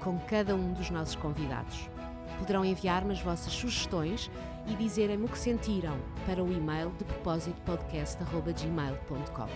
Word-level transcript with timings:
com 0.00 0.18
cada 0.26 0.54
um 0.54 0.72
dos 0.72 0.88
nossos 0.90 1.16
convidados. 1.16 1.90
Poderão 2.38 2.64
enviar-me 2.64 3.12
as 3.12 3.20
vossas 3.20 3.52
sugestões 3.52 4.30
e 4.66 4.74
dizerem-me 4.74 5.26
o 5.26 5.28
que 5.28 5.38
sentiram 5.38 6.00
para 6.26 6.42
o 6.42 6.50
e-mail 6.52 6.90
de 6.92 7.04
propósito.podcast.gmail.com. 7.04 9.46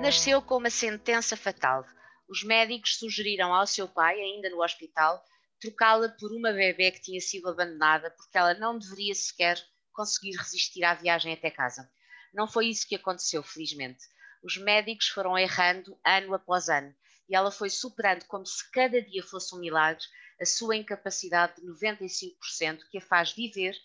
Nasceu 0.00 0.40
com 0.42 0.58
uma 0.58 0.70
sentença 0.70 1.36
fatal. 1.36 1.84
Os 2.28 2.44
médicos 2.44 2.98
sugeriram 2.98 3.54
ao 3.54 3.66
seu 3.66 3.88
pai, 3.88 4.20
ainda 4.20 4.50
no 4.50 4.62
hospital, 4.62 5.24
trocá-la 5.60 6.10
por 6.10 6.30
uma 6.32 6.52
bebê 6.52 6.90
que 6.90 7.00
tinha 7.00 7.20
sido 7.20 7.48
abandonada 7.48 8.10
porque 8.10 8.36
ela 8.36 8.52
não 8.54 8.78
deveria 8.78 9.14
sequer 9.14 9.58
conseguir 9.92 10.36
resistir 10.36 10.84
à 10.84 10.92
viagem 10.94 11.32
até 11.32 11.50
casa. 11.50 11.88
Não 12.32 12.46
foi 12.46 12.66
isso 12.66 12.86
que 12.86 12.96
aconteceu, 12.96 13.42
felizmente 13.42 14.04
os 14.44 14.58
médicos 14.58 15.08
foram 15.08 15.38
errando 15.38 15.98
ano 16.04 16.34
após 16.34 16.68
ano 16.68 16.94
e 17.28 17.34
ela 17.34 17.50
foi 17.50 17.70
superando 17.70 18.24
como 18.26 18.44
se 18.46 18.70
cada 18.70 19.00
dia 19.00 19.22
fosse 19.22 19.54
um 19.54 19.58
milagre 19.58 20.04
a 20.40 20.44
sua 20.44 20.76
incapacidade 20.76 21.60
de 21.60 21.66
95% 21.66 22.88
que 22.90 22.98
a 22.98 23.00
faz 23.00 23.32
viver 23.32 23.76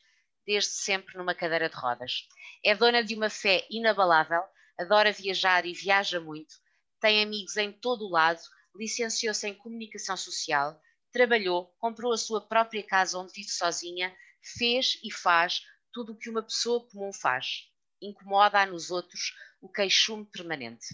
desde 0.46 0.72
sempre 0.72 1.18
numa 1.18 1.36
cadeira 1.36 1.70
de 1.70 1.76
rodas. 1.76 2.28
É 2.64 2.74
dona 2.76 3.04
de 3.04 3.16
uma 3.16 3.30
fé 3.30 3.66
inabalável, 3.70 4.42
adora 4.78 5.12
viajar 5.12 5.66
e 5.66 5.74
viaja 5.74 6.20
muito, 6.20 6.56
tem 7.00 7.24
amigos 7.24 7.56
em 7.56 7.72
todo 7.72 8.06
o 8.06 8.10
lado, 8.10 8.42
licenciou-se 8.76 9.48
em 9.48 9.54
comunicação 9.54 10.18
social, 10.18 10.82
trabalhou, 11.12 11.68
comprou 11.78 12.12
a 12.12 12.18
sua 12.18 12.42
própria 12.42 12.84
casa 12.84 13.18
onde 13.18 13.34
vive 13.34 13.50
sozinha, 13.50 14.16
fez 14.58 15.00
e 15.04 15.12
faz 15.12 15.62
tudo 15.94 16.14
o 16.14 16.18
que 16.18 16.30
uma 16.30 16.44
pessoa 16.44 16.88
comum 16.90 17.12
faz. 17.14 17.70
Incomoda-a 18.02 18.66
nos 18.66 18.92
outros 18.92 19.34
o 19.62 19.70
queixume 19.70 20.26
permanente. 20.26 20.88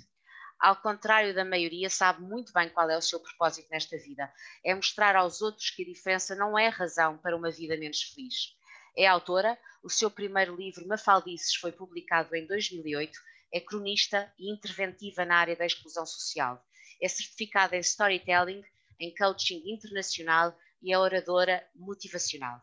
Ao 0.66 0.76
contrário 0.76 1.32
da 1.32 1.46
maioria, 1.46 1.92
sabe 1.92 2.24
muito 2.24 2.52
bem 2.52 2.68
qual 2.70 2.90
é 2.90 2.98
o 2.98 3.02
seu 3.02 3.20
propósito 3.20 3.70
nesta 3.70 4.00
vida: 4.00 4.34
é 4.64 4.74
mostrar 4.74 5.16
aos 5.16 5.40
outros 5.40 5.70
que 5.70 5.84
a 5.84 5.86
diferença 5.86 6.34
não 6.34 6.58
é 6.58 6.70
razão 6.70 7.20
para 7.20 7.38
uma 7.38 7.52
vida 7.52 7.78
menos 7.78 8.02
feliz. 8.02 8.58
É 8.98 9.06
autora, 9.06 9.60
o 9.84 9.92
seu 9.92 10.10
primeiro 10.10 10.56
livro, 10.56 10.88
Mafaldices, 10.88 11.54
foi 11.54 11.72
publicado 11.72 12.36
em 12.36 12.48
2008, 12.48 13.16
é 13.54 13.60
cronista 13.60 14.34
e 14.40 14.52
interventiva 14.52 15.24
na 15.24 15.38
área 15.38 15.56
da 15.56 15.68
exclusão 15.68 16.04
social. 16.04 16.60
É 17.00 17.08
certificada 17.08 17.78
em 17.78 17.82
storytelling, 17.82 18.64
em 19.00 19.14
coaching 19.14 19.62
internacional 19.72 20.58
e 20.82 20.92
é 20.92 20.98
oradora 20.98 21.64
motivacional. 21.76 22.60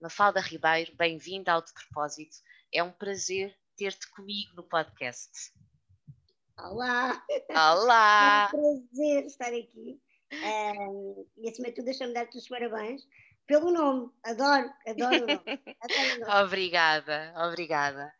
Mafalda 0.00 0.40
Ribeiro, 0.40 0.96
bem-vinda 0.96 1.52
ao 1.52 1.62
De 1.62 1.72
Propósito. 1.72 2.38
É 2.74 2.82
um 2.82 2.90
prazer 2.90 3.56
ter-te 3.76 4.10
comigo 4.10 4.52
no 4.56 4.64
podcast. 4.64 5.54
Olá! 6.58 7.22
Olá! 7.50 8.50
É 8.52 8.56
um 8.56 8.86
prazer 8.86 9.26
estar 9.26 9.48
aqui. 9.48 10.00
Um, 10.32 11.26
e 11.36 11.48
acima 11.48 11.68
de 11.68 11.74
tudo, 11.74 11.84
deixa-me 11.84 12.14
dar-te 12.14 12.38
os 12.38 12.48
parabéns 12.48 13.02
pelo 13.46 13.70
nome. 13.70 14.10
Adoro, 14.24 14.72
adoro 14.86 15.16
o 15.16 15.26
nome. 15.26 15.62
Adoro 15.80 16.16
o 16.16 16.18
nome. 16.26 16.44
obrigada, 16.44 17.34
obrigada. 17.36 18.12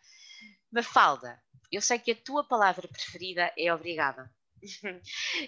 Mafalda, 0.70 1.42
eu 1.72 1.80
sei 1.80 1.98
que 1.98 2.12
a 2.12 2.16
tua 2.16 2.46
palavra 2.46 2.86
preferida 2.86 3.50
é 3.58 3.72
obrigada. 3.72 4.30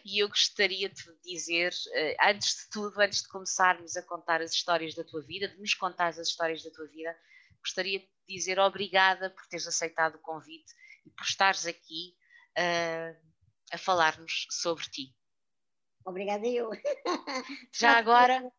e 0.05 0.23
eu 0.23 0.29
gostaria 0.29 0.89
de 0.89 1.03
dizer, 1.23 1.73
eh, 1.93 2.17
antes 2.23 2.57
de 2.57 2.71
tudo, 2.71 3.01
antes 3.01 3.23
de 3.23 3.29
começarmos 3.29 3.97
a 3.97 4.03
contar 4.03 4.41
as 4.41 4.53
histórias 4.53 4.95
da 4.95 5.05
tua 5.05 5.23
vida, 5.23 5.47
de 5.47 5.61
nos 5.61 5.75
contar 5.75 6.09
as 6.09 6.19
histórias 6.19 6.63
da 6.63 6.71
tua 6.71 6.87
vida, 6.87 7.15
gostaria 7.61 7.99
de 8.01 8.09
dizer 8.27 8.59
obrigada 8.59 9.31
por 9.31 9.47
teres 9.47 9.67
aceitado 9.67 10.17
o 10.17 10.21
convite 10.21 10.73
e 11.07 11.11
por 11.11 11.25
estares 11.25 11.67
aqui 11.67 12.17
a 13.73 13.79
falar-nos 13.79 14.47
sobre 14.51 14.85
ti. 14.85 15.15
Obrigada 16.05 16.47
eu. 16.47 16.71
Já 17.73 17.99
agora, 17.99 18.51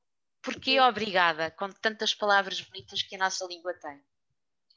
porquê 0.42 0.80
obrigada, 0.80 1.52
com 1.52 1.70
tantas 1.70 2.14
palavras 2.14 2.62
bonitas 2.62 3.02
que 3.02 3.16
a 3.16 3.20
nossa 3.20 3.46
língua 3.46 3.74
tem? 3.76 4.04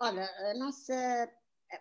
Olha, 0.01 0.25
a 0.51 0.55
nossa, 0.55 1.33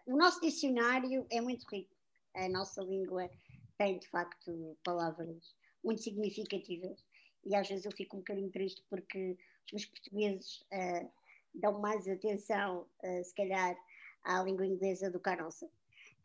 o 0.06 0.18
nosso 0.18 0.42
dicionário 0.42 1.26
é 1.32 1.40
muito 1.40 1.66
rico. 1.70 1.96
A 2.36 2.48
nossa 2.50 2.82
língua 2.82 3.30
tem, 3.78 4.00
de 4.00 4.08
facto, 4.10 4.78
palavras 4.84 5.56
muito 5.84 6.02
significativas 6.02 7.04
e 7.44 7.56
às 7.56 7.68
vezes 7.68 7.86
eu 7.86 7.92
fico 7.92 8.18
um 8.18 8.20
bocadinho 8.20 8.52
triste 8.52 8.84
porque 8.90 9.38
os 9.74 9.86
portugueses 9.86 10.62
uh, 10.72 11.12
dão 11.54 11.80
mais 11.80 12.08
atenção, 12.08 12.88
uh, 13.04 13.24
se 13.24 13.34
calhar, 13.34 13.76
à 14.24 14.44
língua 14.44 14.66
inglesa 14.66 15.10
do 15.10 15.20
que 15.20 15.30
à 15.30 15.36
nossa. 15.36 15.66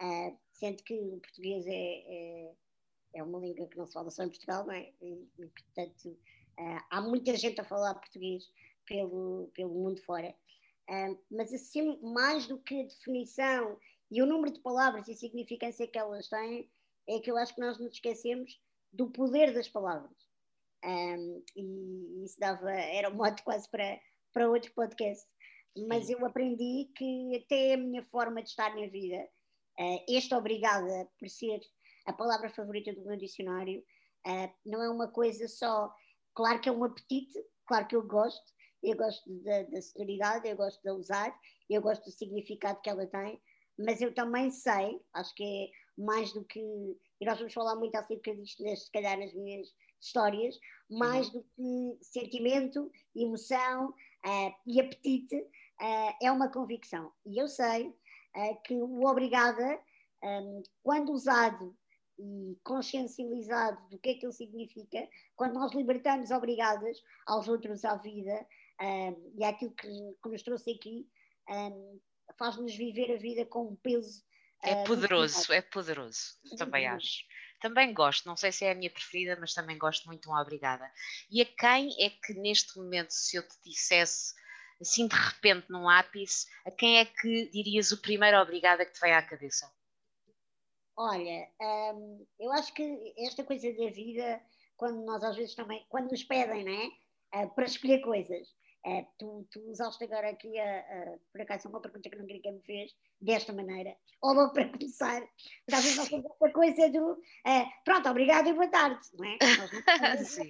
Uh, 0.00 0.38
sendo 0.58 0.82
que 0.82 0.94
o 0.94 1.20
português 1.20 1.66
é, 1.66 1.70
é, 1.72 2.54
é, 3.14 3.22
uma 3.22 3.38
língua 3.38 3.68
que 3.68 3.76
não 3.76 3.86
se 3.86 3.92
fala 3.92 4.10
só 4.10 4.22
em 4.22 4.28
Portugal, 4.28 4.66
não 4.66 4.72
é? 4.72 4.92
E, 5.00 5.28
e 5.38 5.46
portanto, 5.46 6.08
uh, 6.58 6.84
há 6.90 7.00
muita 7.00 7.36
gente 7.36 7.60
a 7.60 7.64
falar 7.64 7.94
português 7.94 8.50
pelo, 8.86 9.50
pelo 9.54 9.74
mundo 9.74 10.00
fora. 10.02 10.34
mas, 11.30 11.52
assim, 11.52 11.98
mais 12.00 12.46
do 12.46 12.58
que 12.58 12.80
a 12.80 12.84
definição 12.84 13.78
e 14.10 14.22
o 14.22 14.26
número 14.26 14.52
de 14.52 14.60
palavras 14.60 15.08
e 15.08 15.14
significância 15.14 15.86
que 15.86 15.98
elas 15.98 16.28
têm, 16.28 16.70
é 17.08 17.18
que 17.20 17.30
eu 17.30 17.36
acho 17.36 17.54
que 17.54 17.60
nós 17.60 17.78
nos 17.78 17.92
esquecemos 17.92 18.60
do 18.92 19.10
poder 19.10 19.52
das 19.52 19.68
palavras. 19.68 20.16
Um, 20.84 21.42
e 21.56 22.24
isso 22.24 22.38
dava, 22.38 22.70
era 22.70 23.10
um 23.10 23.14
modo 23.14 23.42
quase 23.42 23.68
para, 23.68 24.00
para 24.32 24.48
outro 24.48 24.72
podcast. 24.72 25.26
Mas 25.88 26.08
eu 26.08 26.24
aprendi 26.24 26.90
que 26.96 27.36
até 27.36 27.74
a 27.74 27.76
minha 27.76 28.02
forma 28.04 28.42
de 28.42 28.48
estar 28.48 28.74
na 28.74 28.86
vida, 28.86 29.28
uh, 29.78 30.04
este 30.08 30.34
obrigada 30.34 31.08
por 31.18 31.28
ser 31.28 31.60
a 32.06 32.12
palavra 32.12 32.48
favorita 32.48 32.92
do 32.92 33.04
meu 33.04 33.16
dicionário, 33.16 33.84
uh, 34.26 34.52
não 34.64 34.82
é 34.82 34.88
uma 34.88 35.08
coisa 35.08 35.48
só. 35.48 35.92
Claro 36.34 36.60
que 36.60 36.68
é 36.68 36.72
um 36.72 36.84
apetite, 36.84 37.38
claro 37.66 37.86
que 37.86 37.96
eu 37.96 38.06
gosto, 38.06 38.52
eu 38.82 38.96
gosto 38.96 39.28
da, 39.42 39.62
da 39.64 39.82
sonoridade, 39.82 40.48
eu 40.48 40.56
gosto 40.56 40.80
de 40.82 40.90
usar, 40.90 41.36
eu 41.68 41.80
gosto 41.82 42.04
do 42.04 42.10
significado 42.10 42.80
que 42.80 42.90
ela 42.90 43.06
tem, 43.06 43.40
mas 43.78 44.00
eu 44.00 44.14
também 44.14 44.50
sei, 44.50 45.00
acho 45.14 45.34
que 45.34 45.42
é 45.42 46.02
mais 46.02 46.32
do 46.32 46.44
que. 46.44 46.60
E 46.60 47.24
nós 47.24 47.38
vamos 47.38 47.54
falar 47.54 47.74
muito 47.76 47.94
acerca 47.96 48.34
disto, 48.34 48.62
se 48.76 48.90
calhar, 48.92 49.18
nas 49.18 49.32
minhas 49.34 49.68
histórias, 50.00 50.58
mais 50.90 51.26
uhum. 51.28 51.32
do 51.32 51.42
que 51.42 52.04
sentimento, 52.04 52.90
emoção, 53.14 53.88
uh, 53.88 54.54
e 54.66 54.80
apetite 54.80 55.36
uh, 55.36 56.14
é 56.22 56.30
uma 56.30 56.50
convicção. 56.50 57.12
E 57.24 57.40
eu 57.40 57.48
sei 57.48 57.94
que 58.64 58.74
o 58.74 59.06
obrigada, 59.06 59.80
um, 60.22 60.62
quando 60.82 61.12
usado 61.12 61.76
e 62.18 62.58
consciencializado 62.62 63.88
do 63.90 63.98
que 63.98 64.10
é 64.10 64.14
que 64.14 64.26
ele 64.26 64.32
significa, 64.32 65.08
quando 65.34 65.54
nós 65.54 65.72
libertamos 65.72 66.30
obrigadas 66.30 66.98
aos 67.26 67.48
outros 67.48 67.84
à 67.84 67.96
vida 67.96 68.46
um, 68.80 69.32
e 69.38 69.44
àquilo 69.44 69.72
que, 69.72 69.88
que, 70.22 70.28
nos 70.28 70.42
trouxe 70.42 70.72
aqui, 70.72 71.06
um, 71.48 72.00
faz-nos 72.38 72.74
viver 72.74 73.14
a 73.14 73.18
vida 73.18 73.44
com 73.44 73.68
um 73.68 73.76
peso. 73.76 74.24
É 74.62 74.84
poderoso, 74.84 75.52
é 75.52 75.60
poderoso, 75.60 76.38
também 76.56 76.86
acho. 76.86 77.24
Também 77.60 77.92
gosto, 77.92 78.26
não 78.26 78.36
sei 78.36 78.52
se 78.52 78.64
é 78.64 78.72
a 78.72 78.74
minha 78.74 78.90
preferida, 78.90 79.36
mas 79.40 79.54
também 79.54 79.78
gosto 79.78 80.06
muito 80.06 80.30
um 80.30 80.36
obrigada. 80.36 80.90
E 81.30 81.40
a 81.40 81.44
quem 81.44 81.90
é 82.04 82.10
que 82.10 82.34
neste 82.34 82.78
momento, 82.78 83.10
se 83.10 83.36
eu 83.36 83.42
te 83.42 83.56
dissesse 83.64 84.34
assim 84.80 85.06
de 85.06 85.14
repente 85.14 85.70
num 85.70 85.88
ápice, 85.88 86.46
a 86.64 86.70
quem 86.70 86.98
é 86.98 87.04
que 87.04 87.48
dirias 87.50 87.92
o 87.92 88.00
primeiro 88.00 88.38
obrigada 88.38 88.84
que 88.84 88.92
te 88.92 89.00
veio 89.00 89.16
à 89.16 89.22
cabeça? 89.22 89.70
Olha, 90.96 91.48
hum, 91.94 92.26
eu 92.38 92.52
acho 92.52 92.72
que 92.72 93.14
esta 93.18 93.44
coisa 93.44 93.70
da 93.74 93.90
vida, 93.90 94.40
quando 94.76 95.04
nós 95.04 95.22
às 95.22 95.36
vezes 95.36 95.54
também, 95.54 95.84
quando 95.88 96.10
nos 96.10 96.24
pedem, 96.24 96.64
né, 96.64 96.90
uh, 97.34 97.54
para 97.54 97.66
escolher 97.66 98.00
coisas, 98.00 98.48
Uh, 98.86 99.04
tu, 99.18 99.48
tu, 99.50 99.60
usaste 99.68 100.04
agora 100.04 100.30
aqui, 100.30 100.56
a, 100.60 100.78
a, 100.78 101.18
por 101.32 101.40
acaso, 101.40 101.68
uma 101.68 101.80
pergunta 101.80 102.08
que 102.08 102.16
não 102.16 102.24
queria 102.24 102.40
que 102.40 102.52
me 102.52 102.62
fez, 102.62 102.94
desta 103.20 103.52
maneira. 103.52 103.96
Ou 104.22 104.32
logo 104.32 104.52
para 104.52 104.68
começar, 104.68 105.26
talvez 105.68 105.96
nós 105.96 106.08
temos 106.08 106.26
essa 106.30 106.52
coisa 106.52 106.88
do 106.90 107.14
uh, 107.14 107.66
pronto, 107.84 108.08
obrigado 108.08 108.48
e 108.48 108.52
boa 108.52 108.68
tarde, 108.68 109.00
não 109.14 109.24
é? 109.24 109.38
Nós, 109.58 110.38
não, 110.38 110.46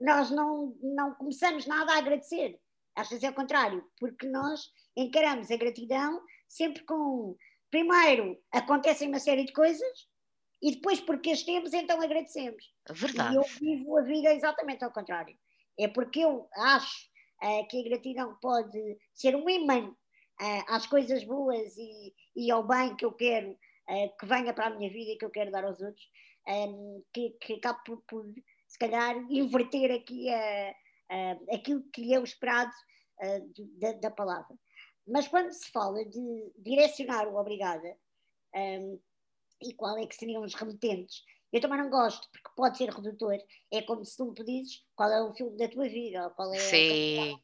nós 0.00 0.30
não, 0.32 0.78
não 0.82 1.14
começamos 1.14 1.64
nada 1.66 1.92
a 1.92 1.98
agradecer. 1.98 2.60
Às 2.96 3.10
vezes 3.10 3.24
é 3.24 3.30
o 3.30 3.34
contrário, 3.34 3.84
porque 4.00 4.26
nós 4.26 4.72
encaramos 4.96 5.50
a 5.50 5.56
gratidão 5.56 6.22
sempre 6.48 6.82
com. 6.84 7.36
Primeiro, 7.70 8.40
acontecem 8.50 9.08
uma 9.08 9.18
série 9.18 9.44
de 9.44 9.52
coisas 9.52 10.08
E 10.62 10.76
depois, 10.76 11.00
porque 11.00 11.30
as 11.30 11.42
temos, 11.42 11.74
então 11.74 12.00
agradecemos. 12.00 12.64
Verdade. 12.90 13.34
E 13.34 13.36
eu 13.36 13.42
vivo 13.42 13.98
a 13.98 14.02
vida 14.02 14.32
exatamente 14.32 14.82
ao 14.82 14.92
contrário. 14.92 15.36
É 15.78 15.86
porque 15.86 16.20
eu 16.20 16.48
acho 16.54 17.08
uh, 17.42 17.68
que 17.68 17.80
a 17.80 17.88
gratidão 17.88 18.34
pode 18.40 18.96
ser 19.14 19.36
um 19.36 19.48
imã 19.50 19.88
uh, 19.88 20.64
às 20.68 20.86
coisas 20.86 21.22
boas 21.24 21.76
e, 21.76 22.14
e, 22.34 22.50
ao 22.50 22.66
bem 22.66 22.96
que 22.96 23.04
eu 23.04 23.12
quero 23.12 23.50
uh, 23.50 24.16
que 24.18 24.24
venha 24.24 24.54
para 24.54 24.68
a 24.68 24.70
minha 24.70 24.90
vida 24.90 25.12
e 25.12 25.18
que 25.18 25.24
eu 25.24 25.30
quero 25.30 25.50
dar 25.50 25.64
aos 25.64 25.80
outros, 25.82 26.08
um, 26.48 27.04
que, 27.12 27.30
que 27.40 27.54
acabe 27.54 27.80
por, 27.84 28.02
por, 28.08 28.24
se 28.66 28.78
calhar, 28.78 29.16
inverter 29.28 29.92
aqui 29.92 30.30
a, 30.30 30.74
a, 31.10 31.54
aquilo 31.54 31.82
que 31.92 32.12
é 32.14 32.18
o 32.18 32.24
esperado 32.24 32.72
da, 33.78 33.92
da, 33.92 34.10
palavra. 34.10 34.54
Mas 35.06 35.28
quando 35.28 35.50
se 35.52 35.70
fala 35.70 36.04
de 36.04 36.52
direcionar 36.58 37.26
o 37.28 37.36
obrigada, 37.36 37.96
um, 38.54 39.00
e 39.62 39.72
qual 39.74 39.96
é 39.98 40.06
que 40.06 40.16
seriam 40.16 40.42
os 40.42 40.54
remetentes, 40.54 41.22
eu 41.52 41.60
também 41.60 41.78
não 41.78 41.88
gosto, 41.88 42.28
porque 42.30 42.50
pode 42.56 42.76
ser 42.76 42.90
redutor. 42.90 43.38
É 43.72 43.82
como 43.82 44.04
se 44.04 44.16
tu 44.16 44.26
me 44.26 44.34
pedisses 44.34 44.82
qual 44.94 45.10
é 45.10 45.22
o 45.22 45.34
filme 45.34 45.56
da 45.56 45.68
tua 45.68 45.88
vida, 45.88 46.24
ou 46.24 46.30
qual 46.30 46.52
é 46.52 46.58
Sim. 46.58 47.40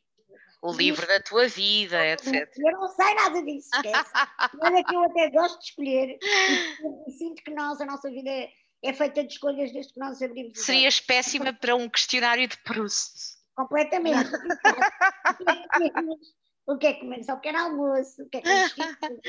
O 0.61 0.73
livro 0.73 1.05
da 1.09 1.21
tua 1.21 1.49
vida, 1.49 2.07
etc. 2.07 2.49
Eu 2.57 2.73
não 2.73 2.89
sei 2.89 3.15
nada 3.15 3.43
disso, 3.43 3.69
esquece. 3.75 4.11
Mas 4.61 4.75
é 4.75 4.83
que 4.85 4.95
eu 4.95 5.03
até 5.03 5.31
gosto 5.31 5.59
de 5.59 5.65
escolher 5.65 6.19
e, 6.23 7.11
e 7.11 7.13
sinto 7.13 7.43
que 7.43 7.53
nós, 7.53 7.81
a 7.81 7.87
nossa 7.87 8.09
vida 8.09 8.31
é, 8.31 8.53
é, 8.85 8.93
feita 8.93 9.25
de 9.25 9.33
escolhas 9.33 9.73
desde 9.73 9.93
que 9.93 9.99
nós 9.99 10.23
abrimos. 10.23 10.61
Serias 10.61 11.01
péssima 11.01 11.53
para 11.53 11.75
um 11.75 11.89
questionário 11.89 12.47
de 12.47 12.57
Proust. 12.59 13.42
Completamente. 13.57 14.31
o 16.67 16.79
que 16.79 16.87
é 16.87 16.93
que 16.95 17.01
comemos 17.01 17.29
ao 17.29 17.37
pequeno 17.37 17.59
almoço? 17.59 18.23
O 18.23 18.29
que 18.29 18.39
é 18.39 18.41
que 18.41 18.49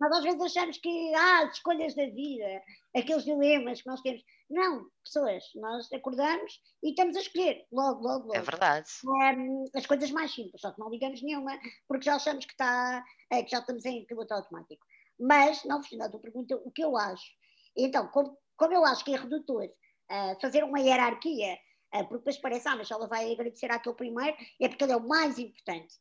Nós 0.00 0.16
às 0.16 0.24
vezes 0.24 0.40
achamos 0.40 0.78
que 0.78 1.14
ah, 1.14 1.44
as 1.44 1.56
escolhas 1.56 1.94
da 1.94 2.06
vida, 2.06 2.62
aqueles 2.96 3.22
dilemas 3.22 3.82
que 3.82 3.88
nós 3.88 4.00
temos. 4.00 4.22
Não, 4.48 4.86
pessoas, 5.04 5.44
nós 5.56 5.92
acordamos 5.92 6.58
e 6.82 6.90
estamos 6.90 7.16
a 7.16 7.20
escolher, 7.20 7.66
logo, 7.70 8.02
logo, 8.02 8.28
logo. 8.28 8.34
É 8.34 8.40
verdade. 8.40 8.88
Um, 9.04 9.66
as 9.76 9.84
coisas 9.84 10.10
mais 10.10 10.34
simples, 10.34 10.62
só 10.62 10.72
que 10.72 10.80
não 10.80 10.88
ligamos 10.88 11.22
nenhuma, 11.22 11.52
porque 11.86 12.06
já 12.06 12.16
achamos 12.16 12.46
que, 12.46 12.52
está, 12.52 13.04
é, 13.30 13.42
que 13.42 13.50
já 13.50 13.58
estamos 13.58 13.84
em 13.84 14.06
piloto 14.06 14.32
automático. 14.32 14.82
Mas, 15.20 15.62
não 15.64 15.76
respondendo 15.76 16.06
a 16.06 16.10
tua 16.10 16.20
pergunta, 16.20 16.56
o 16.56 16.70
que 16.70 16.82
eu 16.82 16.96
acho? 16.96 17.30
Então, 17.76 18.08
como, 18.08 18.34
como 18.56 18.72
eu 18.72 18.86
acho 18.86 19.04
que 19.04 19.14
é 19.14 19.18
redutor 19.18 19.64
uh, 19.64 20.40
fazer 20.40 20.64
uma 20.64 20.80
hierarquia, 20.80 21.58
porque 21.98 22.18
depois 22.18 22.38
parece, 22.38 22.68
ah, 22.68 22.76
mas 22.76 22.90
ela 22.90 23.06
vai 23.06 23.32
agradecer 23.32 23.70
àquele 23.70 23.94
primeiro, 23.94 24.36
é 24.60 24.68
porque 24.68 24.84
ele 24.84 24.92
é 24.92 24.96
o 24.96 25.08
mais 25.08 25.38
importante. 25.38 25.96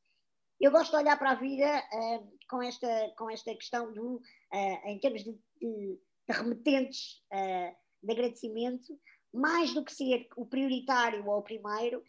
Eu 0.59 0.71
gosto 0.71 0.91
de 0.91 0.97
olhar 0.97 1.17
para 1.17 1.31
a 1.31 1.35
vida 1.35 1.83
uh, 1.93 2.37
com, 2.49 2.61
esta, 2.61 3.13
com 3.17 3.29
esta 3.29 3.55
questão 3.55 3.93
do, 3.93 4.17
uh, 4.17 4.87
em 4.87 4.99
termos 4.99 5.23
de, 5.23 5.31
de, 5.31 5.99
de 6.27 6.37
remetentes 6.37 7.23
uh, 7.31 7.75
de 8.03 8.11
agradecimento, 8.11 8.99
mais 9.33 9.73
do 9.73 9.85
que 9.85 9.93
ser 9.93 10.27
o 10.35 10.45
prioritário 10.45 11.25
ou 11.25 11.37
o 11.37 11.43
primeiro, 11.43 12.03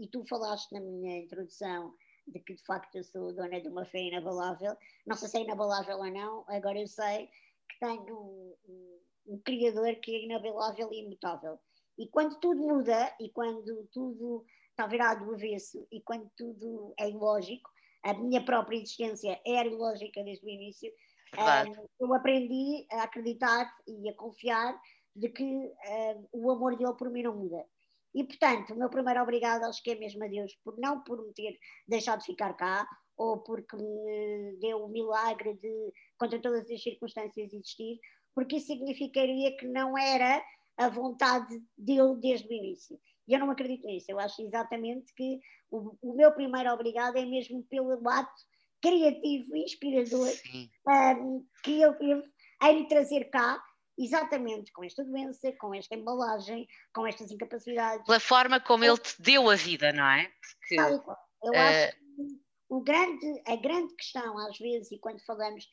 e 0.00 0.08
tu 0.08 0.24
falaste 0.26 0.72
na 0.72 0.80
minha 0.80 1.18
introdução 1.18 1.94
de 2.26 2.40
que 2.40 2.54
de 2.54 2.64
facto 2.64 2.96
eu 2.96 3.04
sou 3.04 3.32
dona 3.32 3.60
de 3.60 3.68
uma 3.68 3.84
fé 3.84 4.00
inabalável, 4.00 4.76
não 5.06 5.14
sei 5.14 5.28
se 5.28 5.38
é 5.38 5.42
inabalável 5.42 5.96
ou 5.96 6.10
não, 6.10 6.44
agora 6.48 6.80
eu 6.80 6.88
sei 6.88 7.28
que 7.68 7.78
tenho 7.78 8.18
um, 8.18 8.56
um, 8.68 9.00
um 9.34 9.38
criador 9.38 9.94
que 9.96 10.12
é 10.12 10.24
inabalável 10.24 10.92
e 10.92 11.04
imutável. 11.04 11.60
E 11.98 12.08
quando 12.08 12.38
tudo 12.38 12.60
muda 12.60 13.14
e 13.20 13.30
quando 13.30 13.88
tudo 13.92 14.44
está 14.70 14.86
virado 14.86 15.24
do 15.24 15.34
avesso 15.34 15.86
e 15.90 16.00
quando 16.02 16.30
tudo 16.36 16.94
é 16.98 17.10
ilógico, 17.10 17.68
a 18.04 18.14
minha 18.14 18.44
própria 18.44 18.76
existência 18.76 19.40
era 19.44 19.68
ilógica 19.68 20.22
desde 20.22 20.46
o 20.46 20.48
início, 20.48 20.92
um, 21.36 21.88
eu 22.00 22.14
aprendi 22.14 22.86
a 22.92 23.02
acreditar 23.02 23.70
e 23.86 24.08
a 24.08 24.14
confiar 24.14 24.80
de 25.14 25.28
que 25.28 25.44
um, 25.44 26.28
o 26.32 26.50
amor 26.50 26.76
dele 26.76 26.94
por 26.94 27.10
mim 27.10 27.22
não 27.22 27.36
muda. 27.36 27.66
E, 28.14 28.24
portanto, 28.24 28.72
o 28.72 28.78
meu 28.78 28.88
primeiro 28.88 29.22
obrigado 29.22 29.64
acho 29.64 29.82
que 29.82 29.90
é 29.90 29.94
mesmo 29.94 30.24
a 30.24 30.28
Deus, 30.28 30.54
por 30.64 30.78
não 30.78 31.02
por 31.02 31.24
me 31.26 31.32
ter 31.34 31.58
deixado 31.86 32.20
de 32.20 32.26
ficar 32.26 32.54
cá, 32.54 32.86
ou 33.16 33.42
porque 33.42 33.76
me 33.76 34.56
deu 34.60 34.84
o 34.84 34.88
milagre 34.88 35.54
de, 35.54 35.92
contra 36.16 36.40
todas 36.40 36.70
as 36.70 36.82
circunstâncias, 36.82 37.52
existir, 37.52 37.98
porque 38.34 38.56
isso 38.56 38.68
significaria 38.68 39.56
que 39.56 39.66
não 39.66 39.98
era 39.98 40.42
a 40.78 40.88
vontade 40.88 41.60
dele 41.76 42.16
desde 42.20 42.48
o 42.48 42.52
início. 42.52 42.98
E 43.26 43.34
eu 43.34 43.40
não 43.40 43.50
acredito 43.50 43.86
nisso. 43.86 44.06
Eu 44.08 44.18
acho 44.18 44.40
exatamente 44.40 45.12
que 45.14 45.40
o, 45.70 45.96
o 46.00 46.14
meu 46.14 46.32
primeiro 46.32 46.72
obrigado 46.72 47.16
é 47.16 47.26
mesmo 47.26 47.62
pelo 47.64 48.08
ato 48.08 48.42
criativo 48.80 49.56
e 49.56 49.64
inspirador 49.64 50.28
um, 51.20 51.44
que 51.64 51.82
ele 51.82 51.94
teve 51.94 52.22
em 52.62 52.88
trazer 52.88 53.24
cá, 53.30 53.62
exatamente 53.98 54.72
com 54.72 54.84
esta 54.84 55.04
doença, 55.04 55.52
com 55.58 55.74
esta 55.74 55.94
embalagem, 55.96 56.66
com 56.94 57.06
estas 57.06 57.30
incapacidades. 57.30 58.06
Pela 58.06 58.20
forma 58.20 58.60
como 58.60 58.84
ele 58.84 58.98
te 58.98 59.20
deu 59.20 59.50
a 59.50 59.56
vida, 59.56 59.92
não 59.92 60.06
é? 60.06 60.30
Porque, 60.60 60.76
eu 60.76 61.50
uh... 61.50 61.56
acho 61.56 61.92
que 61.92 61.98
o 62.68 62.80
grande, 62.80 63.42
a 63.46 63.56
grande 63.56 63.94
questão, 63.96 64.38
às 64.38 64.58
vezes, 64.58 64.92
e 64.92 64.98
quando 64.98 65.24
falamos 65.24 65.68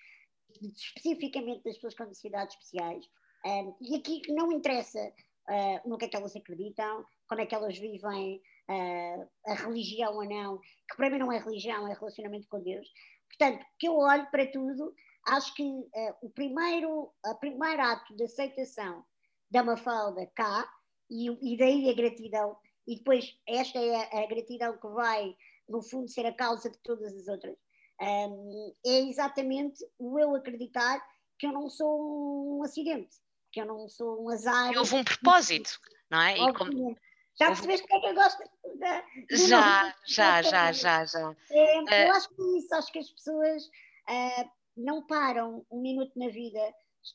especificamente 0.61 1.63
das 1.63 1.75
pessoas 1.75 1.95
com 1.95 2.05
necessidades 2.05 2.55
especiais, 2.55 3.05
um, 3.45 3.75
e 3.79 3.95
aqui 3.95 4.21
não 4.29 4.51
interessa 4.51 5.13
uh, 5.49 5.89
no 5.89 5.97
que 5.97 6.05
é 6.05 6.07
que 6.07 6.15
elas 6.15 6.35
acreditam, 6.35 7.05
como 7.27 7.41
é 7.41 7.45
que 7.45 7.53
elas 7.53 7.77
vivem 7.77 8.41
uh, 8.69 9.29
a 9.45 9.53
religião 9.53 10.15
ou 10.15 10.25
não, 10.25 10.57
que 10.57 10.97
para 10.97 11.09
mim 11.09 11.19
não 11.19 11.31
é 11.31 11.37
religião, 11.37 11.87
é 11.87 11.93
relacionamento 11.93 12.47
com 12.47 12.61
Deus. 12.61 12.87
Portanto, 13.29 13.65
que 13.77 13.87
eu 13.87 13.97
olho 13.97 14.29
para 14.31 14.51
tudo, 14.51 14.93
acho 15.27 15.53
que 15.53 15.63
uh, 15.63 16.15
o 16.21 16.29
primeiro, 16.29 17.13
o 17.25 17.35
primeiro 17.35 17.81
ato 17.81 18.15
de 18.15 18.23
aceitação 18.23 19.05
da 19.49 19.63
Mafalda 19.63 20.25
cá, 20.35 20.67
e, 21.09 21.53
e 21.53 21.57
daí 21.57 21.89
a 21.89 21.93
gratidão, 21.93 22.57
e 22.87 22.97
depois 22.97 23.37
esta 23.47 23.79
é 23.79 23.95
a, 23.95 24.23
a, 24.23 24.27
gratidão 24.27 24.77
que 24.77 24.87
vai, 24.87 25.35
no 25.69 25.81
fundo, 25.81 26.09
ser 26.09 26.25
a 26.25 26.33
causa 26.33 26.69
de 26.69 26.77
todas 26.79 27.13
as 27.15 27.27
outras, 27.27 27.55
um, 28.01 28.73
é 28.85 29.01
exatamente 29.01 29.85
o 29.97 30.19
eu 30.19 30.35
acreditar 30.35 30.99
que 31.37 31.47
eu 31.47 31.51
não 31.51 31.69
sou 31.69 32.57
um 32.57 32.63
acidente, 32.63 33.17
que 33.55 33.61
eu 33.61 33.65
não 33.65 33.87
sou 33.87 34.21
um 34.21 34.29
azar. 34.29 34.77
Houve 34.77 34.95
um 34.95 35.03
propósito, 35.05 35.79
não 36.11 36.21
é? 36.21 36.35
Como, 36.51 36.93
já 37.39 37.47
percebeste 37.47 37.87
porque 37.87 37.95
é 37.95 37.99
que 38.01 38.07
eu 38.07 38.13
gosto 38.13 38.43
da. 38.77 39.05
Já, 39.31 39.95
já, 40.05 40.41
já, 40.41 40.71
já, 40.73 41.05
já. 41.05 41.35
É, 41.49 42.03
eu 42.03 42.09
uh, 42.09 42.15
acho 42.17 42.27
que 42.27 42.41
é 42.41 42.57
isso, 42.57 42.75
acho 42.75 42.91
que 42.91 42.99
as 42.99 43.09
pessoas 43.11 43.63
uh, 43.63 44.49
não 44.75 45.07
param 45.07 45.65
um 45.71 45.81
minuto 45.81 46.11
na 46.19 46.27
vida, 46.27 46.59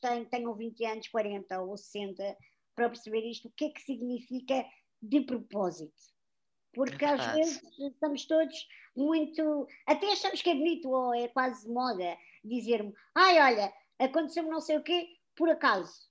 têm, 0.01 0.25
tenham 0.25 0.55
20 0.55 0.83
anos, 0.83 1.07
40 1.09 1.61
ou 1.61 1.77
60, 1.77 2.35
para 2.75 2.89
perceber 2.89 3.21
isto, 3.29 3.47
o 3.47 3.51
que 3.51 3.65
é 3.65 3.69
que 3.69 3.81
significa 3.81 4.65
de 4.99 5.21
propósito. 5.21 5.93
Porque 6.73 7.05
é 7.05 7.09
às 7.09 7.35
vezes 7.35 7.61
estamos 7.77 8.25
todos 8.25 8.67
muito. 8.95 9.67
Até 9.85 10.11
achamos 10.11 10.41
que 10.41 10.49
é 10.49 10.55
bonito 10.55 10.89
ou 10.89 11.13
é 11.13 11.27
quase 11.27 11.69
moda 11.69 12.17
dizer-me: 12.43 12.91
ai, 13.13 13.39
olha, 13.39 13.71
aconteceu-me 13.99 14.49
não 14.49 14.59
sei 14.59 14.77
o 14.77 14.83
quê, 14.83 15.07
por 15.35 15.47
acaso 15.47 16.10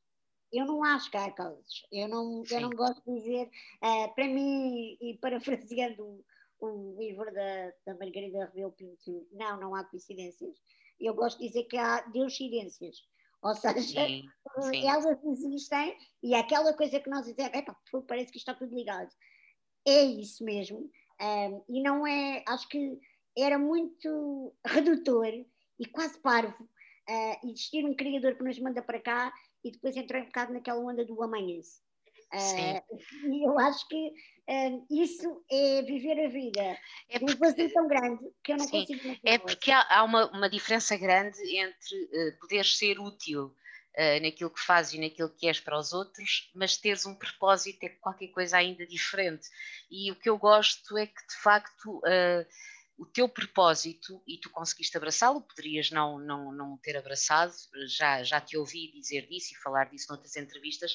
eu 0.53 0.67
não 0.67 0.83
acho 0.85 1.11
que 1.11 1.17
há 1.17 1.31
causas. 1.31 1.83
Eu 1.93 2.09
não, 2.09 2.43
eu 2.51 2.61
não 2.61 2.71
gosto 2.71 3.03
de 3.05 3.21
dizer, 3.21 3.51
uh, 3.83 4.15
para 4.15 4.27
mim, 4.27 4.97
e 5.01 5.19
parafraseando 5.21 6.03
o, 6.03 6.67
o 6.67 6.97
livro 6.99 7.33
da, 7.33 7.73
da 7.87 7.95
Margarida 7.99 8.47
Rebelo 8.47 8.73
Pinto, 8.73 9.27
não, 9.33 9.61
não 9.61 9.75
há 9.75 9.85
coincidências. 9.85 10.57
Eu 10.99 11.15
gosto 11.15 11.39
de 11.39 11.49
dizer 11.49 11.65
que 11.65 11.77
há 11.77 12.01
deuscidências. 12.03 13.05
Ou 13.43 13.55
seja, 13.55 13.81
sim, 13.81 14.29
sim. 14.71 14.87
elas 14.87 15.19
existem 15.25 15.97
e 16.23 16.35
é 16.35 16.41
aquela 16.41 16.75
coisa 16.75 17.01
que 17.01 17.09
nós 17.09 17.25
dizemos, 17.25 17.51
parece 18.07 18.31
que 18.31 18.39
está 18.39 18.55
tudo 18.55 18.75
ligado. 18.75 19.11
É 19.87 20.03
isso 20.03 20.45
mesmo. 20.45 20.91
Um, 21.21 21.65
e 21.69 21.83
não 21.83 22.07
é, 22.07 22.45
acho 22.47 22.69
que 22.69 22.99
era 23.37 23.59
muito 23.59 24.55
redutor 24.67 25.27
e 25.79 25.87
quase 25.87 26.19
parvo 26.19 26.63
uh, 26.63 27.49
existir 27.49 27.85
um 27.85 27.95
criador 27.95 28.37
que 28.37 28.45
nos 28.45 28.59
manda 28.59 28.83
para 28.83 29.01
cá 29.01 29.33
e 29.65 29.71
depois 29.71 29.97
entrei 29.97 30.23
um 30.23 30.27
bocado 30.27 30.53
naquela 30.53 30.81
onda 30.81 31.05
do 31.05 31.23
amanhece. 31.23 31.81
Uh, 32.33 33.29
e 33.29 33.45
eu 33.45 33.59
acho 33.59 33.89
que 33.89 34.09
uh, 34.49 34.87
isso 34.89 35.45
é 35.51 35.83
viver 35.83 36.27
a 36.27 36.29
vida 36.29 36.79
é 37.09 37.19
porque, 37.19 37.35
um 37.35 37.39
vazio 37.39 37.73
tão 37.73 37.89
grande 37.89 38.21
que 38.45 38.53
eu 38.53 38.57
não 38.57 38.67
sim, 38.67 38.87
consigo 38.87 39.19
É 39.25 39.37
porque 39.37 39.73
há, 39.73 39.85
há 39.99 40.05
uma, 40.05 40.31
uma, 40.31 40.49
diferença 40.49 40.97
grande 40.97 41.39
entre 41.57 42.05
uh, 42.05 42.39
poderes 42.39 42.79
ser 42.79 43.01
útil 43.01 43.47
uh, 43.47 44.23
naquilo 44.23 44.51
que 44.51 44.61
fazes 44.61 44.95
e 44.95 45.01
naquilo 45.01 45.29
que 45.31 45.49
és 45.49 45.59
para 45.59 45.77
os 45.77 45.93
outros, 45.93 46.53
mas 46.55 46.77
teres 46.77 47.05
um 47.05 47.17
propósito 47.17 47.83
é 47.83 47.89
qualquer 47.89 48.29
coisa 48.29 48.59
ainda 48.59 48.87
diferente. 48.87 49.49
E 49.91 50.13
o 50.13 50.17
que 50.17 50.29
eu 50.29 50.39
gosto 50.39 50.97
é 50.97 51.07
que, 51.09 51.27
de 51.27 51.37
facto, 51.43 52.01
o 53.01 53.07
teu 53.07 53.27
propósito 53.27 54.23
e 54.27 54.37
tu 54.37 54.51
conseguiste 54.51 54.95
abraçá-lo, 54.95 55.41
poderias 55.41 55.91
não, 55.91 56.19
não, 56.19 56.53
não 56.53 56.77
ter 56.77 56.99
abraçado, 56.99 57.55
já, 57.87 58.23
já 58.23 58.39
te 58.43 58.59
ouvi 58.59 58.93
dizer 58.93 59.27
disso 59.27 59.55
e 59.55 59.63
falar 59.63 59.89
disso 59.89 60.09
noutras 60.11 60.37
entrevistas, 60.37 60.95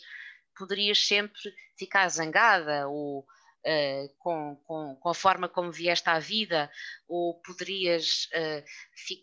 poderias 0.55 0.99
sempre 0.99 1.41
ficar 1.75 2.07
zangada 2.09 2.87
ou 2.87 3.21
uh, 3.21 4.15
com, 4.19 4.55
com, 4.67 4.95
com, 4.97 5.09
a 5.09 5.15
forma 5.15 5.49
como 5.49 5.71
vieste 5.71 6.07
à 6.07 6.19
vida, 6.19 6.69
ou 7.07 7.41
poderias 7.41 8.29
uh, 8.35 8.63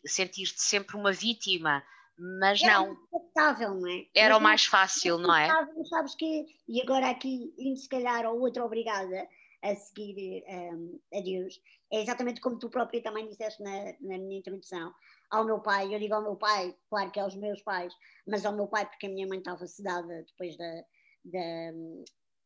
sentir-te 0.04 0.60
sempre 0.60 0.96
uma 0.96 1.12
vítima, 1.12 1.84
mas 2.18 2.60
era 2.60 2.80
não. 2.80 2.96
Aceitável, 3.14 3.74
não 3.74 3.88
é? 3.88 4.06
Era 4.12 4.34
mas 4.34 4.40
o 4.40 4.42
mais 4.42 4.64
fácil, 4.64 5.18
não 5.18 5.32
é? 5.32 5.48
Sabes 5.88 6.16
que, 6.16 6.46
e 6.66 6.82
agora 6.82 7.10
aqui, 7.10 7.54
indo 7.56 7.78
se 7.78 7.88
calhar 7.88 8.26
ao 8.26 8.36
outro 8.40 8.64
obrigada 8.64 9.28
a 9.62 9.76
seguir 9.76 10.42
um, 10.48 11.00
a 11.14 11.20
Deus, 11.20 11.60
é 11.92 12.00
exatamente 12.00 12.40
como 12.40 12.58
tu 12.58 12.70
própria 12.70 13.02
também 13.02 13.28
disseste 13.28 13.62
na, 13.62 13.92
na 14.00 14.18
minha 14.18 14.38
introdução. 14.38 14.92
Ao 15.30 15.44
meu 15.44 15.60
pai, 15.60 15.94
eu 15.94 15.98
digo 15.98 16.14
ao 16.14 16.22
meu 16.22 16.36
pai, 16.36 16.74
claro 16.88 17.10
que 17.10 17.20
aos 17.20 17.36
meus 17.36 17.62
pais, 17.62 17.94
mas 18.26 18.46
ao 18.46 18.54
meu 18.54 18.66
pai 18.66 18.88
porque 18.88 19.06
a 19.06 19.10
minha 19.10 19.26
mãe 19.26 19.38
estava 19.38 19.66
sedada 19.66 20.24
depois 20.26 20.56
da, 20.56 20.84
da, 21.24 21.72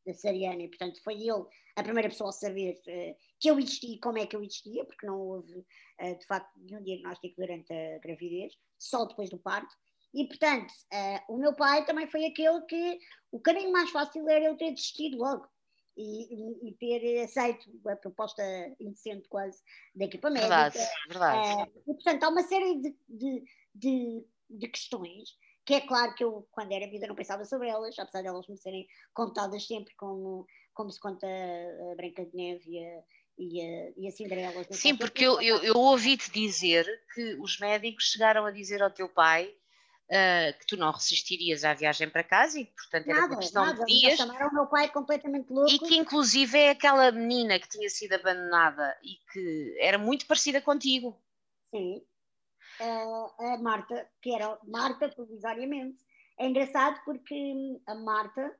da 0.06 0.14
Sariana, 0.14 0.62
e 0.62 0.68
portanto 0.68 1.00
foi 1.02 1.14
ele 1.14 1.44
a 1.76 1.82
primeira 1.82 2.08
pessoa 2.08 2.30
a 2.30 2.32
saber 2.32 2.74
uh, 2.88 3.16
que 3.38 3.48
eu 3.48 3.58
existia 3.58 3.98
como 4.00 4.18
é 4.18 4.26
que 4.26 4.34
eu 4.34 4.42
existia, 4.42 4.84
porque 4.84 5.06
não 5.06 5.20
houve 5.20 5.58
uh, 5.58 6.18
de 6.18 6.26
facto 6.26 6.50
nenhum 6.58 6.82
diagnóstico 6.82 7.36
durante 7.38 7.72
a 7.72 7.98
gravidez, 7.98 8.52
só 8.78 9.04
depois 9.04 9.30
do 9.30 9.38
parto. 9.38 9.72
E 10.12 10.26
portanto, 10.26 10.72
uh, 10.92 11.34
o 11.34 11.38
meu 11.38 11.54
pai 11.54 11.84
também 11.84 12.06
foi 12.06 12.24
aquele 12.24 12.62
que 12.62 12.98
o 13.30 13.38
caminho 13.38 13.70
mais 13.70 13.90
fácil 13.90 14.28
era 14.28 14.46
eu 14.46 14.56
ter 14.56 14.72
desistido 14.72 15.18
logo. 15.18 15.46
E, 15.98 16.68
e, 16.68 16.74
ter 16.74 17.22
aceito 17.24 17.70
a 17.88 17.96
proposta 17.96 18.42
indecente 18.78 19.26
quase 19.28 19.62
da 19.94 20.04
equipa 20.04 20.28
médica. 20.28 20.48
Verdade, 20.48 20.78
verdade. 21.08 21.72
e, 21.88 21.94
portanto, 21.94 22.22
há 22.22 22.28
uma 22.28 22.42
série 22.42 22.80
de, 22.82 22.94
de, 23.08 23.44
de, 23.74 24.24
de 24.50 24.68
questões 24.68 25.30
que 25.66 25.74
é 25.74 25.80
claro 25.80 26.14
que 26.14 26.22
eu, 26.22 26.46
quando 26.52 26.70
era 26.70 26.88
vida, 26.88 27.08
não 27.08 27.16
pensava 27.16 27.44
sobre 27.44 27.68
elas, 27.68 27.98
apesar 27.98 28.22
de 28.22 28.28
elas 28.28 28.46
me 28.46 28.56
serem 28.56 28.86
contadas 29.12 29.66
sempre 29.66 29.92
como, 29.96 30.46
como 30.72 30.90
se 30.90 31.00
conta 31.00 31.26
a 31.26 31.96
Branca 31.96 32.24
de 32.24 32.36
Neve 32.36 32.70
e 32.70 32.84
a, 32.84 33.02
e 33.36 33.60
a, 33.60 33.92
e 33.96 34.08
a 34.08 34.10
Cinderela. 34.12 34.64
Sim, 34.70 34.96
porque 34.96 35.26
eu, 35.26 35.42
eu, 35.42 35.58
eu 35.64 35.74
ouvi-te 35.74 36.30
dizer 36.30 36.86
que 37.12 37.34
os 37.40 37.58
médicos 37.58 38.12
chegaram 38.12 38.46
a 38.46 38.52
dizer 38.52 38.80
ao 38.80 38.92
teu 38.92 39.08
pai 39.08 39.52
uh, 40.10 40.58
que 40.58 40.66
tu 40.66 40.76
não 40.76 40.90
resistirias 40.92 41.64
à 41.64 41.74
viagem 41.74 42.08
para 42.08 42.22
casa 42.22 42.58
e, 42.58 42.66
portanto, 42.66 43.08
era 43.08 43.20
nada, 43.20 43.34
uma 43.34 43.40
questão 43.40 43.64
nada, 43.64 43.84
de 43.84 44.00
dias. 44.00 44.16
Chamaram 44.16 44.48
o 44.48 44.54
meu 44.54 44.66
pai 44.66 44.90
completamente 44.90 45.52
louco. 45.52 45.70
E 45.70 45.78
que, 45.78 45.96
inclusive, 45.96 46.58
é 46.58 46.70
aquela 46.70 47.10
menina 47.12 47.58
que 47.58 47.68
tinha 47.68 47.88
sido 47.88 48.14
abandonada 48.14 48.96
e 49.02 49.16
que 49.32 49.76
era 49.80 49.98
muito 49.98 50.26
parecida 50.26 50.60
contigo. 50.60 51.20
Sim, 51.74 52.02
a 52.80 53.58
Marta, 53.58 54.08
que 54.22 54.34
era 54.34 54.58
Marta 54.64 55.08
provisoriamente. 55.08 56.04
É 56.38 56.46
engraçado 56.46 57.00
porque 57.04 57.80
a 57.86 57.94
Marta 57.94 58.54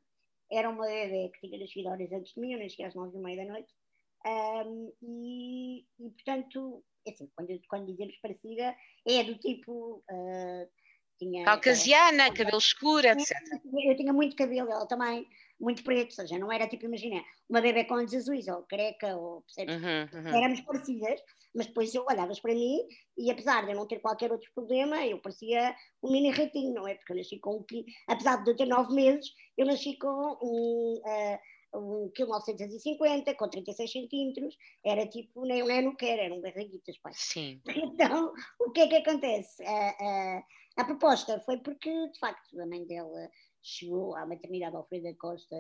era 0.51 0.71
uma 0.71 0.87
bebê 0.87 1.31
que 1.35 1.47
tinha 1.47 1.59
nascido 1.59 1.89
horas 1.89 2.11
antes 2.13 2.33
de 2.33 2.41
mim, 2.41 2.53
eu 2.53 2.59
nasci 2.59 2.83
às 2.83 2.95
nove 2.95 3.19
e 3.19 3.21
meia 3.21 3.45
da 3.45 3.53
noite, 3.53 3.75
um, 4.25 4.93
e, 5.03 5.81
e, 6.01 6.11
portanto, 6.11 6.85
é 7.07 7.11
assim, 7.11 7.31
quando, 7.35 7.61
quando 7.69 7.87
dizemos 7.87 8.17
parecida, 8.17 8.75
é 9.07 9.25
do 9.25 9.39
tipo. 9.39 10.03
Uh, 10.11 10.69
tinha, 11.19 11.45
Caucasiana, 11.45 12.33
cabelo 12.33 12.59
escuro, 12.59 13.07
etc. 13.07 13.37
Eu 13.85 13.97
tinha 13.97 14.13
muito 14.13 14.37
cabelo, 14.37 14.71
ela 14.71 14.87
também, 14.87 15.27
muito 15.59 15.83
preto, 15.83 16.11
ou 16.11 16.15
seja, 16.15 16.39
não 16.39 16.53
era 16.53 16.69
tipo, 16.69 16.85
imagina, 16.85 17.23
uma 17.49 17.61
bebê 17.61 17.85
com 17.85 17.95
olhos 17.95 18.15
azuis, 18.15 18.47
ou 18.49 18.63
careca, 18.63 19.17
ou 19.17 19.43
percebes? 19.43 19.77
Uhum, 19.77 20.21
uhum. 20.21 20.37
Éramos 20.37 20.61
parecidas, 20.61 21.21
mas 21.55 21.67
depois 21.67 21.95
eu 21.95 22.05
olhavas 22.09 22.41
para 22.41 22.55
mim 22.55 22.81
e 23.17 23.31
apesar 23.31 23.65
de 23.65 23.73
eu 23.73 23.77
não 23.77 23.87
ter 23.87 24.01
qualquer 24.01 24.31
outro 24.31 24.51
problema, 24.55 25.05
eu 25.07 25.19
parecia 25.19 25.75
um 26.03 26.13
mini 26.13 26.31
ratinho, 26.31 26.75
não 26.75 26.87
é? 26.87 26.95
Porque 26.95 27.13
eu 27.13 27.17
nasci 27.17 27.39
com 27.39 27.57
um 27.57 27.63
quilo, 27.63 27.85
apesar 28.07 28.43
de 28.43 28.51
eu 28.51 28.57
ter 28.57 28.67
nove 28.67 28.95
meses, 28.95 29.33
eu 29.57 29.67
nasci 29.67 29.97
com 29.99 30.39
um. 30.43 31.01
Uh, 31.05 31.39
um 31.75 32.11
quilo 32.15 32.31
950, 32.31 33.35
com 33.35 33.49
36 33.49 33.93
centímetros, 33.93 34.57
era 34.85 35.07
tipo, 35.07 35.45
nem 35.45 35.63
um 35.63 35.71
ano 35.71 35.95
quer, 35.97 36.19
eram 36.19 36.41
barriguitas, 36.41 36.97
pai. 36.99 37.13
Sim. 37.15 37.61
Então, 37.97 38.33
o 38.61 38.71
que 38.71 38.81
é 38.81 38.89
que 38.89 38.97
acontece? 38.97 39.63
Uh, 39.63 39.67
uh, 39.67 40.43
a 40.77 40.85
proposta 40.85 41.41
foi 41.41 41.59
porque, 41.59 41.91
de 42.09 42.19
facto, 42.19 42.61
a 42.61 42.67
mãe 42.67 42.87
dela 42.87 43.31
chegou 43.63 44.15
à 44.15 44.27
maternidade 44.27 44.77
Alfreda 44.77 45.15
Costa 45.19 45.57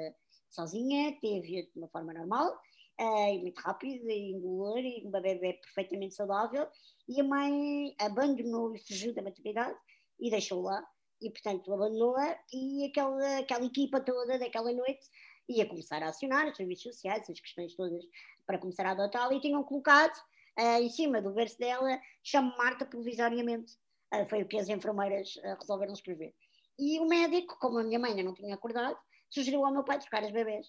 sozinha, 0.50 1.18
teve 1.20 1.62
de 1.62 1.78
uma 1.78 1.88
forma 1.88 2.12
normal, 2.12 2.58
uh, 3.00 3.38
muito 3.40 3.58
rápida, 3.58 4.12
indolor, 4.12 4.78
e 4.78 5.04
uma 5.06 5.20
bebê 5.20 5.54
perfeitamente 5.54 6.14
saudável, 6.14 6.68
e 7.08 7.20
a 7.20 7.24
mãe 7.24 7.94
abandonou 7.98 8.74
e 8.74 8.78
fugiu 8.78 9.14
da 9.14 9.22
maternidade 9.22 9.76
e 10.20 10.30
deixou 10.30 10.62
lá, 10.62 10.86
e 11.20 11.30
portanto 11.30 11.72
abandonou-a, 11.72 12.38
e 12.52 12.84
aquela, 12.84 13.38
aquela 13.38 13.64
equipa 13.64 14.00
toda 14.00 14.38
daquela 14.38 14.72
noite 14.72 15.06
ia 15.48 15.66
começar 15.66 16.02
a 16.02 16.08
acionar 16.08 16.48
os 16.48 16.56
serviços 16.56 16.94
sociais, 16.94 17.28
as 17.28 17.40
questões 17.40 17.74
todas 17.74 18.04
para 18.46 18.58
começar 18.58 18.86
a 18.86 18.90
adotá-la, 18.92 19.34
e 19.34 19.40
tinham 19.40 19.64
colocado 19.64 20.16
uh, 20.58 20.80
em 20.80 20.90
cima 20.90 21.20
do 21.22 21.32
berço 21.32 21.58
dela, 21.58 22.00
chama 22.22 22.54
Marta 22.56 22.84
provisoriamente. 22.84 23.74
Uh, 24.14 24.28
foi 24.28 24.42
o 24.42 24.46
que 24.46 24.58
as 24.58 24.68
enfermeiras 24.68 25.36
uh, 25.36 25.56
resolveram 25.60 25.92
escrever. 25.92 26.34
E 26.78 27.00
o 27.00 27.06
médico, 27.06 27.58
como 27.58 27.78
a 27.78 27.84
minha 27.84 27.98
mãe 27.98 28.10
ainda 28.10 28.22
não 28.22 28.34
tinha 28.34 28.54
acordado, 28.54 28.96
sugeriu 29.30 29.64
ao 29.64 29.72
meu 29.72 29.84
pai 29.84 29.98
trocar 29.98 30.22
as 30.22 30.30
bebês. 30.30 30.66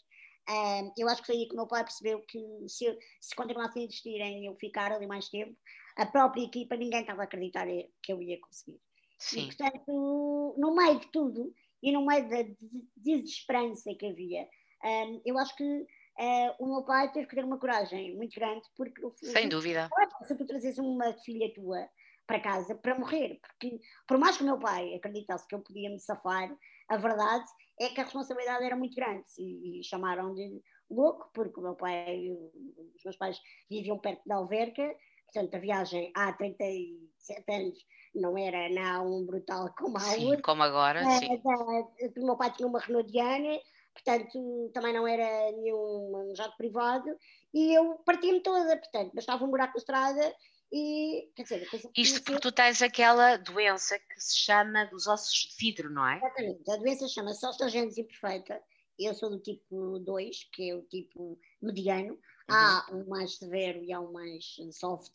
Uh, 0.50 0.92
eu 0.98 1.08
acho 1.10 1.22
que 1.22 1.28
foi 1.28 1.36
aí 1.36 1.48
que 1.48 1.54
o 1.54 1.58
meu 1.58 1.68
pai 1.68 1.84
percebeu 1.84 2.22
que 2.22 2.40
se, 2.68 2.98
se 3.20 3.36
continuasse 3.36 3.78
a 3.78 3.82
insistir 3.84 4.20
em 4.22 4.46
eu 4.46 4.56
ficar 4.56 4.92
ali 4.92 5.06
mais 5.06 5.28
tempo, 5.30 5.56
a 5.98 6.06
própria 6.06 6.44
equipa, 6.44 6.76
ninguém 6.76 7.02
estava 7.02 7.22
a 7.22 7.26
acreditar 7.26 7.68
que 8.02 8.14
eu 8.14 8.22
ia 8.22 8.40
conseguir. 8.40 8.80
Sim. 9.20 9.42
E, 9.42 9.46
portanto, 9.48 10.56
no 10.58 10.76
meio 10.76 11.00
de 11.00 11.08
tudo 11.12 11.54
e 11.82 11.92
no 11.92 12.06
meio 12.06 12.30
da 12.30 12.44
desesperança 12.96 13.94
que 13.96 14.06
havia, 14.06 14.48
um, 14.84 15.22
eu 15.26 15.38
acho 15.38 15.56
que 15.56 15.64
uh, 15.64 16.56
o 16.60 16.68
meu 16.68 16.84
pai 16.84 17.12
teve 17.12 17.28
que 17.28 17.36
ter 17.36 17.44
uma 17.44 17.60
coragem 17.60 18.16
muito 18.16 18.36
grande, 18.40 18.66
porque. 18.76 19.02
Sem 19.24 19.50
dúvida. 19.50 19.90
Se 20.24 20.36
tu 20.36 20.46
trazes 20.46 20.78
uma 20.78 21.14
filha 21.14 21.52
tua 21.54 21.90
para 22.28 22.42
casa 22.42 22.76
para 22.76 23.00
morrer, 23.00 23.40
porque 23.42 23.80
por 24.06 24.18
mais 24.18 24.38
que 24.38 24.44
o 24.44 24.46
meu 24.46 24.60
pai 24.60 24.94
acreditasse 24.94 25.48
que 25.48 25.56
eu 25.56 25.62
podia 25.62 25.90
me 25.90 26.00
safar, 26.00 26.54
a 26.90 26.98
verdade 26.98 27.46
é 27.80 27.90
que 27.90 28.02
a 28.02 28.04
responsabilidade 28.04 28.66
era 28.66 28.76
muito 28.76 28.96
grande 28.96 29.26
e, 29.40 29.80
e 29.80 29.84
chamaram 29.84 30.34
de 30.34 30.62
louco, 30.90 31.30
porque 31.34 31.60
o 31.60 31.64
meu 31.64 31.76
pai, 31.76 32.30
os 32.96 33.04
meus 33.04 33.18
pais 33.18 33.40
viviam 33.70 33.98
perto 33.98 34.22
da 34.26 34.36
alverca, 34.36 34.94
portanto 35.26 35.56
a 35.56 35.60
viagem 35.60 36.12
há 36.16 36.34
37 36.34 37.44
anos 37.50 37.78
não 38.14 38.38
era 38.38 38.70
não 38.70 39.26
brutal 39.26 39.74
como 39.78 39.98
há 39.98 40.14
hoje. 40.14 40.42
como 40.42 40.64
agora, 40.64 41.02
é, 41.02 41.20
sim. 41.20 41.42
o 42.18 42.26
meu 42.26 42.38
pai 42.38 42.52
tinha 42.52 42.68
uma 42.68 42.80
Renault 42.80 43.10
Diane, 43.12 43.62
portanto 43.94 44.72
também 44.74 44.94
não 44.94 45.08
era 45.08 45.52
nenhum 45.54 46.34
jato 46.36 46.58
privado, 46.58 47.16
e 47.54 47.74
eu 47.74 47.96
partia-me 48.06 48.42
toda, 48.42 48.78
portanto 48.78 49.14
bastava 49.14 49.46
um 49.46 49.50
buraco 49.50 49.74
na 49.76 49.80
estrada 49.80 50.36
e, 50.72 51.30
quer 51.36 51.44
dizer, 51.44 51.68
Isto 51.96 52.24
porque 52.24 52.42
tu 52.42 52.52
tens 52.52 52.82
aquela 52.82 53.38
doença 53.38 53.98
que 53.98 54.20
se 54.20 54.38
chama 54.38 54.86
dos 54.86 55.08
ossos 55.08 55.34
de 55.34 55.56
vidro, 55.58 55.90
não 55.90 56.08
é? 56.08 56.18
Exatamente, 56.18 56.72
a 56.72 56.76
doença 56.76 57.08
chama-se 57.08 57.46
osteogênese 57.46 58.02
imperfeita. 58.02 58.62
Eu 59.00 59.14
sou 59.14 59.30
do 59.30 59.40
tipo 59.40 60.00
2, 60.00 60.50
que 60.52 60.70
é 60.70 60.76
o 60.76 60.82
tipo 60.82 61.40
mediano. 61.62 62.14
Uhum. 62.14 62.56
Há 62.56 62.88
um 62.92 63.08
mais 63.08 63.38
severo 63.38 63.84
e 63.84 63.94
há 63.94 64.00
um 64.00 64.12
mais 64.12 64.58
soft. 64.72 65.14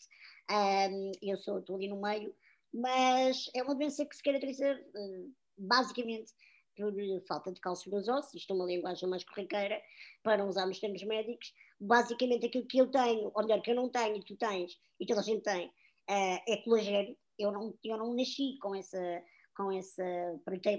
Um, 0.51 1.13
eu 1.21 1.37
sou, 1.37 1.59
estou 1.59 1.77
ali 1.77 1.89
no 1.89 2.01
meio, 2.01 2.35
mas 2.73 3.51
é 3.55 3.63
uma 3.63 3.75
doença 3.75 4.05
que 4.07 4.17
se 4.17 4.23
caracteriza 4.23 4.73
uh, 4.73 5.35
basicamente 5.59 6.33
por 6.77 6.93
falta 7.27 7.53
de 7.53 7.61
cálcio 7.61 7.91
nos 7.91 8.09
ossos, 8.09 8.35
isto 8.35 8.53
é 8.53 8.57
uma 8.57 8.65
linguagem 8.65 9.09
mais 9.09 9.25
corriqueira 9.25 9.81
para 10.23 10.45
usarmos 10.45 10.81
termos 10.81 11.03
médicos, 11.03 11.53
basicamente 11.79 12.47
aquilo 12.47 12.67
que 12.67 12.79
eu 12.79 12.91
tenho, 12.91 13.31
ou 13.35 13.43
melhor, 13.43 13.61
que 13.61 13.71
eu 13.71 13.75
não 13.75 13.89
tenho 13.89 14.17
e 14.17 14.25
tu 14.25 14.37
tens, 14.37 14.79
e 14.99 15.07
toda 15.07 15.21
a 15.21 15.25
gente 15.25 15.43
tem, 15.43 15.67
uh, 15.67 16.43
é 16.49 16.57
colagênio. 16.65 17.17
Eu 17.39 17.51
não, 17.51 17.75
eu 17.83 17.97
não 17.97 18.15
nasci 18.15 18.59
com 18.61 18.75
essa, 18.75 19.23
com 19.57 19.73
essa 19.73 20.05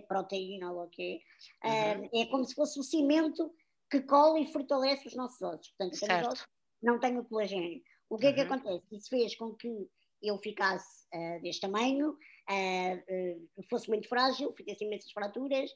proteína, 0.07 0.71
ou 0.71 0.83
okay? 0.83 1.21
uh, 1.63 1.99
uhum. 1.99 2.09
é 2.21 2.25
como 2.27 2.45
se 2.45 2.55
fosse 2.55 2.79
o 2.79 2.83
cimento 2.83 3.53
que 3.89 4.01
cola 4.01 4.39
e 4.39 4.51
fortalece 4.51 5.07
os 5.07 5.15
nossos 5.15 5.41
ossos. 5.41 5.73
Portanto, 5.77 5.93
os 5.93 6.27
ossos 6.27 6.47
não 6.81 6.99
tenho 6.99 7.23
colagênio. 7.25 7.81
O 8.09 8.17
que 8.17 8.25
uhum. 8.25 8.31
é 8.31 8.33
que 8.33 8.41
uhum. 8.41 8.53
acontece? 8.53 8.95
Isso 8.95 9.09
fez 9.09 9.35
com 9.35 9.53
que 9.53 9.89
eu 10.21 10.37
ficasse 10.37 11.05
uh, 11.13 11.41
deste 11.41 11.61
tamanho, 11.61 12.17
uh, 12.49 13.63
fosse 13.69 13.87
muito 13.89 14.07
frágil, 14.07 14.53
fizesse 14.53 14.83
imensas 14.83 15.11
fraturas 15.11 15.69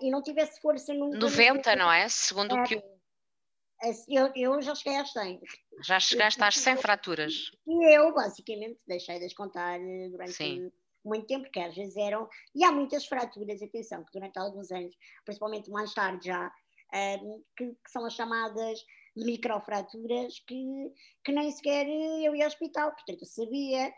e 0.00 0.10
não 0.10 0.22
tivesse 0.22 0.60
força 0.60 0.92
nunca. 0.94 1.18
90, 1.18 1.76
não 1.76 1.92
é? 1.92 2.08
Segundo 2.08 2.54
o 2.54 2.62
que 2.64 2.82
eu, 4.08 4.30
eu 4.36 4.62
já 4.62 4.74
cheguei 4.74 4.98
às 4.98 5.12
100. 5.12 5.40
Já 5.84 5.98
chegaste 5.98 6.42
às 6.42 6.56
100 6.56 6.76
fraturas. 6.76 7.50
E 7.66 7.96
eu, 7.96 8.14
basicamente, 8.14 8.80
deixei 8.86 9.18
de 9.18 9.24
as 9.24 9.34
contar 9.34 9.78
durante 10.10 10.32
Sim. 10.34 10.70
muito 11.04 11.26
tempo, 11.26 11.44
porque 11.44 11.60
às 11.60 11.74
vezes 11.74 11.96
eram. 11.96 12.28
E 12.54 12.64
há 12.64 12.70
muitas 12.70 13.06
fraturas, 13.06 13.60
atenção, 13.60 14.04
que 14.04 14.12
durante 14.12 14.38
alguns 14.38 14.70
anos, 14.70 14.94
principalmente 15.24 15.70
mais 15.70 15.92
tarde 15.92 16.28
já, 16.28 16.52
que, 17.56 17.66
que, 17.66 17.90
são 17.90 18.04
as 18.04 18.14
chamadas 18.14 18.84
microfraturas, 19.16 20.38
que, 20.46 20.92
que 21.24 21.32
nem 21.32 21.50
sequer 21.50 21.86
eu 21.86 22.34
ia 22.36 22.44
ao 22.44 22.48
hospital, 22.48 22.92
portanto 22.92 23.22
eu 23.22 23.26
sabia 23.26 23.88
uh, 23.88 23.92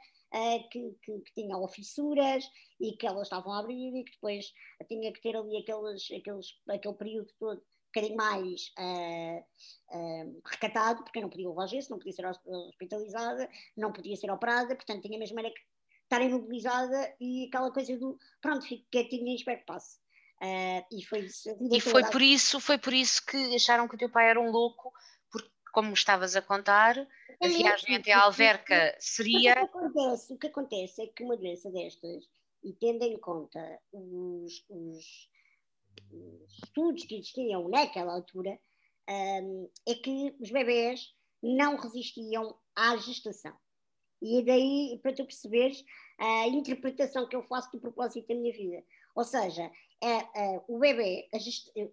que, 0.71 0.97
que, 1.03 1.21
que, 1.21 1.35
tinham 1.35 1.67
fissuras 1.69 2.45
e 2.81 2.97
que 2.97 3.07
elas 3.07 3.29
estavam 3.29 3.53
a 3.53 3.61
abrir 3.61 3.97
e 3.97 4.05
que 4.05 4.13
depois 4.13 4.53
tinha 4.89 5.13
que 5.13 5.21
ter 5.21 5.37
ali 5.37 5.57
aqueles, 5.57 6.11
aqueles, 6.11 6.61
aquele 6.69 6.95
período 6.95 7.33
todo 7.39 7.63
bocadinho 7.95 8.17
mais 8.17 8.73
uh, 8.79 9.97
uh, 9.97 10.43
recatado, 10.45 11.05
porque 11.05 11.21
não 11.21 11.31
podia 11.31 11.49
levar 11.49 11.69
gesso, 11.69 11.91
não 11.91 11.99
podia 11.99 12.13
ser 12.13 12.27
hospitalizada, 12.27 13.49
não 13.77 13.93
podia 13.93 14.17
ser 14.17 14.31
operada, 14.31 14.75
portanto 14.75 15.03
tinha 15.03 15.19
mesmo 15.19 15.39
era 15.39 15.51
que 15.51 15.61
estar 16.03 16.21
imobilizada 16.21 17.15
e 17.21 17.47
aquela 17.47 17.71
coisa 17.71 17.97
do 17.97 18.19
pronto, 18.43 18.67
fico 18.67 18.85
quietinha 18.91 19.33
e 19.33 19.37
espero 19.37 19.61
que 19.61 19.67
passe. 19.67 19.99
Uh, 20.43 20.85
e 20.93 21.05
foi, 21.05 21.29
e 21.71 21.81
foi 21.81 22.05
por 22.11 22.21
isso 22.21 22.61
foi 22.61 22.77
por 22.77 22.93
isso 22.93 23.25
que 23.25 23.55
acharam 23.55 23.87
que 23.87 23.95
o 23.95 23.99
teu 23.99 24.11
pai 24.11 24.29
era 24.29 24.41
um 24.41 24.51
louco 24.51 24.93
como 25.75 25.93
estavas 25.93 26.37
a 26.37 26.41
contar 26.41 26.97
a 27.43 27.49
viagem 27.49 27.97
até 27.97 28.13
a 28.13 28.23
Alverca 28.23 28.97
seria 29.01 29.53
o 29.53 29.69
que, 29.69 29.77
acontece, 29.77 30.33
o 30.33 30.39
que 30.39 30.47
acontece 30.47 31.03
é 31.03 31.07
que 31.09 31.25
uma 31.25 31.37
doença 31.37 31.71
destas 31.71 32.25
e 32.63 32.73
tendo 32.73 33.03
em 33.03 33.19
conta 33.19 33.61
os, 33.93 34.65
os, 34.69 35.29
os 36.13 36.63
estudos 36.63 37.05
que 37.05 37.17
existiam 37.17 37.69
naquela 37.69 38.15
altura 38.15 38.59
um, 39.09 39.69
é 39.87 39.95
que 39.95 40.35
os 40.41 40.51
bebés 40.51 41.13
não 41.43 41.77
resistiam 41.77 42.57
à 42.75 42.97
gestação. 42.97 43.55
E 44.23 44.39
é 44.39 44.43
daí 44.43 44.99
para 45.03 45.13
tu 45.13 45.25
perceberes 45.25 45.85
a 46.19 46.47
interpretação 46.49 47.29
que 47.29 47.37
eu 47.37 47.43
faço 47.43 47.71
do 47.73 47.81
propósito 47.81 48.29
da 48.29 48.35
minha 48.35 48.55
vida. 48.55 48.83
Ou 49.15 49.25
seja, 49.25 49.71
é, 50.03 50.17
é, 50.17 50.63
o 50.67 50.79
bebê 50.79 51.29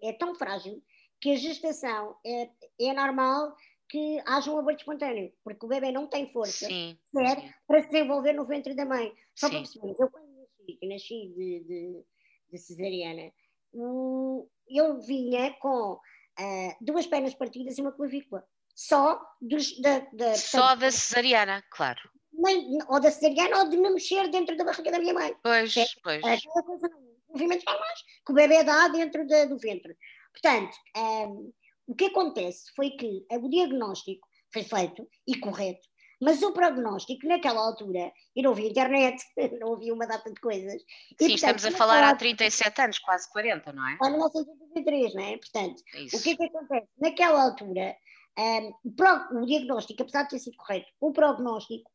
é 0.01 0.13
tão 0.13 0.35
frágil 0.35 0.81
que 1.19 1.31
a 1.31 1.35
gestação 1.35 2.15
é, 2.25 2.49
é 2.79 2.93
normal 2.93 3.55
que 3.91 4.23
haja 4.25 4.49
um 4.49 4.57
aborto 4.57 4.79
espontâneo, 4.79 5.33
porque 5.43 5.65
o 5.65 5.67
bebê 5.67 5.91
não 5.91 6.07
tem 6.07 6.31
força 6.31 6.65
sim, 6.65 6.97
sim. 6.97 7.53
para 7.67 7.81
se 7.81 7.89
desenvolver 7.89 8.31
no 8.31 8.45
ventre 8.45 8.73
da 8.73 8.85
mãe. 8.85 9.13
Só 9.35 9.47
sim. 9.47 9.53
para 9.53 9.61
perceber, 9.61 9.95
eu 9.99 10.09
quando 10.09 10.27
nasci, 10.37 10.79
nasci 10.87 11.33
de, 11.35 11.59
de, 11.67 12.05
de 12.51 12.57
cesariana, 12.57 13.33
eu 13.73 15.01
vinha 15.01 15.51
com 15.59 15.95
uh, 15.95 16.75
duas 16.79 17.05
pernas 17.05 17.33
partidas 17.33 17.77
e 17.77 17.81
uma 17.81 17.91
clavícula. 17.91 18.47
Só 18.73 19.21
dos, 19.41 19.77
da, 19.81 19.99
da, 20.13 20.35
Só 20.35 20.59
portanto, 20.59 20.79
da 20.79 20.91
cesariana, 20.91 21.63
claro. 21.69 21.99
Nem, 22.31 22.77
ou 22.87 23.01
da 23.01 23.11
cesariana 23.11 23.59
ou 23.59 23.69
de 23.69 23.75
me 23.75 23.89
mexer 23.89 24.29
dentro 24.29 24.55
da 24.55 24.63
barriga 24.63 24.89
da 24.89 24.99
minha 24.99 25.13
mãe. 25.13 25.35
Pois, 25.43 25.75
pois. 26.01 26.23
Aquela 26.23 26.63
coisa 26.63 26.89
movimentos 27.27 27.65
normais 27.65 27.99
que 28.25 28.31
o 28.31 28.35
bebê 28.35 28.63
dá 28.63 28.87
dentro 28.87 29.25
de, 29.25 29.45
do 29.47 29.57
ventre. 29.57 29.97
Portanto, 30.31 30.75
um, 30.95 31.51
o 31.91 31.95
que 31.95 32.05
acontece 32.05 32.71
foi 32.73 32.91
que 32.91 33.25
o 33.29 33.49
diagnóstico 33.49 34.25
foi 34.53 34.63
feito 34.63 35.05
e 35.27 35.37
correto, 35.37 35.85
mas 36.21 36.41
o 36.41 36.53
prognóstico, 36.53 37.27
naquela 37.27 37.59
altura, 37.59 38.13
e 38.33 38.41
não 38.41 38.51
havia 38.51 38.69
internet, 38.69 39.21
não 39.59 39.73
havia 39.73 39.93
uma 39.93 40.07
data 40.07 40.31
de 40.31 40.39
coisas. 40.39 40.81
Sim, 40.81 40.85
e, 40.85 41.15
portanto, 41.17 41.35
estamos 41.35 41.65
a 41.65 41.71
falar 41.71 42.03
há 42.03 42.15
37 42.15 42.81
anos, 42.81 42.99
quase 42.99 43.29
40, 43.29 43.73
não 43.73 43.85
é? 43.89 43.97
Há 44.01 44.09
1983, 44.09 45.15
não 45.15 45.23
é? 45.23 45.37
Portanto, 45.37 45.83
Isso. 45.95 46.15
o 46.15 46.21
que 46.21 46.29
é 46.29 46.35
que 46.37 46.43
acontece? 46.45 46.87
Naquela 46.97 47.43
altura, 47.43 47.97
um, 48.39 49.41
o, 49.41 49.45
diagnóstico, 49.45 50.01
apesar 50.01 50.23
de 50.23 50.29
ter 50.29 50.39
sido 50.39 50.55
correto, 50.55 50.87
o 51.01 51.11
prognóstico 51.11 51.91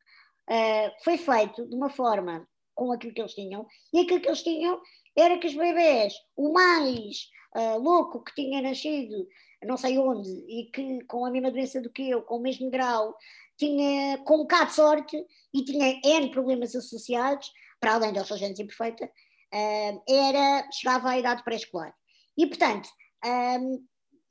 uh, 0.50 1.04
foi 1.04 1.16
feito 1.16 1.66
de 1.66 1.74
uma 1.74 1.88
forma 1.88 2.46
com 2.74 2.92
aquilo 2.92 3.14
que 3.14 3.22
eles 3.22 3.34
tinham, 3.34 3.66
e 3.94 4.00
aquilo 4.00 4.20
que 4.20 4.28
eles 4.28 4.42
tinham 4.42 4.78
era 5.16 5.38
que 5.38 5.46
os 5.46 5.54
bebés, 5.54 6.12
o 6.36 6.52
mais 6.52 7.30
uh, 7.56 7.78
louco 7.78 8.22
que 8.22 8.34
tinha 8.34 8.60
nascido, 8.60 9.26
não 9.66 9.76
sei 9.76 9.99
onde, 9.99 10.30
e 10.30 10.70
que 10.73 11.04
com 11.04 11.25
a 11.25 11.30
mesma 11.30 11.50
doença 11.50 11.80
do 11.80 11.90
que 11.90 12.08
eu, 12.08 12.23
com 12.23 12.37
o 12.37 12.42
mesmo 12.42 12.70
grau, 12.70 13.16
tinha 13.56 14.18
com 14.18 14.37
um 14.37 14.42
bocado 14.42 14.66
de 14.66 14.75
sorte 14.75 15.26
e 15.52 15.64
tinha 15.64 16.00
N 16.04 16.30
problemas 16.30 16.75
associados, 16.75 17.50
para 17.80 17.94
além 17.94 18.12
da 18.12 18.25
sua 18.25 18.37
gente 18.37 18.62
imperfeita, 18.62 19.04
uh, 19.06 20.02
era, 20.08 20.68
chegava 20.73 21.11
à 21.11 21.18
idade 21.18 21.42
pré-escolar. 21.42 21.94
E, 22.37 22.46
portanto, 22.46 22.88
um, 23.25 23.85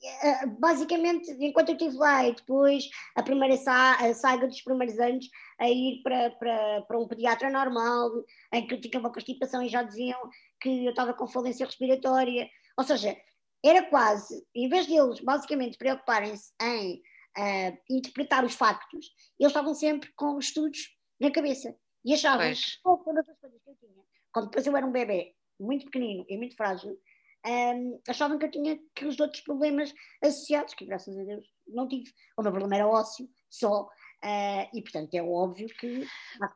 eh, 0.03 0.45
basicamente, 0.59 1.31
enquanto 1.39 1.69
eu 1.69 1.75
estive 1.75 1.97
lá 1.97 2.27
e 2.27 2.35
depois 2.35 2.87
a 3.15 3.23
primeira 3.23 3.57
sa 3.57 4.13
saga 4.13 4.47
dos 4.47 4.61
primeiros 4.61 4.99
anos 4.99 5.27
a 5.59 5.67
ir 5.67 6.01
para, 6.03 6.29
para, 6.31 6.81
para 6.83 6.99
um 6.99 7.07
pediatra 7.07 7.49
normal, 7.49 8.11
em 8.53 8.67
que 8.67 8.75
eu 8.75 8.81
tinha 8.81 8.99
uma 8.99 9.11
constipação 9.11 9.63
e 9.63 9.69
já 9.69 9.81
diziam 9.81 10.19
que 10.61 10.85
eu 10.85 10.91
estava 10.91 11.13
com 11.13 11.27
falência 11.27 11.65
respiratória, 11.65 12.47
ou 12.77 12.83
seja, 12.83 13.17
era 13.65 13.83
quase, 13.89 14.45
em 14.53 14.69
vez 14.69 14.85
de 14.85 14.93
eles 14.93 15.19
basicamente 15.19 15.77
preocuparem-se 15.77 16.53
em 16.61 17.01
uh, 17.37 17.77
interpretar 17.89 18.45
os 18.45 18.53
factos, 18.53 19.07
eles 19.39 19.51
estavam 19.51 19.73
sempre 19.73 20.11
com 20.15 20.37
estudos 20.37 20.95
na 21.19 21.31
cabeça 21.31 21.75
e 22.03 22.13
achavam 22.13 22.45
pois. 22.45 22.75
que 22.75 22.81
todas 22.83 23.27
as 23.27 23.39
coisas 23.39 23.61
que 23.63 23.69
eu 23.69 23.75
tinha, 23.75 24.03
quando 24.31 24.45
depois 24.45 24.67
eu 24.67 24.77
era 24.77 24.85
um 24.85 24.91
bebê 24.91 25.33
muito 25.59 25.85
pequenino 25.85 26.25
e 26.29 26.37
muito 26.37 26.55
frágil, 26.55 26.99
um, 27.45 28.01
achavam 28.07 28.37
que 28.37 28.45
eu 28.45 28.51
tinha 28.51 28.79
aqueles 28.95 29.19
outros 29.19 29.41
problemas 29.41 29.93
associados, 30.23 30.73
que 30.73 30.85
graças 30.85 31.17
a 31.17 31.23
Deus 31.23 31.45
não 31.67 31.87
tive. 31.87 32.11
O 32.37 32.41
meu 32.41 32.51
problema 32.51 32.75
era 32.75 32.87
ósseo, 32.87 33.29
só. 33.49 33.83
Uh, 34.23 34.65
e 34.73 34.81
portanto 34.81 35.13
é 35.13 35.21
óbvio 35.21 35.67
que. 35.67 36.07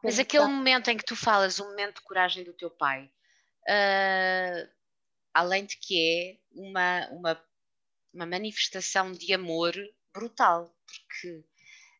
Mas 0.03 0.17
aquele 0.17 0.45
momento 0.45 0.89
em 0.89 0.97
que 0.97 1.05
tu 1.05 1.15
falas, 1.15 1.59
o 1.59 1.65
momento 1.65 1.97
de 1.97 2.03
coragem 2.03 2.43
do 2.43 2.53
teu 2.53 2.71
pai, 2.71 3.05
uh, 3.67 4.69
além 5.33 5.65
de 5.65 5.77
que 5.77 5.99
é 5.99 6.39
uma, 6.51 7.07
uma, 7.09 7.45
uma 8.13 8.25
manifestação 8.25 9.11
de 9.11 9.33
amor 9.33 9.73
brutal, 10.13 10.73
porque 10.85 11.45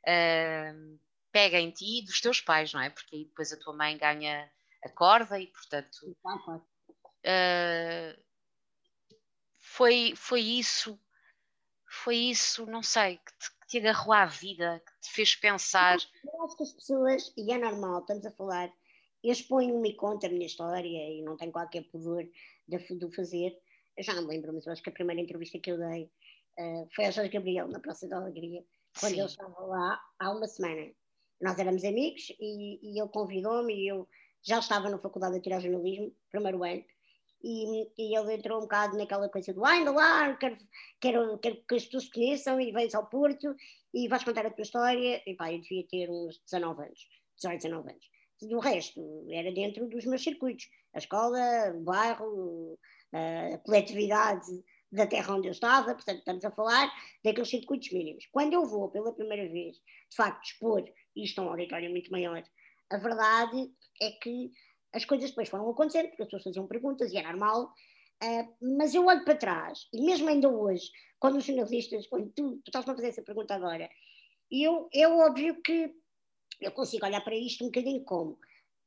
uh, 0.08 1.00
pega 1.32 1.60
em 1.60 1.72
ti 1.72 2.04
dos 2.06 2.20
teus 2.22 2.42
pais, 2.42 2.74
não 2.74 2.82
é? 2.82 2.90
Porque 2.90 3.16
aí 3.16 3.26
depois 3.26 3.52
a 3.54 3.58
tua 3.58 3.74
mãe 3.74 3.98
ganha 3.98 4.52
a 4.84 4.90
corda 4.90 5.40
e 5.40 5.48
portanto. 5.48 5.98
Uh, 7.26 8.30
foi, 9.58 10.14
foi 10.16 10.42
isso, 10.42 11.00
foi 11.88 12.16
isso, 12.16 12.66
não 12.66 12.82
sei, 12.82 13.18
que 13.18 13.32
te, 13.38 13.52
que 13.52 13.68
te 13.68 13.78
agarrou 13.78 14.14
à 14.14 14.26
vida, 14.26 14.82
que 14.86 15.08
te 15.08 15.14
fez 15.14 15.36
pensar. 15.36 15.98
Eu 16.24 16.44
acho 16.44 16.58
que 16.58 16.64
as 16.64 16.74
pessoas, 16.74 17.34
e 17.38 17.52
é 17.52 17.58
normal, 17.58 18.00
estamos 18.00 18.26
a 18.26 18.32
falar, 18.32 18.74
eu 19.24 19.32
exponho-me 19.32 19.90
e 19.90 19.96
conto 19.96 20.26
a 20.26 20.30
minha 20.30 20.46
história 20.46 20.88
e 20.88 21.22
não 21.22 21.38
tenho 21.38 21.52
qualquer 21.52 21.84
pudor 21.84 22.24
de, 22.68 22.78
de 22.78 23.16
fazer. 23.16 23.58
Eu 24.00 24.04
já 24.04 24.14
não 24.14 24.22
me 24.22 24.30
lembro, 24.30 24.54
mas 24.54 24.66
eu 24.66 24.72
acho 24.72 24.82
que 24.82 24.90
a 24.90 24.94
primeira 24.94 25.22
entrevista 25.22 25.60
que 25.60 25.70
eu 25.70 25.78
dei 25.78 26.10
uh, 26.58 26.88
foi 26.96 27.06
ao 27.06 27.12
Jorge 27.12 27.32
Gabriel, 27.32 27.68
na 27.68 27.82
Praça 27.82 28.08
da 28.08 28.16
Alegria, 28.16 28.64
quando 28.98 29.12
Sim. 29.12 29.20
ele 29.20 29.28
estava 29.28 29.60
lá 29.66 30.02
há 30.18 30.32
uma 30.32 30.48
semana. 30.48 30.90
Nós 31.42 31.60
éramos 31.60 31.84
amigos 31.84 32.30
e, 32.40 32.80
e 32.82 32.98
ele 32.98 33.10
convidou-me 33.10 33.76
e 33.76 33.90
eu 33.90 34.08
já 34.42 34.60
estava 34.60 34.90
na 34.90 34.98
Faculdade 34.98 35.36
de 35.36 35.42
Tirar 35.42 35.60
Jornalismo, 35.60 36.16
primeiro 36.32 36.64
ano, 36.64 36.82
e, 37.44 37.90
e, 37.98 38.18
ele 38.18 38.36
entrou 38.36 38.60
um 38.60 38.62
bocado 38.62 38.98
naquela 38.98 39.28
coisa 39.28 39.54
do 39.54 39.66
ainda 39.66 39.92
lá, 39.92 40.34
quero, 40.38 40.56
quero, 41.02 41.38
quero 41.40 41.62
que 41.68 41.76
as 41.76 41.84
pessoas 41.84 42.10
conheçam 42.10 42.60
e 42.62 42.72
vens 42.72 42.96
ao 42.96 43.06
Porto 43.08 43.54
e 43.94 44.08
vais 44.08 44.24
contar 44.24 44.46
a 44.46 44.50
tua 44.50 44.64
história. 44.64 45.22
E 45.26 45.36
pá, 45.36 45.52
eu 45.52 45.60
devia 45.60 45.86
ter 45.90 46.10
uns 46.10 46.40
19 46.50 46.84
anos, 46.84 47.00
18, 47.36 47.64
19 47.64 47.92
anos. 47.92 48.10
Do 48.42 48.60
resto, 48.60 49.28
era 49.30 49.52
dentro 49.52 49.90
dos 49.90 50.06
meus 50.06 50.24
circuitos. 50.24 50.70
A 50.94 51.00
escola, 51.00 51.74
o 51.76 51.82
bairro, 51.82 52.80
a 53.14 53.58
coletividade 53.60 54.64
da 54.92 55.06
terra 55.06 55.36
onde 55.36 55.48
eu 55.48 55.52
estava, 55.52 55.94
portanto, 55.94 56.20
estamos 56.20 56.44
a 56.44 56.52
falar 56.52 56.92
daqueles 57.24 57.50
circuitos 57.50 57.92
mínimos. 57.92 58.28
Quando 58.32 58.54
eu 58.54 58.66
vou 58.66 58.90
pela 58.90 59.14
primeira 59.14 59.48
vez, 59.48 59.76
de 59.76 60.16
facto, 60.16 60.44
expor 60.44 60.84
isto 61.16 61.40
a 61.40 61.44
um 61.44 61.50
auditório 61.50 61.90
muito 61.90 62.12
maior, 62.12 62.44
a 62.90 62.98
verdade 62.98 63.72
é 64.02 64.12
que 64.12 64.52
as 64.94 65.06
coisas 65.06 65.30
depois 65.30 65.50
foram 65.50 65.70
acontecendo, 65.70 66.08
porque 66.10 66.24
as 66.24 66.28
pessoas 66.28 66.44
faziam 66.44 66.68
perguntas 66.68 67.12
e 67.12 67.18
é 67.18 67.24
normal, 67.24 67.66
uh, 68.24 68.76
mas 68.78 68.96
eu 68.96 69.06
olho 69.06 69.24
para 69.24 69.36
trás, 69.36 69.88
e 69.94 70.02
mesmo 70.02 70.28
ainda 70.28 70.50
hoje, 70.50 70.90
quando 71.20 71.38
os 71.38 71.46
jornalistas, 71.46 72.08
quando 72.08 72.32
tu, 72.32 72.58
tu 72.58 72.70
estás 72.70 72.88
a 72.88 72.96
fazer 72.96 73.10
essa 73.10 73.22
pergunta 73.22 73.54
agora, 73.54 73.88
eu, 74.52 74.90
é 74.92 75.08
óbvio 75.08 75.62
que 75.62 75.94
eu 76.60 76.72
consigo 76.72 77.06
olhar 77.06 77.22
para 77.22 77.36
isto 77.36 77.64
um 77.64 77.68
bocadinho 77.68 78.04
como 78.04 78.40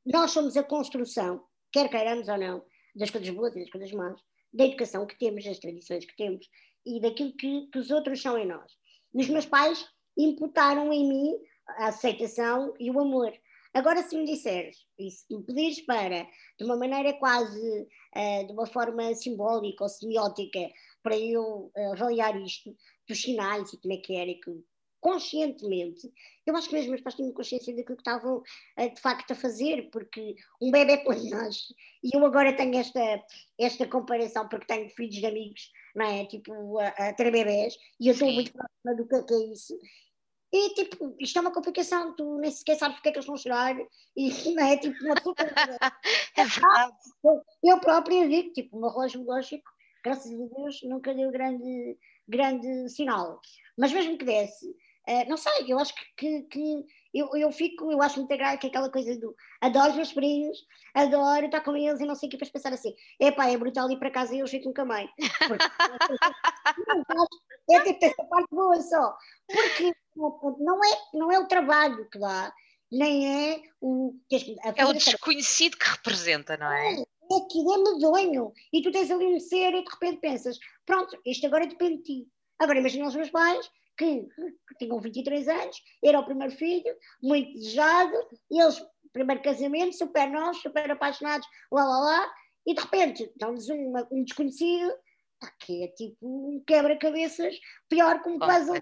nós 0.05 0.33
somos 0.33 0.57
a 0.57 0.65
construção, 0.65 1.45
quer 1.71 1.89
queiramos 1.89 2.29
ou 2.29 2.39
não, 2.39 2.65
das 2.95 3.11
coisas 3.11 3.31
boas 3.31 3.55
e 3.55 3.61
das 3.61 3.71
coisas 3.71 3.93
más, 3.93 4.21
da 4.53 4.65
educação 4.65 5.07
que 5.07 5.19
temos, 5.19 5.45
das 5.45 5.59
tradições 5.59 6.05
que 6.05 6.17
temos 6.17 6.49
e 6.85 7.01
daquilo 7.01 7.33
que, 7.37 7.69
que 7.73 7.79
os 7.79 7.91
outros 7.91 8.21
são 8.21 8.37
em 8.39 8.47
nós. 8.47 8.73
E 9.15 9.21
os 9.21 9.29
meus 9.29 9.47
pais 9.47 9.87
imputaram 10.17 10.93
em 10.93 11.09
mim 11.09 11.37
a 11.69 11.89
aceitação 11.89 12.75
e 12.79 12.91
o 12.91 13.01
amor. 13.01 13.33
Agora, 13.75 14.03
se 14.03 14.17
me 14.17 14.27
disseres, 14.27 14.77
e 14.99 15.11
se 15.11 15.35
me 15.35 15.43
pedires 15.45 15.81
para, 15.87 16.27
de 16.59 16.65
uma 16.65 16.77
maneira 16.77 17.15
quase, 17.15 17.89
uh, 18.15 18.47
de 18.47 18.53
uma 18.53 18.67
forma 18.67 19.15
simbólica 19.15 19.85
ou 19.85 19.89
semiótica, 19.89 20.71
para 21.03 21.17
eu 21.17 21.73
uh, 21.75 21.93
avaliar 21.93 22.39
isto, 22.43 22.77
dos 23.09 23.23
sinais 23.23 23.73
e 23.73 23.81
como 23.81 23.95
é 23.95 23.97
que 23.97 24.15
era, 24.15 24.31
e 24.31 24.39
que 24.39 24.51
conscientemente, 25.03 26.11
eu 26.47 26.57
acho 26.57 26.69
que 26.69 26.77
mesmo 26.77 26.95
os 26.95 27.01
pais 27.01 27.17
tinham 27.17 27.33
consciência 27.33 27.75
daquilo 27.75 27.97
que 27.97 28.03
estavam 28.03 28.37
uh, 28.39 28.95
de 28.95 29.01
facto 29.01 29.33
a 29.33 29.35
fazer, 29.35 29.91
porque 29.91 30.37
um 30.63 30.71
bebê 30.71 30.99
quando 30.99 31.25
nasce, 31.29 31.75
e 32.05 32.17
eu 32.17 32.25
agora 32.25 32.57
tenho 32.57 32.79
esta, 32.79 33.23
esta 33.59 33.87
comparação, 33.87 34.49
porque 34.49 34.67
tenho 34.67 34.89
filhos 34.91 35.17
de 35.17 35.27
amigos, 35.27 35.73
não 35.95 36.07
é? 36.07 36.25
Tipo, 36.25 36.79
a, 36.79 36.89
a 36.89 37.13
ter 37.15 37.33
bebés, 37.33 37.77
e 38.01 38.07
eu 38.07 38.13
estou 38.13 38.33
muito 38.33 38.53
próxima 38.53 38.95
do 38.97 39.27
que 39.27 39.35
é 39.35 39.53
isso, 39.53 39.77
e 40.53 40.75
tipo, 40.75 41.17
isto 41.19 41.37
é 41.37 41.41
uma 41.41 41.53
complicação, 41.53 42.15
tu 42.15 42.39
nem 42.39 42.51
sequer 42.51 42.77
sabes 42.77 42.97
porque 42.97 43.09
é 43.09 43.13
que 43.13 43.19
eles 43.19 43.27
vão 43.27 43.37
chorar, 43.37 43.75
e 44.17 44.29
não 44.55 44.65
é 44.65 44.77
tipo 44.77 45.05
uma 45.05 45.15
pessoa. 45.17 45.35
é. 46.39 47.71
Eu 47.71 47.81
própria 47.81 48.29
digo, 48.29 48.53
tipo, 48.53 48.77
o 48.77 48.81
meu 48.81 48.91
relógio 48.91 49.25
lógico, 49.25 49.69
graças 50.05 50.31
a 50.31 50.37
Deus, 50.37 50.81
nunca 50.85 51.13
deu 51.13 51.33
grande, 51.33 51.99
grande 52.29 52.89
sinal. 52.89 53.41
Mas 53.77 53.93
mesmo 53.93 54.17
que 54.17 54.25
desse, 54.25 54.77
Uh, 55.09 55.29
não 55.29 55.37
sei, 55.37 55.65
eu 55.67 55.81
acho 55.81 55.93
que, 55.95 56.05
que, 56.17 56.43
que, 56.43 56.85
eu, 57.13 57.29
eu 57.37 57.51
fico, 57.51 57.91
eu 57.91 58.01
acho 58.01 58.19
muito 58.19 58.37
graça 58.37 58.59
que 58.59 58.69
aquela 58.69 58.89
coisa 58.89 59.19
do 59.19 59.35
adoro 59.61 59.91
os 59.91 59.97
meus 59.97 60.13
primos, 60.13 60.57
adoro 60.95 61.47
estar 61.47 61.61
com 61.61 61.77
eles 61.77 62.01
e 62.01 62.07
não 62.07 62.15
sei 62.15 62.29
o 62.29 62.31
que, 62.31 62.37
depois 62.37 62.53
pensar 62.53 62.73
assim, 62.73 62.95
epá, 63.19 63.49
é 63.49 63.57
brutal 63.57 63.91
ir 63.91 63.99
para 63.99 64.13
casa 64.13 64.33
e 64.35 64.39
eu 64.39 64.47
jeito 64.47 64.67
nunca 64.67 64.85
mais. 64.85 65.11
é 67.71 67.81
tipo 67.81 68.05
essa 68.05 68.25
parte 68.25 68.49
boa 68.51 68.81
só, 68.81 69.17
porque 69.47 69.93
não 70.15 70.85
é, 70.85 70.99
não 71.15 71.33
é 71.33 71.39
o 71.39 71.49
trabalho 71.49 72.09
que 72.09 72.21
dá, 72.21 72.55
nem 72.91 73.51
é 73.51 73.63
o. 73.81 74.15
É 74.77 74.85
o 74.85 74.93
desconhecido 74.93 75.77
que 75.77 75.89
representa, 75.89 76.57
não 76.57 76.71
é? 76.71 76.95
É, 76.95 77.01
é 77.01 77.37
aquilo 77.45 77.75
é 77.75 77.79
medonho. 77.79 78.53
E 78.73 78.81
tu 78.83 78.93
tens 78.93 79.11
ali 79.11 79.27
um 79.27 79.41
ser 79.41 79.75
e 79.75 79.83
de 79.83 79.91
repente 79.91 80.21
pensas, 80.21 80.59
pronto, 80.87 81.19
isto 81.27 81.45
agora 81.47 81.67
depende 81.67 81.97
de 81.99 82.03
ti. 82.03 82.29
Agora 82.59 82.79
imagina 82.79 83.09
os 83.09 83.17
meus 83.17 83.31
pais 83.31 83.69
que, 83.97 84.27
que 84.69 84.75
tinham 84.79 85.01
23 85.01 85.49
anos, 85.49 85.83
era 86.03 86.19
o 86.19 86.25
primeiro 86.25 86.55
filho, 86.55 86.97
muito 87.23 87.53
desejado, 87.53 88.13
eles, 88.51 88.83
primeiro 89.13 89.43
casamento, 89.43 89.97
super 89.97 90.31
nós, 90.31 90.59
super 90.59 90.91
apaixonados, 90.91 91.47
lá 91.71 91.85
lá 91.85 91.99
lá, 92.01 92.35
e 92.67 92.75
de 92.75 92.81
repente 92.81 93.33
dão-lhes 93.37 93.69
um, 93.69 93.93
um 94.11 94.25
desconhecido 94.25 94.93
que 95.59 95.83
é 95.83 95.89
tipo 95.89 96.17
um 96.23 96.63
quebra-cabeças 96.65 97.59
pior 97.89 98.23
que 98.23 98.29
um 98.29 98.39
puzzle. 98.39 98.81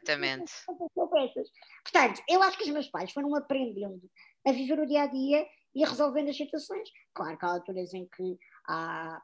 Completamente. 0.67 1.51
Portanto, 1.83 2.23
eu 2.29 2.43
acho 2.43 2.59
que 2.59 2.65
os 2.65 2.71
meus 2.71 2.89
pais 2.89 3.11
foram 3.13 3.35
aprendendo 3.35 4.03
a 4.47 4.53
viver 4.53 4.79
o 4.79 4.87
dia 4.87 5.03
a 5.03 5.07
dia 5.07 5.47
e 5.75 5.85
a 5.85 5.89
resolvendo 5.89 6.29
as 6.29 6.37
situações. 6.37 6.91
Claro 7.15 7.39
que 7.39 7.45
há 7.45 7.49
alturas 7.49 7.95
em 7.95 8.07
que 8.07 8.39
há 8.69 9.23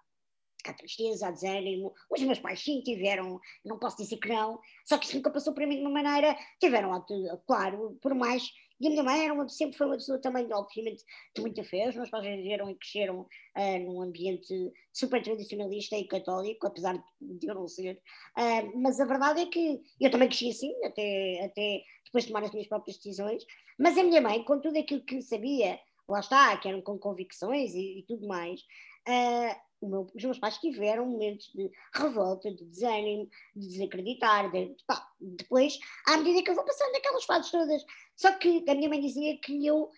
há 0.71 0.75
tristeza, 0.75 1.29
há 1.29 1.31
desânimo. 1.31 1.93
Os 2.11 2.23
meus 2.23 2.39
pais 2.39 2.63
sim 2.63 2.81
tiveram, 2.83 3.41
não 3.65 3.79
posso 3.79 3.97
dizer 3.97 4.17
que 4.19 4.29
não, 4.29 4.59
só 4.85 4.99
que 4.99 5.07
isso 5.07 5.17
nunca 5.17 5.31
passou 5.31 5.53
para 5.53 5.67
mim 5.67 5.77
de 5.77 5.83
uma 5.83 6.03
maneira, 6.03 6.37
tiveram, 6.61 7.05
claro, 7.47 7.99
por 8.01 8.15
mais. 8.15 8.43
E 8.79 8.87
a 8.87 8.91
minha 8.91 9.03
mãe 9.03 9.25
era 9.25 9.33
uma, 9.33 9.49
sempre 9.49 9.77
foi 9.77 9.87
uma 9.87 9.97
pessoa 9.97 10.21
também, 10.21 10.47
obviamente, 10.53 11.03
de 11.35 11.41
muita 11.41 11.65
fé. 11.65 11.89
Os 11.89 11.97
meus 11.97 12.11
pais 12.11 12.25
viveram 12.25 12.71
e 12.71 12.75
cresceram 12.75 13.21
uh, 13.21 13.79
num 13.81 14.03
ambiente 14.03 14.55
super 14.93 15.23
tradicionalista 15.23 15.97
e 15.97 16.07
católico, 16.07 16.67
apesar 16.67 17.03
de 17.19 17.47
eu 17.47 17.55
não 17.55 17.67
ser. 17.67 18.03
Uh, 18.37 18.79
mas 18.79 19.01
a 19.01 19.07
verdade 19.07 19.41
é 19.41 19.47
que 19.47 19.81
eu 19.99 20.11
também 20.11 20.29
cresci 20.29 20.51
assim, 20.51 20.75
até, 20.85 21.45
até 21.45 21.83
depois 22.05 22.25
de 22.25 22.29
tomar 22.29 22.45
as 22.45 22.53
minhas 22.53 22.69
próprias 22.69 22.99
decisões. 22.99 23.47
Mas 23.79 23.97
a 23.97 24.03
minha 24.03 24.21
mãe, 24.21 24.45
com 24.45 24.61
tudo 24.61 24.79
aquilo 24.79 25.03
que 25.03 25.23
sabia, 25.23 25.81
lá 26.09 26.21
está, 26.21 26.57
que 26.59 26.69
eram 26.69 26.83
com 26.83 26.99
convicções 26.99 27.75
e, 27.75 28.01
e 28.01 28.03
tudo 28.07 28.27
mais, 28.27 28.61
uh, 29.09 29.66
meu, 29.89 30.07
os 30.15 30.25
meus 30.25 30.39
pais 30.39 30.59
tiveram 30.59 31.07
momentos 31.07 31.51
de 31.55 31.71
revolta, 31.95 32.51
de 32.53 32.65
desânimo, 32.65 33.29
de 33.55 33.69
desacreditar, 33.69 34.51
de, 34.51 34.75
pá, 34.87 35.09
depois, 35.21 35.79
à 36.07 36.17
medida 36.17 36.43
que 36.43 36.51
eu 36.51 36.55
vou 36.55 36.65
passando 36.65 36.95
aquelas 36.97 37.25
fases 37.25 37.51
todas. 37.51 37.85
Só 38.15 38.33
que 38.33 38.65
a 38.69 38.75
minha 38.75 38.89
mãe 38.89 39.01
dizia 39.01 39.39
que 39.39 39.67
eu, 39.67 39.91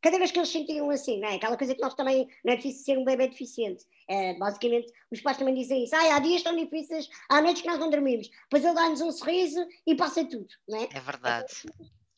cada 0.00 0.18
vez 0.18 0.30
que 0.30 0.38
eles 0.38 0.48
sentiam 0.48 0.90
assim, 0.90 1.20
não 1.20 1.28
é? 1.28 1.36
aquela 1.36 1.56
coisa 1.56 1.74
que 1.74 1.80
nós 1.80 1.94
também, 1.94 2.28
não 2.44 2.52
é 2.52 2.56
difícil 2.56 2.84
ser 2.84 2.98
um 2.98 3.04
bebê 3.04 3.28
deficiente. 3.28 3.84
É, 4.08 4.34
basicamente, 4.34 4.92
os 5.10 5.20
pais 5.20 5.36
também 5.36 5.54
dizem 5.54 5.84
isso. 5.84 5.94
Ah, 5.94 6.16
há 6.16 6.18
dias 6.18 6.42
tão 6.42 6.56
difíceis, 6.56 7.08
há 7.28 7.40
noites 7.40 7.62
que 7.62 7.68
nós 7.68 7.78
não 7.78 7.90
dormimos. 7.90 8.28
Depois 8.28 8.64
ele 8.64 8.74
dá-nos 8.74 9.00
um 9.00 9.12
sorriso 9.12 9.64
e 9.86 9.94
passa 9.94 10.24
tudo, 10.24 10.48
não 10.68 10.82
é? 10.82 10.88
É 10.92 11.00
verdade. 11.00 11.52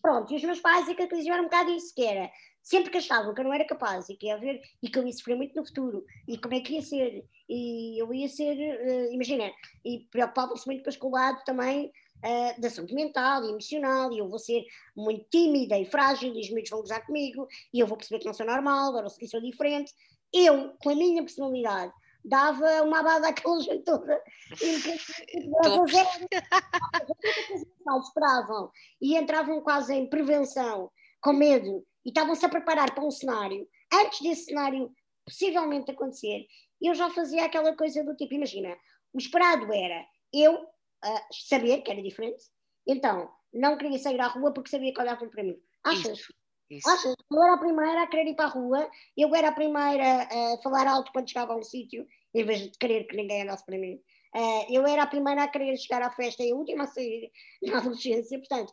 Pronto, 0.01 0.33
e 0.33 0.37
os 0.37 0.43
meus 0.43 0.61
pais, 0.61 0.89
aquilo 0.89 1.09
que 1.09 1.17
diziam 1.17 1.35
era 1.35 1.43
um 1.43 1.47
bocado 1.47 1.71
isso, 1.71 1.95
que 1.95 2.05
era 2.05 2.31
sempre 2.63 2.91
que 2.91 2.99
achavam 2.99 3.35
que 3.35 3.41
eu 3.41 3.45
não 3.45 3.53
era 3.53 3.65
capaz 3.65 4.09
e 4.09 4.17
que 4.17 4.27
ia 4.27 4.35
haver 4.35 4.61
e 4.83 4.89
que 4.89 4.99
eu 4.99 5.07
ia 5.07 5.13
sofrer 5.13 5.37
muito 5.37 5.57
no 5.57 5.67
futuro 5.67 6.05
e 6.29 6.39
como 6.39 6.55
é 6.55 6.61
que 6.61 6.75
ia 6.75 6.83
ser 6.83 7.25
e 7.49 8.01
eu 8.01 8.13
ia 8.15 8.29
ser, 8.29 8.55
uh, 8.55 9.13
imagina, 9.13 9.51
e 9.85 10.07
preocupavam-se 10.11 10.67
muito 10.67 10.99
com 10.99 11.09
o 11.09 11.13
lado 11.13 11.43
também 11.45 11.93
uh, 12.25 12.61
da 12.61 12.71
saúde 12.71 12.95
mental 12.95 13.45
e 13.45 13.51
emocional 13.51 14.13
e 14.13 14.19
eu 14.19 14.29
vou 14.29 14.39
ser 14.39 14.65
muito 14.97 15.27
tímida 15.31 15.77
e 15.79 15.85
frágil 15.85 16.35
e 16.35 16.41
os 16.41 16.51
miúdos 16.51 16.71
vão 16.71 16.81
gozar 16.81 17.05
comigo 17.05 17.47
e 17.75 17.81
eu 17.81 17.87
vou 17.87 17.97
perceber 17.97 18.21
que 18.21 18.27
não 18.27 18.35
sou 18.35 18.47
normal, 18.47 18.91
agora 18.91 19.09
sou 19.09 19.41
diferente. 19.41 19.93
Eu, 20.33 20.75
com 20.83 20.91
a 20.91 20.95
minha 20.95 21.23
personalidade, 21.23 21.93
dava 22.25 22.83
uma 22.83 23.01
abada 23.01 23.29
àquela 23.29 23.61
gente 23.65 23.85
toda. 23.85 24.23
E 24.63 24.77
esperavam 28.03 28.71
e 29.01 29.17
entravam 29.17 29.61
quase 29.61 29.95
em 29.95 30.09
prevenção, 30.09 30.91
com 31.23 31.33
medo 31.33 31.87
e 32.05 32.09
estavam-se 32.09 32.45
a 32.45 32.49
preparar 32.49 32.95
para 32.95 33.05
um 33.05 33.11
cenário, 33.11 33.67
antes 33.93 34.21
desse 34.21 34.47
cenário 34.47 34.93
possivelmente 35.25 35.91
acontecer, 35.91 36.47
eu 36.81 36.95
já 36.95 37.09
fazia 37.11 37.45
aquela 37.45 37.77
coisa 37.77 38.03
do 38.05 38.17
tipo, 38.17 38.35
imagina, 38.35 38.77
o 39.15 39.19
esperado 39.19 39.73
era 39.73 40.05
eu 40.33 40.55
uh, 40.55 41.21
saber 41.49 41.83
que 41.83 41.91
era 41.91 42.03
diferente, 42.03 42.43
então 42.87 43.31
não 43.55 43.77
queria 43.77 43.99
sair 43.99 44.21
à 44.21 44.27
rua 44.27 44.53
porque 44.53 44.71
sabia 44.71 44.93
que 44.93 45.01
olhavam 45.01 45.29
para 45.29 45.45
mim. 45.45 45.57
Achas? 45.85 46.19
Isso, 46.19 46.35
isso. 46.71 46.91
Achas? 46.91 47.15
Eu 47.31 47.43
era 47.43 47.55
a 47.55 47.59
primeira 47.59 48.03
a 48.03 48.07
querer 48.09 48.31
ir 48.31 48.35
para 48.35 48.47
a 48.47 48.49
rua, 48.49 48.91
eu 49.17 49.35
era 49.35 49.49
a 49.49 49.53
primeira 49.53 50.23
a 50.25 50.63
falar 50.63 50.89
alto 50.89 51.13
quando 51.13 51.29
chegava 51.29 51.53
a 51.53 51.57
um 51.57 51.63
sítio, 51.63 52.07
em 52.35 52.45
vez 52.45 52.63
de 52.63 52.79
querer 52.79 53.05
que 53.05 53.17
ninguém 53.17 53.43
andasse 53.43 53.65
para 53.65 53.79
mim. 53.79 54.01
Uh, 54.35 54.65
eu 54.71 54.87
era 54.87 55.03
a 55.03 55.07
primeira 55.07 55.45
a 55.45 55.49
querer 55.49 55.77
chegar 55.77 56.01
à 56.01 56.11
festa 56.11 56.43
e 56.43 56.51
a 56.51 56.57
última 56.57 56.85
a 56.85 56.87
sair 56.87 57.31
na 57.63 57.79
adolescência, 57.79 58.39
portanto, 58.39 58.73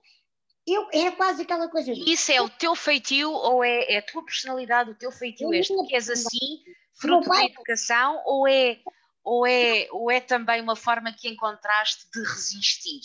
eu, 0.73 0.87
é 0.91 1.11
quase 1.11 1.43
aquela 1.43 1.67
coisa. 1.69 1.91
E 1.91 2.13
isso 2.13 2.31
é 2.31 2.41
o 2.41 2.49
teu 2.49 2.75
feitio 2.75 3.31
ou 3.31 3.63
é, 3.63 3.93
é 3.93 3.97
a 3.97 4.01
tua 4.01 4.23
personalidade, 4.23 4.91
o 4.91 4.95
teu 4.95 5.11
feitio? 5.11 5.53
És 5.53 5.67
tu 5.67 5.85
que 5.85 5.95
és 5.95 6.09
assim, 6.09 6.63
fruto 6.93 7.29
da 7.29 7.45
educação, 7.45 8.21
ou 8.25 8.47
é, 8.47 8.79
ou, 9.23 9.45
é, 9.45 9.87
ou 9.91 10.11
é 10.11 10.19
também 10.19 10.61
uma 10.61 10.75
forma 10.75 11.13
que 11.13 11.29
encontraste 11.29 12.07
de 12.13 12.19
resistir? 12.21 13.01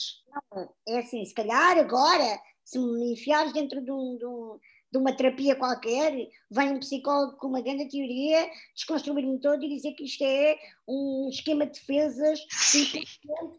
Não, 0.52 0.74
é 0.88 0.98
assim, 0.98 1.24
se 1.24 1.34
calhar 1.34 1.78
agora, 1.78 2.40
se 2.64 2.78
me 2.78 3.12
enfiares 3.12 3.52
dentro 3.52 3.80
de 3.82 3.90
um, 3.90 4.16
de 4.16 4.26
um 4.26 4.58
de 4.94 4.98
uma 4.98 5.12
terapia 5.12 5.56
qualquer, 5.56 6.12
vem 6.48 6.70
um 6.70 6.78
psicólogo 6.78 7.36
com 7.38 7.48
uma 7.48 7.60
grande 7.60 7.88
teoria, 7.88 8.48
desconstruir-me 8.76 9.40
todo 9.40 9.64
e 9.64 9.68
dizer 9.68 9.92
que 9.94 10.04
isto 10.04 10.22
é 10.22 10.56
um 10.86 11.28
esquema 11.32 11.66
de 11.66 11.72
defesas 11.72 12.38
que 12.70 13.04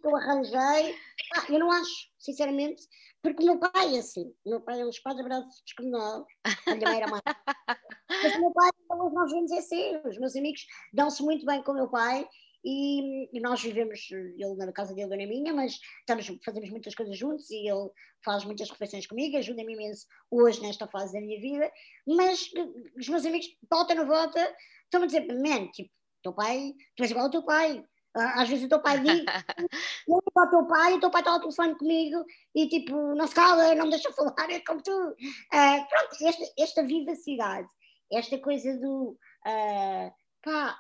eu 0.01 0.15
arranjei. 0.15 0.95
Ah, 1.35 1.45
eu 1.49 1.59
não 1.59 1.69
acho, 1.69 2.07
sinceramente, 2.17 2.83
porque 3.25 3.41
o 3.41 3.45
meu 3.45 3.59
pai 3.59 3.95
é 3.95 3.99
assim. 3.99 4.31
O 4.45 4.49
meu 4.51 4.61
pai 4.61 4.79
é 4.79 4.85
um 4.85 4.89
espada 4.89 5.23
braços 5.23 5.63
descomunal, 5.65 6.27
ainda 6.67 6.95
era 6.95 7.07
mais. 7.07 7.23
Mas 8.07 8.35
o 8.35 8.39
meu 8.39 8.51
pai, 8.51 8.69
nós 8.87 9.31
vemos 9.31 9.51
é 9.51 9.57
assim, 9.57 9.97
os 10.05 10.19
meus 10.19 10.35
amigos 10.35 10.65
dão-se 10.93 11.23
muito 11.23 11.43
bem 11.43 11.63
com 11.63 11.71
o 11.71 11.75
meu 11.75 11.89
pai 11.89 12.27
e, 12.63 13.35
e, 13.35 13.39
nós 13.41 13.61
vivemos, 13.61 14.07
ele 14.11 14.55
na 14.55 14.71
casa 14.71 14.93
dele, 14.93 15.13
eu 15.13 15.17
na 15.17 15.27
minha, 15.27 15.53
mas 15.53 15.79
estamos, 15.99 16.27
fazemos 16.45 16.69
muitas 16.69 16.93
coisas 16.93 17.17
juntos 17.17 17.49
e 17.49 17.67
ele 17.67 17.89
faz 18.23 18.45
muitas 18.45 18.69
refeições 18.69 19.07
comigo, 19.07 19.37
ajuda-me 19.37 19.73
imenso 19.73 20.05
hoje 20.29 20.61
nesta 20.61 20.87
fase 20.87 21.13
da 21.13 21.21
minha 21.21 21.39
vida, 21.41 21.71
mas 22.07 22.49
os 22.97 23.09
meus 23.09 23.25
amigos, 23.25 23.47
volta 23.69 23.95
na 23.95 24.03
volta, 24.03 24.55
estão 24.83 25.01
a 25.01 25.05
dizer, 25.07 25.27
man, 25.27 25.67
tipo, 25.71 25.91
teu 26.23 26.33
pai, 26.33 26.73
tu 26.95 27.03
és 27.03 27.11
igual 27.11 27.25
ao 27.25 27.31
teu 27.31 27.43
pai, 27.43 27.83
às 28.15 28.47
vezes 28.47 28.65
o 28.65 28.69
teu 28.69 28.81
pai 28.81 28.99
diz, 28.99 29.23
eu 30.07 30.21
para 30.33 30.47
o 30.47 30.49
teu 30.49 30.67
pai, 30.67 30.93
o 30.93 30.99
teu 30.99 31.11
pai 31.11 31.21
está 31.21 31.31
ao 31.31 31.39
telefone 31.39 31.75
comigo 31.75 32.25
e 32.53 32.67
tipo, 32.67 32.95
não 33.15 33.27
se 33.27 33.35
cala, 33.35 33.75
não 33.75 33.85
me 33.85 33.91
deixa 33.91 34.11
falar, 34.11 34.49
é 34.49 34.59
como 34.61 34.81
tu. 34.81 34.91
Uh, 34.91 35.87
pronto, 35.89 36.15
esta, 36.21 36.53
esta 36.57 36.83
vivacidade, 36.83 37.67
esta 38.11 38.37
coisa 38.39 38.77
do, 38.77 39.17
uh, 39.45 40.13
pá, 40.41 40.79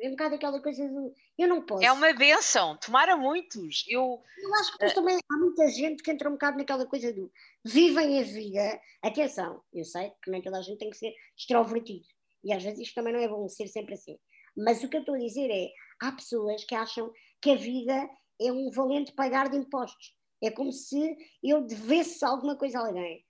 é 0.00 0.08
um 0.08 0.12
bocado 0.12 0.34
aquela 0.34 0.60
coisa 0.60 0.86
do 0.88 1.14
eu 1.36 1.48
não 1.48 1.62
posso. 1.62 1.84
É 1.84 1.90
uma 1.90 2.12
benção, 2.12 2.76
tomara 2.76 3.16
muitos. 3.16 3.84
Eu, 3.88 4.22
eu 4.38 4.54
acho 4.54 4.72
que 4.72 4.78
depois 4.78 4.92
uh... 4.92 4.94
também 4.94 5.18
há 5.18 5.36
muita 5.36 5.68
gente 5.68 6.02
que 6.02 6.10
entra 6.10 6.28
um 6.28 6.32
bocado 6.32 6.58
naquela 6.58 6.86
coisa 6.86 7.12
do 7.12 7.30
vivem 7.64 8.20
a 8.20 8.22
vida. 8.22 8.80
Atenção, 9.02 9.60
eu 9.72 9.84
sei 9.84 10.12
que 10.22 10.30
nem 10.30 10.40
toda 10.40 10.58
a 10.58 10.62
gente 10.62 10.78
tem 10.78 10.90
que 10.90 10.96
ser 10.96 11.12
extrovertido. 11.36 12.06
E 12.44 12.52
às 12.52 12.62
vezes 12.62 12.80
isto 12.80 12.94
também 12.94 13.12
não 13.12 13.20
é 13.20 13.26
bom 13.26 13.48
ser 13.48 13.66
sempre 13.68 13.94
assim. 13.94 14.16
Mas 14.56 14.82
o 14.82 14.88
que 14.88 14.96
eu 14.96 15.00
estou 15.00 15.14
a 15.14 15.18
dizer 15.18 15.50
é: 15.50 15.70
há 16.00 16.12
pessoas 16.12 16.64
que 16.64 16.74
acham 16.74 17.12
que 17.40 17.50
a 17.50 17.56
vida 17.56 18.08
é 18.40 18.52
um 18.52 18.70
valente 18.70 19.12
pagar 19.12 19.48
de 19.48 19.56
impostos. 19.56 20.14
É 20.42 20.50
como 20.50 20.72
se 20.72 21.16
eu 21.42 21.62
devesse 21.62 22.24
alguma 22.24 22.56
coisa 22.56 22.78
a 22.78 22.86
alguém. 22.86 23.24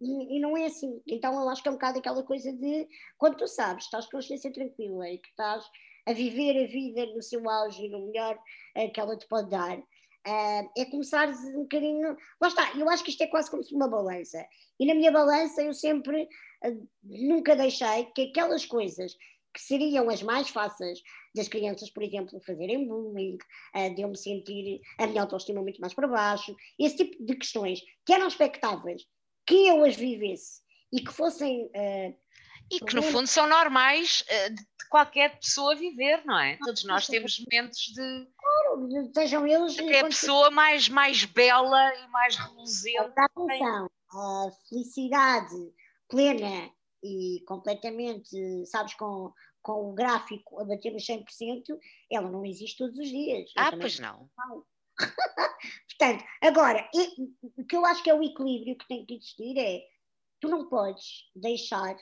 E, 0.00 0.36
e, 0.36 0.40
não 0.40 0.56
é 0.56 0.66
assim. 0.66 1.00
Então 1.06 1.32
eu 1.40 1.48
acho 1.48 1.62
que 1.62 1.68
é 1.68 1.70
um 1.70 1.74
bocado 1.74 1.98
aquela 1.98 2.22
coisa 2.24 2.52
de 2.52 2.88
quando 3.16 3.36
tu 3.36 3.46
sabes, 3.46 3.84
estás 3.84 4.06
com 4.06 4.16
a 4.16 4.20
consciência 4.20 4.52
tranquila 4.52 5.08
e 5.08 5.18
que 5.18 5.28
estás 5.28 5.64
a 6.06 6.12
viver 6.12 6.64
a 6.64 6.66
vida 6.66 7.06
no 7.14 7.22
seu 7.22 7.48
auge 7.48 7.84
e 7.84 7.88
no 7.88 8.06
melhor 8.06 8.36
uh, 8.36 8.92
que 8.92 9.00
ela 9.00 9.16
te 9.16 9.26
pode 9.28 9.48
dar. 9.48 9.78
Uh, 9.78 10.70
é 10.76 10.84
começar 10.90 11.28
um 11.28 11.62
bocadinho. 11.62 12.16
Lá 12.40 12.48
está, 12.48 12.76
eu 12.76 12.88
acho 12.90 13.04
que 13.04 13.10
isto 13.10 13.22
é 13.22 13.28
quase 13.28 13.50
como 13.50 13.62
se 13.62 13.74
uma 13.74 13.88
balança. 13.88 14.44
E 14.78 14.86
na 14.86 14.94
minha 14.94 15.12
balança 15.12 15.62
eu 15.62 15.72
sempre 15.72 16.24
uh, 16.64 16.88
nunca 17.02 17.54
deixei 17.54 18.06
que 18.06 18.22
aquelas 18.22 18.66
coisas 18.66 19.16
que 19.52 19.60
seriam 19.60 20.08
as 20.08 20.22
mais 20.22 20.48
fáceis 20.48 21.00
das 21.34 21.48
crianças, 21.48 21.90
por 21.90 22.02
exemplo, 22.02 22.40
fazerem 22.40 22.86
bullying, 22.86 23.38
uh, 23.74 23.94
de 23.94 24.02
eu 24.02 24.08
me 24.08 24.16
sentir 24.16 24.80
a 24.98 25.06
minha 25.06 25.22
autoestima 25.22 25.62
muito 25.62 25.80
mais 25.80 25.94
para 25.94 26.08
baixo, 26.08 26.54
esse 26.78 26.96
tipo 26.96 27.24
de 27.24 27.34
questões 27.36 27.80
que 28.04 28.12
eram 28.12 28.28
expectáveis 28.28 29.02
que 29.46 29.66
eu 29.66 29.84
as 29.84 29.96
vivesse 29.96 30.60
e 30.92 31.00
que 31.00 31.12
fossem 31.12 31.66
uh, 31.66 32.22
e 32.70 32.80
que 32.80 32.94
no 32.94 33.02
fundo 33.02 33.26
são 33.26 33.46
normais 33.46 34.22
uh, 34.22 34.54
de 34.54 34.88
qualquer 34.88 35.38
pessoa 35.38 35.74
viver, 35.74 36.24
não 36.24 36.38
é? 36.38 36.56
Todos 36.64 36.84
nós 36.84 37.06
temos 37.06 37.38
momentos 37.40 37.78
de. 37.78 38.26
Claro, 38.36 38.62
Claro, 38.72 39.10
sejam 39.14 39.46
eles. 39.46 39.78
Até 39.78 40.00
a 40.00 40.04
pessoa 40.04 40.50
mais, 40.50 40.88
mais 40.88 41.24
bela 41.24 41.94
e 41.94 42.08
mais 42.08 42.36
reluzente. 42.36 43.12
Atenção, 43.16 43.90
a 44.10 44.48
felicidade 44.68 45.72
plena 46.08 46.70
e 47.02 47.42
completamente, 47.46 48.66
sabes, 48.66 48.94
com, 48.94 49.32
com 49.60 49.90
o 49.90 49.92
gráfico 49.92 50.60
a 50.60 50.64
bater 50.64 50.92
nos 50.92 51.04
100%, 51.04 51.78
ela 52.10 52.30
não 52.30 52.44
existe 52.44 52.78
todos 52.78 52.98
os 52.98 53.08
dias. 53.08 53.50
Ah, 53.56 53.72
pois 53.76 53.98
não. 53.98 54.28
Portanto, 55.88 56.24
agora, 56.40 56.88
o 57.56 57.64
que 57.64 57.76
eu 57.76 57.84
acho 57.84 58.02
que 58.02 58.10
é 58.10 58.14
o 58.14 58.22
equilíbrio 58.22 58.76
que 58.76 58.88
tem 58.88 59.04
que 59.04 59.14
existir 59.14 59.56
é 59.58 59.86
tu 60.40 60.48
não 60.48 60.68
podes 60.68 61.30
deixar, 61.34 61.96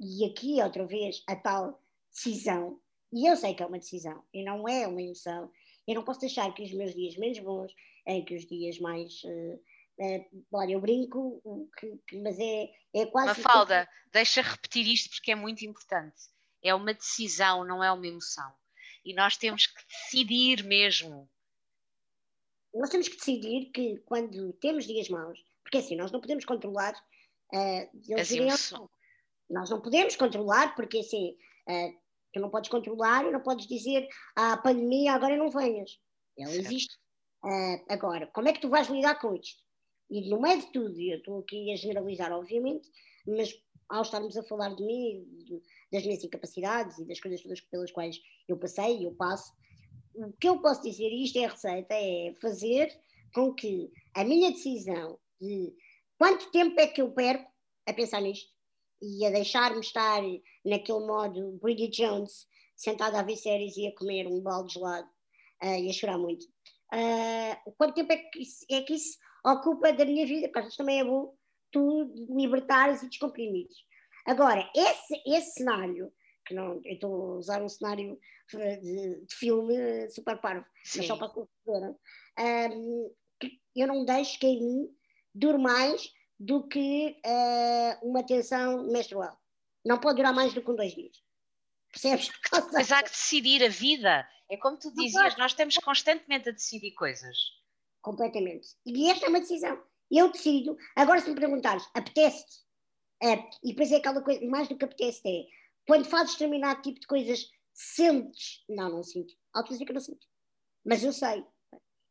e 0.00 0.24
aqui 0.24 0.62
outra 0.62 0.86
vez 0.86 1.22
a 1.28 1.36
tal 1.36 1.80
decisão, 2.10 2.80
e 3.12 3.26
eu 3.26 3.36
sei 3.36 3.54
que 3.54 3.62
é 3.62 3.66
uma 3.66 3.78
decisão, 3.78 4.24
e 4.32 4.42
não 4.42 4.66
é 4.66 4.86
uma 4.86 5.02
emoção, 5.02 5.50
eu 5.86 5.94
não 5.94 6.04
posso 6.04 6.20
deixar 6.20 6.52
que 6.54 6.62
os 6.62 6.72
meus 6.72 6.94
dias 6.94 7.16
menos 7.16 7.38
bons, 7.40 7.74
em 8.06 8.24
que 8.24 8.34
os 8.34 8.46
dias 8.46 8.78
mais. 8.78 9.22
Uh, 9.24 9.60
uh, 9.98 10.44
olha, 10.52 10.72
eu 10.72 10.80
brinco, 10.80 11.70
que, 11.78 11.98
que, 12.06 12.20
mas 12.20 12.38
é, 12.38 12.70
é 12.94 13.06
quase. 13.06 13.28
Mafalda, 13.28 13.86
que... 13.86 14.10
deixa 14.12 14.42
repetir 14.42 14.86
isto 14.86 15.10
porque 15.10 15.32
é 15.32 15.34
muito 15.34 15.64
importante. 15.64 16.16
É 16.62 16.74
uma 16.74 16.94
decisão, 16.94 17.64
não 17.64 17.82
é 17.82 17.90
uma 17.90 18.06
emoção. 18.06 18.52
E 19.04 19.14
nós 19.14 19.36
temos 19.36 19.66
que 19.66 19.82
decidir 19.86 20.62
mesmo. 20.64 21.28
Nós 22.72 22.88
temos 22.88 23.08
que 23.08 23.16
decidir 23.16 23.70
que 23.72 23.98
quando 24.06 24.52
temos 24.54 24.86
dias 24.86 25.08
maus, 25.08 25.38
porque 25.62 25.78
assim, 25.78 25.96
nós 25.96 26.10
não 26.10 26.20
podemos 26.20 26.44
controlar. 26.44 26.94
Uh, 27.52 28.14
As 28.18 28.30
emoções. 28.30 28.88
Nós 29.50 29.68
não 29.68 29.80
podemos 29.82 30.16
controlar, 30.16 30.74
porque 30.74 30.98
assim, 30.98 31.36
uh, 31.68 32.02
Tu 32.32 32.40
não 32.40 32.48
podes 32.48 32.70
controlar 32.70 33.26
e 33.26 33.30
não 33.30 33.40
podes 33.40 33.66
dizer 33.66 34.08
à 34.34 34.54
ah, 34.54 34.56
pandemia 34.56 35.12
agora 35.12 35.36
não 35.36 35.50
venhas. 35.50 36.00
Ela 36.38 36.54
existe. 36.54 36.96
Uh, 37.44 37.84
agora, 37.88 38.26
como 38.28 38.48
é 38.48 38.52
que 38.52 38.60
tu 38.60 38.70
vais 38.70 38.88
lidar 38.88 39.16
com 39.16 39.34
isto? 39.34 39.62
E 40.12 40.28
no 40.28 40.38
meio 40.38 40.60
de 40.60 40.66
tudo, 40.66 41.00
eu 41.00 41.16
estou 41.16 41.38
aqui 41.38 41.72
a 41.72 41.76
generalizar, 41.76 42.30
obviamente, 42.32 42.86
mas 43.26 43.58
ao 43.88 44.02
estarmos 44.02 44.36
a 44.36 44.42
falar 44.42 44.74
de 44.74 44.84
mim, 44.84 45.24
de, 45.46 45.62
das 45.90 46.04
minhas 46.04 46.22
incapacidades 46.22 46.98
e 46.98 47.06
das 47.06 47.18
coisas 47.18 47.40
todas 47.40 47.60
pelas 47.62 47.90
quais 47.90 48.20
eu 48.46 48.58
passei 48.58 48.98
e 48.98 49.04
eu 49.04 49.14
passo, 49.14 49.54
o 50.14 50.30
que 50.34 50.46
eu 50.46 50.60
posso 50.60 50.82
dizer, 50.82 51.08
e 51.08 51.24
isto 51.24 51.38
é 51.38 51.46
a 51.46 51.48
receita, 51.48 51.94
é 51.94 52.34
fazer 52.42 52.94
com 53.34 53.54
que 53.54 53.90
a 54.12 54.22
minha 54.22 54.50
decisão 54.50 55.18
de 55.40 55.74
quanto 56.18 56.50
tempo 56.50 56.78
é 56.78 56.86
que 56.86 57.00
eu 57.00 57.10
perco 57.12 57.50
a 57.86 57.94
pensar 57.94 58.20
nisto, 58.20 58.52
e 59.00 59.24
a 59.24 59.30
deixar-me 59.30 59.80
estar 59.80 60.22
naquele 60.62 61.06
modo 61.06 61.58
Bridget 61.62 62.02
Jones, 62.02 62.46
sentada 62.76 63.18
a 63.18 63.22
ver 63.22 63.36
séries 63.36 63.78
e 63.78 63.86
a 63.86 63.94
comer 63.94 64.26
um 64.26 64.42
balde 64.42 64.68
de 64.68 64.74
gelado 64.74 65.08
uh, 65.62 65.78
e 65.78 65.88
a 65.88 65.92
chorar 65.92 66.18
muito. 66.18 66.44
Uh, 66.92 67.72
quanto 67.78 67.94
tempo 67.94 68.12
é 68.12 68.18
que, 68.18 68.42
isso, 68.42 68.66
é 68.70 68.82
que 68.82 68.92
isso 68.92 69.18
ocupa 69.44 69.92
da 69.92 70.04
minha 70.04 70.26
vida? 70.26 70.48
Porque 70.48 70.76
também 70.76 71.00
é 71.00 71.04
bom 71.04 71.34
tu 71.70 72.12
libertares 72.28 73.02
e 73.02 73.08
descomprimires. 73.08 73.74
Agora, 74.26 74.70
esse, 74.76 75.22
esse 75.26 75.54
cenário, 75.54 76.12
que 76.46 76.54
não, 76.54 76.80
eu 76.84 76.94
estou 76.94 77.32
a 77.32 77.38
usar 77.38 77.62
um 77.62 77.68
cenário 77.68 78.18
de, 78.50 79.24
de 79.26 79.34
filme 79.34 80.08
super 80.10 80.38
parvo, 80.38 80.64
Sim. 80.84 80.98
mas 80.98 81.06
só 81.06 81.16
para 81.16 81.26
a 81.26 82.68
um, 82.68 83.14
eu 83.74 83.86
não 83.86 84.04
deixo 84.04 84.38
que 84.38 84.46
em 84.46 84.62
mim 84.62 84.88
dure 85.34 85.58
mais 85.58 86.12
do 86.38 86.66
que 86.68 87.16
uh, 87.24 88.08
uma 88.08 88.22
tensão 88.22 88.86
menstrual. 88.90 89.36
Não 89.84 89.98
pode 89.98 90.16
durar 90.16 90.34
mais 90.34 90.52
do 90.52 90.62
que 90.62 90.70
um 90.70 90.76
dois 90.76 90.94
dias. 90.94 91.16
Percebes? 91.90 92.30
Mas 92.72 92.90
há 92.92 93.02
que 93.02 93.10
decidir 93.10 93.64
a 93.64 93.68
vida. 93.68 94.26
É 94.48 94.56
como 94.56 94.78
tu 94.78 94.92
dizias, 94.94 95.36
nós 95.36 95.52
estamos 95.52 95.76
constantemente 95.78 96.48
a 96.48 96.52
decidir 96.52 96.92
coisas. 96.92 97.36
Completamente. 98.02 98.68
E 98.84 99.08
esta 99.10 99.26
é 99.26 99.28
uma 99.28 99.40
decisão. 99.40 99.82
Eu 100.10 100.30
decido. 100.30 100.76
Agora, 100.94 101.20
se 101.20 101.30
me 101.30 101.38
perguntares, 101.38 101.88
apetece-te? 101.94 102.60
É, 103.22 103.36
e 103.62 103.68
depois 103.68 103.92
é 103.92 103.96
aquela 103.96 104.20
coisa, 104.20 104.44
mais 104.46 104.68
do 104.68 104.76
que 104.76 104.84
apetece 104.84 105.22
é, 105.24 105.46
quando 105.86 106.04
fazes 106.04 106.32
determinado 106.32 106.82
tipo 106.82 106.98
de 106.98 107.06
coisas, 107.06 107.48
sentes? 107.72 108.64
Não, 108.68 108.90
não 108.90 109.02
sinto. 109.02 109.32
Dizer 109.68 109.84
que 109.84 109.92
não 109.92 110.00
sinto. 110.00 110.26
Mas 110.84 111.04
eu 111.04 111.12
sei. 111.12 111.44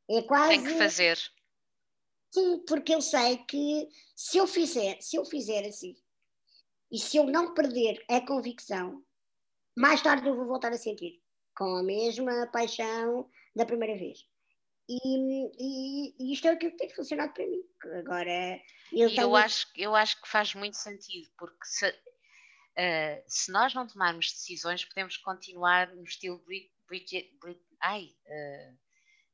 É 0.09 0.21
quase. 0.23 0.55
Tem 0.55 0.63
que 0.63 0.77
fazer. 0.77 1.17
Sim, 2.33 2.63
porque 2.65 2.95
eu 2.95 3.01
sei 3.01 3.37
que 3.37 3.89
se 4.15 4.37
eu 4.37 4.47
fizer, 4.47 5.01
se 5.01 5.17
eu 5.17 5.25
fizer 5.25 5.67
assim, 5.67 5.95
e 6.89 6.97
se 6.97 7.17
eu 7.17 7.25
não 7.25 7.53
perder 7.53 8.03
a 8.09 8.21
convicção, 8.25 9.03
mais 9.77 10.01
tarde 10.01 10.27
eu 10.27 10.35
vou 10.35 10.45
voltar 10.45 10.71
a 10.71 10.77
sentir, 10.77 11.21
com 11.55 11.75
a 11.75 11.83
mesma 11.83 12.47
paixão 12.47 13.29
da 13.53 13.65
primeira 13.65 13.97
vez. 13.97 14.25
E, 14.91 15.47
e, 15.57 16.15
e 16.19 16.33
isto 16.33 16.49
é 16.49 16.53
o 16.53 16.59
que 16.59 16.69
tem 16.71 16.93
funcionado 16.93 17.33
para 17.33 17.47
mim. 17.47 17.63
Agora, 17.99 18.59
eu, 18.91 19.07
tenho... 19.07 19.21
eu, 19.21 19.35
acho, 19.37 19.67
eu 19.77 19.95
acho 19.95 20.21
que 20.21 20.27
faz 20.27 20.53
muito 20.53 20.75
sentido, 20.75 21.31
porque 21.37 21.65
se, 21.65 21.87
uh, 21.87 23.23
se 23.25 23.51
nós 23.53 23.73
não 23.73 23.87
tomarmos 23.87 24.33
decisões, 24.33 24.83
podemos 24.83 25.15
continuar 25.15 25.95
no 25.95 26.03
estilo 26.03 26.43
Bridget 26.87 27.31
ai, 27.81 28.09
uh, 28.25 28.77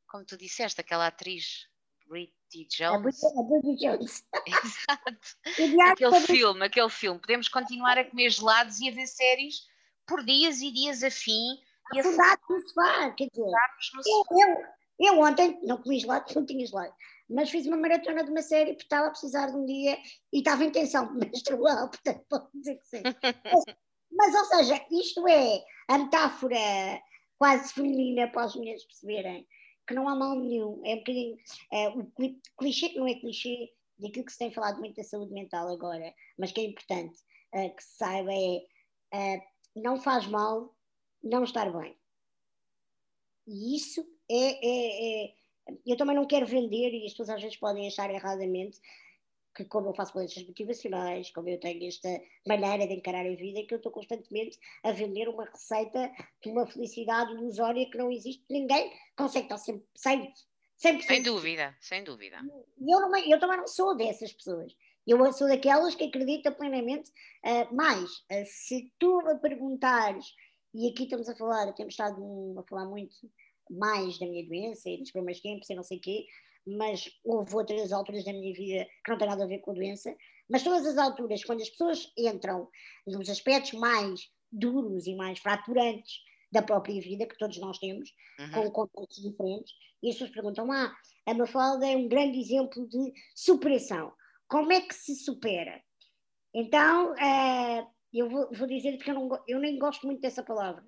como 0.07 0.25
tu 0.25 0.37
disseste, 0.37 0.79
aquela 0.79 1.07
atriz 1.07 1.67
Bridget 2.07 2.77
Jones. 2.77 3.23
A 3.23 3.43
Bridget 3.43 3.77
Jones. 3.79 4.23
Exato. 4.45 5.91
aquele 5.91 6.19
filme, 6.21 6.65
aquele 6.65 6.89
filme. 6.89 7.19
Podemos 7.19 7.47
continuar 7.47 7.97
a 7.97 8.05
comer 8.05 8.29
gelados 8.29 8.79
e 8.79 8.89
a 8.89 8.91
ver 8.91 9.07
séries 9.07 9.55
por 10.05 10.23
dias 10.23 10.61
e 10.61 10.71
dias 10.71 11.03
a 11.03 11.09
fim. 11.09 11.57
E 11.93 11.99
Afundados 11.99 12.45
no 12.49 12.61
sofá, 12.61 13.11
quer 13.11 13.27
dizer. 13.29 13.43
Eu, 14.05 14.25
eu, 14.29 14.76
eu, 14.99 15.19
ontem 15.19 15.59
não 15.63 15.81
comi 15.81 15.99
gelado, 15.99 16.25
não 16.35 16.45
tinha 16.45 16.65
gelado, 16.65 16.93
mas 17.29 17.49
fiz 17.49 17.65
uma 17.67 17.77
maratona 17.77 18.23
de 18.23 18.31
uma 18.31 18.41
série 18.41 18.71
porque 18.71 18.83
estava 18.83 19.07
a 19.07 19.11
precisar 19.11 19.47
de 19.47 19.57
um 19.57 19.65
dia 19.65 19.97
e 20.33 20.39
estava 20.39 20.63
em 20.63 20.71
tensão 20.71 21.11
menstrual, 21.15 21.89
portanto 21.89 22.25
posso 22.29 22.49
dizer 22.53 22.75
que 22.75 22.87
sim. 22.87 23.01
mas, 23.03 23.63
mas, 24.11 24.35
ou 24.35 24.45
seja, 24.45 24.85
isto 24.91 25.27
é 25.27 25.63
a 25.87 25.97
metáfora 25.97 26.57
quase 27.37 27.73
feminina 27.73 28.27
para 28.29 28.43
as 28.43 28.55
mulheres 28.55 28.83
perceberem 28.85 29.47
que 29.87 29.93
não 29.93 30.07
há 30.09 30.15
mal 30.15 30.35
nenhum. 30.35 30.81
É 30.85 30.95
um 30.95 30.97
bocadinho. 30.97 31.37
É, 31.71 31.89
o 31.89 32.11
clichê 32.57 32.89
que 32.89 32.99
não 32.99 33.07
é 33.07 33.15
clichê 33.15 33.73
daquilo 33.97 34.25
que 34.25 34.31
se 34.31 34.37
tem 34.37 34.51
falado 34.51 34.79
muito 34.79 34.95
da 34.95 35.03
saúde 35.03 35.33
mental 35.33 35.69
agora, 35.69 36.13
mas 36.37 36.51
que 36.51 36.61
é 36.61 36.65
importante 36.65 37.17
uh, 37.55 37.75
que 37.75 37.83
se 37.83 37.97
saiba 37.97 38.31
é 38.33 38.57
uh, 39.13 39.41
não 39.75 39.99
faz 39.99 40.27
mal 40.27 40.75
não 41.23 41.43
estar 41.43 41.71
bem. 41.71 41.97
E 43.47 43.75
isso 43.75 44.05
é, 44.29 44.35
é, 44.35 45.25
é, 45.25 45.33
Eu 45.85 45.97
também 45.97 46.15
não 46.15 46.25
quero 46.25 46.45
vender, 46.45 46.91
e 46.93 47.05
as 47.05 47.11
pessoas 47.11 47.29
às 47.29 47.41
vezes 47.41 47.57
podem 47.57 47.87
achar 47.87 48.09
erradamente, 48.09 48.79
que 49.55 49.65
como 49.65 49.89
eu 49.89 49.93
faço 49.93 50.13
palestras 50.13 50.45
motivacionais, 50.45 51.31
como 51.31 51.49
eu 51.49 51.59
tenho 51.59 51.87
esta 51.87 52.09
maneira 52.47 52.87
de 52.87 52.93
encarar 52.93 53.25
a 53.25 53.35
vida, 53.35 53.63
que 53.63 53.73
eu 53.73 53.77
estou 53.77 53.91
constantemente 53.91 54.59
a 54.83 54.91
vender 54.91 55.27
uma 55.27 55.45
receita 55.45 56.11
de 56.43 56.49
uma 56.49 56.67
felicidade 56.67 57.33
ilusória 57.33 57.89
que 57.89 57.97
não 57.97 58.11
existe, 58.11 58.43
ninguém 58.49 58.91
consegue 59.15 59.45
estar 59.45 59.57
sempre 59.57 59.83
100%. 59.97 60.31
100%. 60.77 61.01
Sem 61.01 61.23
dúvida, 61.23 61.75
sem 61.81 62.03
dúvida. 62.03 62.37
Eu, 62.79 62.99
não, 63.01 63.17
eu 63.17 63.39
também 63.39 63.57
não 63.57 63.67
sou 63.67 63.97
dessas 63.97 64.31
pessoas. 64.31 64.75
Eu 65.07 65.33
sou 65.33 65.47
daquelas 65.47 65.95
que 65.95 66.03
acreditam 66.03 66.53
plenamente. 66.53 67.09
Uh, 67.43 67.73
mas, 67.73 68.03
uh, 68.31 68.45
se 68.45 68.91
tu 68.99 69.23
me 69.23 69.39
perguntares, 69.39 70.35
e 70.75 70.89
aqui 70.89 71.03
estamos 71.03 71.27
a 71.27 71.35
falar, 71.35 71.73
temos 71.73 71.93
estado 71.93 72.19
a 72.59 72.63
falar 72.63 72.85
muito 72.85 73.15
mais 73.69 74.17
da 74.17 74.25
minha 74.25 74.45
doença 74.45 74.89
e 74.89 74.97
dos 74.97 75.11
primeiros 75.11 75.41
tempos 75.41 75.69
e 75.69 75.75
não 75.75 75.83
sei 75.83 75.97
o 75.97 76.01
quê, 76.01 76.25
mas 76.65 77.09
houve 77.23 77.55
outras 77.55 77.91
alturas 77.91 78.25
da 78.25 78.33
minha 78.33 78.53
vida 78.53 78.85
que 79.03 79.11
não 79.11 79.17
têm 79.17 79.27
nada 79.27 79.43
a 79.43 79.47
ver 79.47 79.59
com 79.59 79.71
a 79.71 79.75
doença. 79.75 80.15
Mas 80.49 80.63
todas 80.63 80.85
as 80.85 80.97
alturas, 80.97 81.43
quando 81.43 81.61
as 81.61 81.69
pessoas 81.69 82.11
entram 82.17 82.69
nos 83.05 83.29
aspectos 83.29 83.73
mais 83.73 84.29
duros 84.51 85.07
e 85.07 85.15
mais 85.15 85.39
fraturantes 85.39 86.19
da 86.51 86.61
própria 86.61 87.01
vida, 87.01 87.27
que 87.27 87.37
todos 87.37 87.57
nós 87.57 87.77
temos, 87.77 88.09
uhum. 88.39 88.51
com 88.51 88.71
contextos 88.71 89.23
diferentes, 89.23 89.73
e 90.01 90.09
as 90.09 90.15
pessoas 90.15 90.31
perguntam: 90.31 90.71
ah, 90.71 90.95
a 91.25 91.33
Mafalda 91.33 91.85
é 91.87 91.95
um 91.95 92.07
grande 92.07 92.39
exemplo 92.39 92.87
de 92.87 93.13
superação. 93.35 94.13
Como 94.47 94.71
é 94.71 94.81
que 94.81 94.93
se 94.93 95.15
supera? 95.15 95.81
Então, 96.53 97.11
uh, 97.11 97.87
eu 98.13 98.29
vou, 98.29 98.49
vou 98.53 98.67
dizer 98.67 98.97
que 98.97 99.09
eu, 99.09 99.15
não, 99.15 99.43
eu 99.47 99.59
nem 99.59 99.77
gosto 99.77 100.07
muito 100.07 100.21
dessa 100.21 100.41
palavra, 100.41 100.83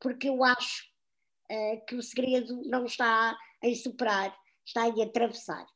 porque 0.00 0.28
eu 0.28 0.44
acho 0.44 0.93
uh, 1.50 1.86
que 1.86 1.94
o 1.94 2.02
segredo 2.02 2.62
não 2.66 2.86
está 2.86 3.36
em 3.62 3.74
superar, 3.74 4.36
está 4.64 4.84
a 4.84 5.02
atravessar. 5.02 5.66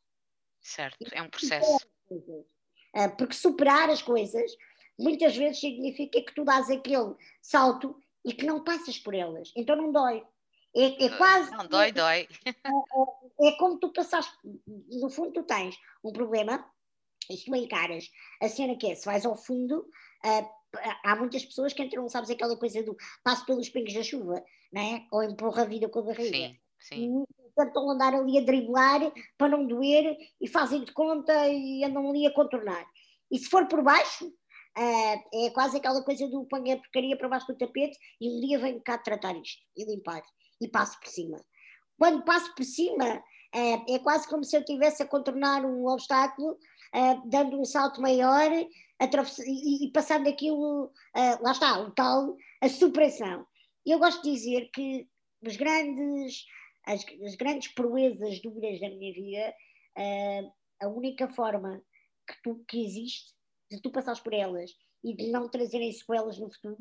Certo, 0.61 0.98
é 1.12 1.22
um 1.22 1.31
processo. 1.31 1.78
Ah, 2.94 3.09
porque 3.11 3.35
superar 3.35 3.90
as 3.90 4.02
coisas 4.02 4.50
muitas 4.98 5.37
vezes 5.37 5.61
significa 5.61 6.20
que 6.20 6.35
tu 6.35 6.44
dás 6.44 6.70
aquele 6.70 7.14
salto 7.40 7.98
e 8.24 8.33
que 8.33 8.44
não 8.44 8.64
passas 8.64 8.98
por 8.98 9.14
elas, 9.14 9.52
então 9.57 9.76
não 9.76 9.92
dói. 9.92 10.24
É, 10.76 11.07
é 11.07 11.16
quase. 11.16 11.50
Não, 11.50 11.66
dói, 11.66 11.92
dói. 11.92 12.28
É, 13.40 13.46
é, 13.46 13.48
é, 13.48 13.57
como 13.57 13.78
tu 13.78 13.92
passaste. 13.92 14.33
No 14.66 15.09
fundo, 15.09 15.33
tu 15.33 15.42
tens 15.44 15.76
um 16.04 16.12
problema 16.12 16.64
e 17.31 17.37
tu 17.37 17.54
encaras 17.54 18.11
a 18.42 18.48
cena 18.48 18.76
que 18.76 18.90
é: 18.90 18.94
se 18.94 19.07
vais 19.07 19.24
ao 19.24 19.37
fundo, 19.37 19.88
uh, 20.24 20.78
há 21.04 21.16
muitas 21.16 21.44
pessoas 21.44 21.72
que 21.72 21.83
entram, 21.83 22.09
sabes, 22.09 22.31
aquela 22.31 22.57
coisa 22.57 22.83
do 22.83 22.96
passo 23.22 23.46
pelos 23.46 23.68
pingos 23.68 23.94
da 23.94 24.02
chuva, 24.02 24.44
não 24.72 24.83
é? 24.83 25.07
ou 25.11 25.22
empurra 25.22 25.62
a 25.62 25.66
vida 25.66 25.88
com 25.88 26.00
a 26.00 26.02
barriga. 26.02 26.31
Sim, 26.33 26.57
sim. 26.78 27.24
tentam 27.57 27.90
andar 27.90 28.14
ali 28.14 28.38
a 28.38 28.44
driblar 28.44 29.12
para 29.37 29.48
não 29.48 29.66
doer 29.66 30.16
e 30.40 30.46
fazem 30.46 30.85
de 30.85 30.92
conta 30.92 31.48
e 31.48 31.83
andam 31.85 32.09
ali 32.09 32.26
a 32.26 32.33
contornar. 32.33 32.87
E 33.31 33.38
se 33.38 33.48
for 33.48 33.66
por 33.66 33.83
baixo, 33.83 34.26
uh, 34.26 35.44
é 35.46 35.50
quase 35.50 35.76
aquela 35.76 36.02
coisa 36.02 36.26
do 36.28 36.46
põe 36.46 36.72
a 36.72 36.76
porcaria 36.76 37.16
para 37.16 37.28
baixo 37.28 37.46
do 37.46 37.59
tapete 37.59 37.98
e 38.20 38.28
um 38.28 38.40
dia 38.40 38.59
venho 38.59 38.81
cá 38.81 38.98
tratar 38.98 39.37
isto 39.37 39.62
e 39.76 39.85
limpar 39.85 40.22
e 40.61 40.68
passo 40.68 40.98
por 41.00 41.09
cima. 41.09 41.40
Quando 41.98 42.24
passo 42.24 42.54
por 42.54 42.64
cima, 42.64 43.16
uh, 43.16 43.92
é 43.92 43.98
quase 43.98 44.28
como 44.28 44.44
se 44.44 44.57
eu 44.57 44.61
estivesse 44.61 45.02
a 45.02 45.07
contornar 45.07 45.64
um 45.64 45.87
obstáculo, 45.88 46.52
uh, 46.52 47.28
dando 47.28 47.61
um 47.61 47.64
salto 47.64 48.00
maior 48.00 48.50
e, 48.52 49.85
e 49.85 49.92
passando 49.92 50.28
aquilo, 50.28 50.90
lá 51.40 51.52
está, 51.52 51.78
o 51.78 51.92
tal, 51.92 52.35
a 52.61 52.68
superação. 52.68 53.46
Eu 53.90 53.98
gosto 53.98 54.22
de 54.22 54.33
dizer 54.33 54.70
que 54.70 55.09
os 55.42 55.57
grandes 55.57 56.44
as, 56.88 57.05
as 57.24 57.35
grandes 57.35 57.68
proezas 57.68 58.40
duras 58.40 58.81
da 58.81 58.88
minha 58.88 59.12
vida, 59.12 59.55
uh, 59.98 60.53
a 60.81 60.88
única 60.88 61.29
forma 61.29 61.83
que, 62.27 62.42
tu, 62.42 62.64
que 62.66 62.85
existe 62.85 63.35
de 63.70 63.81
tu 63.81 63.90
passares 63.90 64.20
por 64.20 64.33
elas 64.33 64.70
e 65.05 65.14
de 65.14 65.31
não 65.31 65.48
trazerem 65.48 65.92
sequelas 65.92 66.38
no 66.38 66.51
futuro 66.51 66.79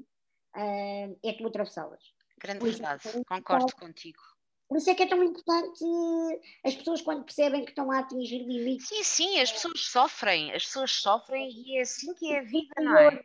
uh, 0.55 1.19
é 1.23 1.33
tu 1.37 1.45
atravessá-las. 1.45 2.01
Grande 2.39 2.59
por 2.59 2.69
verdade, 2.69 3.07
isso, 3.07 3.25
concordo 3.25 3.75
contigo. 3.75 4.19
Por 4.69 4.77
isso 4.77 4.89
é 4.89 4.95
que 4.95 5.03
é 5.03 5.07
tão 5.07 5.23
importante 5.23 5.83
as 6.63 6.75
pessoas 6.75 7.01
quando 7.01 7.23
percebem 7.23 7.63
que 7.63 7.71
estão 7.71 7.91
a 7.91 7.99
atingir 7.99 8.43
limites. 8.43 8.87
Sim, 8.87 9.03
sim, 9.03 9.39
as 9.39 9.51
pessoas 9.51 9.79
sofrem, 9.85 10.51
as 10.53 10.65
pessoas 10.65 10.91
sofrem 10.91 11.49
e 11.49 11.77
é 11.77 11.81
assim 11.81 12.13
que 12.13 12.33
é 12.33 12.39
a 12.39 12.43
vida, 12.43 12.73
não 12.77 12.97
é? 12.97 13.23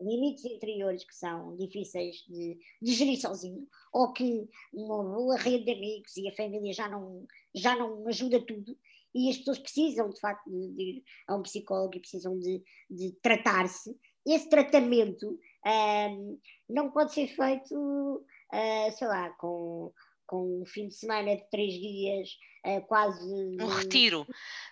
Limites 0.00 0.44
interiores 0.44 1.04
que 1.04 1.14
são 1.14 1.56
difíceis 1.56 2.24
de, 2.28 2.58
de 2.82 2.92
gerir 2.92 3.20
sozinho, 3.20 3.66
ou 3.92 4.12
que 4.12 4.48
uma 4.72 5.02
boa 5.02 5.36
rede 5.36 5.64
de 5.64 5.72
amigos 5.72 6.16
e 6.16 6.28
a 6.28 6.34
família 6.34 6.72
já 6.72 6.88
não, 6.88 7.26
já 7.54 7.76
não 7.76 8.06
ajuda 8.08 8.44
tudo, 8.44 8.76
e 9.14 9.30
as 9.30 9.38
pessoas 9.38 9.58
precisam 9.58 10.10
de 10.10 10.18
facto 10.18 10.50
de, 10.50 10.72
de 10.74 10.82
ir 10.82 11.04
a 11.28 11.36
um 11.36 11.42
psicólogo 11.42 11.96
e 11.96 12.00
precisam 12.00 12.38
de, 12.38 12.62
de 12.90 13.12
tratar-se. 13.22 13.96
Esse 14.26 14.48
tratamento 14.48 15.38
um, 15.66 16.40
não 16.68 16.90
pode 16.90 17.12
ser 17.12 17.28
feito, 17.28 17.76
uh, 17.76 18.92
sei 18.92 19.06
lá, 19.06 19.30
com, 19.30 19.92
com 20.26 20.62
um 20.62 20.66
fim 20.66 20.88
de 20.88 20.94
semana 20.94 21.36
de 21.36 21.48
três 21.50 21.74
dias, 21.74 22.30
uh, 22.66 22.80
quase. 22.86 23.22
Um 23.32 23.66
retiro. 23.66 24.26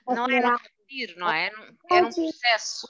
Não 0.07 0.29
era 0.29 0.55
um 0.55 0.57
retiro, 0.57 1.19
não 1.19 1.31
é? 1.31 1.51
Era 1.91 2.07
um 2.07 2.13
processo. 2.13 2.89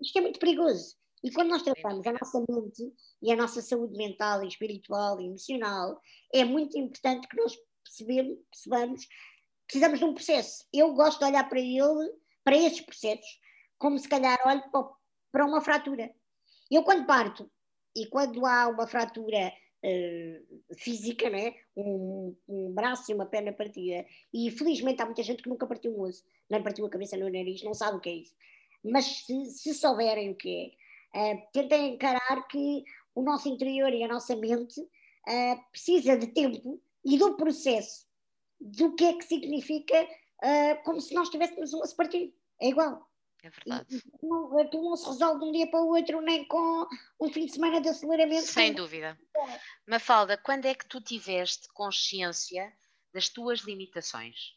Isto 0.00 0.18
é 0.18 0.22
muito 0.22 0.40
perigoso. 0.40 0.96
E 1.22 1.30
quando 1.30 1.50
nós 1.50 1.62
tratamos 1.62 2.06
a 2.06 2.12
nossa 2.12 2.44
mente 2.48 2.92
e 3.22 3.32
a 3.32 3.36
nossa 3.36 3.62
saúde 3.62 3.96
mental 3.96 4.42
e 4.42 4.48
espiritual 4.48 5.20
e 5.20 5.26
emocional, 5.26 6.00
é 6.32 6.44
muito 6.44 6.78
importante 6.78 7.28
que 7.28 7.36
nós 7.36 7.56
percebemos, 7.84 8.38
percebamos 8.50 9.06
precisamos 9.72 9.98
de 9.98 10.04
um 10.04 10.12
processo. 10.12 10.66
Eu 10.72 10.92
gosto 10.92 11.18
de 11.18 11.24
olhar 11.24 11.48
para 11.48 11.58
ele, 11.58 12.12
para 12.44 12.56
esses 12.56 12.82
processos, 12.82 13.40
como 13.78 13.98
se 13.98 14.06
calhar 14.06 14.38
olho 14.46 14.62
para 15.30 15.46
uma 15.46 15.62
fratura. 15.62 16.12
Eu 16.70 16.82
quando 16.82 17.06
parto 17.06 17.50
e 17.96 18.06
quando 18.06 18.44
há 18.44 18.68
uma 18.68 18.86
fratura 18.86 19.52
uh, 19.82 20.74
física, 20.76 21.30
né? 21.30 21.54
Um, 21.74 22.36
um, 22.46 22.72
braço 22.72 23.10
e 23.10 23.14
uma 23.14 23.24
perna 23.24 23.52
partida, 23.52 24.06
e 24.32 24.50
felizmente 24.50 25.00
há 25.00 25.06
muita 25.06 25.22
gente 25.22 25.42
que 25.42 25.48
nunca 25.48 25.66
partiu 25.66 25.96
um 25.96 26.02
osso, 26.02 26.22
nem 26.50 26.62
partiu 26.62 26.84
a 26.84 26.90
cabeça 26.90 27.16
no 27.16 27.30
nariz, 27.30 27.62
não 27.62 27.72
sabe 27.72 27.96
o 27.96 28.00
que 28.00 28.10
é 28.10 28.14
isso. 28.14 28.34
Mas 28.84 29.24
se, 29.24 29.44
se 29.46 29.74
souberem 29.74 30.30
o 30.30 30.34
que 30.34 30.66
é, 30.66 30.81
Uh, 31.14 31.52
tentem 31.52 31.94
encarar 31.94 32.46
que 32.48 32.84
o 33.14 33.22
nosso 33.22 33.48
interior 33.48 33.92
e 33.92 34.02
a 34.02 34.08
nossa 34.08 34.34
mente 34.34 34.80
uh, 34.80 35.70
precisa 35.70 36.16
de 36.16 36.28
tempo 36.28 36.80
e 37.04 37.18
do 37.18 37.36
processo 37.36 38.06
do 38.60 38.94
que 38.94 39.04
é 39.04 39.12
que 39.14 39.24
significa 39.24 40.02
uh, 40.02 40.82
como 40.84 41.00
se 41.00 41.14
nós 41.14 41.28
tivéssemos 41.28 41.74
um 41.74 41.82
partir. 41.96 42.34
É 42.60 42.68
igual. 42.68 43.08
É 43.42 43.50
verdade. 43.50 43.96
E, 44.22 44.26
não, 44.26 44.70
tu 44.70 44.82
não 44.82 44.96
se 44.96 45.06
resolve 45.06 45.40
de 45.40 45.46
um 45.46 45.52
dia 45.52 45.66
para 45.68 45.82
o 45.82 45.88
outro, 45.88 46.20
nem 46.20 46.46
com 46.46 46.86
um 47.20 47.32
fim 47.32 47.46
de 47.46 47.52
semana 47.52 47.80
de 47.80 47.88
aceleramento. 47.88 48.46
Sem 48.46 48.72
dúvida. 48.72 49.18
É. 49.36 49.60
Mafalda, 49.86 50.38
quando 50.38 50.66
é 50.66 50.74
que 50.74 50.86
tu 50.86 51.00
tiveste 51.00 51.66
consciência 51.74 52.72
das 53.12 53.28
tuas 53.28 53.60
limitações? 53.60 54.56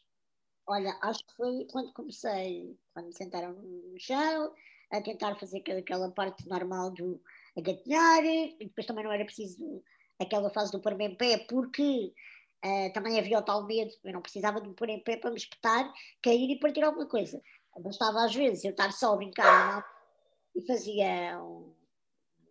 Olha, 0.68 0.96
acho 1.02 1.24
que 1.26 1.34
foi 1.34 1.66
quando 1.70 1.92
comecei, 1.92 2.78
quando 2.92 3.06
me 3.06 3.12
sentaram 3.12 3.52
no 3.54 3.98
chão, 3.98 4.54
a 4.90 5.00
tentar 5.00 5.36
fazer 5.36 5.62
aquela 5.78 6.10
parte 6.10 6.48
normal 6.48 6.90
do 6.92 7.20
gatinhar, 7.56 8.24
e 8.24 8.56
depois 8.60 8.86
também 8.86 9.04
não 9.04 9.12
era 9.12 9.24
preciso 9.24 9.82
aquela 10.18 10.50
fase 10.50 10.72
do 10.72 10.80
pôr-me 10.80 11.06
em 11.06 11.14
pé, 11.14 11.38
porque 11.48 12.12
uh, 12.64 12.92
também 12.92 13.18
havia 13.18 13.38
o 13.38 13.42
tal 13.42 13.66
medo, 13.66 13.92
eu 14.04 14.12
não 14.12 14.22
precisava 14.22 14.60
de 14.60 14.68
me 14.68 14.74
pôr 14.74 14.88
em 14.88 15.02
pé 15.02 15.16
para 15.16 15.30
me 15.30 15.36
espetar, 15.36 15.92
cair 16.22 16.50
e 16.50 16.58
partir 16.58 16.82
alguma 16.82 17.06
coisa. 17.06 17.40
Bastava 17.78 18.24
às 18.24 18.34
vezes 18.34 18.64
eu 18.64 18.70
estar 18.70 18.90
só 18.92 19.12
a 19.12 19.16
brincar 19.16 19.76
não? 19.76 20.62
e 20.62 20.66
fazia 20.66 21.38
um... 21.42 21.74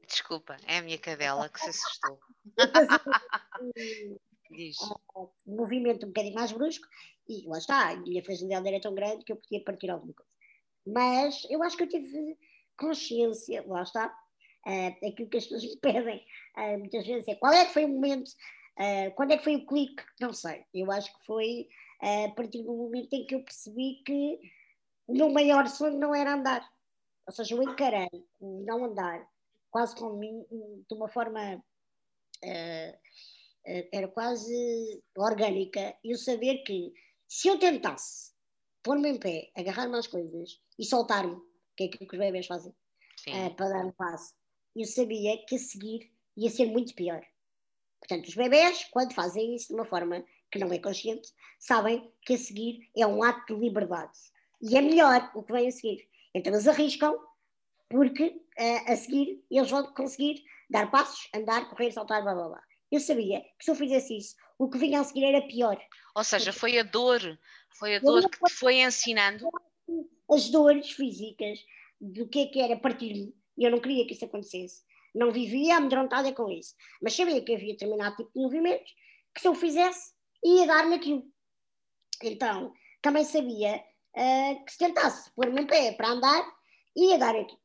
Desculpa, 0.07 0.55
é 0.67 0.77
a 0.77 0.81
minha 0.83 0.99
cadela 0.99 1.49
que 1.49 1.59
se 1.59 1.69
assustou. 1.69 2.19
Diz. 4.51 4.77
Um 5.15 5.55
movimento 5.55 6.05
um 6.05 6.09
bocadinho 6.09 6.35
mais 6.35 6.51
brusco 6.51 6.87
e 7.27 7.47
lá 7.47 7.57
está, 7.57 7.89
a 7.89 7.95
minha 7.95 8.23
fragilidade 8.23 8.67
era 8.67 8.79
tão 8.79 8.93
grande 8.93 9.25
que 9.25 9.31
eu 9.31 9.37
podia 9.37 9.63
partir 9.63 9.89
alguma 9.89 10.13
coisa. 10.13 10.34
Mas 10.85 11.45
eu 11.49 11.63
acho 11.63 11.75
que 11.77 11.83
eu 11.83 11.89
tive 11.89 12.37
consciência, 12.77 13.63
lá 13.67 13.81
está, 13.81 14.07
uh, 14.67 15.07
aquilo 15.07 15.29
que 15.29 15.37
as 15.37 15.45
pessoas 15.45 15.63
me 15.63 15.77
pedem 15.81 16.25
uh, 16.57 16.79
muitas 16.79 17.05
vezes 17.05 17.27
é 17.27 17.35
qual 17.35 17.53
é 17.53 17.65
que 17.65 17.73
foi 17.73 17.85
o 17.85 17.89
momento, 17.89 18.29
uh, 18.29 19.11
quando 19.15 19.31
é 19.31 19.37
que 19.37 19.43
foi 19.43 19.55
o 19.55 19.65
clique? 19.65 20.03
Não 20.19 20.33
sei. 20.33 20.65
Eu 20.73 20.91
acho 20.91 21.11
que 21.17 21.25
foi 21.25 21.67
a 22.01 22.29
partir 22.35 22.61
do 22.61 22.73
momento 22.73 23.11
em 23.13 23.25
que 23.25 23.33
eu 23.33 23.43
percebi 23.43 24.03
que 24.05 24.39
o 25.07 25.13
meu 25.13 25.29
maior 25.29 25.65
sonho 25.67 25.97
não 25.97 26.13
era 26.13 26.33
andar. 26.33 26.69
Ou 27.25 27.33
seja, 27.33 27.55
eu 27.55 27.63
encarei 27.63 28.09
o 28.39 28.63
não 28.63 28.85
andar 28.85 29.27
quase 29.71 29.95
como 29.95 30.19
de 30.19 30.93
uma 30.93 31.07
forma. 31.07 31.63
era 33.91 34.07
quase 34.09 35.03
orgânica, 35.17 35.97
eu 36.03 36.17
saber 36.17 36.63
que 36.63 36.93
se 37.27 37.47
eu 37.47 37.57
tentasse 37.57 38.34
pôr-me 38.85 39.09
em 39.09 39.17
pé, 39.17 39.49
agarrar-me 39.57 39.97
às 39.97 40.05
coisas 40.05 40.61
e 40.77 40.85
soltar-me, 40.85 41.35
que 41.75 41.83
é 41.83 41.87
aquilo 41.87 42.07
que 42.07 42.15
os 42.15 42.19
bebês 42.19 42.45
fazem, 42.45 42.71
uh, 42.71 43.55
para 43.55 43.69
dar 43.69 43.85
um 43.85 43.91
passo. 43.91 44.35
Eu 44.75 44.85
sabia 44.85 45.43
que 45.47 45.55
a 45.55 45.59
seguir 45.59 46.11
ia 46.37 46.51
ser 46.51 46.67
muito 46.67 46.93
pior. 46.93 47.21
Portanto, 47.99 48.27
os 48.27 48.35
bebês, 48.35 48.85
quando 48.91 49.15
fazem 49.15 49.55
isso 49.55 49.69
de 49.69 49.73
uma 49.73 49.85
forma 49.85 50.23
que 50.51 50.59
não 50.59 50.71
é 50.71 50.77
consciente, 50.77 51.27
sabem 51.59 52.13
que 52.21 52.35
a 52.35 52.37
seguir 52.37 52.87
é 52.95 53.07
um 53.07 53.23
ato 53.23 53.55
de 53.55 53.59
liberdade. 53.59 54.13
E 54.61 54.77
é 54.77 54.81
melhor 54.81 55.31
o 55.33 55.41
que 55.41 55.51
vem 55.51 55.67
a 55.67 55.71
seguir. 55.71 56.07
Então 56.35 56.53
eles 56.53 56.67
arriscam, 56.67 57.17
porque 57.89 58.39
uh, 58.59 58.91
a 58.91 58.95
seguir 58.95 59.43
eles 59.49 59.71
vão 59.71 59.91
conseguir 59.93 60.43
dar 60.69 60.91
passos, 60.91 61.27
andar, 61.33 61.67
correr, 61.69 61.91
saltar, 61.91 62.21
blá 62.21 62.35
blá 62.35 62.49
blá. 62.49 62.63
Eu 62.91 62.99
sabia 62.99 63.41
que 63.57 63.65
se 63.65 63.71
eu 63.71 63.75
fizesse 63.75 64.15
isso, 64.15 64.35
o 64.59 64.69
que 64.69 64.77
vinha 64.77 65.01
a 65.01 65.03
seguir 65.03 65.23
era 65.25 65.41
pior. 65.47 65.77
Ou 66.15 66.23
seja, 66.23 66.53
foi 66.53 66.77
a 66.77 66.83
dor 66.83 67.19
foi 67.77 67.95
a 67.95 67.99
dor 67.99 68.29
que 68.29 68.39
te 68.39 68.53
foi 68.53 68.81
ensinando? 68.81 69.49
As 70.29 70.49
dores 70.49 70.91
físicas 70.91 71.59
do 71.99 72.27
que 72.27 72.39
é 72.39 72.45
que 72.47 72.59
era 72.59 72.77
partir-me. 72.77 73.33
Eu 73.57 73.71
não 73.71 73.79
queria 73.79 74.05
que 74.05 74.13
isso 74.13 74.25
acontecesse. 74.25 74.83
Não 75.13 75.31
vivia 75.31 75.77
amedrontada 75.77 76.31
com 76.33 76.49
isso. 76.49 76.75
Mas 77.01 77.15
sabia 77.15 77.41
que 77.41 77.53
havia 77.53 77.73
determinado 77.73 78.17
tipo 78.17 78.31
de 78.33 78.41
movimentos 78.41 78.93
que 79.33 79.41
se 79.41 79.47
eu 79.47 79.55
fizesse 79.55 80.13
ia 80.43 80.67
dar-me 80.67 80.95
aquilo. 80.95 81.25
Então, 82.23 82.73
também 83.01 83.23
sabia 83.23 83.83
uh, 84.15 84.65
que 84.65 84.71
se 84.71 84.77
tentasse 84.77 85.31
pôr-me 85.31 85.61
em 85.61 85.67
pé 85.67 85.91
para 85.93 86.09
andar, 86.09 86.45
ia 86.95 87.17
dar 87.17 87.35
aquilo. 87.35 87.59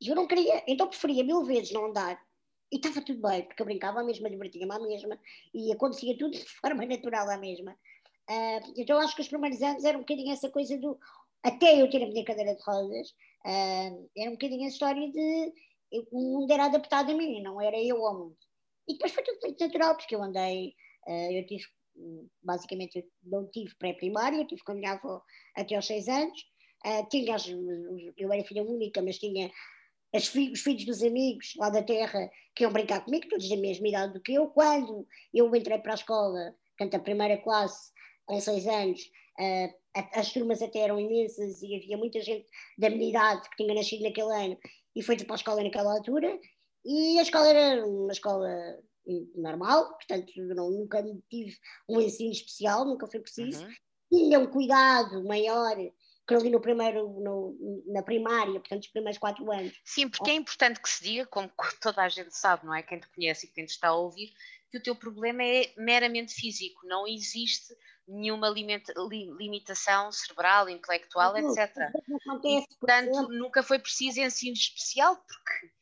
Eu 0.00 0.14
não 0.14 0.26
queria, 0.26 0.62
então 0.66 0.88
preferia 0.88 1.24
mil 1.24 1.44
vezes 1.44 1.72
não 1.72 1.86
andar. 1.86 2.20
E 2.70 2.76
estava 2.76 3.00
tudo 3.00 3.22
bem, 3.22 3.44
porque 3.44 3.62
eu 3.62 3.66
brincava 3.66 4.00
à 4.00 4.04
mesma, 4.04 4.28
divertia-me 4.28 4.72
à 4.72 4.78
mesma, 4.78 5.18
e 5.54 5.72
acontecia 5.72 6.18
tudo 6.18 6.32
de 6.32 6.44
forma 6.44 6.84
natural 6.84 7.30
à 7.30 7.38
mesma. 7.38 7.78
Uh, 8.28 8.72
então 8.76 8.98
acho 8.98 9.14
que 9.14 9.22
os 9.22 9.28
primeiros 9.28 9.62
anos 9.62 9.84
era 9.84 9.96
um 9.96 10.00
bocadinho 10.00 10.32
essa 10.32 10.50
coisa 10.50 10.76
do. 10.78 10.98
Até 11.42 11.80
eu 11.80 11.88
ter 11.88 12.02
a 12.02 12.08
minha 12.08 12.24
cadeira 12.24 12.56
de 12.56 12.62
rodas, 12.62 13.10
uh, 13.44 14.10
era 14.16 14.30
um 14.30 14.32
bocadinho 14.32 14.64
a 14.64 14.68
história 14.68 15.10
de. 15.10 15.52
O 16.12 16.20
mundo 16.20 16.50
era 16.50 16.64
adaptado 16.64 17.12
a 17.12 17.14
mim, 17.14 17.40
não 17.40 17.60
era 17.60 17.80
eu 17.80 18.04
ao 18.04 18.18
mundo. 18.18 18.36
E 18.88 18.94
depois 18.94 19.12
foi 19.12 19.22
tudo 19.22 19.38
muito 19.42 19.64
natural, 19.64 19.96
porque 19.96 20.14
eu 20.14 20.22
andei. 20.22 20.74
Uh, 21.06 21.32
eu 21.32 21.46
tive. 21.46 21.64
Basicamente, 22.42 22.98
eu 22.98 23.04
não 23.24 23.48
tive 23.50 23.74
pré-primária, 23.76 24.36
eu 24.36 24.46
tive 24.46 24.62
com 24.62 24.72
a 24.72 24.74
minha 24.74 24.92
avó 24.92 25.22
até 25.56 25.76
aos 25.76 25.86
seis 25.86 26.08
anos. 26.08 26.38
tinha 27.10 27.34
as, 27.34 27.48
eu 27.48 28.30
era 28.30 28.44
filha 28.44 28.62
única, 28.62 29.00
mas 29.00 29.18
tinha 29.18 29.50
os 30.14 30.28
filhos 30.28 30.84
dos 30.84 31.02
amigos 31.02 31.54
lá 31.56 31.70
da 31.70 31.82
terra 31.82 32.30
que 32.54 32.64
iam 32.64 32.72
brincar 32.72 33.02
comigo, 33.02 33.28
todos 33.28 33.48
da 33.48 33.56
mesma 33.56 33.88
idade 33.88 34.12
do 34.12 34.20
que 34.20 34.34
eu. 34.34 34.48
Quando 34.48 35.06
eu 35.32 35.54
entrei 35.56 35.78
para 35.78 35.92
a 35.92 35.94
escola, 35.94 36.54
portanto, 36.76 37.00
a 37.00 37.02
primeira 37.02 37.38
classe, 37.38 37.92
com 38.26 38.40
seis 38.40 38.66
anos, 38.66 39.00
uh, 39.38 39.74
as 40.14 40.32
turmas 40.32 40.60
até 40.60 40.80
eram 40.80 41.00
imensas 41.00 41.62
e 41.62 41.76
havia 41.76 41.96
muita 41.96 42.20
gente 42.20 42.46
da 42.76 42.90
minha 42.90 43.08
idade 43.08 43.48
que 43.48 43.56
tinha 43.56 43.74
nascido 43.74 44.02
naquele 44.02 44.34
ano 44.34 44.58
e 44.94 45.02
foi 45.02 45.16
para 45.16 45.34
a 45.34 45.36
escola 45.36 45.62
naquela 45.62 45.92
altura. 45.92 46.38
E 46.84 47.18
a 47.18 47.22
escola 47.22 47.48
era 47.48 47.86
uma 47.86 48.12
escola 48.12 48.48
normal, 49.36 49.88
portanto 49.94 50.32
não, 50.36 50.70
nunca 50.70 51.02
tive 51.30 51.56
um 51.88 52.00
ensino 52.00 52.32
especial, 52.32 52.84
nunca 52.84 53.06
foi 53.06 53.20
preciso. 53.20 53.64
Uhum. 53.64 53.74
Tinha 54.12 54.38
um 54.38 54.46
cuidado 54.46 55.24
maior 55.24 55.76
que 56.26 56.34
ali 56.34 56.50
no 56.50 56.60
primeiro, 56.60 57.08
no, 57.20 57.56
na 57.86 58.02
primária, 58.02 58.58
portanto, 58.58 58.82
os 58.82 58.88
primeiros 58.88 59.18
quatro 59.18 59.50
anos. 59.50 59.80
Sim, 59.84 60.08
porque 60.08 60.30
é 60.30 60.34
importante 60.34 60.80
que 60.80 60.88
se 60.88 61.04
diga, 61.04 61.26
como 61.26 61.50
toda 61.80 62.02
a 62.02 62.08
gente 62.08 62.36
sabe, 62.36 62.66
não 62.66 62.74
é? 62.74 62.82
Quem 62.82 62.98
te 62.98 63.08
conhece 63.08 63.46
e 63.46 63.50
quem 63.50 63.64
te 63.64 63.70
está 63.70 63.88
a 63.88 63.94
ouvir, 63.96 64.32
que 64.70 64.78
o 64.78 64.82
teu 64.82 64.96
problema 64.96 65.44
é 65.44 65.72
meramente 65.76 66.34
físico, 66.34 66.84
não 66.86 67.06
existe 67.06 67.72
nenhuma 68.08 68.48
limita, 68.48 68.92
limitação 69.38 70.12
cerebral, 70.12 70.68
intelectual, 70.68 71.36
etc. 71.36 71.74
Não 72.24 72.40
e, 72.44 72.64
portanto, 72.78 73.28
nunca 73.28 73.62
foi 73.62 73.78
preciso 73.78 74.20
ensino 74.20 74.54
especial, 74.54 75.16
porque. 75.16 75.76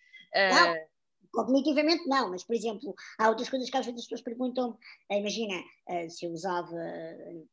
Não, 0.52 0.72
uh... 0.72 0.88
cognitivamente 1.32 2.08
não, 2.08 2.30
mas, 2.30 2.42
por 2.42 2.54
exemplo, 2.54 2.94
há 3.18 3.28
outras 3.28 3.48
coisas 3.48 3.70
que 3.70 3.76
às 3.76 3.84
vezes 3.84 4.00
as 4.00 4.06
pessoas 4.06 4.22
perguntam, 4.22 4.78
eh, 5.10 5.18
imagina, 5.18 5.54
uh, 5.88 6.10
se 6.10 6.26
eu 6.26 6.32
usava 6.32 6.74
uh, 6.74 7.48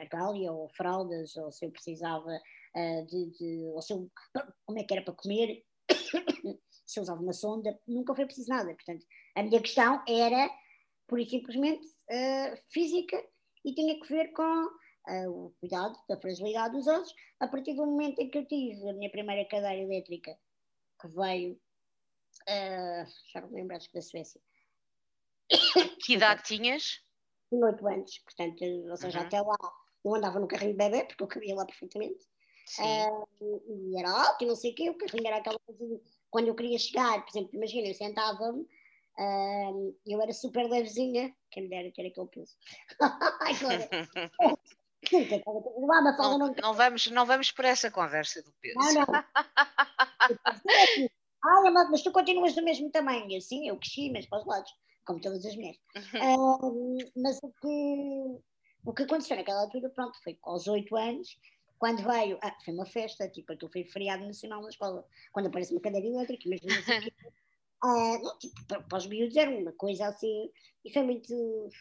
a 0.00 0.04
gália 0.06 0.52
ou 0.52 0.68
fraldas, 0.70 1.36
ou 1.36 1.50
se 1.52 1.64
eu 1.64 1.70
precisava 1.70 2.40
de, 3.06 3.30
de, 3.38 3.70
ou 3.74 3.82
se 3.82 3.92
eu, 3.92 4.10
como 4.64 4.78
é 4.78 4.82
que 4.82 4.94
era 4.94 5.04
para 5.04 5.12
comer, 5.14 5.62
se 6.86 6.98
eu 6.98 7.02
usava 7.02 7.20
uma 7.20 7.34
sonda, 7.34 7.78
nunca 7.86 8.14
foi 8.14 8.24
preciso 8.24 8.48
nada. 8.48 8.74
Portanto, 8.74 9.04
a 9.36 9.42
minha 9.42 9.60
questão 9.60 10.02
era, 10.08 10.50
pura 11.06 11.20
e 11.20 11.28
simplesmente, 11.28 11.86
física 12.70 13.22
e 13.64 13.74
tinha 13.74 13.98
que 14.00 14.08
ver 14.08 14.32
com 14.32 14.64
uh, 15.08 15.30
o 15.30 15.54
cuidado 15.60 15.96
da 16.08 16.20
fragilidade 16.20 16.74
dos 16.74 16.86
ossos. 16.86 17.14
A 17.40 17.48
partir 17.48 17.74
do 17.74 17.86
momento 17.86 18.20
em 18.20 18.30
que 18.30 18.38
eu 18.38 18.46
tive 18.46 18.88
a 18.88 18.92
minha 18.92 19.10
primeira 19.10 19.48
cadeira 19.48 19.82
elétrica, 19.82 20.36
que 21.00 21.08
veio, 21.08 21.54
uh, 21.54 23.06
já 23.32 23.40
não 23.40 23.48
me 23.48 23.56
lembro, 23.56 23.76
acho 23.76 23.88
que 23.88 23.94
da 23.94 24.02
Suécia. 24.02 24.40
Que 26.04 26.14
idade 26.14 26.42
tinhas? 26.42 27.04
Tinha 27.48 27.66
oito 27.66 27.86
anos, 27.86 28.18
portanto, 28.18 28.64
ou 28.64 28.96
seja, 28.96 29.20
uhum. 29.20 29.26
até 29.26 29.40
lá 29.40 29.56
eu 30.04 30.14
andava 30.14 30.40
no 30.40 30.48
carrinho 30.48 30.72
de 30.72 30.78
bebê, 30.78 31.04
porque 31.04 31.22
eu 31.22 31.28
cabia 31.28 31.54
lá 31.54 31.64
perfeitamente. 31.64 32.24
Uh, 32.78 33.26
e 33.68 33.98
era 33.98 34.10
alto 34.10 34.42
e 34.42 34.46
não 34.46 34.56
sei 34.56 34.72
o 34.72 34.74
quê, 34.74 34.88
o 34.88 34.96
carrinho 34.96 35.26
era 35.26 35.36
aquela 35.38 35.58
coisa 35.60 36.00
quando 36.32 36.48
eu 36.48 36.54
queria 36.54 36.78
chegar, 36.78 37.22
por 37.22 37.30
exemplo, 37.30 37.54
imagina, 37.54 37.88
eu 37.88 37.94
sentava-me 37.94 38.66
um, 39.18 39.96
eu 40.06 40.22
era 40.22 40.32
super 40.32 40.68
levezinha, 40.68 41.34
quem 41.50 41.64
me 41.64 41.68
dera 41.68 41.92
ter 41.92 42.06
aquele 42.06 42.28
peso. 42.28 42.56
Agora, 43.40 43.88
não, 45.10 46.38
não, 46.38 46.54
não, 46.54 46.74
vamos, 46.74 47.06
não 47.08 47.26
vamos 47.26 47.50
por 47.50 47.64
essa 47.64 47.90
conversa 47.90 48.40
do 48.42 48.52
peso. 48.60 48.78
Não, 48.78 48.94
não. 48.94 49.04
Ai, 51.44 51.72
mas 51.72 52.02
tu 52.02 52.12
continuas 52.12 52.54
do 52.54 52.62
mesmo 52.62 52.88
tamanho. 52.90 53.40
Sim, 53.40 53.68
eu 53.68 53.76
cresci, 53.76 54.12
mas 54.12 54.26
para 54.26 54.38
os 54.38 54.46
lados, 54.46 54.72
como 55.04 55.20
todas 55.20 55.44
as 55.44 55.56
mulheres. 55.56 55.80
um, 56.14 56.98
mas 57.16 57.36
o 57.42 57.52
que, 57.60 58.38
o 58.86 58.94
que 58.94 59.02
aconteceu 59.02 59.36
naquela 59.36 59.62
altura, 59.62 59.90
pronto, 59.90 60.16
foi 60.22 60.38
aos 60.44 60.68
oito 60.68 60.94
anos, 60.96 61.36
quando 61.78 62.04
veio, 62.04 62.38
ah, 62.42 62.56
foi 62.64 62.72
uma 62.72 62.86
festa, 62.86 63.28
tipo, 63.28 63.52
aquilo 63.52 63.72
foi 63.72 63.84
feriado 63.84 64.24
nacional 64.24 64.62
na 64.62 64.68
escola, 64.68 65.04
quando 65.32 65.46
aparece 65.46 65.74
uma 65.74 65.80
cadeira 65.80 66.06
elétrica, 66.06 66.46
imagina 66.46 66.76
não, 67.82 68.38
tipo, 68.38 68.66
para, 68.66 68.80
para 68.82 68.98
os 68.98 69.06
miúdos 69.06 69.36
era 69.36 69.50
uma 69.50 69.72
coisa 69.72 70.06
assim, 70.06 70.50
e 70.84 70.92
foi 70.92 71.02
muito, 71.02 71.32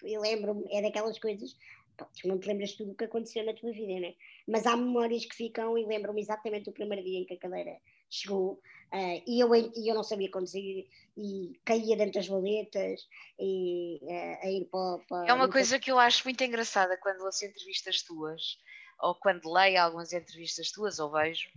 eu 0.04 0.22
lembro-me, 0.22 0.66
é 0.72 0.82
daquelas 0.82 1.20
coisas, 1.20 1.56
tu 1.98 2.28
não 2.28 2.40
te 2.40 2.48
lembras 2.48 2.74
tudo 2.74 2.92
o 2.92 2.96
que 2.96 3.04
aconteceu 3.04 3.46
na 3.46 3.54
tua 3.54 3.72
vida, 3.72 4.00
né? 4.00 4.16
Mas 4.48 4.66
há 4.66 4.76
memórias 4.76 5.26
que 5.26 5.36
ficam 5.36 5.78
e 5.78 5.86
lembro-me 5.86 6.22
exatamente 6.22 6.66
do 6.66 6.72
primeiro 6.72 7.04
dia 7.04 7.20
em 7.20 7.26
que 7.26 7.36
a 7.36 7.40
cadeira 7.40 7.78
chegou, 8.10 8.54
uh, 8.94 9.24
e, 9.26 9.40
eu, 9.40 9.54
e 9.56 9.90
eu 9.90 9.96
não 9.96 10.04
sabia 10.04 10.30
conduzir, 10.30 10.88
e 11.18 11.54
caía 11.64 11.96
dentro 11.96 12.14
das 12.14 12.28
valetas, 12.28 13.08
e 13.40 14.00
uh, 14.02 14.46
a 14.46 14.50
ir 14.50 14.66
para, 14.66 14.98
para 15.08 15.28
É 15.28 15.34
uma 15.34 15.50
coisa 15.50 15.80
que 15.80 15.92
eu 15.92 16.00
acho 16.00 16.24
muito 16.26 16.44
engraçada 16.44 16.98
quando 16.98 17.22
ouço 17.22 17.46
entrevistas 17.46 18.02
tuas, 18.02 18.58
ou 19.00 19.16
quando 19.16 19.52
leio 19.52 19.82
algumas 19.82 20.14
entrevistas 20.14 20.72
tuas, 20.72 21.00
ou 21.00 21.12
vejo, 21.12 21.50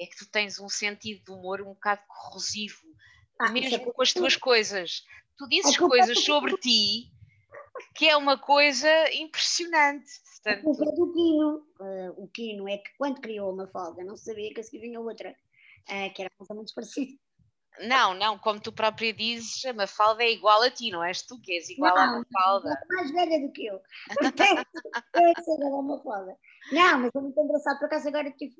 é 0.00 0.06
que 0.06 0.16
tu 0.16 0.30
tens 0.30 0.58
um 0.58 0.68
sentido 0.68 1.24
de 1.24 1.30
humor 1.30 1.60
um 1.60 1.74
bocado 1.74 2.02
corrosivo, 2.08 2.89
ah, 3.40 3.46
é 3.48 3.52
mesmo 3.52 3.74
é 3.74 3.78
com 3.78 4.02
as 4.02 4.12
tuas 4.12 4.36
coisas. 4.36 5.02
Tu 5.36 5.48
dizes 5.48 5.76
coisas 5.76 6.22
sobre 6.22 6.56
ti 6.58 7.10
que 7.94 8.06
é 8.06 8.16
uma 8.16 8.36
coisa 8.38 8.88
impressionante. 9.14 10.10
Portanto... 10.42 10.60
A 10.60 10.62
culpa 10.62 10.84
é 10.84 10.94
do 10.94 11.12
Quino. 11.12 11.66
Uh, 11.80 12.24
o 12.24 12.28
Quino 12.28 12.68
é 12.68 12.76
que 12.76 12.90
quando 12.98 13.20
criou 13.20 13.52
uma 13.52 13.66
falda 13.66 14.04
não 14.04 14.16
sabia 14.16 14.52
que 14.52 14.60
a 14.60 14.62
seguir 14.62 14.80
vinha 14.80 15.00
outra, 15.00 15.30
uh, 15.30 16.14
que 16.14 16.22
era 16.22 16.30
menos 16.50 16.72
parecida. 16.72 17.12
Não, 17.80 18.12
não, 18.12 18.38
como 18.38 18.60
tu 18.60 18.72
própria 18.72 19.12
dizes, 19.12 19.64
a 19.64 19.72
Mafalda 19.72 20.22
é 20.22 20.32
igual 20.32 20.60
a 20.62 20.70
ti, 20.70 20.90
não 20.90 21.02
és 21.02 21.22
tu 21.22 21.40
que 21.40 21.52
és 21.52 21.70
igual 21.70 21.94
não, 21.94 22.02
à 22.02 22.18
Mafalda. 22.18 22.68
É 22.70 22.94
mais 22.94 23.10
velha 23.10 23.40
do 23.40 23.52
que 23.52 23.64
eu. 23.64 23.80
Portanto, 24.08 24.42
eu 25.14 25.26
é 25.26 25.34
que 25.34 25.42
sou 25.42 25.54
igual 25.56 25.78
à 25.78 25.82
Mafalda. 25.82 26.36
Não, 26.72 26.98
mas 26.98 27.10
é 27.14 27.20
muito 27.20 27.40
engraçado, 27.40 27.78
por 27.78 27.86
acaso 27.86 28.08
agora 28.08 28.30
tive, 28.32 28.54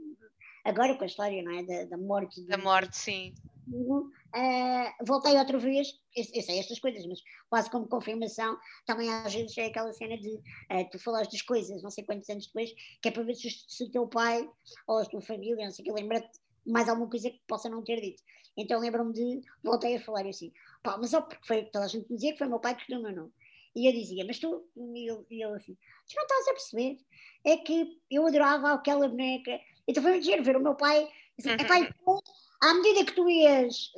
agora 0.64 0.96
com 0.96 1.02
a 1.02 1.06
história, 1.06 1.42
não 1.42 1.52
é? 1.52 1.62
Da, 1.64 1.84
da 1.84 1.98
morte. 1.98 2.40
Da 2.46 2.56
morte, 2.56 2.96
sim 2.96 3.34
uh, 3.68 5.04
voltei 5.04 5.36
outra 5.36 5.58
vez, 5.58 5.88
eu, 6.16 6.24
eu, 6.34 6.42
sei 6.42 6.58
estas 6.58 6.78
coisas, 6.78 7.04
mas 7.06 7.20
quase 7.48 7.70
como 7.70 7.88
confirmação, 7.88 8.56
também 8.86 9.10
às 9.10 9.32
vezes 9.32 9.56
é 9.58 9.66
aquela 9.66 9.92
cena 9.92 10.16
de 10.18 10.34
uh, 10.34 10.90
tu 10.90 10.98
falaste 10.98 11.32
das 11.32 11.42
coisas, 11.42 11.82
não 11.82 11.90
sei 11.90 12.04
quantos 12.04 12.28
anos 12.28 12.46
depois, 12.46 12.72
que 13.02 13.08
é 13.08 13.10
para 13.10 13.22
ver 13.22 13.34
se, 13.34 13.50
se 13.50 13.84
o 13.84 13.90
teu 13.90 14.06
pai 14.06 14.48
ou 14.86 14.98
a 14.98 15.04
tua 15.04 15.20
família, 15.20 15.64
não 15.64 15.72
sei 15.72 15.84
que, 15.84 15.92
lembra-te 15.92 16.38
mais 16.66 16.88
alguma 16.88 17.08
coisa 17.08 17.30
que 17.30 17.40
possa 17.46 17.68
não 17.68 17.82
ter 17.82 18.00
dito. 18.00 18.22
Então 18.56 18.80
lembro-me 18.80 19.12
de, 19.12 19.40
voltei 19.62 19.96
a 19.96 20.00
falar 20.00 20.26
assim, 20.26 20.52
pá, 20.82 20.96
mas 20.98 21.14
ó, 21.14 21.22
porque 21.22 21.46
foi, 21.46 21.64
toda 21.64 21.84
a 21.84 21.88
gente 21.88 22.08
me 22.10 22.16
dizia 22.16 22.32
que 22.32 22.38
foi 22.38 22.48
meu 22.48 22.60
pai 22.60 22.74
que 22.74 22.82
escolheu 22.82 23.00
o 23.00 23.04
meu 23.04 23.14
nome. 23.14 23.32
E 23.74 23.86
eu 23.86 23.92
dizia, 23.92 24.24
mas 24.24 24.38
tu, 24.38 24.66
e 24.76 25.08
ele, 25.08 25.24
e 25.30 25.44
ele 25.44 25.56
assim, 25.56 25.74
tu 25.74 26.16
não 26.16 26.22
estás 26.22 26.48
a 26.48 26.52
perceber? 26.52 26.98
É 27.44 27.56
que 27.56 27.98
eu 28.10 28.26
adorava 28.26 28.72
aquela 28.72 29.08
boneca. 29.08 29.60
Então 29.86 30.02
foi 30.02 30.12
muito 30.12 30.24
giro 30.24 30.42
ver 30.42 30.56
o 30.56 30.62
meu 30.62 30.74
pai, 30.74 31.08
assim, 31.38 31.50
é 31.50 31.56
pai, 31.64 31.88
à 32.60 32.74
medida 32.74 33.04
que 33.04 33.14
tu 33.14 33.28
ias 33.28 33.90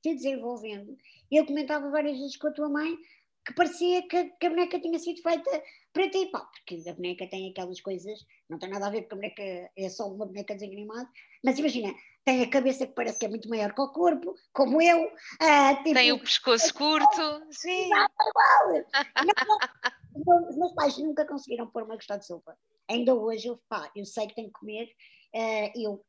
te 0.00 0.14
desenvolvendo, 0.14 0.96
eu 1.30 1.46
comentava 1.46 1.90
várias 1.90 2.18
vezes 2.18 2.36
com 2.36 2.48
a 2.48 2.52
tua 2.52 2.68
mãe 2.68 2.96
que 3.44 3.54
parecia 3.54 4.06
que, 4.06 4.24
que 4.40 4.46
a 4.46 4.50
boneca 4.50 4.80
tinha 4.80 4.98
sido 4.98 5.20
feita 5.20 5.62
para 5.92 6.08
ti, 6.08 6.26
pá, 6.26 6.40
porque 6.40 6.88
a 6.88 6.94
boneca 6.94 7.26
tem 7.26 7.50
aquelas 7.50 7.80
coisas, 7.80 8.24
não 8.48 8.58
tem 8.58 8.70
nada 8.70 8.86
a 8.86 8.90
ver 8.90 9.02
porque 9.02 9.14
a 9.14 9.16
boneca 9.16 9.70
é 9.76 9.88
só 9.88 10.08
uma 10.08 10.26
boneca 10.26 10.54
desanimada, 10.54 11.08
mas 11.44 11.58
imagina, 11.58 11.92
tem 12.24 12.42
a 12.42 12.48
cabeça 12.48 12.86
que 12.86 12.94
parece 12.94 13.18
que 13.18 13.26
é 13.26 13.28
muito 13.28 13.48
maior 13.48 13.74
que 13.74 13.80
o 13.80 13.88
corpo, 13.88 14.34
como 14.52 14.80
eu. 14.80 15.04
Uh, 15.04 15.76
tipo, 15.82 15.94
tem 15.94 16.12
o 16.12 16.20
pescoço 16.20 16.72
curto, 16.74 17.42
sim. 17.50 17.88
Não, 20.24 20.48
os 20.48 20.56
meus 20.56 20.72
pais 20.74 20.96
nunca 20.98 21.26
conseguiram 21.26 21.66
pôr 21.66 21.82
uma 21.82 21.96
questão 21.96 22.18
de 22.18 22.26
sopa. 22.26 22.56
Ainda 22.88 23.14
hoje, 23.14 23.48
eu, 23.48 23.60
pá, 23.68 23.90
eu 23.96 24.04
sei 24.04 24.28
que 24.28 24.34
tenho 24.36 24.48
que 24.48 24.60
comer, 24.60 24.84
uh, 25.34 25.72
eu 25.74 26.04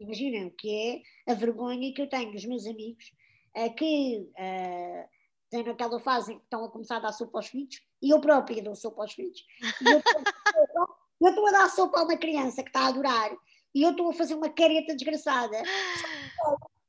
Imaginem 0.00 0.46
o 0.46 0.50
que 0.50 1.02
é 1.26 1.32
a 1.32 1.34
vergonha 1.34 1.92
que 1.92 2.00
eu 2.00 2.08
tenho 2.08 2.32
dos 2.32 2.44
meus 2.44 2.66
amigos 2.66 3.12
uh, 3.56 3.74
que 3.74 4.28
uh, 4.38 5.08
têm 5.50 5.64
naquela 5.64 5.98
fase 6.00 6.32
em 6.32 6.38
que 6.38 6.44
estão 6.44 6.64
a 6.64 6.70
começar 6.70 6.96
a 6.96 7.00
dar 7.00 7.12
sopa 7.12 7.38
aos 7.38 7.48
filhos 7.48 7.82
e 8.02 8.10
eu 8.10 8.20
própria 8.20 8.62
dou 8.62 8.74
sopa 8.74 9.02
aos 9.02 9.12
filhos. 9.12 9.44
E 9.80 9.84
eu 9.90 11.28
estou 11.28 11.48
a 11.48 11.50
dar 11.50 11.70
sopa 11.70 12.00
a 12.00 12.04
uma 12.04 12.16
criança 12.16 12.62
que 12.62 12.68
está 12.68 12.82
a 12.82 12.88
adorar 12.88 13.36
e 13.74 13.82
eu 13.82 13.90
estou 13.90 14.10
a 14.10 14.14
fazer 14.14 14.34
uma 14.34 14.48
careta 14.48 14.94
desgraçada, 14.94 15.62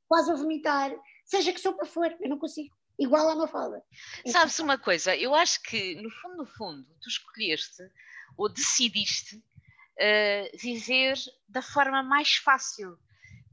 quase 0.08 0.32
a 0.32 0.36
vomitar, 0.36 0.96
seja 1.26 1.52
que 1.52 1.60
sopa 1.60 1.86
for, 1.86 2.16
eu 2.20 2.30
não 2.30 2.38
consigo. 2.38 2.76
Igual 2.98 3.30
a 3.30 3.34
uma 3.34 3.48
fala. 3.48 3.82
Sabes 4.28 4.60
uma 4.60 4.78
coisa? 4.78 5.16
Eu 5.16 5.34
acho 5.34 5.62
que, 5.64 5.96
no 5.96 6.10
fundo, 6.10 6.38
no 6.38 6.46
fundo, 6.46 6.86
tu 7.02 7.08
escolheste 7.08 7.84
ou 8.38 8.52
decidiste 8.52 9.42
uh, 10.00 10.58
viver 10.58 11.16
da 11.48 11.62
forma 11.62 12.02
mais 12.02 12.36
fácil. 12.36 12.98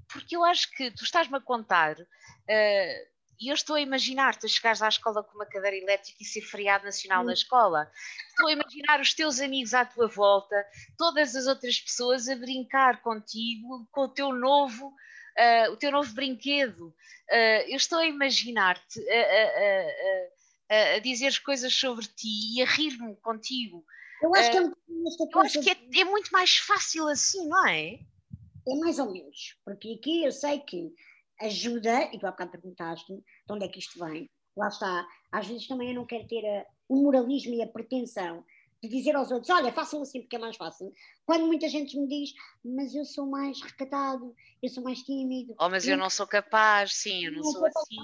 Porque 0.09 0.37
eu 0.37 0.45
acho 0.45 0.71
que 0.71 0.91
tu 0.91 1.05
estás-me 1.05 1.37
a 1.37 1.41
contar, 1.41 1.99
uh, 1.99 3.17
e 3.39 3.49
eu 3.49 3.55
estou 3.55 3.77
a 3.77 3.81
imaginar-te 3.81 4.47
a 4.47 4.49
chegares 4.49 4.81
à 4.81 4.89
escola 4.89 5.23
com 5.23 5.35
uma 5.35 5.47
cadeira 5.47 5.77
elétrica 5.77 6.17
e 6.21 6.25
ser 6.25 6.41
feriado 6.41 6.85
nacional 6.85 7.23
na 7.23 7.35
escola. 7.35 7.91
Estou 8.29 8.49
a 8.49 8.53
imaginar 8.53 9.01
os 9.01 9.13
teus 9.13 9.41
amigos 9.41 9.75
à 9.75 9.85
tua 9.85 10.09
volta, 10.09 10.57
todas 10.97 11.35
as 11.37 11.47
outras 11.47 11.79
pessoas 11.79 12.29
a 12.29 12.37
brincar 12.37 13.03
contigo, 13.03 13.87
com 13.93 14.03
o 14.03 14.09
teu 14.09 14.33
novo, 14.33 14.87
uh, 14.89 15.73
o 15.73 15.77
teu 15.77 15.91
novo 15.91 16.13
brinquedo. 16.15 16.89
Uh, 17.31 17.69
eu 17.69 17.77
estou 17.77 17.99
a 17.99 18.07
imaginar-te 18.07 19.01
a, 19.11 19.15
a, 19.15 20.75
a, 20.75 20.95
a, 20.95 20.99
dizer 21.01 21.39
coisas 21.43 21.75
sobre 21.75 22.07
ti 22.07 22.57
e 22.57 22.63
a 22.63 22.67
rir-me 22.67 23.17
contigo. 23.17 23.85
Eu 24.23 24.35
acho 24.35 24.51
que 24.51 24.57
é, 24.57 24.61
eu 24.61 25.41
acho 25.41 25.61
que 25.61 25.71
é, 25.71 26.01
é, 26.01 26.05
muito 26.05 26.31
mais 26.31 26.57
fácil 26.57 27.07
assim, 27.09 27.47
não 27.49 27.67
é? 27.67 27.99
É 28.69 28.75
mais 28.81 28.99
ou 28.99 29.13
menos, 29.13 29.57
porque 29.65 29.97
aqui 29.99 30.25
eu 30.25 30.33
sei 30.33 30.61
que 30.61 30.93
ajuda, 31.41 32.11
e 32.13 32.19
tu 32.19 32.27
há 32.27 32.31
bocado 32.31 32.53
perguntaste 32.53 33.13
de 33.15 33.23
onde 33.53 33.65
é 33.65 33.69
que 33.69 33.79
isto 33.79 33.99
vem. 33.99 34.29
Lá 34.57 34.69
está, 34.69 35.07
às 35.31 35.47
vezes 35.47 35.69
também 35.69 35.91
eu 35.91 35.95
não 35.95 36.07
quero 36.07 36.27
ter 36.27 36.45
a, 36.47 36.67
o 36.89 36.97
moralismo 36.97 37.55
e 37.55 37.63
a 37.63 37.67
pretensão 37.67 38.41
de 38.41 38.47
de 38.83 38.89
dizer 38.89 39.17
aos 39.17 39.31
outros, 39.31 39.51
olha, 39.51 39.73
façam 39.73 40.03
assim 40.03 40.21
porque 40.21 40.37
é 40.37 40.39
mais 40.39 40.57
fácil. 40.57 40.93
Quando 41.25 41.47
muita 41.47 41.69
gente 41.69 41.99
me 41.99 42.07
diz, 42.07 42.33
mas 42.65 42.95
eu 42.95 43.05
sou 43.05 43.27
mais 43.27 43.61
recatado, 43.61 44.35
eu 44.63 44.69
sou 44.69 44.83
mais 44.83 45.03
tímido. 45.03 45.55
Oh, 45.59 45.69
mas 45.69 45.87
eu, 45.87 45.93
eu 45.93 45.99
não 45.99 46.11
sou 46.11 46.27
capaz, 46.27 46.95
sim, 46.95 47.25
eu 47.25 47.33
não, 47.33 47.41
não 47.41 47.53
sou 47.53 47.67
assim. 47.67 47.97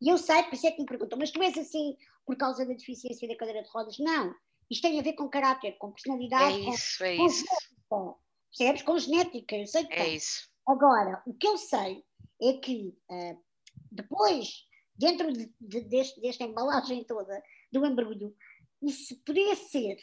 E 0.00 0.08
eu 0.08 0.18
sei, 0.18 0.42
por 0.44 0.54
isso 0.54 0.66
é 0.66 0.70
que 0.70 0.80
me 0.80 0.86
perguntam, 0.86 1.18
mas 1.18 1.30
tu 1.30 1.42
és 1.42 1.56
assim 1.56 1.96
por 2.24 2.36
causa 2.36 2.64
da 2.64 2.74
deficiência 2.74 3.28
da 3.28 3.36
cadeira 3.36 3.62
de 3.62 3.68
rodas? 3.70 3.98
Não, 3.98 4.34
isto 4.70 4.82
tem 4.82 4.98
a 4.98 5.02
ver 5.02 5.14
com 5.14 5.28
caráter, 5.28 5.72
com 5.78 5.92
personalidade, 5.92 6.56
é 6.56 6.70
isso, 6.70 6.98
com, 6.98 7.04
é 7.04 7.16
com 7.16 7.26
isso. 7.26 7.44
genética, 7.44 8.16
percebes? 8.50 8.82
Com 8.82 8.98
genética, 8.98 9.56
eu 9.56 9.66
sei 9.66 9.84
que 9.86 9.94
É 9.94 10.04
tem. 10.04 10.14
isso. 10.16 10.48
Agora, 10.66 11.22
o 11.26 11.32
que 11.34 11.46
eu 11.46 11.56
sei 11.56 12.04
é 12.42 12.52
que 12.54 12.94
uh, 13.10 13.42
depois, 13.90 14.66
dentro 14.96 15.32
de, 15.32 15.52
de, 15.60 15.80
deste, 15.82 16.20
desta 16.20 16.44
embalagem 16.44 17.04
toda, 17.04 17.42
do 17.72 17.86
embrulho, 17.86 18.36
isso 18.82 19.16
podia 19.24 19.56
ser, 19.56 19.96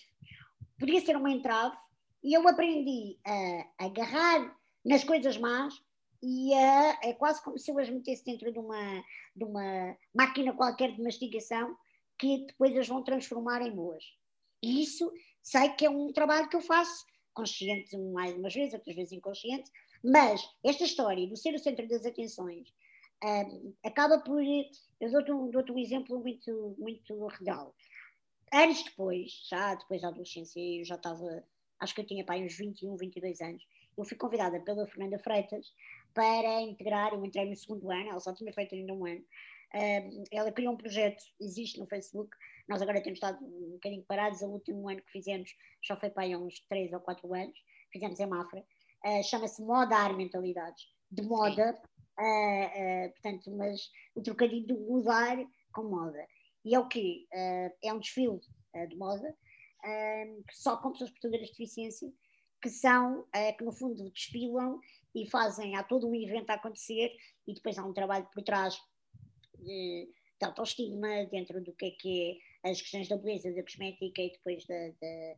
podia 0.79 1.01
ser 1.01 1.15
uma 1.15 1.31
entrave, 1.31 1.77
e 2.23 2.33
eu 2.33 2.47
aprendi 2.47 3.19
a 3.25 3.85
agarrar 3.85 4.57
nas 4.83 5.03
coisas 5.03 5.37
más 5.37 5.73
e 6.21 6.53
a, 6.55 6.99
é 7.03 7.13
quase 7.13 7.43
como 7.43 7.57
se 7.57 7.69
eu 7.69 7.77
as 7.77 7.89
metesse 7.89 8.25
dentro 8.25 8.51
de 8.51 8.57
uma, 8.57 9.03
de 9.35 9.43
uma 9.43 9.95
máquina 10.13 10.53
qualquer 10.53 10.95
de 10.95 11.03
mastigação 11.03 11.77
que 12.17 12.47
depois 12.47 12.75
as 12.75 12.87
vão 12.87 13.03
transformar 13.03 13.61
em 13.61 13.71
boas. 13.71 14.03
E 14.65 14.81
isso 14.81 15.13
sei 15.43 15.69
que 15.69 15.85
é 15.85 15.89
um 15.89 16.11
trabalho 16.11 16.49
que 16.49 16.55
eu 16.55 16.61
faço 16.61 17.05
consciente 17.35 17.95
mais 17.97 18.35
umas 18.35 18.51
vezes, 18.51 18.73
outras 18.73 18.95
vezes 18.95 19.11
inconsciente, 19.11 19.69
mas 20.03 20.41
esta 20.63 20.83
história 20.83 21.27
do 21.27 21.37
ser 21.37 21.53
o 21.53 21.59
centro 21.59 21.87
das 21.87 22.03
atenções 22.03 22.73
um, 23.23 23.73
acaba 23.83 24.17
por. 24.19 24.41
Eu 24.41 25.11
dou-te 25.11 25.31
um, 25.31 25.51
dou 25.51 25.63
um 25.69 25.79
exemplo 25.79 26.19
muito, 26.19 26.75
muito 26.79 27.27
real. 27.27 27.75
Anos 28.51 28.83
depois, 28.83 29.47
já 29.47 29.75
depois 29.75 30.01
da 30.01 30.07
adolescência, 30.07 30.59
eu 30.59 30.83
já 30.83 30.95
estava, 30.95 31.43
acho 31.79 31.93
que 31.93 32.01
eu 32.01 32.07
tinha 32.07 32.25
pai 32.25 32.43
uns 32.43 32.57
21, 32.57 32.97
22 32.97 33.41
anos, 33.41 33.63
eu 33.95 34.03
fui 34.03 34.17
convidada 34.17 34.59
pela 34.61 34.87
Fernanda 34.87 35.19
Freitas 35.19 35.73
para 36.11 36.61
integrar, 36.61 37.13
eu 37.13 37.23
entrei 37.23 37.45
no 37.45 37.55
segundo 37.55 37.91
ano, 37.91 38.09
ela 38.09 38.19
só 38.19 38.33
tinha 38.33 38.51
feito 38.51 38.73
ainda 38.73 38.93
um 38.93 39.05
ano, 39.05 39.23
um, 39.75 40.23
ela 40.31 40.51
criou 40.51 40.73
um 40.73 40.77
projeto, 40.77 41.23
existe 41.39 41.79
no 41.79 41.85
Facebook, 41.85 42.35
nós 42.67 42.81
agora 42.81 43.01
temos 43.01 43.17
estado 43.17 43.43
um 43.43 43.73
bocadinho 43.73 44.03
parados, 44.03 44.41
o 44.41 44.47
último 44.47 44.89
ano 44.89 45.01
que 45.01 45.11
fizemos 45.11 45.51
já 45.83 45.95
foi 45.95 46.09
para 46.09 46.23
aí 46.23 46.33
há 46.33 46.37
uns 46.37 46.59
3 46.67 46.93
ou 46.93 46.99
4 46.99 47.33
anos, 47.33 47.57
fizemos 47.91 48.19
em 48.19 48.25
Mafra, 48.25 48.59
uh, 49.05 49.23
chama-se 49.23 49.61
Modar 49.61 50.15
Mentalidades, 50.15 50.87
de 51.11 51.21
moda, 51.23 51.79
uh, 52.19 52.23
uh, 52.23 53.11
portanto, 53.13 53.51
mas 53.55 53.89
o 54.15 54.21
trocadilho 54.21 54.65
de 54.65 54.73
mudar 54.73 55.37
com 55.73 55.83
moda. 55.83 56.27
E 56.63 56.73
é 56.73 56.79
o 56.79 56.87
quê? 56.87 57.27
é 57.31 57.93
um 57.93 57.99
desfile 57.99 58.39
de 58.89 58.95
moda, 58.95 59.37
só 60.51 60.77
com 60.77 60.91
pessoas 60.93 61.11
portadoras 61.11 61.45
de 61.45 61.51
deficiência, 61.51 62.11
que 62.59 62.69
são, 62.71 63.27
que 63.55 63.63
no 63.63 63.71
fundo 63.71 64.09
desfilam 64.09 64.79
e 65.13 65.29
fazem, 65.29 65.75
há 65.75 65.83
todo 65.83 66.07
um 66.07 66.15
evento 66.15 66.49
a 66.49 66.55
acontecer 66.55 67.15
e 67.45 67.53
depois 67.53 67.77
há 67.77 67.85
um 67.85 67.93
trabalho 67.93 68.27
por 68.33 68.41
trás 68.41 68.81
de, 69.59 70.09
de 70.39 70.45
autoestima, 70.45 71.25
dentro 71.25 71.63
do 71.63 71.71
que 71.73 71.85
é 71.85 71.91
que 71.91 72.31
é 72.31 72.37
as 72.65 72.81
questões 72.81 73.07
da 73.07 73.17
beleza, 73.17 73.53
da 73.53 73.63
cosmética 73.63 74.21
e 74.21 74.31
depois 74.31 74.65
da, 74.65 74.87
da, 74.99 75.35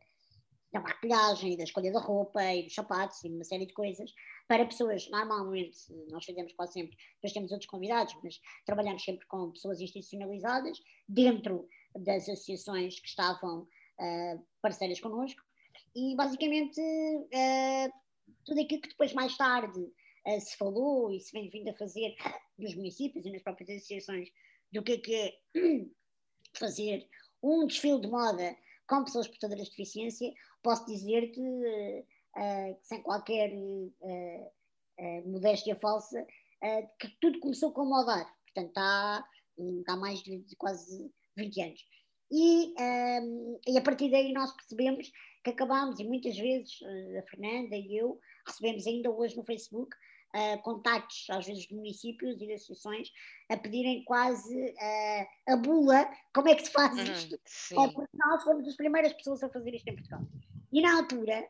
da 0.72 0.80
maquilhagem, 0.80 1.56
da 1.56 1.64
escolha 1.64 1.92
da 1.92 2.00
roupa 2.00 2.42
e 2.54 2.62
dos 2.62 2.74
sapatos 2.74 3.22
e 3.22 3.28
uma 3.28 3.44
série 3.44 3.66
de 3.66 3.74
coisas, 3.74 4.12
para 4.48 4.64
pessoas, 4.64 5.08
normalmente, 5.10 5.78
nós 6.10 6.24
fazemos 6.24 6.52
quase 6.54 6.72
sempre, 6.72 6.96
depois 7.16 7.32
temos 7.32 7.52
outros 7.52 7.70
convidados, 7.70 8.16
mas 8.22 8.40
trabalhamos 8.64 9.04
sempre 9.04 9.26
com 9.26 9.52
pessoas 9.52 9.80
institucionalizadas, 9.80 10.78
dentro 11.06 11.68
das 11.94 12.28
associações 12.28 12.98
que 12.98 13.08
estavam 13.08 13.60
uh, 13.62 14.46
parceiras 14.62 15.00
connosco, 15.00 15.42
e 15.94 16.16
basicamente 16.16 16.80
uh, 16.80 17.92
tudo 18.44 18.60
aquilo 18.60 18.80
que 18.80 18.88
depois 18.88 19.12
mais 19.12 19.36
tarde 19.36 19.80
uh, 19.80 20.40
se 20.40 20.56
falou 20.56 21.12
e 21.12 21.20
se 21.20 21.32
vem 21.32 21.50
vindo 21.50 21.68
a 21.68 21.74
fazer 21.74 22.14
nos 22.58 22.74
municípios 22.74 23.26
e 23.26 23.30
nas 23.30 23.42
próprias 23.42 23.68
associações 23.68 24.30
do 24.72 24.82
que 24.82 24.92
é, 24.92 24.98
que 24.98 25.14
é 25.14 25.32
fazer 26.58 27.08
um 27.42 27.66
desfile 27.66 28.00
de 28.00 28.08
moda 28.08 28.56
com 28.86 29.04
pessoas 29.04 29.28
portadoras 29.28 29.64
de 29.64 29.70
deficiência, 29.70 30.32
posso 30.62 30.86
dizer-te, 30.86 31.40
uh, 31.40 32.78
sem 32.82 33.02
qualquer 33.02 33.52
uh, 33.52 34.52
uh, 34.98 35.28
modéstia 35.28 35.76
falsa, 35.76 36.26
que 36.98 37.08
tudo 37.20 37.38
começou 37.38 37.70
com 37.72 37.82
o 37.82 37.88
modar. 37.88 38.26
Portanto, 38.46 38.68
está, 38.68 39.24
há 39.86 39.96
mais 39.96 40.20
de, 40.22 40.38
de, 40.38 40.56
quase 40.56 41.08
20 41.36 41.62
anos. 41.62 41.86
E, 42.32 42.74
um, 42.76 43.60
e 43.64 43.78
a 43.78 43.80
partir 43.80 44.10
daí 44.10 44.32
nós 44.32 44.52
percebemos 44.56 45.08
que 45.44 45.50
acabámos, 45.50 46.00
e 46.00 46.04
muitas 46.04 46.36
vezes 46.36 46.80
a 47.16 47.22
Fernanda 47.30 47.76
e 47.76 47.96
eu 47.96 48.18
recebemos 48.44 48.88
ainda 48.88 49.08
hoje 49.08 49.36
no 49.36 49.44
Facebook 49.44 49.94
uh, 50.34 50.62
contactos, 50.62 51.26
às 51.30 51.46
vezes, 51.46 51.66
de 51.66 51.74
municípios 51.74 52.40
e 52.40 52.46
de 52.46 52.52
associações, 52.52 53.10
a 53.48 53.56
pedirem 53.56 54.04
quase 54.04 54.54
uh, 54.56 55.52
a 55.52 55.56
bula 55.56 56.10
como 56.34 56.48
é 56.48 56.54
que 56.54 56.64
se 56.64 56.70
faz 56.70 56.96
uhum, 56.96 57.04
isto. 57.04 57.34
Uh, 57.72 57.92
porque 57.92 58.16
nós 58.16 58.42
fomos 58.42 58.66
as 58.66 58.76
primeiras 58.76 59.12
pessoas 59.12 59.42
a 59.42 59.48
fazer 59.48 59.74
isto 59.74 59.88
em 59.88 59.94
Portugal. 59.94 60.22
E 60.70 60.82
na 60.82 60.98
altura, 60.98 61.48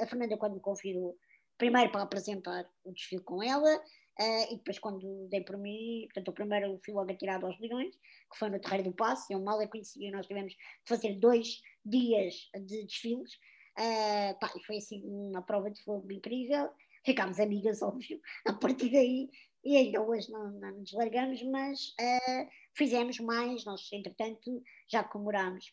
a 0.00 0.06
Fernanda, 0.06 0.38
quando 0.38 0.54
me 0.54 0.60
convidou, 0.60 1.18
primeiro 1.58 1.92
para 1.92 2.00
apresentar 2.00 2.66
o 2.82 2.92
desfile 2.92 3.22
com 3.22 3.42
ela, 3.42 3.78
Uh, 4.20 4.52
e 4.52 4.56
depois 4.58 4.78
quando 4.78 5.26
dei 5.28 5.40
por 5.40 5.56
mim, 5.56 6.04
portanto 6.04 6.28
o 6.28 6.32
primeiro 6.32 6.80
fui 6.84 6.94
logo 6.94 7.10
atirado 7.10 7.46
aos 7.46 7.58
leões, 7.58 7.96
que 8.30 8.38
foi 8.38 8.48
no 8.48 8.60
Terreiro 8.60 8.90
do 8.90 8.92
Passo, 8.94 9.32
eu 9.32 9.40
mal 9.40 9.60
a 9.60 9.66
conhecia, 9.66 10.12
nós 10.12 10.26
tivemos 10.26 10.52
de 10.52 10.58
fazer 10.86 11.18
dois 11.18 11.60
dias 11.84 12.48
de 12.54 12.84
desfiles, 12.84 13.34
uh, 13.76 14.38
pá, 14.38 14.52
e 14.56 14.64
foi 14.64 14.76
assim 14.76 15.02
uma 15.04 15.42
prova 15.42 15.68
de 15.68 15.82
fogo 15.82 16.12
incrível, 16.12 16.70
ficámos 17.04 17.38
amigas, 17.38 17.82
óbvio, 17.82 18.20
a 18.46 18.52
partir 18.52 18.90
daí, 18.90 19.28
e 19.64 19.76
ainda 19.76 20.02
hoje 20.02 20.30
não, 20.30 20.50
não 20.52 20.78
nos 20.78 20.92
largamos, 20.92 21.42
mas 21.44 21.94
uh, 22.00 22.48
fizemos 22.74 23.18
mais, 23.20 23.64
nós 23.64 23.90
entretanto 23.92 24.62
já 24.88 25.02
comemorámos 25.02 25.72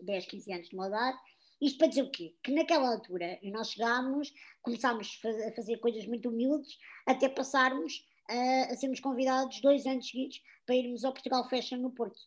10, 0.00 0.26
15 0.26 0.52
anos 0.52 0.68
de 0.68 0.76
modar, 0.76 1.14
isto 1.60 1.78
para 1.78 1.88
dizer 1.88 2.02
o 2.02 2.10
quê? 2.10 2.36
Que 2.42 2.52
naquela 2.52 2.92
altura 2.92 3.38
nós 3.42 3.72
chegámos, 3.72 4.32
começámos 4.62 5.20
a 5.24 5.52
fazer 5.54 5.78
coisas 5.78 6.06
muito 6.06 6.28
humildes, 6.28 6.78
até 7.04 7.28
passarmos 7.28 8.06
uh, 8.30 8.72
a 8.72 8.76
sermos 8.76 9.00
convidados 9.00 9.60
dois 9.60 9.84
anos 9.86 10.08
seguidos 10.08 10.40
para 10.64 10.76
irmos 10.76 11.04
ao 11.04 11.12
Portugal 11.12 11.48
Fashion 11.48 11.78
no 11.78 11.90
Porto. 11.90 12.20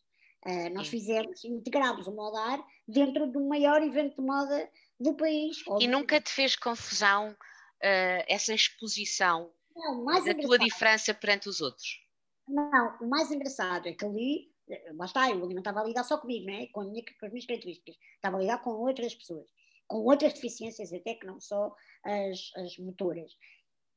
Uh, 0.44 0.74
nós 0.74 0.88
fizemos, 0.88 1.44
integrámos 1.44 2.06
o 2.06 2.12
Modar 2.12 2.62
dentro 2.86 3.26
do 3.30 3.40
maior 3.48 3.82
evento 3.82 4.16
de 4.16 4.26
moda 4.26 4.70
do 5.00 5.14
país. 5.14 5.62
E 5.80 5.86
nunca 5.86 6.20
te 6.20 6.30
fez 6.30 6.56
confusão 6.56 7.34
uh, 7.82 8.24
essa 8.28 8.54
exposição 8.54 9.52
não, 9.74 10.04
da 10.04 10.34
tua 10.34 10.58
diferença 10.58 11.12
perante 11.12 11.48
os 11.48 11.60
outros? 11.60 12.00
Não, 12.46 12.98
o 13.00 13.08
mais 13.08 13.30
engraçado 13.30 13.88
é 13.88 13.92
que 13.92 14.04
ali, 14.04 14.52
eh, 14.68 14.92
lá 14.94 15.06
está, 15.06 15.30
eu 15.30 15.42
ali 15.42 15.54
não 15.54 15.60
estava 15.60 15.80
a 15.80 15.84
lidar 15.84 16.04
só 16.04 16.18
comigo, 16.18 16.46
né? 16.46 16.66
com, 16.68 16.82
minha, 16.84 17.04
com 17.18 17.26
as 17.26 17.32
minhas 17.32 17.46
características, 17.46 17.96
estava 18.14 18.36
a 18.36 18.40
lidar 18.40 18.58
com 18.58 18.70
outras 18.70 19.14
pessoas, 19.14 19.48
com 19.86 19.98
outras 19.98 20.34
deficiências 20.34 20.92
até 20.92 21.14
que 21.14 21.26
não 21.26 21.40
só 21.40 21.74
as, 22.04 22.50
as 22.56 22.76
motoras. 22.78 23.32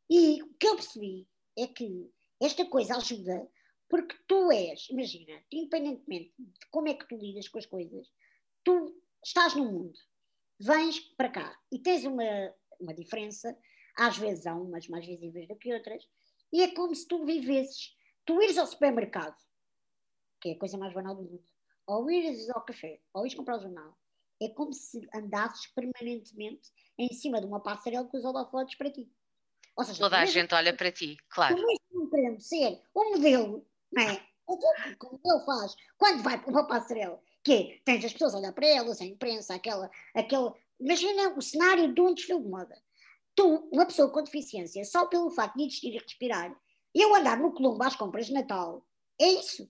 E 0.10 0.42
o 0.44 0.54
que 0.60 0.68
eu 0.68 0.76
percebi 0.76 1.28
é 1.58 1.68
que 1.68 2.10
esta 2.42 2.66
coisa 2.66 2.98
ajuda 2.98 3.50
porque 3.90 4.16
tu 4.28 4.52
és, 4.52 4.90
imagina, 4.90 5.44
independentemente 5.52 6.34
de 6.38 6.68
como 6.72 6.88
é 6.88 6.94
que 6.94 7.08
tu 7.08 7.18
lidas 7.18 7.48
com 7.48 7.60
as 7.60 7.66
coisas, 7.66 8.08
tu 8.64 9.00
estás 9.24 9.56
no 9.56 9.66
mundo, 9.66 9.98
vens 10.60 11.00
para 11.00 11.30
cá 11.30 11.60
e 11.72 11.80
tens 11.80 12.04
uma, 12.04 12.54
uma 12.80 12.94
diferença 12.94 13.56
às 13.96 14.18
vezes 14.18 14.46
há 14.46 14.54
umas 14.54 14.88
mais 14.88 15.06
visíveis 15.06 15.48
do 15.48 15.56
que 15.56 15.74
outras, 15.74 16.08
e 16.52 16.62
é 16.62 16.74
como 16.74 16.94
se 16.94 17.08
tu 17.08 17.26
vivesses, 17.26 17.96
tu 18.26 18.42
ires 18.42 18.58
ao 18.58 18.68
supermercado, 18.68 19.36
que 20.42 20.50
é 20.50 20.52
a 20.54 20.60
coisa 20.60 20.78
mais 20.78 20.94
banal 20.94 21.16
do 21.16 21.24
mundo, 21.24 21.44
ou 21.88 22.10
ires 22.10 22.50
ao 22.50 22.64
café, 22.64 23.00
ou 23.14 23.26
ires 23.26 23.36
comprar 23.36 23.58
o 23.58 23.62
jornal, 23.62 23.98
é 24.42 24.50
como 24.50 24.74
se 24.74 25.08
andasses 25.14 25.68
permanentemente 25.68 26.70
em 26.98 27.14
cima 27.14 27.40
de 27.40 27.48
uma 27.48 27.62
passarela 27.62 28.08
com 28.08 28.18
os 28.18 28.26
holofotes 28.26 28.76
para 28.76 28.92
ti. 28.92 29.10
Ou 29.78 29.84
seja, 29.84 30.00
Toda 30.00 30.20
a 30.20 30.26
gente 30.26 30.54
olha 30.54 30.76
para 30.76 30.92
ti, 30.92 31.18
claro. 31.30 31.56
Tu 31.56 31.66
mesmo 31.66 32.10
querendo 32.10 32.42
ser 32.42 32.82
o 32.94 33.12
modelo, 33.12 33.66
não 33.92 34.04
é? 34.04 34.26
Como 34.46 35.20
ele 35.26 35.46
faz 35.46 35.76
quando 35.98 36.22
vai 36.22 36.40
para 36.40 36.52
uma 36.52 36.68
passarela, 36.68 37.22
que 37.44 37.54
é, 37.54 37.80
tens 37.84 38.06
as 38.06 38.14
pessoas 38.14 38.36
a 38.36 38.38
olhar 38.38 38.54
para 38.54 38.68
elas, 38.68 39.02
a 39.02 39.06
imprensa, 39.06 39.56
aquela, 39.56 39.90
aquela. 40.14 40.56
Imagina 40.80 41.34
o 41.36 41.42
cenário 41.42 41.94
de 41.94 42.02
um 42.02 42.14
desfile 42.14 42.42
de 42.42 42.48
moda 42.48 42.85
tu, 43.36 43.70
uma 43.72 43.86
pessoa 43.86 44.10
com 44.10 44.24
deficiência, 44.24 44.84
só 44.86 45.06
pelo 45.06 45.30
facto 45.30 45.56
de 45.58 45.64
existir 45.64 45.94
e 45.94 45.98
respirar, 45.98 46.56
eu 46.94 47.14
andar 47.16 47.38
no 47.38 47.54
Colombo 47.54 47.84
às 47.84 47.96
compras 47.96 48.28
de 48.28 48.34
Natal, 48.34 48.86
é 49.20 49.28
isso. 49.28 49.70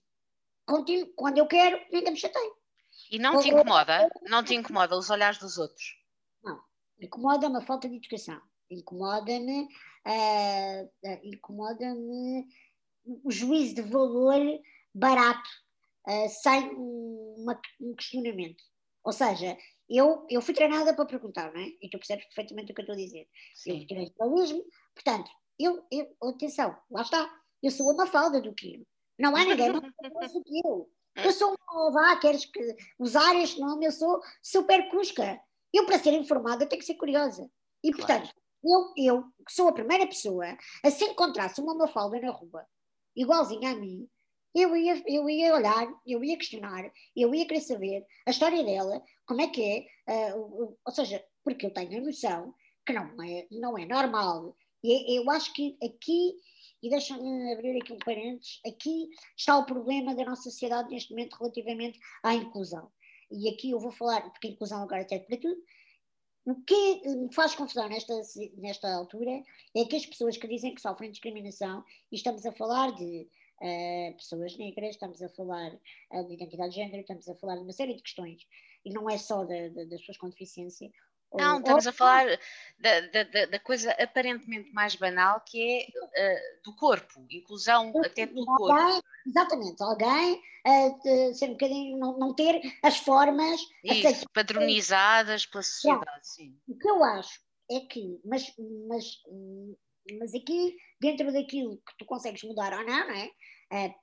Continuo, 0.64 1.12
quando 1.14 1.38
eu 1.38 1.46
quero, 1.46 1.80
ainda 1.92 2.10
me 2.10 2.16
chatei. 2.16 2.50
E 3.10 3.18
não 3.18 3.40
te 3.40 3.48
incomoda? 3.48 4.08
Não 4.22 4.42
te 4.42 4.54
incomoda 4.54 4.96
os 4.96 5.10
olhares 5.10 5.38
dos 5.38 5.58
outros? 5.58 5.96
Não. 6.42 6.60
Incomoda-me 7.00 7.58
a 7.58 7.60
falta 7.60 7.88
de 7.88 7.96
educação. 7.96 8.40
Incomoda-me 8.70 9.68
uh, 10.06 10.90
incomoda-me 11.22 12.46
o 13.04 13.30
juízo 13.30 13.76
de 13.76 13.82
valor 13.82 14.40
barato, 14.94 15.48
uh, 16.08 16.28
sem 16.28 16.70
uma, 16.74 17.60
um 17.80 17.94
questionamento. 17.94 18.62
Ou 19.04 19.12
seja, 19.12 19.56
eu, 19.88 20.26
eu 20.28 20.40
fui 20.40 20.54
treinada 20.54 20.94
para 20.94 21.06
perguntar, 21.06 21.52
não 21.52 21.60
é? 21.60 21.68
E 21.80 21.88
tu 21.88 21.98
percebes 21.98 22.24
perfeitamente 22.26 22.72
o 22.72 22.74
que 22.74 22.80
eu 22.80 22.84
estou 22.84 22.94
a 22.94 22.98
dizer. 22.98 23.28
Sim. 23.54 23.80
Eu 23.80 23.86
tirei 23.86 24.12
jornalismo, 24.18 24.64
portanto, 24.94 25.30
eu, 25.58 25.86
eu, 25.90 26.16
atenção, 26.28 26.76
lá 26.90 27.02
está, 27.02 27.30
eu 27.62 27.70
sou 27.70 27.90
uma 27.92 28.06
falda 28.06 28.40
do 28.40 28.54
Quilo. 28.54 28.86
Não 29.18 29.34
há 29.34 29.44
ninguém 29.44 29.72
mais 29.72 30.32
do 30.32 30.42
que 30.42 30.60
eu. 30.64 30.90
Eu 31.16 31.32
sou 31.32 31.56
uma, 31.70 31.90
vá, 31.92 32.14
queres 32.16 32.44
que 32.44 32.76
usar 32.98 33.34
este 33.36 33.58
nome, 33.58 33.86
eu 33.86 33.90
sou 33.90 34.20
super 34.42 34.90
cusca. 34.90 35.40
Eu, 35.72 35.86
para 35.86 35.98
ser 35.98 36.12
informada, 36.12 36.66
tenho 36.66 36.78
que 36.78 36.84
ser 36.84 36.96
curiosa. 36.96 37.50
E, 37.82 37.90
portanto, 37.90 38.30
eu, 38.62 38.92
eu, 38.98 39.22
que 39.46 39.50
sou 39.50 39.66
a 39.66 39.72
primeira 39.72 40.06
pessoa, 40.06 40.44
a 40.84 40.90
se 40.90 41.06
encontrasse 41.06 41.58
uma 41.58 41.74
mafalda 41.74 42.20
na 42.20 42.30
rua, 42.30 42.66
igualzinha 43.16 43.70
a 43.70 43.74
mim, 43.74 44.06
eu 44.56 44.74
ia, 44.74 45.02
eu 45.06 45.28
ia 45.28 45.54
olhar, 45.54 45.86
eu 46.06 46.24
ia 46.24 46.36
questionar, 46.38 46.90
eu 47.14 47.34
ia 47.34 47.46
querer 47.46 47.60
saber 47.60 48.06
a 48.26 48.30
história 48.30 48.64
dela, 48.64 49.02
como 49.26 49.42
é 49.42 49.48
que 49.48 49.86
é, 50.08 50.34
uh, 50.34 50.74
ou 50.82 50.92
seja, 50.92 51.22
porque 51.44 51.66
eu 51.66 51.70
tenho 51.70 51.98
a 51.98 52.00
noção 52.00 52.54
que 52.86 52.92
não 52.94 53.22
é, 53.22 53.46
não 53.50 53.76
é 53.76 53.84
normal. 53.84 54.56
E 54.82 55.18
eu 55.18 55.28
acho 55.30 55.52
que 55.52 55.76
aqui, 55.84 56.34
e 56.82 56.88
deixa-me 56.88 57.52
abrir 57.52 57.82
aqui 57.82 57.92
um 57.92 57.98
parênteses, 57.98 58.60
aqui 58.66 59.10
está 59.36 59.58
o 59.58 59.66
problema 59.66 60.14
da 60.14 60.24
nossa 60.24 60.44
sociedade 60.44 60.88
neste 60.88 61.10
momento 61.10 61.36
relativamente 61.36 61.98
à 62.22 62.32
inclusão. 62.34 62.90
E 63.30 63.50
aqui 63.50 63.72
eu 63.72 63.80
vou 63.80 63.90
falar, 63.90 64.22
porque 64.30 64.48
inclusão 64.48 64.82
agora 64.82 65.06
é 65.10 65.18
para 65.18 65.36
tudo, 65.36 65.60
o 66.46 66.54
que 66.62 67.08
me 67.08 67.34
faz 67.34 67.54
confusão 67.54 67.88
nesta, 67.88 68.14
nesta 68.56 68.88
altura 68.94 69.42
é 69.76 69.84
que 69.84 69.96
as 69.96 70.06
pessoas 70.06 70.36
que 70.36 70.46
dizem 70.46 70.74
que 70.74 70.80
sofrem 70.80 71.10
discriminação, 71.10 71.84
e 72.10 72.16
estamos 72.16 72.46
a 72.46 72.52
falar 72.52 72.94
de 72.94 73.28
uh, 73.62 74.16
pessoas 74.16 74.56
negras, 74.56 74.90
estamos 74.90 75.22
a 75.22 75.28
falar 75.28 75.72
uh, 76.12 76.26
de 76.26 76.34
identidade 76.34 76.70
de 76.70 76.76
género, 76.76 77.00
estamos 77.00 77.28
a 77.28 77.34
falar 77.34 77.56
de 77.56 77.62
uma 77.62 77.72
série 77.72 77.94
de 77.94 78.02
questões, 78.02 78.46
e 78.84 78.90
não 78.90 79.08
é 79.08 79.18
só 79.18 79.44
de, 79.44 79.70
de, 79.70 79.86
das 79.86 80.00
pessoas 80.00 80.18
com 80.18 80.28
deficiência. 80.28 80.90
Não, 81.34 81.54
ou, 81.54 81.58
estamos 81.58 81.86
ou... 81.86 81.90
a 81.90 81.92
falar 81.92 82.26
da, 82.78 83.00
da, 83.00 83.46
da, 83.46 83.58
coisa 83.58 83.90
aparentemente 83.92 84.72
mais 84.72 84.94
banal 84.94 85.40
que 85.40 85.60
é 85.60 85.86
uh, 85.88 86.62
do 86.64 86.74
corpo, 86.76 87.26
inclusão 87.30 87.92
até 88.04 88.26
do 88.26 88.38
alguém, 88.38 88.56
corpo. 88.56 89.02
Exatamente, 89.26 89.82
alguém 89.82 90.34
uh, 90.66 91.34
ser 91.34 91.46
um 91.46 91.52
bocadinho, 91.52 91.98
não, 91.98 92.18
não 92.18 92.34
ter 92.34 92.60
as 92.82 92.98
formas 92.98 93.60
Isso, 93.82 94.24
padronizadas 94.32 95.46
pela 95.46 95.62
sociedade, 95.62 96.28
sim. 96.28 96.56
O 96.68 96.78
que 96.78 96.88
eu 96.88 97.02
acho 97.02 97.40
é 97.70 97.80
que, 97.80 98.20
mas, 98.24 98.54
mas, 98.88 99.22
mas 100.18 100.34
aqui, 100.34 100.76
dentro 101.00 101.32
daquilo 101.32 101.76
que 101.76 101.96
tu 101.98 102.04
consegues 102.04 102.42
mudar 102.42 102.72
ou 102.72 102.84
não, 102.84 103.06
não 103.06 103.14
é? 103.14 103.30
Uh, 103.72 103.94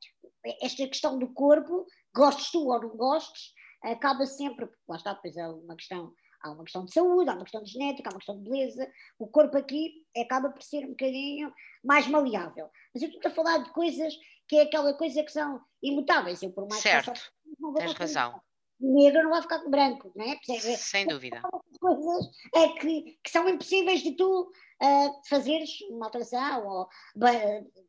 esta 0.62 0.88
questão 0.88 1.18
do 1.18 1.34
corpo, 1.34 1.86
gostes 2.14 2.52
tu 2.52 2.68
ou 2.68 2.82
não 2.82 2.96
gostes, 2.96 3.54
acaba 3.82 4.26
sempre, 4.26 4.70
lá 4.88 4.98
está, 4.98 5.14
depois 5.14 5.36
é 5.38 5.48
uma 5.48 5.76
questão, 5.76 6.14
há 6.42 6.52
uma 6.52 6.64
questão 6.64 6.86
de 6.86 6.94
saúde, 6.94 7.30
há 7.30 7.34
uma 7.34 7.44
questão 7.44 7.64
de 7.64 7.72
genética, 7.72 8.10
há 8.10 8.14
uma 8.14 8.20
questão 8.20 8.42
de 8.42 8.50
beleza, 8.50 8.92
o 9.20 9.28
corpo 9.28 9.58
aqui 9.58 10.06
acaba 10.18 10.50
por 10.50 10.62
ser 10.64 10.86
um 10.86 10.90
bocadinho 10.90 11.54
mais 11.84 12.08
maleável. 12.08 12.70
Mas 12.94 13.04
eu 13.04 13.10
estou 13.10 13.32
a 13.32 13.34
falar 13.34 13.60
de 13.60 13.72
coisas 13.72 14.14
que 14.48 14.58
é 14.58 14.64
aquela 14.64 14.94
coisa 14.94 15.24
que 15.24 15.32
são 15.32 15.62
imutáveis, 15.82 16.42
eu 16.42 16.52
por 16.52 16.68
mais 16.68 16.82
certo, 16.82 17.14
que 17.14 17.22
não 17.60 17.74
tens 17.74 17.94
razão. 17.94 18.42
Negro 18.80 19.24
não 19.24 19.30
vai 19.30 19.42
ficar 19.42 19.60
com 19.60 19.70
branco, 19.70 20.12
não 20.14 20.26
é? 20.26 20.38
Sem 20.76 21.08
dúvida. 21.08 21.42
Coisas 21.80 22.30
é 22.54 22.68
que, 22.70 23.18
que 23.24 23.30
são 23.30 23.48
impossíveis 23.48 24.02
de 24.02 24.16
tu 24.16 24.52
uh, 24.84 25.22
fazeres 25.28 25.82
uma 25.90 26.08
alteração, 26.08 26.68
ou, 26.68 26.90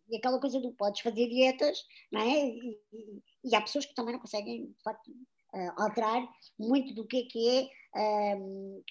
e 0.09 0.17
aquela 0.17 0.41
coisa 0.41 0.61
do 0.61 0.73
podes 0.73 1.01
fazer 1.01 1.29
dietas, 1.29 1.85
não 2.13 2.21
é? 2.21 2.49
E, 2.49 2.81
e, 3.45 3.55
há 3.55 3.61
pessoas 3.61 3.87
que 3.87 3.95
também 3.95 4.13
não 4.13 4.21
conseguem, 4.21 4.67
de 4.67 4.83
facto, 4.83 5.11
uh, 5.11 5.83
alterar 5.83 6.27
muito 6.59 6.95
do 6.95 7.07
que 7.07 7.19
é 7.19 7.25
que 7.25 7.71
é 7.97 8.37
um, 8.37 8.83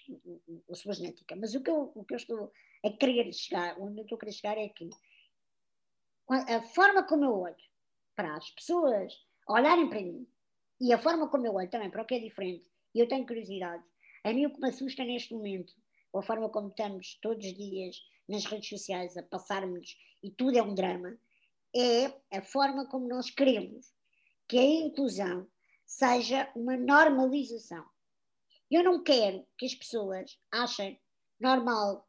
a 0.69 0.75
sua 0.75 0.93
genética. 0.93 1.35
Mas 1.35 1.55
o 1.55 1.61
que, 1.61 1.69
eu, 1.69 1.91
o 1.95 2.03
que 2.03 2.13
eu 2.13 2.17
estou 2.17 2.51
a 2.85 2.89
querer 2.91 3.31
chegar, 3.33 3.79
onde 3.79 3.99
eu 3.99 4.03
estou 4.03 4.17
a 4.17 4.19
querer 4.19 4.31
chegar 4.33 4.57
é 4.57 4.67
que 4.69 4.89
a 6.29 6.61
forma 6.61 7.03
como 7.03 7.25
eu 7.25 7.37
olho 7.37 7.55
para 8.15 8.35
as 8.35 8.49
pessoas 8.51 9.13
olharem 9.47 9.89
para 9.89 10.01
mim 10.01 10.25
e 10.79 10.93
a 10.93 10.97
forma 10.97 11.27
como 11.27 11.45
eu 11.45 11.53
olho 11.53 11.69
também 11.69 11.89
para 11.89 12.01
o 12.01 12.05
que 12.05 12.15
é 12.15 12.19
diferente, 12.19 12.69
e 12.95 12.99
eu 12.99 13.07
tenho 13.07 13.25
curiosidade, 13.25 13.83
a 14.23 14.33
mim 14.33 14.45
o 14.45 14.53
que 14.53 14.59
me 14.59 14.69
assusta 14.69 15.03
neste 15.03 15.33
momento 15.33 15.73
ou 16.13 16.19
a 16.19 16.23
forma 16.23 16.47
como 16.49 16.69
estamos 16.69 17.17
todos 17.21 17.45
os 17.45 17.53
dias 17.53 17.97
nas 18.29 18.45
redes 18.45 18.69
sociais 18.69 19.17
a 19.17 19.23
passarmos 19.23 19.97
e 20.21 20.31
tudo 20.31 20.57
é 20.57 20.63
um 20.63 20.75
drama, 20.75 21.17
é 21.75 22.05
a 22.37 22.41
forma 22.41 22.87
como 22.87 23.07
nós 23.07 23.29
queremos 23.29 23.91
que 24.47 24.57
a 24.57 24.63
inclusão 24.63 25.47
seja 25.85 26.49
uma 26.55 26.77
normalização. 26.77 27.83
Eu 28.69 28.83
não 28.83 29.03
quero 29.03 29.45
que 29.57 29.65
as 29.65 29.75
pessoas 29.75 30.39
achem 30.51 30.99
normal 31.39 32.07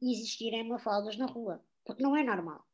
existirem 0.00 0.68
mafaldas 0.68 1.16
na 1.16 1.26
rua, 1.26 1.64
porque 1.84 2.02
não 2.02 2.16
é 2.16 2.24
normal. 2.24 2.66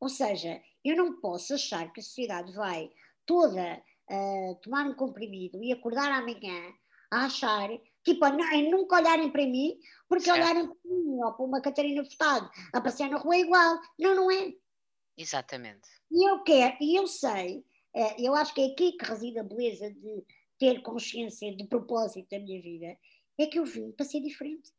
Ou 0.00 0.08
seja, 0.08 0.60
eu 0.84 0.96
não 0.96 1.20
posso 1.20 1.54
achar 1.54 1.92
que 1.92 2.00
a 2.00 2.02
sociedade 2.02 2.52
vai 2.52 2.90
toda 3.24 3.82
uh, 4.10 4.54
tomar 4.60 4.86
um 4.86 4.94
comprimido 4.94 5.62
e 5.62 5.72
acordar 5.72 6.10
amanhã 6.10 6.74
a 7.10 7.26
achar 7.26 7.70
Tipo, 8.04 8.26
é 8.26 8.62
nunca 8.70 8.96
olharem 8.96 9.30
para 9.30 9.46
mim, 9.46 9.78
porque 10.08 10.24
certo. 10.24 10.40
olharem 10.40 10.66
para 10.66 10.76
mim 10.84 11.22
ou 11.22 11.32
para 11.32 11.44
uma 11.44 11.60
Catarina 11.60 12.04
Furtado 12.04 12.50
a 12.72 12.80
passear 12.80 13.10
na 13.10 13.18
rua 13.18 13.36
é 13.36 13.40
igual. 13.40 13.80
Não, 13.98 14.14
não 14.14 14.30
é. 14.30 14.52
Exatamente. 15.16 15.88
E 16.10 16.28
eu 16.28 16.42
quero, 16.42 16.76
e 16.80 16.96
eu 16.96 17.06
sei, 17.06 17.64
eh, 17.94 18.16
eu 18.18 18.34
acho 18.34 18.52
que 18.54 18.60
é 18.60 18.66
aqui 18.66 18.92
que 18.92 19.04
reside 19.04 19.38
a 19.38 19.44
beleza 19.44 19.90
de 19.90 20.24
ter 20.58 20.82
consciência 20.82 21.54
de 21.54 21.66
propósito 21.66 22.28
da 22.30 22.38
minha 22.38 22.60
vida, 22.60 22.96
é 23.38 23.46
que 23.46 23.58
eu 23.58 23.64
vim 23.64 23.92
para 23.92 24.06
ser 24.06 24.20
diferente. 24.20 24.72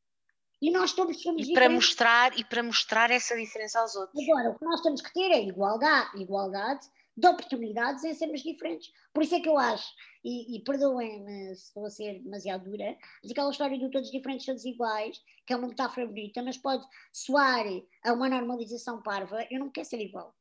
E 0.61 0.71
nós 0.71 0.93
todos 0.93 1.21
somos 1.21 1.41
e 1.41 1.47
diferentes. 1.47 1.53
Para 1.53 1.69
mostrar, 1.69 2.39
e 2.39 2.43
para 2.43 2.63
mostrar 2.63 3.11
essa 3.11 3.35
diferença 3.35 3.79
aos 3.79 3.95
outros. 3.95 4.21
Agora, 4.29 4.51
o 4.51 4.57
que 4.57 4.65
nós 4.65 4.81
temos 4.81 5.01
que 5.01 5.13
ter 5.13 5.31
é 5.31 5.43
igualdade, 5.43 6.21
igualdade 6.21 6.87
de 7.15 7.27
oportunidades 7.27 8.03
em 8.03 8.13
sermos 8.13 8.41
diferentes. 8.41 8.91
Por 9.13 9.23
isso 9.23 9.35
é 9.35 9.39
que 9.39 9.49
eu 9.49 9.57
acho, 9.57 9.87
e, 10.23 10.55
e 10.55 10.63
perdoem-me 10.63 11.55
se 11.55 11.65
estou 11.65 11.85
a 11.85 11.89
ser 11.89 12.19
demasiado 12.21 12.69
dura, 12.69 12.97
mas 13.21 13.31
aquela 13.31 13.51
história 13.51 13.77
do 13.77 13.91
todos 13.91 14.11
diferentes, 14.11 14.45
todos 14.45 14.65
iguais, 14.65 15.21
que 15.45 15.53
é 15.53 15.55
uma 15.55 15.67
metáfora 15.67 16.07
bonita, 16.07 16.41
mas 16.41 16.57
pode 16.57 16.85
soar 17.11 17.65
a 18.03 18.13
uma 18.13 18.29
normalização 18.29 19.01
parva, 19.01 19.45
eu 19.51 19.59
não 19.59 19.69
quero 19.69 19.87
ser 19.87 20.01
igual. 20.01 20.35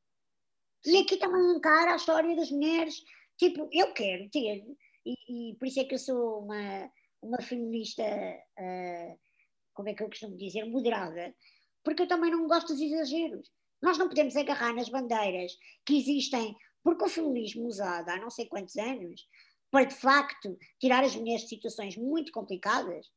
E 0.84 0.96
aqui 0.98 1.16
também 1.16 1.56
encara 1.56 1.92
a 1.92 1.96
história 1.96 2.34
das 2.34 2.50
mulheres, 2.50 3.02
tipo, 3.36 3.68
eu 3.72 3.92
quero 3.92 4.28
ter, 4.30 4.64
e, 5.04 5.50
e 5.50 5.56
por 5.56 5.68
isso 5.68 5.80
é 5.80 5.84
que 5.84 5.94
eu 5.94 5.98
sou 5.98 6.40
uma, 6.44 6.90
uma 7.20 7.40
feminista, 7.42 8.02
uh, 8.02 9.18
como 9.74 9.88
é 9.88 9.94
que 9.94 10.02
eu 10.02 10.08
costumo 10.08 10.36
dizer, 10.36 10.64
moderada, 10.64 11.34
porque 11.84 12.02
eu 12.02 12.08
também 12.08 12.30
não 12.30 12.46
gosto 12.46 12.68
dos 12.68 12.80
exageros. 12.80 13.50
Nós 13.82 13.98
não 13.98 14.08
podemos 14.08 14.36
agarrar 14.36 14.72
nas 14.72 14.88
bandeiras 14.88 15.52
que 15.84 15.98
existem, 15.98 16.56
porque 16.84 17.04
o 17.04 17.08
feminismo 17.08 17.66
usado 17.66 18.08
há 18.08 18.16
não 18.16 18.30
sei 18.30 18.46
quantos 18.46 18.76
anos, 18.76 19.26
para 19.70 19.86
de 19.86 19.94
facto 19.94 20.56
tirar 20.78 21.02
as 21.02 21.16
mulheres 21.16 21.42
de 21.42 21.48
situações 21.48 21.96
muito 21.96 22.30
complicadas, 22.30 23.10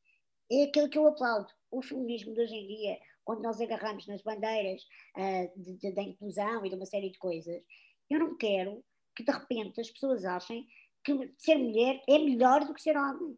é 0.51 0.63
aquilo 0.63 0.89
que 0.89 0.97
eu 0.97 1.07
aplaudo. 1.07 1.47
O 1.69 1.81
feminismo 1.81 2.33
de 2.33 2.41
hoje 2.41 2.55
em 2.55 2.67
dia, 2.67 2.97
quando 3.23 3.41
nós 3.41 3.59
agarramos 3.59 4.07
nas 4.07 4.21
bandeiras 4.21 4.81
uh, 5.17 5.93
da 5.93 6.01
inclusão 6.01 6.65
e 6.65 6.69
de 6.69 6.75
uma 6.75 6.85
série 6.85 7.11
de 7.11 7.17
coisas, 7.17 7.61
eu 8.09 8.19
não 8.19 8.37
quero 8.37 8.83
que 9.15 9.23
de 9.23 9.31
repente 9.31 9.81
as 9.81 9.89
pessoas 9.89 10.25
achem 10.25 10.65
que 11.03 11.33
ser 11.37 11.57
mulher 11.57 12.01
é 12.07 12.17
melhor 12.17 12.65
do 12.65 12.73
que 12.73 12.81
ser 12.81 12.97
homem. 12.97 13.37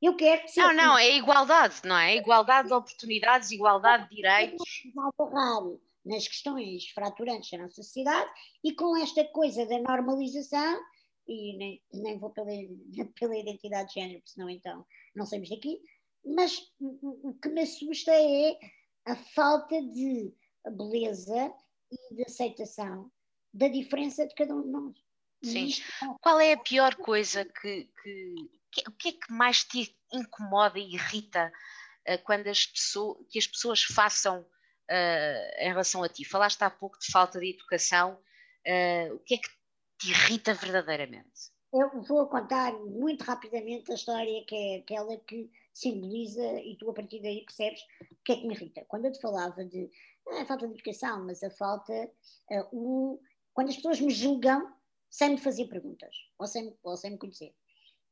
Eu 0.00 0.14
quero 0.14 0.46
ser. 0.48 0.60
Não, 0.60 0.72
não, 0.72 0.98
é 0.98 1.16
igualdade, 1.16 1.80
não 1.84 1.96
é? 1.96 2.16
Igualdade 2.16 2.68
de 2.68 2.74
oportunidades, 2.74 3.50
igualdade 3.50 4.08
de 4.08 4.16
direitos. 4.16 4.62
Agarrar 5.18 5.60
nas 6.08 6.26
questões 6.26 6.88
fraturantes 6.90 7.50
da 7.50 7.58
nossa 7.58 7.82
sociedade 7.82 8.30
e 8.64 8.74
com 8.74 8.96
esta 8.96 9.24
coisa 9.26 9.66
da 9.66 9.78
normalização, 9.78 10.80
e 11.26 11.56
nem, 11.58 11.82
nem 11.92 12.18
vou 12.18 12.30
pela, 12.30 12.50
pela 13.20 13.36
identidade 13.36 13.88
de 13.88 14.00
género, 14.00 14.20
porque 14.20 14.32
senão 14.32 14.48
então 14.48 14.86
não 15.14 15.26
saímos 15.26 15.50
daqui, 15.50 15.80
mas 16.24 16.72
o, 16.80 17.34
que 17.40 17.48
me 17.50 17.60
assusta 17.60 18.10
é 18.12 18.58
a 19.04 19.16
falta 19.16 19.80
de 19.82 20.32
beleza 20.76 21.52
e 21.90 22.14
de 22.14 22.22
aceitação 22.22 23.10
da 23.52 23.68
diferença 23.68 24.26
de 24.26 24.34
cada 24.34 24.54
um 24.54 24.62
de 24.62 24.68
nós. 24.68 24.96
Sim. 25.42 25.70
Qual 26.20 26.40
é 26.40 26.52
a 26.52 26.58
pior 26.58 26.96
coisa 26.96 27.44
que, 27.44 27.88
que, 28.02 28.34
que, 28.72 28.88
o 28.88 28.92
que 28.92 29.08
é 29.08 29.12
que 29.12 29.32
mais 29.32 29.64
te 29.64 29.96
incomoda 30.12 30.78
e 30.78 30.94
irrita 30.94 31.52
uh, 32.08 32.22
quando 32.24 32.48
as 32.48 32.66
pessoas, 32.66 33.18
que 33.30 33.38
as 33.38 33.46
pessoas 33.46 33.82
façam 33.82 34.44
uh, 34.90 35.62
em 35.62 35.68
relação 35.68 36.02
a 36.02 36.08
ti? 36.08 36.24
Falaste 36.24 36.62
há 36.62 36.70
pouco 36.70 36.98
de 36.98 37.10
falta 37.10 37.38
de 37.38 37.50
educação. 37.50 38.18
Uh, 38.66 39.14
o 39.14 39.18
que 39.20 39.34
é 39.34 39.38
que 39.38 39.48
te 39.98 40.10
irrita 40.10 40.54
verdadeiramente? 40.54 41.52
Eu 41.72 42.02
vou 42.02 42.26
contar 42.28 42.72
muito 42.72 43.22
rapidamente 43.24 43.90
a 43.92 43.94
história 43.94 44.44
que 44.46 44.54
é 44.54 44.76
aquela 44.78 45.16
que 45.18 45.50
simboliza 45.74 46.60
e 46.60 46.76
tu 46.76 46.90
a 46.90 46.94
partir 46.94 47.20
daí 47.20 47.44
percebes 47.44 47.80
o 48.10 48.16
que 48.24 48.32
é 48.32 48.36
que 48.36 48.46
me 48.46 48.54
irrita. 48.54 48.84
Quando 48.88 49.04
eu 49.04 49.12
te 49.12 49.20
falava 49.20 49.64
de 49.64 49.90
a 50.30 50.44
falta 50.44 50.66
de 50.66 50.74
educação, 50.74 51.24
mas 51.24 51.42
a 51.42 51.50
falta, 51.50 51.92
uh, 52.50 52.68
o, 52.72 53.20
quando 53.52 53.68
as 53.68 53.76
pessoas 53.76 54.00
me 54.00 54.10
julgam 54.10 54.74
sem 55.10 55.30
me 55.30 55.38
fazer 55.38 55.66
perguntas 55.68 56.14
ou 56.38 56.46
sem, 56.46 56.76
ou 56.82 56.96
sem 56.96 57.12
me 57.12 57.18
conhecer. 57.18 57.54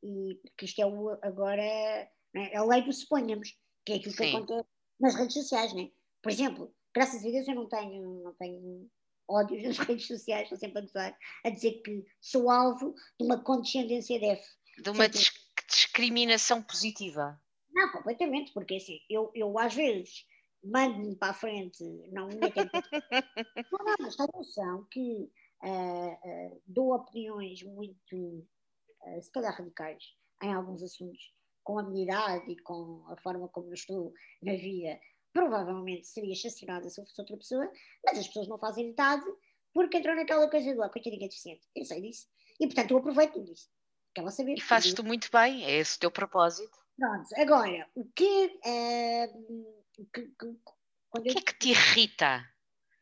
E 0.02 0.40
que 0.56 0.64
isto 0.64 0.80
é 0.80 0.86
o, 0.86 1.18
agora 1.22 1.62
é? 1.62 2.10
a 2.54 2.64
lei 2.64 2.82
do 2.82 2.92
suponhamos, 2.92 3.58
que 3.84 3.92
é 3.92 3.96
aquilo 3.96 4.14
Sim. 4.14 4.16
que 4.16 4.36
acontece 4.36 4.68
nas 5.00 5.14
redes 5.14 5.34
sociais, 5.34 5.72
né? 5.74 5.90
Por 6.26 6.32
exemplo, 6.32 6.74
graças 6.92 7.24
a 7.24 7.30
Deus 7.30 7.46
eu 7.46 7.54
não 7.54 7.68
tenho, 7.68 8.24
não 8.24 8.34
tenho 8.34 8.90
ódios 9.28 9.62
nas 9.62 9.78
redes 9.86 10.08
sociais, 10.08 10.42
estou 10.42 10.58
sempre 10.58 10.78
a 10.78 10.82
gozar, 10.82 11.18
a 11.44 11.50
dizer 11.50 11.80
que 11.82 12.04
sou 12.20 12.50
alvo 12.50 12.96
de 13.16 13.24
uma 13.24 13.44
condescendência 13.44 14.18
de 14.18 14.24
F. 14.24 14.44
De 14.82 14.90
uma 14.90 15.08
discriminação 15.08 16.60
positiva. 16.60 17.40
Não, 17.72 17.92
completamente, 17.92 18.52
porque 18.52 18.74
assim, 18.74 18.98
eu, 19.08 19.30
eu 19.36 19.56
às 19.56 19.72
vezes 19.72 20.26
mando-me 20.64 21.14
para 21.14 21.30
a 21.30 21.34
frente, 21.34 21.84
não 22.10 22.26
me 22.26 22.50
tempo. 22.50 22.72
não, 22.74 23.84
não, 23.84 23.94
mas 24.00 24.16
tem 24.16 24.26
noção 24.34 24.84
que 24.90 25.30
uh, 25.62 26.12
uh, 26.12 26.62
dou 26.66 26.92
opiniões 26.92 27.62
muito, 27.62 28.16
uh, 28.16 29.22
se 29.22 29.30
calhar 29.30 29.56
radicais, 29.56 30.02
em 30.42 30.52
alguns 30.52 30.82
assuntos, 30.82 31.32
com 31.62 31.78
a 31.78 31.84
minha 31.84 32.02
idade 32.02 32.50
e 32.50 32.58
com 32.58 33.04
a 33.06 33.16
forma 33.18 33.48
como 33.48 33.68
eu 33.68 33.74
estou 33.74 34.12
na 34.42 34.54
vida, 34.54 34.98
provavelmente 35.36 36.06
seria 36.06 36.34
chacinada 36.34 36.88
se 36.88 36.98
eu 36.98 37.04
fosse 37.04 37.20
outra 37.20 37.36
pessoa, 37.36 37.70
mas 38.02 38.18
as 38.18 38.26
pessoas 38.26 38.48
não 38.48 38.56
fazem 38.56 38.86
metade 38.86 39.26
porque 39.74 39.98
entrou 39.98 40.16
naquela 40.16 40.48
coisa 40.48 40.74
do 40.74 40.82
ah, 40.82 40.88
coitadinha 40.88 41.28
deficiente. 41.28 41.68
Eu 41.74 41.84
sei 41.84 42.00
disso. 42.00 42.26
E 42.58 42.66
portanto 42.66 42.92
eu 42.92 42.96
aproveito 42.96 43.44
disso. 43.44 43.68
Quero 44.14 44.30
saber. 44.30 44.54
E 44.54 44.60
fazes-te 44.62 45.02
muito 45.02 45.28
bem, 45.30 45.62
é 45.66 45.72
esse 45.72 45.98
o 45.98 46.00
teu 46.00 46.10
propósito. 46.10 46.74
Pronto, 46.96 47.28
agora, 47.36 47.86
o 47.94 48.06
que. 48.06 48.58
Uh, 48.64 50.06
que, 50.14 50.22
que 50.22 50.46
o 50.46 51.22
que 51.22 51.30
é 51.30 51.34
que 51.34 51.58
te 51.58 51.68
irrita? 51.68 52.42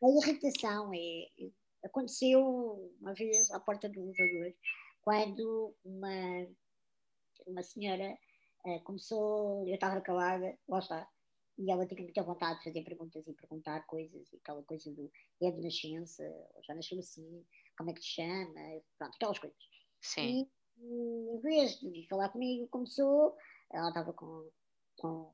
A 0.03 0.09
irritação 0.21 0.91
é. 0.93 1.51
Aconteceu 1.85 2.41
uma 2.99 3.13
vez 3.13 3.49
à 3.51 3.59
porta 3.61 3.87
do 3.87 4.01
elevador, 4.01 4.53
quando 5.01 5.73
uma, 5.85 6.47
uma 7.47 7.63
senhora 7.63 8.17
uh, 8.65 8.83
começou, 8.83 9.65
eu 9.67 9.75
estava 9.75 10.01
calada, 10.01 10.57
lá 10.67 10.79
está, 10.79 11.07
e 11.57 11.71
ela 11.71 11.85
tinha 11.85 12.01
muita 12.01 12.23
vontade 12.23 12.59
de 12.59 12.65
fazer 12.65 12.83
perguntas 12.83 13.25
e 13.27 13.33
perguntar 13.33 13.85
coisas, 13.85 14.31
e 14.31 14.37
aquela 14.37 14.63
coisa 14.63 14.91
do 14.91 15.11
é 15.41 15.51
de 15.51 15.61
nascença, 15.61 16.23
já 16.65 16.75
nasceu 16.75 16.99
assim, 16.99 17.45
como 17.77 17.89
é 17.89 17.93
que 17.93 18.01
te 18.01 18.07
chama, 18.07 18.81
pronto, 18.97 19.15
aquelas 19.15 19.39
coisas. 19.39 19.57
Sim. 20.01 20.49
E 20.77 21.35
em 21.35 21.39
vez 21.41 21.79
de 21.79 22.05
falar 22.09 22.29
comigo, 22.29 22.67
começou, 22.67 23.35
ela 23.71 23.89
estava 23.89 24.13
com, 24.13 24.49
com 24.97 25.33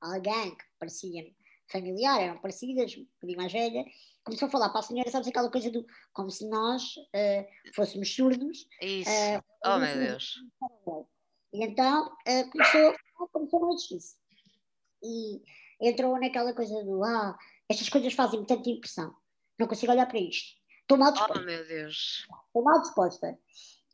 alguém 0.00 0.56
que 0.56 0.64
parecia 0.78 1.32
familiar, 1.70 2.20
eram 2.20 2.40
parecidas, 2.40 2.96
um 2.96 3.04
bocadinho 3.04 3.38
mais 3.38 3.52
velha, 3.52 3.84
começou 4.24 4.48
a 4.48 4.50
falar 4.50 4.70
para 4.70 4.80
a 4.80 4.82
senhora, 4.82 5.10
sabes 5.10 5.28
aquela 5.28 5.50
coisa 5.50 5.70
do 5.70 5.86
como 6.12 6.30
se 6.30 6.48
nós 6.48 6.82
uh, 6.96 7.74
fôssemos 7.74 8.12
surdos. 8.12 8.66
Isso, 8.82 9.08
uh, 9.08 9.42
oh 9.66 9.78
meu 9.78 9.96
Deus. 9.96 10.34
E 11.52 11.64
então 11.64 12.08
uh, 12.08 12.50
começou, 12.50 12.94
começou 13.32 13.72
a 13.72 13.76
disso. 13.76 14.19
E 15.02 15.42
entrou 15.80 16.18
naquela 16.18 16.54
coisa 16.54 16.84
do 16.84 17.02
ah, 17.04 17.36
estas 17.68 17.88
coisas 17.88 18.12
fazem-me 18.12 18.46
tanta 18.46 18.68
impressão, 18.68 19.14
não 19.58 19.66
consigo 19.66 19.92
olhar 19.92 20.06
para 20.06 20.18
isto. 20.18 20.58
Estou 20.82 20.98
mal 20.98 21.12
disposta. 21.12 21.40
Oh 21.40 21.44
meu 21.44 21.66
Deus. 21.66 22.26
Estou 22.46 22.64
mal 22.64 22.80
disposta. 22.80 23.38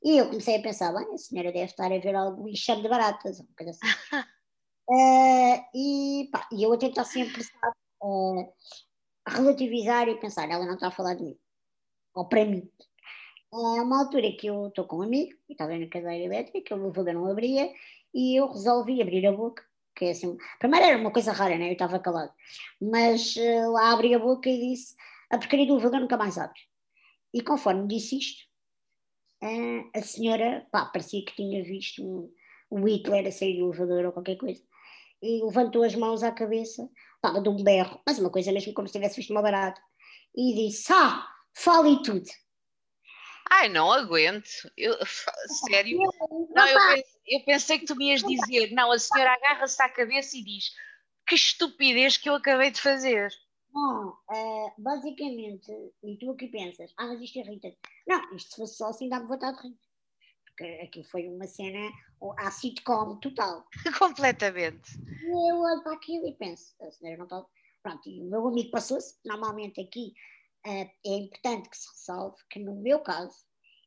E 0.02 0.18
eu 0.18 0.26
comecei 0.28 0.56
a 0.56 0.62
pensar, 0.62 0.92
bem, 0.94 1.12
a 1.12 1.18
senhora 1.18 1.52
deve 1.52 1.64
estar 1.64 1.92
a 1.92 1.98
ver 1.98 2.14
algum 2.14 2.48
enxame 2.48 2.82
de 2.82 2.88
baratas, 2.88 3.40
um 3.40 3.44
bocadinho 3.44 3.76
assim. 3.76 4.24
Uh, 4.88 5.64
e, 5.74 6.28
pá, 6.30 6.48
e 6.52 6.62
eu 6.62 6.72
a 6.72 6.78
tentar 6.78 7.04
sempre 7.04 7.42
uh, 8.02 8.52
relativizar 9.26 10.08
e 10.08 10.18
pensar, 10.20 10.48
ela 10.48 10.64
não 10.64 10.74
está 10.74 10.88
a 10.88 10.92
falar 10.92 11.14
de 11.14 11.24
mim, 11.24 11.38
ou 12.14 12.28
para 12.28 12.44
mim. 12.44 12.70
É 13.52 13.56
uma 13.82 14.00
altura 14.00 14.32
que 14.32 14.46
eu 14.46 14.68
estou 14.68 14.86
com 14.86 14.98
um 14.98 15.02
amigo, 15.02 15.36
estava 15.48 15.76
na 15.76 15.88
cadeira 15.88 16.24
elétrica, 16.24 16.74
o 16.74 16.78
elevador 16.78 17.14
não 17.14 17.30
abria, 17.30 17.72
e 18.14 18.38
eu 18.38 18.46
resolvi 18.48 19.02
abrir 19.02 19.26
a 19.26 19.32
boca, 19.32 19.64
que 19.96 20.04
é 20.04 20.10
assim, 20.10 20.36
primeiro 20.58 20.86
era 20.86 20.98
uma 20.98 21.10
coisa 21.10 21.32
rara, 21.32 21.56
né? 21.56 21.68
eu 21.68 21.72
estava 21.72 21.98
calado, 21.98 22.32
mas 22.80 23.34
uh, 23.36 23.72
lá 23.72 23.92
abri 23.92 24.14
a 24.14 24.18
boca 24.18 24.48
e 24.48 24.70
disse, 24.70 24.94
a 25.30 25.38
porcaria 25.38 25.66
do 25.66 25.72
elevador 25.72 26.00
nunca 26.00 26.16
mais 26.16 26.38
abre. 26.38 26.60
E 27.32 27.42
conforme 27.42 27.88
disse 27.88 28.18
isto, 28.18 28.44
uh, 29.42 29.90
a 29.94 30.02
senhora, 30.02 30.66
pá, 30.70 30.84
parecia 30.86 31.24
que 31.24 31.34
tinha 31.34 31.64
visto 31.64 32.04
um, 32.04 32.32
o 32.70 32.86
Hitler 32.86 33.26
a 33.26 33.32
sair 33.32 33.58
do 33.58 33.72
elevador 33.72 34.04
ou 34.04 34.12
qualquer 34.12 34.36
coisa 34.36 34.62
e 35.22 35.42
levantou 35.42 35.82
as 35.82 35.94
mãos 35.94 36.22
à 36.22 36.30
cabeça, 36.30 36.88
estava 37.16 37.40
de 37.40 37.48
um 37.48 37.62
berro, 37.62 38.00
mas 38.06 38.18
uma 38.18 38.30
coisa 38.30 38.52
mesmo 38.52 38.72
como 38.74 38.86
se 38.86 38.92
tivesse 38.92 39.16
visto 39.16 39.30
uma 39.30 39.42
barata, 39.42 39.80
e 40.34 40.54
disse: 40.54 40.92
Ah, 40.92 41.26
fale 41.54 42.02
tudo. 42.02 42.26
Ai, 43.50 43.68
não 43.68 43.90
aguento. 43.90 44.48
Eu, 44.76 44.94
sério. 45.66 45.98
Não, 46.54 46.66
eu, 46.66 46.78
pensei, 46.78 47.04
eu 47.26 47.44
pensei 47.44 47.78
que 47.78 47.86
tu 47.86 47.96
me 47.96 48.10
ias 48.10 48.22
dizer: 48.22 48.72
Não, 48.72 48.92
a 48.92 48.98
senhora 48.98 49.34
agarra-se 49.34 49.80
à 49.82 49.88
cabeça 49.88 50.36
e 50.36 50.44
diz: 50.44 50.70
Que 51.26 51.34
estupidez 51.34 52.16
que 52.16 52.28
eu 52.28 52.34
acabei 52.34 52.70
de 52.70 52.80
fazer. 52.80 53.32
Não, 53.72 54.08
uh, 54.08 54.72
basicamente, 54.78 55.70
e 56.02 56.16
tu 56.18 56.30
aqui 56.30 56.48
pensas: 56.48 56.92
Ah, 56.96 57.06
mas 57.06 57.20
isto 57.20 57.38
irrita. 57.38 57.72
Não, 58.06 58.34
isto 58.34 58.50
se 58.50 58.56
fosse 58.56 58.76
só 58.76 58.88
assim, 58.88 59.08
dá-me 59.08 59.26
vontade 59.26 59.56
de 59.58 59.68
rir 59.68 59.76
porque 60.56 60.64
aquilo 60.82 61.04
foi 61.04 61.28
uma 61.28 61.46
cena 61.46 61.90
à 62.38 62.50
sitcom 62.50 63.16
total. 63.16 63.66
Completamente. 63.98 64.98
E 65.22 65.50
eu 65.50 65.60
olho 65.60 65.82
para 65.82 65.92
aquilo 65.92 66.26
e 66.26 66.32
penso, 66.32 66.74
a 66.80 66.90
senhora 66.90 67.18
não 67.18 67.24
está. 67.24 67.44
Pronto, 67.82 68.08
e 68.08 68.20
o 68.20 68.24
meu 68.24 68.48
amigo 68.48 68.70
passou-se, 68.70 69.16
normalmente 69.24 69.80
aqui 69.80 70.12
é 70.66 70.90
importante 71.04 71.68
que 71.68 71.76
se 71.76 71.88
resolve 71.88 72.36
que 72.50 72.58
no 72.58 72.74
meu 72.74 73.00
caso, 73.00 73.36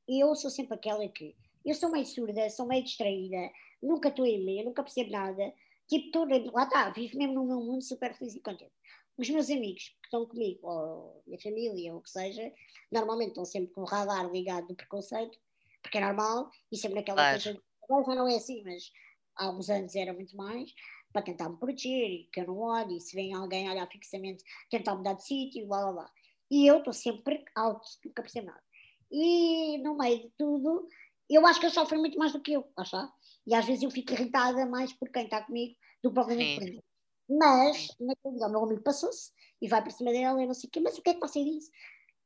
eu 0.08 0.34
sou 0.36 0.50
sempre 0.50 0.76
aquela 0.76 1.08
que 1.10 1.36
eu 1.66 1.76
sou 1.76 1.92
meio 1.92 2.06
surda, 2.06 2.50
sou 2.50 2.66
meio 2.66 2.84
distraída, 2.84 3.52
nunca 3.82 4.10
estou 4.10 4.26
a 4.26 4.28
ler, 4.28 4.64
nunca 4.64 4.84
percebo 4.84 5.12
nada, 5.12 5.54
tipo, 5.88 6.06
estou, 6.06 6.26
lá 6.54 6.64
está, 6.64 6.90
vivo 6.90 7.18
mesmo 7.18 7.34
no 7.34 7.46
meu 7.46 7.60
mundo 7.60 7.84
super 7.84 8.14
feliz 8.16 8.36
e 8.36 8.40
contente. 8.40 8.72
Os 9.18 9.30
meus 9.30 9.50
amigos 9.50 9.90
que 10.02 10.06
estão 10.06 10.26
comigo, 10.26 10.60
ou 10.64 11.22
minha 11.28 11.40
família, 11.40 11.94
ou 11.94 12.00
o 12.00 12.02
que 12.02 12.10
seja, 12.10 12.54
normalmente 12.90 13.30
estão 13.30 13.44
sempre 13.44 13.74
com 13.74 13.82
o 13.82 13.86
radar 13.86 14.32
ligado 14.32 14.68
do 14.68 14.76
preconceito, 14.76 15.38
porque 15.82 15.98
é 15.98 16.02
normal, 16.02 16.50
e 16.72 16.78
sempre 16.78 17.00
naquela 17.00 17.18
claro. 17.18 17.44
coisa, 17.44 17.62
agora 17.84 18.06
já 18.06 18.16
não 18.16 18.28
é 18.30 18.36
assim, 18.38 18.64
mas 18.64 18.92
há 19.36 19.50
uns 19.52 19.70
anos 19.70 19.96
era 19.96 20.14
muito 20.14 20.36
mais, 20.38 20.74
para 21.12 21.24
tentar 21.24 21.50
me 21.50 21.58
proteger, 21.58 22.10
e 22.10 22.30
que 22.32 22.40
eu 22.40 22.48
não 22.48 22.60
olhe, 22.60 22.98
e 22.98 23.02
se 23.02 23.14
vem 23.16 23.34
alguém 23.34 23.70
olhar 23.70 23.88
fixamente, 23.88 24.44
tentar 24.70 24.96
mudar 24.96 25.14
de 25.14 25.26
sítio, 25.26 25.68
blá 25.68 25.82
blá 25.82 25.92
blá. 25.92 26.12
E 26.50 26.68
eu 26.68 26.80
estou 26.80 26.94
sempre 26.94 27.44
alto, 27.56 27.88
nunca 28.06 28.22
percebo 28.22 28.48
nada. 28.48 28.64
E 29.12 29.78
no 29.80 29.98
meio 29.98 30.22
de 30.22 30.32
tudo, 30.38 30.88
eu 31.30 31.46
acho 31.46 31.60
que 31.60 31.66
eles 31.66 31.74
sofrem 31.74 32.00
muito 32.00 32.18
mais 32.18 32.32
do 32.32 32.42
que 32.42 32.54
eu, 32.54 32.68
está? 32.80 33.12
E 33.46 33.54
às 33.54 33.66
vezes 33.66 33.84
eu 33.84 33.92
fico 33.92 34.14
irritada 34.14 34.66
mais 34.66 34.94
por 34.94 35.10
quem 35.10 35.26
está 35.26 35.44
comigo 35.44 35.76
do 36.04 36.10
que 36.10 36.14
provavelmente 36.14 36.60
por 36.60 36.70
mim. 36.70 36.82
Mas, 37.30 37.88
naquele 38.00 38.38
dia, 38.38 38.48
o 38.48 38.50
meu 38.50 38.64
amigo 38.64 38.82
passou-se 38.82 39.32
e 39.62 39.68
vai 39.68 39.82
para 39.82 39.92
cima 39.92 40.12
dela 40.12 40.42
e 40.42 40.48
não 40.48 40.54
sei 40.54 40.68
o 40.68 40.72
quê, 40.72 40.80
mas 40.80 40.98
o 40.98 41.02
que 41.02 41.12
é 41.12 41.14
que 41.14 41.20
você 41.20 41.44
disse? 41.44 41.70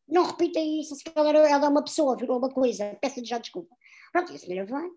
não 0.08 0.26
repita 0.26 0.60
isso, 0.60 0.96
se 0.96 1.04
calhar 1.04 1.36
ela 1.36 1.66
é 1.66 1.70
uma 1.70 1.84
pessoa, 1.84 2.18
virou 2.18 2.38
uma 2.38 2.50
coisa, 2.50 2.98
peço-lhe 3.02 3.26
já 3.26 3.38
desculpa. 3.38 3.76
Pronto, 4.12 4.32
e 4.32 4.36
a 4.36 4.40
senhora 4.40 4.66
vai, 4.66 4.88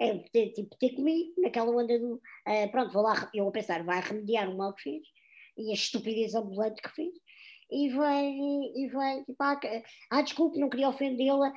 é, 0.00 0.18
tipo, 0.48 0.76
ter 0.78 0.94
comigo, 0.94 1.32
naquela 1.38 1.70
onda 1.70 1.98
do, 1.98 2.14
uh, 2.14 2.70
pronto, 2.70 2.92
vou 2.92 3.02
lá, 3.02 3.30
eu 3.32 3.46
a 3.46 3.52
pensar, 3.52 3.84
vai 3.84 4.00
remediar 4.00 4.50
o 4.50 4.56
mal 4.56 4.74
que 4.74 4.82
fez, 4.82 5.02
e 5.56 5.70
a 5.70 5.74
estupidez 5.74 6.34
ambulante 6.34 6.82
que 6.82 6.88
fez, 6.90 7.14
e 7.70 7.88
vai, 7.90 8.26
e 8.26 9.24
tipo, 9.24 9.42
ah, 9.42 9.60
ah 10.10 10.22
desculpe, 10.22 10.58
não 10.58 10.68
queria 10.68 10.88
ofendê-la, 10.88 11.52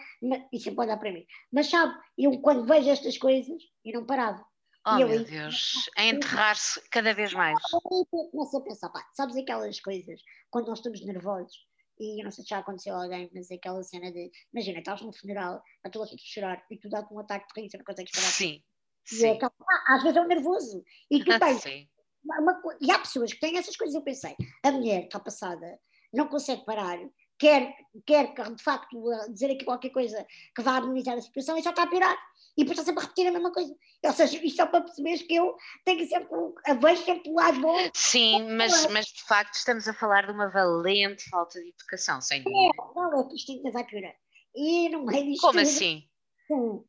e 0.51 0.59
sempre 0.59 0.81
olhar 0.81 0.97
para 0.97 1.11
mim. 1.11 1.25
Mas 1.51 1.69
sabe, 1.69 1.93
eu 2.17 2.39
quando 2.41 2.65
vejo 2.65 2.89
estas 2.89 3.17
coisas, 3.17 3.61
eu 3.85 3.99
não 3.99 4.05
parava. 4.05 4.45
Oh 4.85 4.99
eu, 4.99 5.09
meu 5.09 5.23
Deus, 5.23 5.73
a 5.97 6.05
enterrar-se 6.05 6.81
cada 6.89 7.13
vez 7.13 7.33
mais. 7.33 7.57
Eu 7.73 7.81
começo 7.81 8.57
a 8.57 8.61
pensar, 8.61 8.89
pá, 8.89 9.05
sabes 9.13 9.35
aquelas 9.35 9.79
coisas, 9.81 10.21
quando 10.49 10.67
nós 10.67 10.79
estamos 10.79 11.05
nervosos, 11.05 11.67
e 11.99 12.21
eu 12.21 12.23
não 12.23 12.31
sei 12.31 12.43
se 12.43 12.49
já 12.49 12.59
aconteceu 12.59 12.95
a 12.95 13.03
alguém, 13.03 13.29
mas 13.33 13.51
aquela 13.51 13.81
cena 13.83 14.11
de, 14.11 14.31
imagina, 14.53 14.79
estás 14.79 15.01
num 15.01 15.11
funeral, 15.11 15.61
a 15.83 15.89
tua 15.89 16.05
filha 16.05 16.21
chorar 16.23 16.65
e 16.69 16.77
tu 16.77 16.89
dá-te 16.89 17.13
um 17.13 17.19
ataque 17.19 17.47
de 17.53 17.61
riso, 17.61 17.77
não 17.77 17.83
consegues 17.83 18.11
parar. 18.11 18.27
Sim. 18.27 18.63
Sim. 19.03 19.27
É 19.27 19.31
aquela, 19.31 19.51
ah, 19.61 19.95
às 19.95 20.03
vezes 20.03 20.17
é 20.17 20.21
um 20.21 20.27
nervoso. 20.27 20.83
E 21.09 21.23
tu 21.23 21.39
tens. 21.39 21.63
Uma, 22.23 22.41
uma, 22.41 22.77
e 22.81 22.91
há 22.91 22.99
pessoas 22.99 23.31
que 23.31 23.39
têm 23.39 23.57
essas 23.57 23.77
coisas. 23.77 23.95
Eu 23.95 24.01
pensei, 24.01 24.35
a 24.61 24.69
mulher 24.69 25.05
está 25.05 25.17
passada, 25.17 25.79
não 26.13 26.27
consegue 26.27 26.65
parar, 26.65 26.97
quer, 27.37 27.73
quer 28.05 28.33
de 28.33 28.63
facto 28.63 28.97
dizer 29.29 29.51
aqui 29.51 29.65
qualquer 29.65 29.89
coisa 29.89 30.25
que 30.55 30.61
vá 30.61 30.77
amenizar 30.77 31.17
a 31.17 31.21
situação 31.21 31.57
e 31.57 31.61
já 31.61 31.69
está 31.69 31.83
a 31.83 31.87
pirar 31.87 32.17
e 32.57 32.63
depois 32.63 32.79
está 32.79 32.85
sempre 32.85 33.03
a 33.03 33.03
repetir 33.03 33.27
a 33.27 33.31
mesma 33.31 33.51
coisa. 33.51 33.75
Ou 34.03 34.13
seja, 34.13 34.43
isto 34.43 34.61
é 34.61 34.65
para 34.65 34.81
perceberes 34.81 35.21
que 35.21 35.35
eu 35.35 35.55
tenho 35.85 35.99
que 35.99 36.07
sempre, 36.07 36.27
a 36.65 36.73
vejo 36.73 37.05
sempre 37.05 37.29
o 37.29 37.35
lado 37.35 37.61
bom. 37.61 37.77
Sim, 37.93 38.55
mas, 38.55 38.87
mas 38.87 39.05
de 39.05 39.23
facto 39.23 39.53
estamos 39.53 39.87
a 39.87 39.93
falar 39.93 40.25
de 40.25 40.31
uma 40.31 40.49
valente 40.49 41.29
falta 41.29 41.61
de 41.61 41.69
educação, 41.69 42.19
sem 42.19 42.43
dúvida. 42.43 42.59
É, 42.59 42.95
não, 42.95 43.21
é 43.21 43.27
que 43.27 43.35
isto 43.35 43.51
ainda 43.51 43.71
vai 43.71 43.85
piorar. 43.85 44.15
E 44.55 44.89
no 44.89 45.05
meio 45.05 45.25
disto. 45.25 45.41
Como 45.41 45.59
assim? 45.59 46.03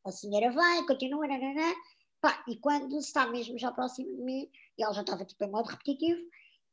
A 0.07 0.11
senhora 0.11 0.51
vai, 0.53 0.87
continua, 0.87 1.27
nananã, 1.27 1.75
pá, 2.21 2.43
e 2.49 2.57
quando 2.57 2.97
está 2.97 3.27
mesmo 3.27 3.59
já 3.59 3.73
próximo 3.73 4.17
de 4.17 4.23
mim, 4.23 4.51
e 4.79 4.83
ela 4.83 4.95
já 4.95 5.01
estava 5.01 5.25
tipo 5.25 5.45
em 5.45 5.51
modo 5.51 5.67
repetitivo, 5.67 6.21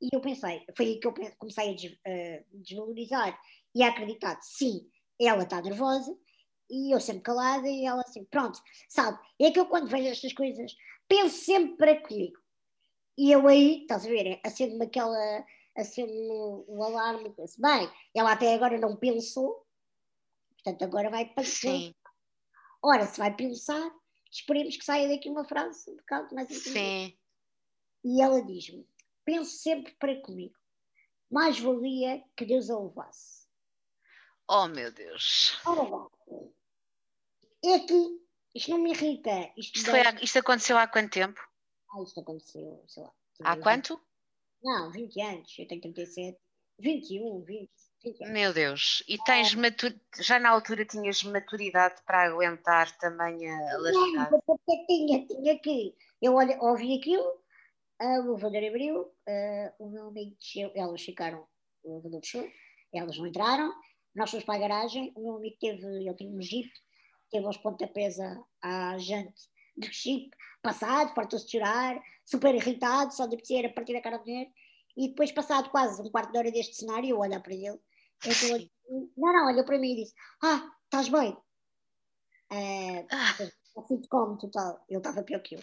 e 0.02 0.10
eu 0.14 0.22
pensei, 0.22 0.66
foi 0.76 0.86
aí 0.86 1.00
que 1.00 1.08
eu 1.08 1.14
comecei 1.38 1.72
a 1.72 1.76
des, 1.76 1.98
desvalorizar 2.54 3.40
e 3.74 3.84
a 3.84 3.90
acreditar, 3.90 4.40
sim, 4.42 4.90
ela 5.20 5.44
está 5.44 5.62
nervosa, 5.62 6.18
E 6.70 6.94
eu 6.94 7.00
sempre 7.00 7.24
calada 7.24 7.68
e 7.68 7.86
ela 7.86 8.02
assim, 8.02 8.26
pronto, 8.26 8.60
sabe, 8.90 9.20
é 9.40 9.52
que 9.52 9.60
eu 9.60 9.68
quando 9.68 9.88
vejo 9.88 10.08
estas 10.08 10.34
coisas 10.34 10.76
penso 11.08 11.38
sempre 11.46 11.78
para 11.78 12.02
comigo. 12.02 12.40
E 13.18 13.32
eu 13.32 13.48
aí, 13.48 13.82
estás 13.82 14.06
a 14.06 14.10
ver, 14.10 14.40
acendo-me 14.44 14.86
aquela, 14.86 15.46
acendo-me 15.76 16.66
o 16.68 16.84
alarme, 16.84 17.30
penso, 17.34 17.62
bem, 17.62 17.90
ela 18.14 18.34
até 18.34 18.54
agora 18.54 18.78
não 18.78 18.98
pensou, 18.98 19.66
portanto 20.56 20.84
agora 20.84 21.10
vai 21.10 21.32
Sim. 21.44 21.94
Ora, 22.84 23.06
se 23.06 23.18
vai 23.18 23.34
pensar, 23.36 23.90
esperemos 24.30 24.76
que 24.76 24.84
saia 24.84 25.08
daqui 25.08 25.30
uma 25.30 25.46
frase 25.46 25.90
um 25.90 25.96
bocado 25.96 26.36
mais 26.36 26.50
Sim. 26.50 27.18
E 28.04 28.22
ela 28.22 28.42
diz-me, 28.44 28.86
penso 29.26 29.58
sempre 29.58 29.94
para 30.00 30.16
comigo, 30.22 30.56
mais 31.30 31.60
valia 31.60 32.24
que 32.38 32.46
Deus 32.46 32.70
a 32.70 32.80
levasse. 32.80 33.46
Oh 34.48 34.68
meu 34.68 34.92
Deus. 34.92 35.60
Ora, 35.66 36.08
é 37.66 37.80
que 37.80 38.20
isto 38.54 38.70
não 38.72 38.78
me 38.78 38.92
irrita. 38.92 39.32
Isto, 39.58 39.78
Isto, 39.78 39.90
foi 39.90 40.02
há- 40.02 40.16
isto 40.22 40.38
aconteceu 40.40 40.78
há 40.78 40.88
quanto 40.88 41.12
tempo? 41.12 41.42
Ah, 41.92 42.02
isto 42.04 42.20
aconteceu, 42.20 42.84
sei 42.88 43.04
lá. 43.04 43.12
Há 43.44 43.58
quanto? 43.58 44.00
Não, 44.64 44.92
20 44.92 45.20
anos, 45.22 45.54
eu 45.60 45.68
tenho 45.68 45.82
37, 45.82 46.40
21, 46.80 47.42
20, 47.44 47.70
20 48.04 48.22
anos. 48.24 48.34
Meu 48.34 48.54
Deus. 48.54 49.04
E 49.08 49.18
tens 49.24 49.54
matu- 49.56 50.00
já 50.20 50.40
na 50.40 50.50
altura 50.50 50.86
tinhas 50.86 51.24
maturidade 51.24 52.02
para 52.06 52.24
aguentar 52.28 52.96
também 52.98 53.50
a 53.52 53.78
Não, 53.78 54.42
porque 54.46 54.86
tinha, 54.88 55.26
tinha 55.28 55.60
que. 55.60 55.96
Eu 56.22 56.36
olha, 56.36 56.58
ouvi 56.62 56.98
aquilo, 56.98 57.44
a 58.00 58.16
elevador 58.16 58.64
abriu, 58.64 59.12
ah, 59.28 59.74
o 59.80 59.90
meu 59.90 60.08
amigo 60.08 60.36
desceu, 60.40 60.72
elas 60.76 61.02
ficaram, 61.02 61.48
o 61.84 61.94
elevador 61.94 62.22
desceu, 62.22 62.50
elas 62.94 63.18
não 63.18 63.28
entraram, 63.28 63.74
nós 64.16 64.30
fomos 64.32 64.46
para 64.46 64.56
a 64.56 64.60
garagem, 64.60 65.12
o 65.16 65.22
meu 65.22 65.36
amigo 65.38 65.58
teve, 65.60 65.86
ele 65.86 66.14
tinha 66.16 66.32
um 66.32 66.42
jeep, 66.42 66.72
teve 67.30 67.46
aos 67.46 67.58
pontapés 67.58 68.18
à, 68.62 68.98
jante 68.98 69.50
do 69.76 69.88
jeep, 69.88 70.30
passado, 70.62 71.14
fartou-se 71.14 71.46
de 71.46 71.52
chorar, 71.52 72.02
super 72.26 72.56
irritado, 72.56 73.14
só 73.14 73.26
de 73.28 73.36
apetecer 73.36 73.66
a 73.66 73.74
partir 73.74 73.94
da 73.94 74.02
cara 74.02 74.18
do 74.18 74.24
dinheiro, 74.24 74.50
e 74.98 75.10
depois 75.10 75.32
passado 75.32 75.70
quase 75.70 76.02
um 76.02 76.10
quarto 76.10 76.32
de 76.32 76.38
hora 76.38 76.52
deste 76.52 76.76
cenário, 76.76 77.10
eu 77.10 77.20
olhar 77.20 77.42
para 77.42 77.54
ele, 77.54 77.80
Sim. 78.22 78.70
não, 79.18 79.34
não, 79.34 79.48
olhou 79.48 79.66
para 79.66 79.78
mim 79.78 79.94
e 79.94 80.04
disse, 80.04 80.14
ah, 80.42 80.72
estás 80.86 81.10
bem? 81.10 81.38
Ah, 82.50 83.06
Ah, 83.12 83.36
assim 83.78 84.02
como 84.10 84.38
total, 84.38 84.84
ele 84.90 85.00
estava 85.00 85.24
pior 85.24 85.42
que 85.42 85.56
eu. 85.56 85.62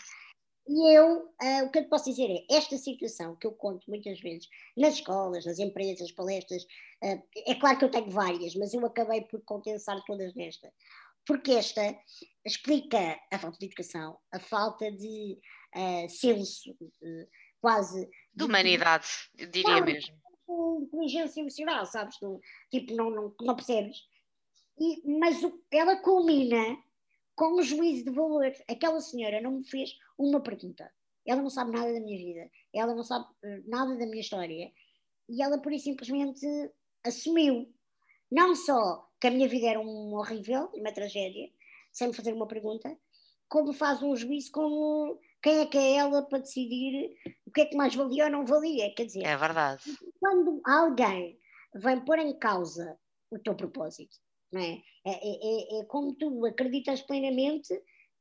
E 0.69 0.97
eu, 0.97 1.29
ah, 1.41 1.65
o 1.65 1.71
que 1.71 1.79
eu 1.81 1.83
te 1.85 1.89
posso 1.89 2.05
dizer 2.09 2.31
é, 2.31 2.55
esta 2.57 2.77
situação 2.79 3.35
que 3.37 3.47
eu 3.47 3.53
conto 3.53 3.89
muitas 3.91 4.21
vezes 4.21 4.49
nas 4.77 4.95
escolas, 4.95 5.45
nas 5.45 5.59
empresas, 5.59 6.13
palestras, 6.13 6.65
ah, 7.03 7.21
é 7.47 7.55
claro 7.57 7.79
que 7.79 7.85
eu 7.85 7.91
tenho 7.91 8.11
várias, 8.11 8.55
mas 8.55 8.73
eu 8.73 8.85
acabei 8.87 9.23
por 9.23 9.43
condensar 9.43 10.01
todas 10.05 10.35
nesta. 10.35 10.73
Porque 11.27 11.53
esta 11.53 11.97
explica 12.45 13.21
a 13.33 13.39
falta 13.39 13.59
de 13.59 13.67
educação, 13.67 14.19
a 14.33 14.39
falta 14.39 14.91
de 14.91 15.39
ah, 15.75 16.09
senso, 16.09 16.75
de- 17.01 17.29
quase 17.61 18.09
de 18.35 18.45
humanidade, 18.45 19.07
eu 19.39 19.47
diria 19.49 19.77
Não. 19.79 19.85
mesmo. 19.85 20.15
de 20.49 20.85
inteligência 20.87 21.41
emocional, 21.41 21.87
sabes? 21.87 22.19
Tu, 22.19 22.41
tipo, 22.71 22.95
não, 22.95 23.09
não, 23.11 23.35
não 23.41 23.55
percebes. 23.57 23.99
E, 24.79 25.01
mas 25.19 25.43
o- 25.43 25.63
ela 25.71 25.97
culmina 25.97 26.77
com 27.43 27.59
um 27.59 27.63
juízo 27.63 28.05
de 28.05 28.11
valor. 28.13 28.53
Aquela 28.69 29.01
senhora 29.01 29.41
não 29.41 29.51
me 29.59 29.65
fez 29.65 29.99
uma 30.17 30.41
pergunta. 30.41 30.89
Ela 31.27 31.43
não 31.43 31.51
sabe 31.51 31.73
nada 31.73 31.93
da 31.93 31.99
minha 31.99 32.17
vida. 32.17 32.49
Ela 32.73 32.95
não 32.95 33.03
sabe 33.03 33.27
eh, 33.43 33.63
nada 33.67 33.97
da 33.97 34.07
minha 34.07 34.21
história. 34.21 34.73
E 35.29 35.43
ela, 35.43 35.61
por 35.61 35.73
e 35.73 35.79
simplesmente, 35.81 36.47
assumiu. 37.05 37.69
Não 38.31 38.55
só 38.55 39.09
que 39.21 39.27
a 39.27 39.31
minha 39.33 39.49
vida 39.49 39.67
era 39.67 39.81
um 39.81 40.15
horrível, 40.15 40.71
uma 40.73 40.93
tragédia, 40.93 41.51
sem 41.91 42.07
me 42.07 42.15
fazer 42.15 42.33
uma 42.33 42.47
pergunta, 42.47 42.97
como 43.49 43.73
faz 43.73 44.01
um 44.05 44.15
juízo 44.15 44.53
como 44.53 45.19
quem 45.43 45.59
é 45.63 45.67
que 45.67 45.77
é 45.77 45.97
ela 45.97 46.23
para 46.23 46.39
decidir 46.39 47.17
o 47.45 47.51
que 47.51 47.63
é 47.63 47.67
que 47.67 47.77
mais 47.77 47.93
valia 47.93 48.27
ou 48.27 48.31
não 48.31 48.47
valia. 48.47 48.95
Quer 48.95 49.07
dizer, 49.07 49.27
É 49.27 49.37
verdade. 49.37 49.83
quando 50.21 50.61
alguém 50.65 51.37
vem 51.75 52.05
pôr 52.05 52.21
em 52.21 52.39
causa 52.39 52.97
o 53.33 53.39
teu 53.41 53.57
propósito, 53.57 54.17
não 54.53 54.61
é? 54.61 54.83
É, 55.05 55.11
é- 55.11 55.79
é- 55.79 55.81
é 55.81 55.85
como 55.87 56.15
tu 56.15 56.45
acreditas 56.47 57.03
plenamente 57.03 57.75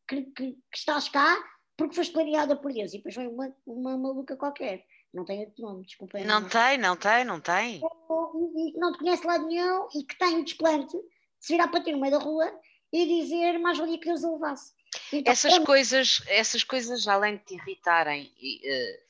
que, 0.08 0.22
que- 0.24 0.52
que 0.54 0.78
estás 0.78 1.10
cá 1.10 1.38
porque 1.78 1.96
foste 1.96 2.14
planeada 2.14 2.56
por 2.56 2.72
Deus 2.74 2.94
e 2.94 2.98
depois 2.98 3.16
vem 3.16 3.28
uma, 3.28 3.56
uma 3.66 3.98
maluca 3.98 4.36
qualquer, 4.36 4.86
não 5.14 5.26
tem 5.26 5.40
outro 5.42 5.62
nome, 5.64 5.86
desculpa. 5.86 6.20
Não 6.20 6.48
tem, 6.48 6.78
não 6.78 6.96
tem, 6.96 7.24
não 7.26 7.40
tem. 7.40 7.78
E 7.78 8.72
que 8.72 8.80
não 8.80 8.92
te 8.92 9.00
conhece 9.00 9.22
de 9.22 9.28
lado 9.28 9.48
nenhum 9.48 9.88
e 9.96 10.04
que 10.04 10.18
tem 10.18 10.38
o 10.40 10.44
desplante 10.44 10.96
de 10.98 11.04
se 11.40 11.54
virar 11.54 11.68
para 11.70 11.84
ti 11.84 11.92
no 11.92 12.00
meio 12.00 12.18
da 12.18 12.24
rua 12.24 12.52
e 12.94 13.06
dizer 13.22 13.58
mais 13.60 13.78
valia 13.78 13.98
que 14.00 14.06
Deus 14.06 14.24
a 14.24 14.32
levasse. 14.32 14.74
Então, 15.12 15.32
Essas 15.32 15.58
mim, 15.58 15.66
coisas, 15.66 16.22
essas 16.28 16.64
coisas, 16.64 17.08
além 17.08 17.38
de 17.38 17.44
te 17.46 17.54
irritarem, 17.56 18.32
eh, 18.64 19.04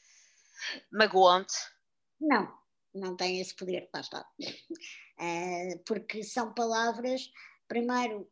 magoam-te. 0.92 1.56
Não, 2.20 2.54
não 2.94 3.16
tem 3.16 3.42
esse 3.42 3.56
poder, 3.56 3.90
lá 3.94 4.00
está. 4.02 4.26
Eh, 5.22 5.78
porque 5.86 6.24
são 6.24 6.52
palavras, 6.54 7.30
primeiro, 7.68 8.28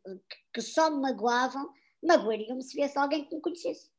que- 0.52 0.60
só 0.60 0.90
me 0.90 1.00
magoavam, 1.00 1.72
magoariam-me 2.02 2.62
se 2.62 2.74
viesse 2.74 2.98
alguém 2.98 3.24
que 3.28 3.34
me 3.36 3.40
conhecesse. 3.40 3.90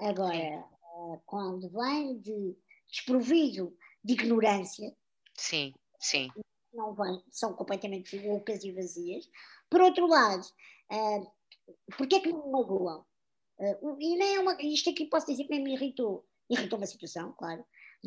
Agora, 0.00 0.36
eh, 0.36 1.20
quando 1.26 1.68
vem 1.68 2.18
de 2.20 2.56
desprovido 2.90 3.76
de 4.02 4.14
ignorância, 4.14 4.96
Sim, 5.36 5.74
sim. 6.00 6.28
não 6.72 6.94
vem, 6.94 7.22
são 7.30 7.52
completamente 7.54 8.16
loucas 8.26 8.64
e 8.64 8.72
vazias. 8.72 9.28
Por 9.68 9.80
outro 9.82 10.06
lado, 10.06 10.44
uh, 10.92 11.32
porquê 11.96 12.16
é 12.16 12.20
que 12.20 12.32
não 12.32 12.46
me 12.46 12.52
magoam? 12.52 13.04
Eh, 13.60 13.78
o- 13.82 13.96
e 14.00 14.16
nem 14.16 14.36
é 14.36 14.40
uma, 14.40 14.56
isto 14.62 14.90
aqui 14.90 15.06
posso 15.06 15.26
dizer 15.26 15.44
que 15.44 15.50
nem 15.50 15.62
me 15.62 15.74
irritou. 15.74 16.26
Irritou 16.50 16.78
uma 16.78 16.86
situação, 16.86 17.32
claro. 17.32 17.64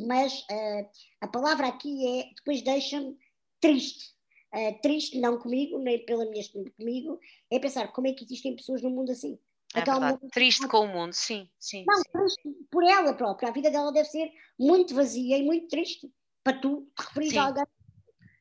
Mas 0.08 0.44
eh, 0.50 0.90
a 1.22 1.28
palavra 1.28 1.68
aqui 1.68 2.20
é, 2.22 2.34
depois 2.36 2.62
deixa-me 2.62 3.18
triste. 3.60 4.16
Eh, 4.54 4.74
triste, 4.82 5.20
não 5.20 5.38
comigo, 5.38 5.78
nem 5.78 6.06
pela 6.06 6.26
minha 6.30 6.44
comigo, 6.78 7.20
é 7.52 7.60
pensar 7.60 7.92
como 7.92 8.08
é 8.08 8.14
que 8.14 8.24
existem 8.24 8.56
pessoas 8.56 8.82
no 8.82 8.90
mundo 8.90 9.12
assim. 9.12 9.38
É 9.76 9.84
mulher- 9.92 10.18
Triste 10.32 10.66
com 10.68 10.80
o 10.80 10.88
mundo, 10.88 11.12
sim, 11.14 11.50
sim. 11.60 11.84
não, 11.86 11.98
sim. 11.98 12.04
triste 12.14 12.66
por 12.72 12.84
ela 12.84 13.14
própria. 13.14 13.50
A 13.50 13.52
vida 13.52 13.70
dela 13.70 13.92
deve 13.92 14.08
ser 14.08 14.32
muito 14.58 14.96
vazia 14.96 15.38
e 15.38 15.44
muito 15.44 15.68
triste 15.68 16.10
para 16.44 16.58
tu 16.60 16.90
te 16.96 17.04
referires 17.04 17.34
Sim. 17.34 17.40
a 17.40 17.46
alguém 17.48 17.66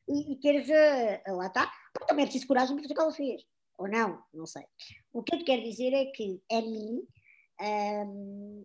e, 0.07 0.31
e 0.33 0.35
teres 0.39 0.69
a, 0.71 1.21
a- 1.29 1.33
lá 1.33 1.47
está. 1.47 1.71
Porque 1.93 2.07
também 2.07 2.23
é 2.23 2.27
preciso 2.27 2.47
coragem 2.47 2.73
para 2.75 2.83
fazer 2.83 2.93
o 2.93 2.95
que 2.95 3.01
ela 3.01 3.11
fez. 3.13 3.41
Ou 3.77 3.87
não, 3.89 4.23
não 4.33 4.45
sei. 4.45 4.63
O 5.11 5.21
que 5.21 5.35
eu 5.35 5.39
te 5.39 5.45
quero 5.45 5.61
dizer 5.61 5.93
é 5.93 6.05
que 6.05 6.41
a 6.49 6.61
mim, 6.61 7.03
ahm, 7.59 8.63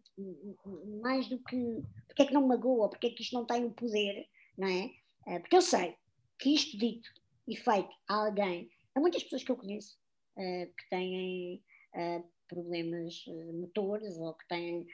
mais 1.02 1.28
do 1.28 1.38
que 1.42 1.82
porque 2.06 2.22
é 2.22 2.26
que 2.26 2.32
não 2.34 2.42
me 2.42 2.48
magoa, 2.48 2.88
porque 2.88 3.08
é 3.08 3.10
que 3.10 3.22
isto 3.22 3.34
não 3.34 3.44
tem 3.44 3.64
o 3.64 3.72
poder, 3.72 4.26
não 4.56 4.68
é? 4.68 4.90
Ah, 5.26 5.40
porque 5.40 5.56
eu 5.56 5.62
sei 5.62 5.96
que 6.42 6.54
isto 6.54 6.76
dito 6.76 7.08
e 7.46 7.56
feito 7.56 7.94
a 8.08 8.26
alguém, 8.26 8.68
há 8.94 9.00
muitas 9.00 9.22
pessoas 9.22 9.44
que 9.44 9.52
eu 9.52 9.56
conheço 9.56 9.96
ah, 10.36 10.66
que 10.66 10.88
têm 10.90 11.62
ah, 11.94 12.22
problemas 12.48 13.24
ah, 13.28 13.52
motores 13.52 14.18
ou 14.18 14.34
que 14.34 14.48
têm 14.48 14.86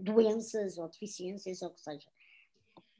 doenças 0.00 0.78
ou 0.78 0.88
deficiências 0.88 1.60
ou 1.60 1.68
o 1.68 1.74
que 1.74 1.80
seja. 1.80 2.10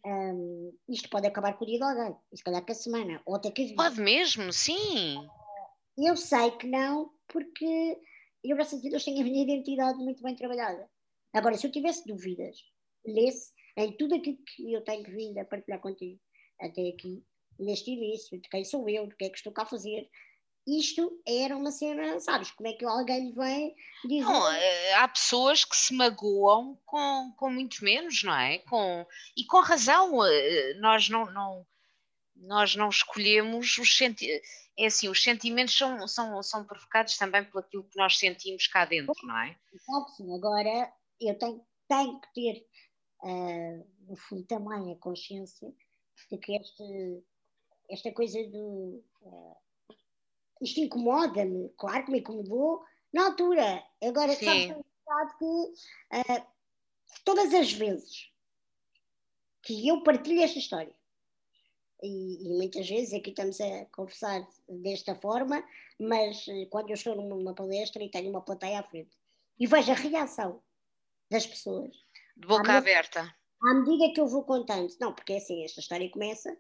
Ahm, 0.04 0.70
isto 0.86 1.08
pode 1.08 1.26
acabar 1.26 1.56
com 1.56 1.64
o 1.64 1.66
dia 1.66 1.78
de 1.78 1.82
alguém, 1.82 2.14
e 2.30 2.36
se 2.36 2.44
calhar 2.44 2.62
com 2.62 2.72
a 2.72 2.74
semana, 2.74 3.22
ou 3.24 3.36
até 3.36 3.50
com 3.50 3.62
a 3.62 3.64
vida. 3.64 3.76
Pode 3.76 4.00
mesmo, 4.02 4.52
sim. 4.52 5.26
Eu 5.96 6.14
sei 6.14 6.50
que 6.58 6.66
não, 6.66 7.10
porque 7.26 7.98
eu, 8.44 8.54
graças 8.54 8.84
a 8.84 8.88
Deus, 8.90 9.02
tenho 9.02 9.22
a 9.22 9.24
minha 9.24 9.44
identidade 9.44 9.96
muito 9.96 10.22
bem 10.22 10.36
trabalhada. 10.36 10.90
Agora, 11.32 11.56
se 11.56 11.66
eu 11.66 11.72
tivesse 11.72 12.06
dúvidas, 12.06 12.58
lesse 13.06 13.50
em 13.78 13.96
tudo 13.96 14.14
aquilo 14.14 14.36
que 14.44 14.74
eu 14.74 14.84
tenho 14.84 15.04
vindo 15.04 15.38
a 15.38 15.44
partilhar 15.46 15.80
contigo 15.80 16.20
até 16.60 16.86
aqui, 16.90 17.24
neste 17.58 17.90
início, 17.90 18.40
de 18.40 18.48
quem 18.48 18.64
sou 18.64 18.88
eu, 18.88 19.06
do 19.06 19.16
que 19.16 19.24
é 19.24 19.30
que 19.30 19.36
estou 19.36 19.52
cá 19.52 19.62
a 19.62 19.66
fazer, 19.66 20.08
isto 20.66 21.20
era 21.26 21.54
uma 21.56 21.70
cena, 21.70 22.18
sabes, 22.20 22.50
como 22.50 22.68
é 22.68 22.72
que 22.72 22.84
alguém 22.86 23.26
lhe 23.26 23.32
vem 23.32 23.74
dizer. 24.04 24.24
Não, 24.24 24.50
eh, 24.52 24.94
há 24.94 25.06
pessoas 25.08 25.62
que 25.64 25.76
se 25.76 25.92
magoam 25.94 26.80
com, 26.86 27.32
com 27.36 27.50
muito 27.50 27.84
menos, 27.84 28.22
não 28.22 28.34
é? 28.34 28.58
Com, 28.60 29.06
e 29.36 29.44
com 29.44 29.60
razão, 29.60 30.24
eh, 30.24 30.74
nós 30.80 31.08
não, 31.10 31.26
não- 31.32 31.66
nós 32.36 32.74
não 32.76 32.88
escolhemos 32.88 33.76
os 33.78 33.96
sentimentos. 33.96 34.48
É 34.76 34.86
assim, 34.86 35.08
os 35.08 35.22
sentimentos 35.22 35.76
são, 35.76 36.08
são, 36.08 36.42
são 36.42 36.64
provocados 36.64 37.16
também 37.16 37.44
por 37.44 37.60
aquilo 37.60 37.84
que 37.84 37.96
nós 37.96 38.18
sentimos 38.18 38.66
cá 38.66 38.84
dentro, 38.84 39.14
não 39.22 39.38
é? 39.38 39.56
Claro 39.86 40.06
que 40.06 40.12
sim. 40.12 40.34
Agora, 40.34 40.92
eu 41.20 41.38
tenho, 41.38 41.64
tenho 41.88 42.20
que 42.20 42.32
ter, 42.34 42.66
ah, 43.22 43.84
no 44.08 44.16
fundo, 44.16 44.44
também 44.46 44.92
a 44.92 44.96
consciência 44.96 45.72
de 46.30 46.38
que 46.38 46.56
este, 46.56 47.22
esta 47.90 48.12
coisa 48.12 48.42
do. 48.48 49.02
ah, 49.26 49.56
isto 50.62 50.80
incomoda-me, 50.80 51.68
claro 51.76 52.04
que 52.04 52.12
me 52.12 52.20
incomodou 52.20 52.82
na 53.12 53.26
altura. 53.26 53.84
Agora, 54.02 54.34
Sim. 54.34 54.68
sabes, 55.04 55.36
que 55.38 55.72
ah, 56.10 56.46
todas 57.24 57.52
as 57.52 57.72
vezes 57.72 58.30
que 59.62 59.88
eu 59.88 60.02
partilho 60.02 60.42
esta 60.42 60.58
história, 60.58 60.94
e, 62.02 62.46
e, 62.46 62.56
muitas 62.56 62.88
vezes 62.88 63.14
aqui 63.14 63.30
estamos 63.30 63.58
a 63.60 63.86
conversar 63.86 64.46
desta 64.68 65.14
forma, 65.14 65.64
mas 65.98 66.46
eh, 66.48 66.66
quando 66.66 66.90
eu 66.90 66.94
estou 66.94 67.16
numa 67.16 67.54
palestra 67.54 68.02
e 68.02 68.10
tenho 68.10 68.28
uma 68.28 68.42
plateia 68.42 68.80
à 68.80 68.82
frente 68.82 69.16
e 69.58 69.66
vejo 69.66 69.90
a 69.90 69.94
reação 69.94 70.62
das 71.30 71.46
pessoas. 71.46 71.90
De 72.36 72.46
boca 72.46 72.72
à 72.72 72.76
aberta. 72.76 73.34
À 73.62 73.74
medida 73.74 74.12
que 74.12 74.20
eu 74.20 74.26
vou 74.26 74.44
contando, 74.44 74.92
não, 75.00 75.14
porque 75.14 75.32
é 75.32 75.36
assim, 75.38 75.64
esta 75.64 75.80
história 75.80 76.10
começa 76.10 76.54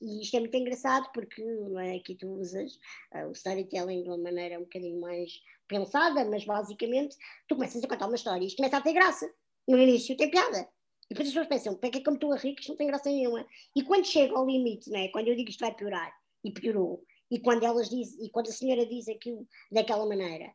e 0.00 0.22
isto 0.22 0.36
é 0.36 0.40
muito 0.40 0.56
engraçado 0.56 1.10
porque 1.12 1.42
é, 1.42 1.96
aqui 1.96 2.14
tu 2.14 2.28
usas 2.28 2.74
uh, 3.14 3.28
o 3.28 3.32
storytelling 3.32 4.02
de 4.02 4.08
uma 4.08 4.18
maneira 4.18 4.58
um 4.58 4.62
bocadinho 4.62 5.00
mais 5.00 5.40
pensada, 5.66 6.24
mas 6.24 6.44
basicamente 6.44 7.16
tu 7.48 7.54
começas 7.54 7.82
a 7.82 7.88
contar 7.88 8.06
uma 8.06 8.16
história 8.16 8.44
e 8.44 8.46
isto 8.46 8.56
começa 8.56 8.76
a 8.76 8.80
ter 8.80 8.92
graça. 8.92 9.32
No 9.66 9.78
início 9.78 10.16
tem 10.16 10.30
piada. 10.30 10.68
E 11.10 11.14
depois 11.14 11.28
as 11.28 11.34
pessoas 11.34 11.48
pensam, 11.48 11.76
para 11.76 11.90
que 11.90 11.98
é 11.98 12.00
que 12.00 12.08
eu 12.08 12.14
estou 12.14 12.32
a 12.32 12.36
rir, 12.36 12.54
isto 12.58 12.70
não 12.70 12.76
tem 12.76 12.86
graça 12.86 13.08
nenhuma. 13.08 13.46
E 13.74 13.82
quando 13.82 14.04
chega 14.04 14.36
ao 14.36 14.46
limite, 14.46 14.90
né, 14.90 15.08
quando 15.08 15.28
eu 15.28 15.36
digo 15.36 15.50
isto 15.50 15.60
vai 15.60 15.74
piorar, 15.74 16.12
e 16.44 16.50
piorou, 16.50 17.04
e 17.30 17.40
quando 17.40 17.64
elas 17.64 17.88
dizem, 17.88 18.24
e 18.24 18.30
quando 18.30 18.48
a 18.48 18.52
senhora 18.52 18.86
diz 18.86 19.08
aquilo 19.08 19.46
daquela 19.70 20.06
maneira, 20.06 20.52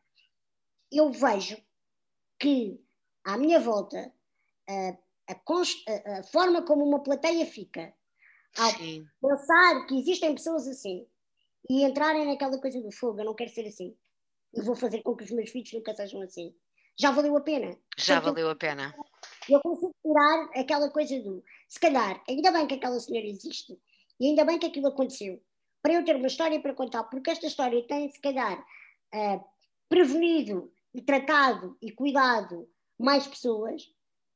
eu 0.90 1.10
vejo 1.10 1.56
que 2.38 2.78
à 3.24 3.36
minha 3.38 3.60
volta 3.60 4.12
a, 4.68 4.98
a, 5.28 6.18
a 6.18 6.22
forma 6.22 6.62
como 6.62 6.84
uma 6.84 7.02
plateia 7.02 7.46
fica 7.46 7.94
ao 8.58 8.70
Sim. 8.70 9.06
pensar 9.20 9.86
que 9.86 9.98
existem 9.98 10.34
pessoas 10.34 10.66
assim 10.68 11.06
e 11.68 11.84
entrarem 11.84 12.26
naquela 12.26 12.58
coisa 12.60 12.80
do 12.80 12.90
fogo, 12.90 13.20
eu 13.20 13.24
não 13.24 13.34
quero 13.34 13.50
ser 13.50 13.66
assim. 13.66 13.96
E 14.54 14.62
vou 14.62 14.74
fazer 14.74 15.02
com 15.02 15.16
que 15.16 15.24
os 15.24 15.30
meus 15.30 15.50
filhos 15.50 15.72
nunca 15.72 15.94
sejam 15.94 16.20
assim. 16.22 16.54
Já 16.98 17.10
valeu 17.10 17.36
a 17.36 17.40
pena. 17.40 17.78
Já 17.96 18.20
valeu 18.20 18.50
a 18.50 18.54
pena. 18.54 18.94
Eu 19.48 19.60
consigo 19.60 19.94
tirar 20.02 20.50
aquela 20.54 20.90
coisa 20.90 21.18
do 21.20 21.42
se 21.68 21.80
calhar, 21.80 22.22
ainda 22.28 22.52
bem 22.52 22.66
que 22.66 22.74
aquela 22.74 23.00
senhora 23.00 23.26
existe 23.26 23.80
e 24.20 24.26
ainda 24.26 24.44
bem 24.44 24.58
que 24.58 24.66
aquilo 24.66 24.88
aconteceu, 24.88 25.42
para 25.82 25.94
eu 25.94 26.04
ter 26.04 26.16
uma 26.16 26.26
história 26.26 26.60
para 26.60 26.74
contar, 26.74 27.04
porque 27.04 27.30
esta 27.30 27.46
história 27.46 27.82
tem, 27.86 28.10
se 28.10 28.20
calhar, 28.20 28.60
uh, 29.14 29.44
prevenido 29.88 30.70
e 30.94 31.00
tratado 31.00 31.76
e 31.80 31.90
cuidado 31.90 32.68
mais 32.98 33.26
pessoas 33.26 33.82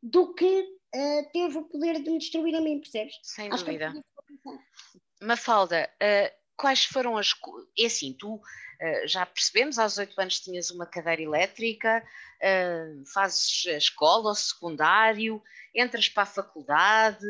do 0.03 0.35
que 0.35 0.76
uh, 0.97 1.31
teve 1.33 1.59
o 1.59 1.65
poder 1.65 2.03
de 2.03 2.11
me 2.11 2.19
destruir 2.19 2.55
a 2.55 2.61
mim, 2.61 2.81
percebes? 2.81 3.19
Sem 3.23 3.53
Acho 3.53 3.65
dúvida. 3.65 3.93
É 3.95 5.25
Mafalda, 5.25 5.91
uh, 6.03 6.37
quais 6.57 6.85
foram 6.85 7.17
as. 7.17 7.33
É 7.79 7.87
assim, 7.87 8.13
tu 8.13 8.35
uh, 8.37 9.07
já 9.07 9.25
percebemos, 9.27 9.79
aos 9.79 9.99
oito 9.99 10.19
anos 10.21 10.41
tinhas 10.41 10.71
uma 10.71 10.87
cadeira 10.87 11.23
elétrica, 11.23 12.03
uh, 12.43 13.05
fazes 13.13 13.65
a 13.69 13.77
escola, 13.77 14.31
o 14.31 14.35
secundário, 14.35 15.43
entras 15.75 16.09
para 16.09 16.25
a 16.25 16.27
faculdade, 16.27 17.27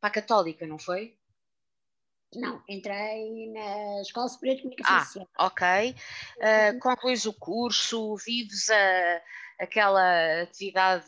para 0.00 0.08
a 0.08 0.12
Católica, 0.12 0.66
não 0.66 0.78
foi? 0.78 1.16
Não, 2.34 2.62
entrei 2.68 3.50
na 3.52 4.02
Escola 4.02 4.28
Superior 4.28 4.56
de 4.56 4.62
Comunicação 4.62 4.96
ah, 4.96 5.04
Social. 5.04 5.28
ok. 5.38 5.94
Uh, 6.36 6.78
concluís 6.80 7.24
o 7.24 7.32
curso, 7.32 8.16
vives 8.16 8.68
a, 8.68 9.22
aquela 9.58 10.42
atividade 10.42 11.06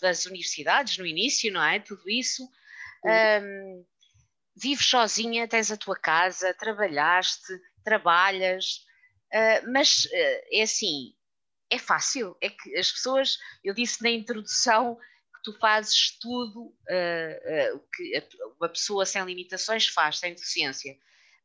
das 0.00 0.26
universidades 0.26 0.98
no 0.98 1.06
início, 1.06 1.52
não 1.52 1.62
é? 1.62 1.78
Tudo 1.78 2.08
isso. 2.08 2.48
Um, 3.04 3.84
vives 4.56 4.86
sozinha, 4.86 5.48
tens 5.48 5.70
a 5.70 5.76
tua 5.76 5.96
casa, 5.96 6.54
trabalhaste, 6.54 7.52
trabalhas, 7.84 8.84
uh, 9.32 9.70
mas 9.70 10.04
uh, 10.06 10.42
é 10.52 10.62
assim, 10.62 11.14
é 11.70 11.78
fácil, 11.78 12.36
é 12.40 12.48
que 12.48 12.76
as 12.76 12.92
pessoas, 12.92 13.38
eu 13.62 13.74
disse 13.74 14.02
na 14.02 14.10
introdução 14.10 14.96
que 14.96 15.42
tu 15.44 15.58
fazes 15.58 16.18
tudo 16.18 16.66
uh, 16.66 17.76
o 17.76 17.80
que 17.80 18.28
uma 18.58 18.68
pessoa 18.68 19.04
sem 19.04 19.22
limitações 19.24 19.86
faz, 19.88 20.18
sem 20.18 20.34
deficiência, 20.34 20.96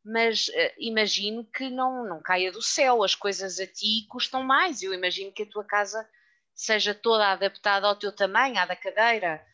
mas 0.10 0.50
imagino 0.80 1.46
que 1.46 1.70
não, 1.70 2.04
não 2.04 2.22
caia 2.22 2.52
do 2.52 2.62
céu, 2.62 3.04
as 3.04 3.14
coisas 3.14 3.60
a 3.60 3.68
ti 3.68 4.08
custam 4.10 4.44
mais, 4.44 4.82
eu 4.82 4.94
imagino 4.94 5.32
que 5.32 5.44
a 5.44 5.50
tua 5.50 5.64
casa 5.64 6.08
seja 6.56 6.96
toda 6.96 7.32
adaptada 7.32 7.88
ao 7.88 7.96
teu 7.96 8.12
tamanho, 8.12 8.58
à 8.58 8.66
da 8.66 8.76
cadeira, 8.76 9.46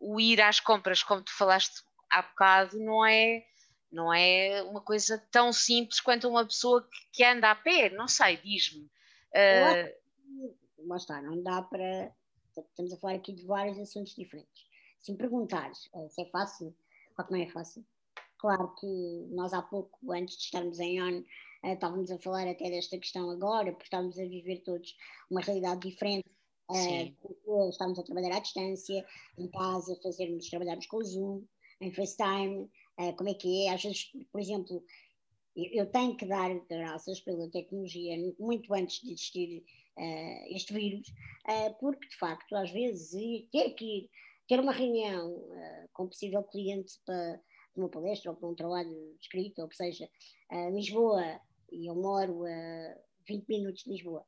o 0.00 0.20
ir 0.20 0.40
às 0.40 0.58
compras, 0.58 1.02
como 1.02 1.22
tu 1.22 1.32
falaste 1.32 1.82
há 2.10 2.22
bocado, 2.22 2.78
não 2.78 3.06
é, 3.06 3.46
não 3.92 4.12
é 4.12 4.62
uma 4.64 4.80
coisa 4.80 5.18
tão 5.30 5.52
simples 5.52 6.00
quanto 6.00 6.28
uma 6.28 6.44
pessoa 6.44 6.82
que, 6.82 7.18
que 7.18 7.24
anda 7.24 7.50
a 7.50 7.54
pé, 7.54 7.90
não 7.90 8.08
sei, 8.08 8.36
diz-me. 8.38 8.84
Uh... 9.30 10.04
Lá 10.86 10.96
está, 10.96 11.22
não 11.22 11.42
dá 11.42 11.62
para. 11.62 12.12
Estamos 12.56 12.92
a 12.92 12.96
falar 12.98 13.14
aqui 13.14 13.32
de 13.32 13.46
vários 13.46 13.78
assuntos 13.78 14.14
diferentes. 14.14 14.66
Se 15.00 15.12
me 15.12 15.18
perguntares 15.18 15.88
uh, 15.94 16.08
se 16.10 16.22
é 16.22 16.26
fácil, 16.26 16.76
claro 17.14 17.28
que 17.28 17.34
não 17.34 17.42
é 17.42 17.48
fácil. 17.48 17.84
Claro 18.38 18.74
que 18.74 18.86
nós 19.30 19.52
há 19.52 19.62
pouco, 19.62 20.12
antes 20.12 20.36
de 20.36 20.44
estarmos 20.44 20.78
em 20.80 21.02
ON, 21.02 21.20
uh, 21.20 21.72
estávamos 21.72 22.10
a 22.10 22.18
falar 22.18 22.46
até 22.48 22.70
desta 22.70 22.98
questão 22.98 23.30
agora, 23.30 23.72
porque 23.72 23.84
estávamos 23.84 24.18
a 24.18 24.24
viver 24.24 24.62
todos 24.62 24.94
uma 25.30 25.40
realidade 25.40 25.88
diferente. 25.88 26.28
Uh, 26.70 27.68
estamos 27.68 27.98
a 27.98 28.02
trabalhar 28.02 28.36
à 28.36 28.40
distância, 28.40 29.04
em 29.38 29.48
casa, 29.48 29.98
fazermos, 30.02 30.48
trabalharmos 30.48 30.86
com 30.86 30.96
o 30.96 31.04
Zoom, 31.04 31.44
em 31.80 31.92
FaceTime, 31.92 32.70
uh, 32.98 33.16
como 33.16 33.28
é 33.28 33.34
que 33.34 33.66
é? 33.66 33.74
Às 33.74 33.82
vezes, 33.82 34.10
por 34.32 34.40
exemplo, 34.40 34.84
eu, 35.54 35.84
eu 35.84 35.86
tenho 35.90 36.16
que 36.16 36.26
dar 36.26 36.54
graças 36.68 37.20
pela 37.20 37.50
tecnologia 37.50 38.16
muito 38.38 38.72
antes 38.74 39.00
de 39.02 39.12
existir 39.12 39.64
uh, 39.98 40.54
este 40.56 40.72
vírus, 40.72 41.12
porque 41.78 42.08
de 42.08 42.16
facto, 42.16 42.54
às 42.56 42.70
vezes, 42.70 43.10
ter 43.52 43.70
que 43.74 43.84
ir, 43.84 44.10
ter 44.48 44.60
uma 44.60 44.72
reunião 44.72 45.34
com 45.92 46.04
um 46.04 46.08
possível 46.08 46.42
cliente 46.44 46.94
para 47.04 47.40
uma 47.76 47.88
palestra 47.88 48.30
ou 48.30 48.36
para 48.36 48.48
um 48.48 48.54
trabalho 48.54 49.16
escrito, 49.20 49.62
ou 49.62 49.68
que 49.68 49.76
seja, 49.76 50.08
Lisboa, 50.72 51.40
e 51.72 51.88
eu 51.90 51.94
moro 51.94 52.44
a 52.44 52.94
20 53.26 53.48
minutos 53.48 53.82
de 53.82 53.90
Lisboa, 53.90 54.24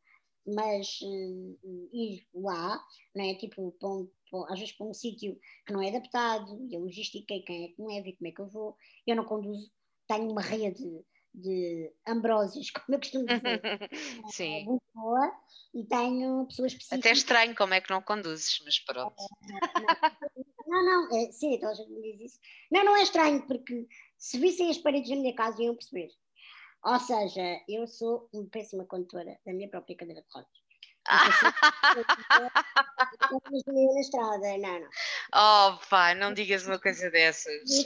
mas 0.46 1.00
uh, 1.02 1.88
ir 1.92 2.26
lá, 2.34 2.80
né, 3.14 3.34
tipo, 3.34 3.72
para 3.72 3.88
um, 3.88 4.10
para, 4.30 4.52
às 4.52 4.58
vezes 4.58 4.76
para 4.76 4.86
um 4.86 4.94
sítio 4.94 5.38
que 5.66 5.72
não 5.72 5.82
é 5.82 5.88
adaptado, 5.88 6.66
e 6.70 6.76
a 6.76 6.78
logística, 6.78 7.34
quem 7.44 7.64
é 7.64 7.68
que 7.68 7.82
me 7.82 7.94
leva 7.94 8.08
e 8.08 8.16
como 8.16 8.28
é 8.28 8.32
que 8.32 8.40
eu 8.40 8.48
vou, 8.48 8.76
eu 9.06 9.16
não 9.16 9.24
conduzo, 9.24 9.70
tenho 10.06 10.30
uma 10.30 10.42
rede 10.42 11.04
de 11.34 11.92
ambrósios, 12.06 12.70
como 12.70 12.94
eu 12.94 12.98
costumo 12.98 13.26
dizer, 13.26 13.60
Sim. 14.30 14.64
muito 14.64 14.84
boa, 14.94 15.32
e 15.74 15.84
tenho 15.84 16.46
pessoas 16.46 16.72
específicas. 16.72 17.00
Até 17.00 17.12
estranho 17.12 17.54
como 17.54 17.74
é 17.74 17.80
que 17.80 17.90
não 17.90 18.00
conduzes, 18.00 18.60
mas 18.64 18.78
pronto. 18.78 19.16
não, 19.42 20.45
não, 20.82 21.16
é, 21.16 21.32
sim, 21.32 21.54
então 21.54 21.70
a 21.70 21.74
gente 21.74 21.90
me 21.90 22.16
diz 22.16 22.32
isso. 22.32 22.40
Não, 22.70 22.84
não 22.84 22.96
é 22.96 23.02
estranho, 23.02 23.46
porque 23.46 23.86
se 24.18 24.38
vissem 24.38 24.70
as 24.70 24.78
paredes 24.78 25.10
da 25.10 25.16
minha 25.16 25.34
casa 25.34 25.62
iam 25.62 25.74
perceber. 25.74 26.10
Ou 26.84 27.00
seja, 27.00 27.60
eu 27.68 27.86
sou 27.86 28.28
uma 28.32 28.46
péssima 28.48 28.84
condutora 28.84 29.38
da 29.44 29.52
minha 29.52 29.68
própria 29.68 29.96
cadeira 29.96 30.22
de 30.22 30.28
rodas. 30.32 30.66
Não 33.66 33.94
na 33.94 34.00
estrada, 34.00 34.58
não, 34.58 34.80
não. 34.80 34.88
Oh, 35.34 35.78
pá, 35.88 36.14
não 36.14 36.34
digas 36.34 36.66
uma 36.66 36.80
coisa 36.80 37.10
dessas. 37.10 37.84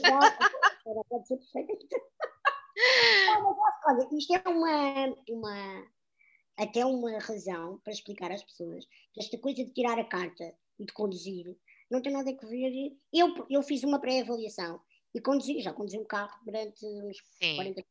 Pode 1.08 1.28
ser 1.28 1.36
perfeitamente. 1.36 1.88
Olha, 3.86 4.08
isto 4.12 4.34
é 4.34 4.48
uma, 4.48 5.14
uma, 5.28 5.86
até 6.58 6.84
uma 6.84 7.18
razão 7.18 7.78
para 7.84 7.92
explicar 7.92 8.30
às 8.32 8.42
pessoas 8.42 8.86
que 9.12 9.20
esta 9.20 9.38
coisa 9.38 9.64
de 9.64 9.72
tirar 9.72 9.98
a 9.98 10.04
carta 10.04 10.54
e 10.78 10.86
de 10.86 10.92
conduzir 10.92 11.56
não 11.90 12.00
tem 12.00 12.12
nada 12.12 12.30
a 12.30 12.46
ver. 12.46 12.96
Eu, 13.12 13.46
eu 13.50 13.62
fiz 13.62 13.82
uma 13.82 14.00
pré-avaliação 14.00 14.80
e 15.14 15.20
conduzi, 15.20 15.60
já 15.60 15.72
conduzi 15.72 15.98
um 15.98 16.04
carro 16.04 16.38
durante 16.44 16.84
uns 16.86 17.18
Sim. 17.38 17.56
40 17.56 17.84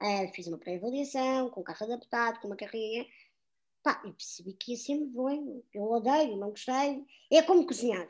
Uh, 0.00 0.32
fiz 0.32 0.46
uma 0.46 0.58
pré-avaliação, 0.58 1.50
com 1.50 1.60
o 1.60 1.64
carro 1.64 1.84
adaptado, 1.84 2.40
com 2.40 2.46
uma 2.46 2.56
carrinha. 2.56 3.04
Pá, 3.82 4.00
eu 4.04 4.12
percebi 4.12 4.52
que 4.52 4.72
ia 4.72 4.76
ser 4.76 4.94
medonho. 4.94 5.64
Eu 5.74 5.90
odeio, 5.90 6.36
não 6.36 6.50
gostei. 6.50 7.04
É 7.32 7.42
como 7.42 7.66
cozinhar. 7.66 8.06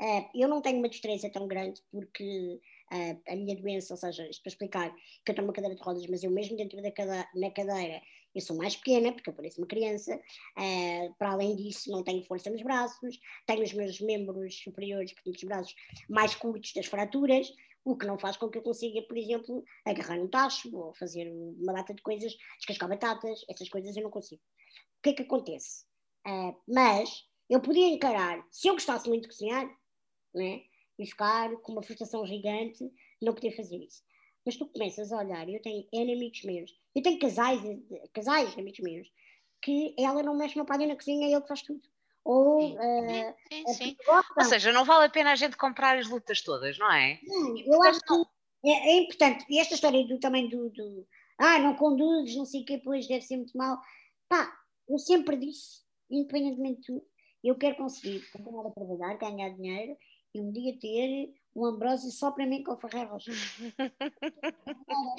Uh, 0.00 0.30
eu 0.34 0.48
não 0.48 0.62
tenho 0.62 0.78
uma 0.78 0.88
destreza 0.88 1.28
tão 1.30 1.48
grande 1.48 1.82
porque 1.90 2.60
uh, 2.92 3.22
a 3.26 3.36
minha 3.36 3.56
doença, 3.56 3.94
ou 3.94 3.98
seja, 3.98 4.28
isto 4.28 4.42
para 4.42 4.50
explicar, 4.50 4.94
que 4.94 5.30
eu 5.30 5.32
estou 5.32 5.44
numa 5.44 5.52
cadeira 5.52 5.74
de 5.74 5.82
rodas, 5.82 6.06
mas 6.06 6.22
eu 6.22 6.30
mesmo 6.30 6.56
dentro 6.56 6.80
da 6.80 6.92
cadeira, 6.92 7.28
na 7.34 7.50
cadeira, 7.50 8.00
eu 8.34 8.40
sou 8.40 8.56
mais 8.56 8.76
pequena, 8.76 9.12
porque 9.12 9.30
eu 9.30 9.34
pareço 9.34 9.60
uma 9.60 9.66
criança, 9.66 10.16
uh, 10.16 11.14
para 11.18 11.32
além 11.32 11.54
disso 11.54 11.90
não 11.90 12.02
tenho 12.02 12.24
força 12.24 12.50
nos 12.50 12.62
braços, 12.62 13.20
tenho 13.46 13.62
os 13.62 13.72
meus 13.72 14.00
membros 14.00 14.60
superiores, 14.62 15.12
portanto 15.12 15.36
os 15.36 15.44
braços 15.44 15.74
mais 16.08 16.34
curtos 16.34 16.72
das 16.74 16.86
fraturas, 16.86 17.52
o 17.84 17.96
que 17.96 18.06
não 18.06 18.18
faz 18.18 18.36
com 18.36 18.48
que 18.48 18.58
eu 18.58 18.62
consiga, 18.62 19.02
por 19.02 19.16
exemplo, 19.16 19.62
agarrar 19.84 20.18
um 20.18 20.28
tacho 20.28 20.74
ou 20.74 20.94
fazer 20.94 21.30
uma 21.30 21.72
data 21.72 21.94
de 21.94 22.02
coisas, 22.02 22.34
descascar 22.56 22.88
batatas, 22.88 23.44
essas 23.48 23.68
coisas 23.68 23.96
eu 23.96 24.02
não 24.02 24.10
consigo. 24.10 24.42
O 24.98 25.02
que 25.02 25.10
é 25.10 25.12
que 25.12 25.22
acontece? 25.22 25.84
Uh, 26.26 26.56
mas 26.66 27.28
eu 27.48 27.60
podia 27.60 27.86
encarar, 27.88 28.44
se 28.50 28.68
eu 28.68 28.72
gostasse 28.72 29.08
muito 29.08 29.22
de 29.22 29.28
cozinhar, 29.28 29.66
né, 30.34 30.62
e 30.98 31.06
ficar 31.06 31.54
com 31.58 31.72
uma 31.72 31.82
frustração 31.82 32.26
gigante, 32.26 32.90
não 33.20 33.34
poder 33.34 33.54
fazer 33.54 33.76
isso. 33.76 34.02
Mas 34.44 34.56
tu 34.56 34.66
começas 34.66 35.12
a 35.12 35.18
olhar, 35.18 35.48
eu 35.48 35.60
tenho 35.60 35.86
N 35.92 36.12
amigos 36.12 36.42
meus, 36.42 36.70
eu 36.94 37.02
tenho 37.02 37.18
casais, 37.18 37.60
casais 38.12 38.56
amigos 38.56 38.80
meus, 38.80 39.08
que 39.60 39.94
ela 39.98 40.22
não 40.22 40.36
mexe 40.36 40.56
uma 40.56 40.64
palha 40.64 40.86
na 40.86 40.94
cozinha, 40.94 41.26
é 41.26 41.32
ele 41.32 41.40
que 41.40 41.48
faz 41.48 41.62
tudo. 41.62 41.80
ou 42.24 42.60
Sim, 42.60 42.76
uh, 42.76 43.34
sim, 43.48 43.74
sim. 43.74 43.96
Ou 44.36 44.44
seja, 44.44 44.72
não 44.72 44.84
vale 44.84 45.06
a 45.06 45.10
pena 45.10 45.32
a 45.32 45.36
gente 45.36 45.56
comprar 45.56 45.98
as 45.98 46.08
lutas 46.08 46.42
todas, 46.42 46.78
não 46.78 46.92
é? 46.92 47.18
Não, 47.22 47.58
eu 47.58 47.82
acho 47.82 48.00
que 48.00 48.70
é, 48.70 48.90
é, 48.90 48.96
importante. 48.98 49.44
E 49.48 49.58
esta 49.58 49.74
história 49.74 50.06
do, 50.06 50.18
também 50.18 50.48
do, 50.48 50.70
do 50.70 51.06
ah, 51.38 51.58
não 51.58 51.74
conduzes, 51.74 52.36
não 52.36 52.44
sei 52.44 52.62
o 52.62 52.64
quê, 52.64 52.80
pois 52.82 53.08
deve 53.08 53.22
ser 53.22 53.36
muito 53.36 53.56
mal. 53.56 53.78
Pá, 54.28 54.52
eu 54.88 54.98
sempre 54.98 55.36
disse, 55.36 55.82
independentemente 56.10 56.80
de 56.80 56.86
tudo, 56.86 57.04
eu 57.42 57.56
quero 57.56 57.76
conseguir 57.76 58.24
continuar 58.30 58.66
a 58.66 58.70
trabalhar, 58.70 59.18
ganhar 59.18 59.50
dinheiro 59.50 59.96
e 60.34 60.40
um 60.40 60.50
dia 60.50 60.76
ter 60.78 61.32
um 61.54 61.64
Ambrósio 61.64 62.10
só 62.10 62.32
para 62.32 62.46
mim 62.46 62.64
com 62.64 62.72
o 62.72 62.76
Ferreiro 62.76 63.10
Rocha. 63.10 63.30
não, 64.88 65.16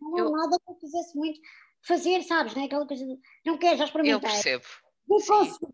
não, 0.00 0.16
não, 0.16 0.32
nada 0.32 0.58
que 0.58 0.70
eu 0.70 0.74
quisesse 0.76 1.16
muito 1.16 1.38
fazer, 1.82 2.22
sabes, 2.22 2.54
não 2.54 2.62
é 2.62 2.66
aquela 2.66 2.86
coisa 2.86 3.04
de, 3.06 3.18
não 3.44 3.58
quero, 3.58 3.76
já 3.76 3.84
experimentei. 3.84 4.14
Eu 4.14 4.20
percebo. 4.20 4.64
Vi, 5.06 5.26
consegui, 5.26 5.66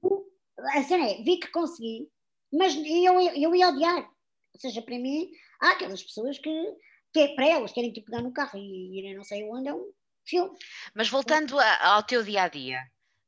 a 0.75 0.83
cena 0.83 1.07
é, 1.07 1.23
vi 1.23 1.39
que 1.39 1.49
consegui, 1.49 2.11
mas 2.53 2.75
eu, 2.75 3.21
eu 3.21 3.55
ia 3.55 3.69
odiar. 3.69 4.11
Ou 4.55 4.61
seja, 4.61 4.83
para 4.83 4.99
mim, 4.99 5.31
há 5.61 5.71
aquelas 5.71 6.03
pessoas 6.03 6.39
que, 6.39 6.77
que 7.13 7.21
é 7.21 7.35
para 7.35 7.49
elas 7.49 7.73
querem 7.73 7.93
tipo 7.93 8.11
pegar 8.11 8.23
no 8.23 8.33
carro 8.33 8.59
e 8.59 8.99
irem 8.99 9.17
não 9.17 9.25
sei 9.25 9.45
onde, 9.45 9.69
é 9.69 9.75
um 9.75 9.91
filme. 10.25 10.57
Mas 10.95 11.09
voltando 11.09 11.59
a, 11.59 11.95
ao 11.95 12.03
teu 12.03 12.23
dia 12.23 12.43
a 12.43 12.49
dia, 12.49 12.81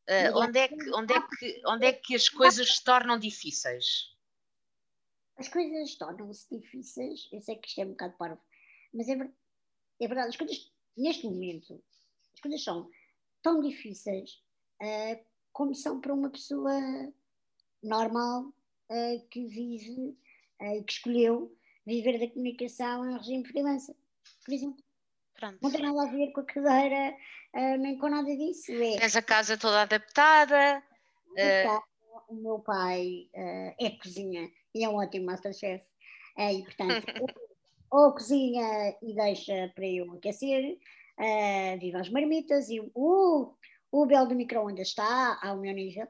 uh, 0.08 0.38
onde, 0.38 0.58
é 0.58 0.68
que, 0.68 0.90
onde, 0.94 1.14
é 1.14 1.20
que, 1.20 1.62
onde 1.66 1.86
é 1.86 1.92
que 1.92 2.14
as 2.14 2.28
coisas 2.28 2.76
se 2.76 2.84
tornam 2.84 3.18
difíceis? 3.18 4.13
As 5.36 5.48
coisas 5.48 5.94
tornam-se 5.96 6.46
difíceis, 6.50 7.28
eu 7.32 7.40
sei 7.40 7.56
que 7.56 7.68
isto 7.68 7.80
é 7.80 7.84
um 7.84 7.90
bocado 7.90 8.16
parvo, 8.16 8.40
mas 8.92 9.08
é, 9.08 9.12
é 9.12 10.08
verdade, 10.08 10.28
as 10.28 10.36
coisas, 10.36 10.72
neste 10.96 11.26
momento, 11.26 11.82
as 12.32 12.40
coisas 12.40 12.62
são 12.62 12.88
tão 13.42 13.60
difíceis 13.60 14.40
uh, 14.80 15.24
como 15.52 15.74
são 15.74 16.00
para 16.00 16.14
uma 16.14 16.30
pessoa 16.30 16.72
normal 17.82 18.44
uh, 18.44 19.28
que 19.28 19.44
vive 19.46 20.16
e 20.60 20.78
uh, 20.78 20.84
que 20.84 20.92
escolheu 20.92 21.56
viver 21.84 22.18
da 22.18 22.28
comunicação 22.28 23.08
em 23.08 23.16
regime 23.18 23.46
freelancer, 23.46 23.94
por 24.44 24.54
exemplo. 24.54 24.82
Pronto. 25.34 25.58
Não 25.60 25.70
tem 25.70 25.82
nada 25.82 26.02
a 26.02 26.10
ver 26.12 26.32
com 26.32 26.40
a 26.40 26.44
cadeira, 26.44 27.16
nem 27.80 27.98
com 27.98 28.08
nada 28.08 28.34
disso. 28.36 28.70
É, 28.72 28.98
Tens 28.98 29.16
a 29.16 29.20
casa 29.20 29.58
toda 29.58 29.82
adaptada. 29.82 30.82
O 32.28 32.34
meu 32.34 32.60
pai 32.60 33.28
é 33.34 33.90
cozinha 34.00 34.48
e 34.74 34.84
é 34.84 34.88
um 34.88 34.96
ótimo 34.96 35.26
Masterchef. 35.26 35.84
e, 36.38 36.62
portanto, 36.62 37.06
ou, 37.90 38.06
ou 38.06 38.12
cozinha 38.12 38.96
e 39.02 39.14
deixa 39.14 39.70
para 39.74 39.86
eu 39.86 40.12
aquecer, 40.12 40.78
uh, 41.18 41.78
viva 41.78 42.00
as 42.00 42.08
marmitas 42.08 42.68
e 42.68 42.80
o, 42.94 43.54
o 43.92 44.06
belo 44.06 44.26
do 44.26 44.34
micro-ondas 44.34 44.88
está 44.88 45.38
ao 45.42 45.58
meu 45.58 45.72
nível. 45.72 46.06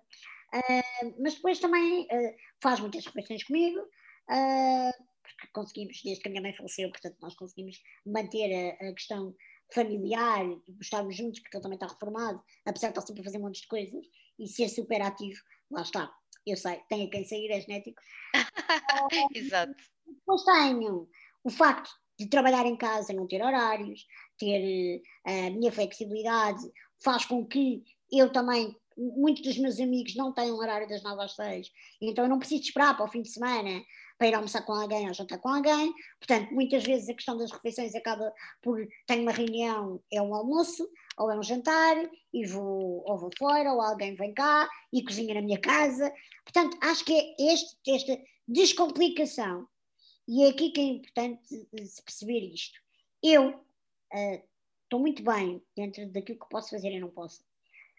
Uh, 0.55 1.15
mas 1.21 1.35
depois 1.35 1.59
também 1.59 2.03
uh, 2.05 2.35
faz 2.63 2.79
muitas 2.79 3.05
refeições 3.05 3.43
comigo, 3.43 3.81
uh, 3.81 5.05
porque 5.23 5.53
conseguimos, 5.53 6.01
desde 6.03 6.23
que 6.23 6.29
a 6.29 6.31
minha 6.31 6.43
mãe 6.43 6.55
faleceu, 6.55 6.89
portanto, 6.91 7.17
nós 7.21 7.35
conseguimos 7.35 7.83
manter 8.07 8.77
a, 8.81 8.89
a 8.89 8.95
questão 8.95 9.35
familiar, 9.73 10.45
estarmos 10.81 11.17
juntos, 11.17 11.41
porque 11.41 11.57
ele 11.57 11.63
também 11.63 11.77
está 11.77 11.89
reformado, 11.89 12.41
apesar 12.65 12.89
de 12.89 12.93
estar 12.93 13.07
sempre 13.07 13.23
a 13.23 13.25
fazer 13.25 13.39
um 13.39 13.43
monte 13.43 13.63
de 13.63 13.67
coisas 13.67 14.07
e 14.39 14.47
ser 14.47 14.69
super 14.69 15.03
ativo, 15.03 15.41
lá 15.71 15.83
está. 15.83 16.15
Eu 16.47 16.57
sei, 16.57 16.81
tem 16.89 17.07
a 17.07 17.11
quem 17.11 17.25
sair, 17.25 17.51
é 17.51 17.61
genético. 17.61 18.01
Exato. 19.35 19.75
Depois 20.07 20.43
tenho 20.45 21.09
o 21.43 21.51
facto 21.51 21.91
de 22.19 22.27
trabalhar 22.29 22.67
em 22.67 22.77
casa, 22.77 23.13
não 23.13 23.27
ter 23.27 23.43
horários, 23.43 24.07
ter 24.39 25.03
a 25.25 25.51
minha 25.51 25.73
flexibilidade, 25.73 26.61
faz 27.03 27.25
com 27.25 27.45
que 27.47 27.83
eu 28.13 28.31
também, 28.31 28.77
muitos 28.97 29.43
dos 29.43 29.59
meus 29.59 29.81
amigos 29.81 30.15
não 30.15 30.33
têm 30.33 30.53
um 30.53 30.59
horário 30.59 30.89
das 30.89 31.03
9 31.03 31.23
às 31.23 31.35
6, 31.35 31.71
então 32.01 32.25
eu 32.25 32.29
não 32.29 32.39
preciso 32.39 32.63
esperar 32.63 32.97
para 32.97 33.05
o 33.05 33.11
fim 33.11 33.23
de 33.23 33.31
semana 33.31 33.83
para 34.17 34.29
ir 34.29 34.35
almoçar 34.35 34.63
com 34.63 34.73
alguém 34.73 35.09
ou 35.09 35.15
jantar 35.15 35.39
com 35.39 35.49
alguém. 35.49 35.93
Portanto, 36.21 36.55
muitas 36.55 36.85
vezes 36.85 37.09
a 37.09 37.15
questão 37.15 37.37
das 37.37 37.51
refeições 37.51 37.95
acaba 37.95 38.33
por 38.63 38.79
tenho 39.07 39.23
uma 39.23 39.33
reunião, 39.33 40.01
é 40.13 40.23
um 40.23 40.35
almoço 40.35 40.89
ou 41.19 41.31
é 41.31 41.39
um 41.39 41.43
jantar 41.43 41.97
e 42.33 42.47
vou 42.47 43.03
ou 43.07 43.19
vou 43.19 43.31
fora 43.37 43.73
ou 43.73 43.81
alguém 43.81 44.15
vem 44.15 44.33
cá 44.33 44.69
e 44.93 45.03
cozinha 45.03 45.35
na 45.35 45.43
minha 45.43 45.61
casa. 45.61 46.13
Portanto, 46.45 46.77
acho 46.81 47.05
que 47.05 47.13
é 47.13 47.53
este, 47.53 47.77
esta 47.89 48.23
descomplicação 48.47 49.67
e 50.29 50.45
é 50.45 50.49
aqui 50.49 50.71
que 50.71 50.81
é 50.81 50.85
importante 50.85 51.69
se 51.87 52.03
perceber 52.03 52.41
isto. 52.41 52.79
Eu 53.23 53.51
uh, 53.51 54.43
estou 54.85 55.01
muito 55.01 55.23
bem 55.23 55.63
dentro 55.77 56.07
daquilo 56.11 56.39
que 56.39 56.49
posso 56.49 56.71
fazer 56.71 56.93
e 56.93 57.01
não 57.01 57.11
posso. 57.11 57.45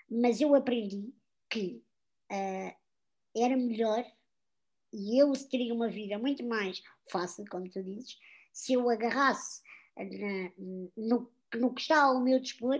Mas 0.09 0.39
eu 0.39 0.53
aprendi 0.55 1.13
que 1.49 1.83
uh, 2.31 2.75
era 3.35 3.57
melhor 3.57 4.05
e 4.93 5.21
eu 5.21 5.33
teria 5.49 5.73
uma 5.73 5.89
vida 5.89 6.17
muito 6.17 6.43
mais 6.43 6.81
fácil, 7.11 7.45
como 7.49 7.69
tu 7.69 7.83
dizes, 7.83 8.17
se 8.53 8.73
eu 8.73 8.89
agarrasse 8.89 9.61
na, 9.97 10.51
no, 10.95 11.31
no 11.55 11.73
que 11.73 11.81
está 11.81 12.03
ao 12.03 12.21
meu 12.21 12.39
dispor 12.39 12.79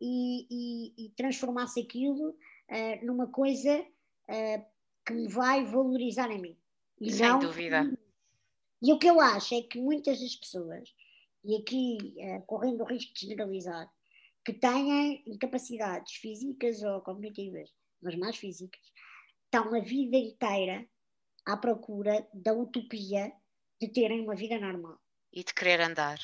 e, 0.00 0.46
e, 0.50 1.06
e 1.06 1.10
transformasse 1.10 1.80
aquilo 1.80 2.30
uh, 2.30 3.06
numa 3.06 3.28
coisa 3.28 3.80
uh, 3.80 4.66
que 5.06 5.12
me 5.12 5.28
vai 5.28 5.64
valorizar 5.64 6.30
a 6.30 6.38
mim. 6.38 6.56
E 7.00 7.12
Sem 7.12 7.28
não, 7.28 7.38
dúvida. 7.38 7.96
E 8.82 8.92
o 8.92 8.98
que 8.98 9.06
eu 9.06 9.20
acho 9.20 9.54
é 9.54 9.62
que 9.62 9.78
muitas 9.78 10.20
das 10.20 10.34
pessoas 10.34 10.92
e 11.46 11.56
aqui 11.56 11.98
uh, 12.16 12.42
correndo 12.44 12.82
o 12.82 12.86
risco 12.86 13.14
de 13.14 13.28
generalizar, 13.28 13.88
que 14.44 14.52
têm 14.52 15.22
incapacidades 15.26 16.14
físicas 16.14 16.82
ou 16.82 17.00
cognitivas, 17.00 17.72
mas 18.02 18.16
mais 18.16 18.36
físicas, 18.36 18.82
estão 19.44 19.72
a 19.72 19.78
vida 19.78 20.16
inteira 20.16 20.84
à 21.46 21.56
procura 21.56 22.26
da 22.34 22.52
utopia 22.52 23.32
de 23.80 23.88
terem 23.88 24.22
uma 24.22 24.34
vida 24.34 24.58
normal. 24.58 24.98
E 25.32 25.44
de 25.44 25.54
querer 25.54 25.80
andar. 25.80 26.18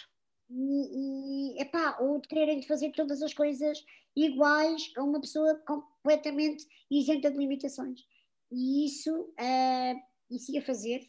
E, 0.50 1.54
e 1.56 1.62
epá, 1.62 1.98
ou 2.00 2.20
de 2.20 2.26
quererem 2.26 2.62
fazer 2.62 2.90
todas 2.90 3.22
as 3.22 3.32
coisas 3.32 3.84
iguais 4.16 4.92
a 4.96 5.04
uma 5.04 5.20
pessoa 5.20 5.54
completamente 5.66 6.66
isenta 6.90 7.30
de 7.30 7.38
limitações. 7.38 8.04
E 8.52 8.84
isso, 8.84 9.10
uh, 9.10 10.02
isso 10.30 10.52
ia 10.52 10.60
fazer 10.60 11.00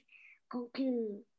com 0.49 0.69
que, 0.69 0.81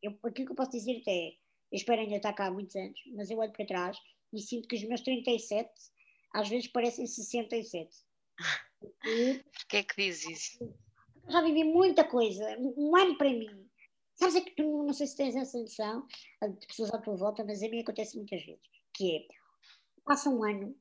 eu, 0.02 0.18
aquilo 0.22 0.46
que 0.46 0.52
eu 0.52 0.56
posso 0.56 0.72
dizer 0.72 1.00
até 1.00 1.10
é, 1.10 1.28
eu 1.72 1.76
espero 1.76 2.02
ainda 2.02 2.16
estar 2.16 2.34
cá 2.34 2.46
há 2.46 2.50
muitos 2.50 2.76
anos, 2.76 3.00
mas 3.14 3.30
eu 3.30 3.38
olho 3.38 3.52
para 3.52 3.64
trás 3.64 3.98
e 4.30 4.40
sinto 4.40 4.68
que 4.68 4.76
os 4.76 4.84
meus 4.84 5.00
37 5.00 5.70
às 6.34 6.48
vezes 6.48 6.68
parecem 6.68 7.06
67. 7.06 7.96
Porquê 8.76 9.76
é 9.78 9.82
que 9.82 9.96
diz 9.96 10.26
isso? 10.26 10.74
Já 11.26 11.40
vivi 11.40 11.64
muita 11.64 12.04
coisa, 12.04 12.44
um 12.58 12.94
ano 12.94 13.16
para 13.16 13.30
mim. 13.30 13.66
Sabes 14.14 14.36
é 14.36 14.40
que 14.42 14.54
tu 14.54 14.84
não 14.84 14.92
sei 14.92 15.06
se 15.06 15.16
tens 15.16 15.34
essa 15.34 15.58
noção 15.58 16.06
de 16.42 16.66
pessoas 16.66 16.92
à 16.92 16.98
tua 16.98 17.16
volta, 17.16 17.42
mas 17.44 17.62
a 17.62 17.68
mim 17.68 17.80
acontece 17.80 18.16
muitas 18.16 18.44
vezes, 18.44 18.60
que 18.92 19.16
é, 19.16 19.26
passa 20.04 20.28
um 20.28 20.44
ano 20.44 20.76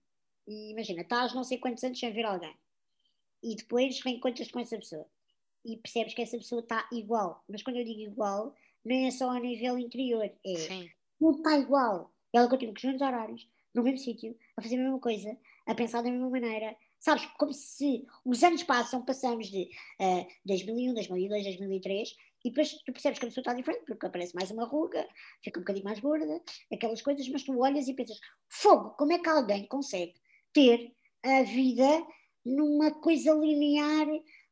e 0.46 0.72
imagina, 0.72 1.02
estás 1.02 1.34
não 1.34 1.46
sei 1.46 1.60
quantos 1.60 1.84
anos 1.84 1.98
sem 1.98 2.12
ver 2.12 2.26
alguém 2.26 2.54
e 3.44 3.56
depois 3.56 4.00
reencontras 4.02 4.50
com 4.50 4.60
essa 4.60 4.78
pessoa 4.78 5.06
e 5.66 5.78
percebes 5.78 6.14
que 6.14 6.22
essa 6.22 6.38
pessoa 6.38 6.62
está 6.62 6.88
igual, 6.92 7.44
mas 7.48 7.64
quando 7.64 7.78
eu 7.78 7.86
digo 7.86 8.02
igual, 8.02 8.54
nem 8.84 9.08
é 9.08 9.12
só 9.12 9.30
a 9.30 9.40
nível 9.40 9.78
interior, 9.78 10.30
é 10.46 10.56
Sim. 10.56 10.90
tudo 11.18 11.38
está 11.38 11.58
igual. 11.58 12.12
Ela 12.34 12.50
continua 12.50 12.74
com 12.74 12.80
os 12.80 12.84
mesmos 12.84 13.02
horários, 13.02 13.48
no 13.74 13.84
mesmo 13.84 14.00
sítio, 14.00 14.38
a 14.58 14.62
fazer 14.62 14.76
a 14.76 14.80
mesma 14.80 15.00
coisa, 15.00 15.38
a 15.66 15.76
pensar 15.76 16.02
da 16.02 16.12
mesma 16.12 16.30
maneira. 16.30 16.76
Sabes, 17.00 17.26
como 17.38 17.54
se 17.54 18.06
os 18.26 18.44
anos 18.44 18.64
passam, 18.64 19.06
passamos 19.06 19.48
de 19.50 19.70
uh, 20.02 20.28
2001, 20.46 20.94
2002, 20.94 21.44
2003, 21.44 22.16
e 22.46 22.50
depois 22.50 22.74
tu 22.74 22.92
percebes 22.92 23.20
que 23.20 23.26
a 23.26 23.28
pessoa 23.30 23.42
está 23.42 23.54
diferente, 23.54 23.86
porque 23.86 24.06
aparece 24.06 24.36
mais 24.36 24.52
uma 24.52 24.66
ruga, 24.66 25.08
fica 25.42 25.60
um 25.60 25.64
bocadinho 25.64 25.86
mais 25.86 26.00
gorda, 26.00 26.42
aquelas 26.72 27.02
coisas, 27.02 27.28
mas 27.30 27.44
tu 27.44 27.58
olhas 27.60 27.88
e 27.88 27.94
pensas: 27.94 28.20
fogo, 28.50 28.92
como 28.92 29.14
é 29.14 29.20
que 29.20 29.30
alguém 29.30 29.66
consegue 29.68 30.16
ter 30.52 30.94
a 31.24 31.44
vida 31.44 32.06
numa 32.46 32.92
coisa 32.92 33.34
linear? 33.34 34.08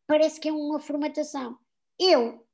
Parece 0.07 0.39
que 0.39 0.49
é 0.49 0.51
uma 0.51 0.79
formatação. 0.79 1.57
Eu, 1.99 2.45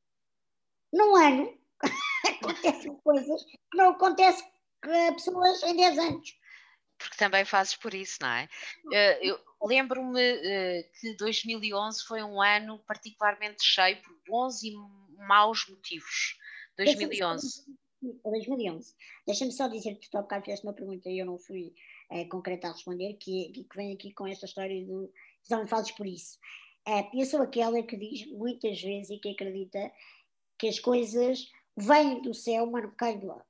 num 0.92 1.16
ano, 1.16 1.58
acontecem 2.26 2.96
coisas 3.04 3.44
que 3.44 3.78
não 3.78 3.90
acontecem 3.90 4.46
a 4.84 5.14
pessoas 5.14 5.64
em 5.64 5.76
10 5.76 5.98
anos. 5.98 6.38
Porque 6.98 7.18
também 7.18 7.46
fazes 7.46 7.76
por 7.76 7.94
isso, 7.94 8.18
não 8.22 8.30
é? 8.30 8.50
Eh, 8.92 9.20
eu 9.30 9.40
lembro-me 9.64 10.20
eh, 10.20 10.90
que 11.00 11.16
2011 11.16 12.04
foi 12.04 12.24
um 12.24 12.42
ano 12.42 12.80
particularmente 12.88 13.64
cheio 13.64 14.02
por 14.02 14.18
bons 14.28 14.64
e 14.64 14.74
maus 15.28 15.68
motivos. 15.70 16.38
2011. 16.78 17.66
2011. 18.24 18.96
Deixa-me 19.26 19.52
só 19.52 19.68
dizer 19.68 19.96
que 19.96 20.10
tu 20.10 20.18
há 20.18 20.22
bocado 20.22 20.46
fizeste 20.46 20.66
uma 20.66 20.74
pergunta 20.74 21.10
e 21.10 21.20
eu 21.20 21.26
não 21.26 21.38
fui 21.38 21.74
é, 22.10 22.26
concreta 22.26 22.68
a 22.68 22.72
responder, 22.72 23.14
que, 23.16 23.52
que 23.52 23.76
vem 23.76 23.94
aqui 23.94 24.14
com 24.14 24.28
esta 24.28 24.46
história 24.46 24.86
do 24.86 25.12
não 25.50 25.64
me 25.64 25.70
fazes 25.70 25.92
por 25.92 26.06
isso. 26.06 26.38
É, 26.88 27.10
eu 27.14 27.26
sou 27.26 27.42
aquela 27.42 27.82
que 27.84 27.98
diz 27.98 28.26
muitas 28.28 28.82
vezes 28.82 29.10
e 29.10 29.20
que 29.20 29.30
acredita 29.30 29.92
que 30.58 30.68
as 30.68 30.80
coisas 30.80 31.52
vêm 31.76 32.22
do 32.22 32.34
céu, 32.34 32.66
mas 32.68 32.84
não 32.84 32.92
caem 32.92 33.20
do 33.20 33.28
lado. 33.28 33.46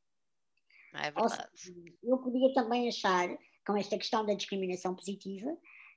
É 0.93 1.11
verdade. 1.11 1.95
eu 2.03 2.17
podia 2.17 2.53
também 2.53 2.87
achar, 2.87 3.29
com 3.65 3.77
esta 3.77 3.97
questão 3.97 4.25
da 4.25 4.33
discriminação 4.33 4.95
positiva, 4.95 5.55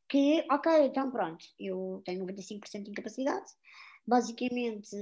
que, 0.08 0.44
ok, 0.50 0.86
então 0.86 1.10
pronto, 1.10 1.44
eu 1.58 2.02
tenho 2.04 2.26
95% 2.26 2.82
de 2.82 2.90
incapacidade, 2.90 3.50
basicamente, 4.06 4.96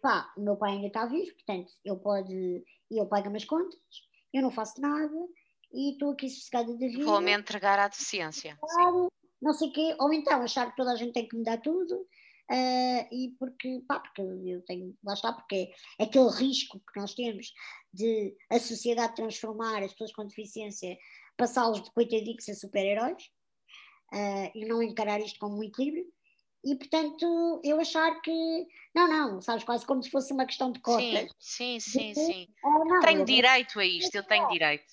pá, 0.00 0.32
o 0.36 0.40
meu 0.40 0.56
pai 0.56 0.72
ainda 0.72 0.86
está 0.86 1.04
vivo, 1.06 1.34
portanto, 1.34 1.72
ele 1.84 1.96
pode, 1.96 2.64
ele 2.90 3.06
paga-me 3.06 3.36
as 3.36 3.44
contas, 3.44 3.78
eu 4.32 4.40
não 4.40 4.50
faço 4.50 4.80
nada 4.80 5.28
e 5.72 5.92
estou 5.92 6.12
aqui 6.12 6.30
sossegada 6.30 6.72
da 6.72 6.86
vida. 6.86 7.04
Vou-me 7.04 7.32
entregar 7.32 7.78
à 7.78 7.88
deficiência. 7.88 8.56
Claro, 8.60 9.12
não 9.40 9.52
sei 9.52 9.68
o 9.68 9.72
quê, 9.72 9.96
ou 10.00 10.12
então 10.12 10.42
achar 10.42 10.70
que 10.70 10.76
toda 10.76 10.92
a 10.92 10.96
gente 10.96 11.12
tem 11.12 11.28
que 11.28 11.36
me 11.36 11.44
dar 11.44 11.60
tudo, 11.60 11.94
uh, 11.94 13.14
e 13.14 13.34
porque, 13.38 13.82
pá, 13.86 14.00
porque 14.00 14.22
eu 14.22 14.62
tenho, 14.62 14.96
lá 15.04 15.14
está, 15.14 15.32
porque 15.32 15.70
é 15.98 16.04
aquele 16.04 16.30
risco 16.30 16.80
que 16.80 17.00
nós 17.00 17.14
temos 17.14 17.52
de 17.92 18.36
a 18.50 18.58
sociedade 18.58 19.14
transformar 19.14 19.82
as 19.82 19.92
pessoas 19.92 20.12
com 20.12 20.26
deficiência, 20.26 20.96
passá-los 21.36 21.82
de 21.82 21.90
coitadinhos 21.92 22.48
a 22.48 22.54
super-heróis, 22.54 23.22
uh, 24.12 24.50
e 24.54 24.66
não 24.66 24.82
encarar 24.82 25.20
isto 25.20 25.38
como 25.38 25.58
um 25.58 25.62
equilíbrio, 25.62 26.06
e 26.64 26.74
portanto 26.74 27.60
eu 27.62 27.80
achar 27.80 28.20
que 28.20 28.66
não, 28.94 29.08
não, 29.08 29.40
sabes, 29.40 29.62
quase 29.62 29.86
como 29.86 30.02
se 30.02 30.10
fosse 30.10 30.32
uma 30.32 30.44
questão 30.44 30.72
de 30.72 30.80
cotas. 30.80 31.30
Sim, 31.38 31.78
sim, 31.78 32.12
sim, 32.12 32.14
sim. 32.14 32.48
Ah, 32.64 32.84
não, 32.84 33.00
tenho 33.00 33.20
eu 33.20 33.24
direito 33.24 33.78
a 33.78 33.86
isto, 33.86 34.14
eu 34.14 34.24
tenho 34.24 34.48
direito. 34.48 34.84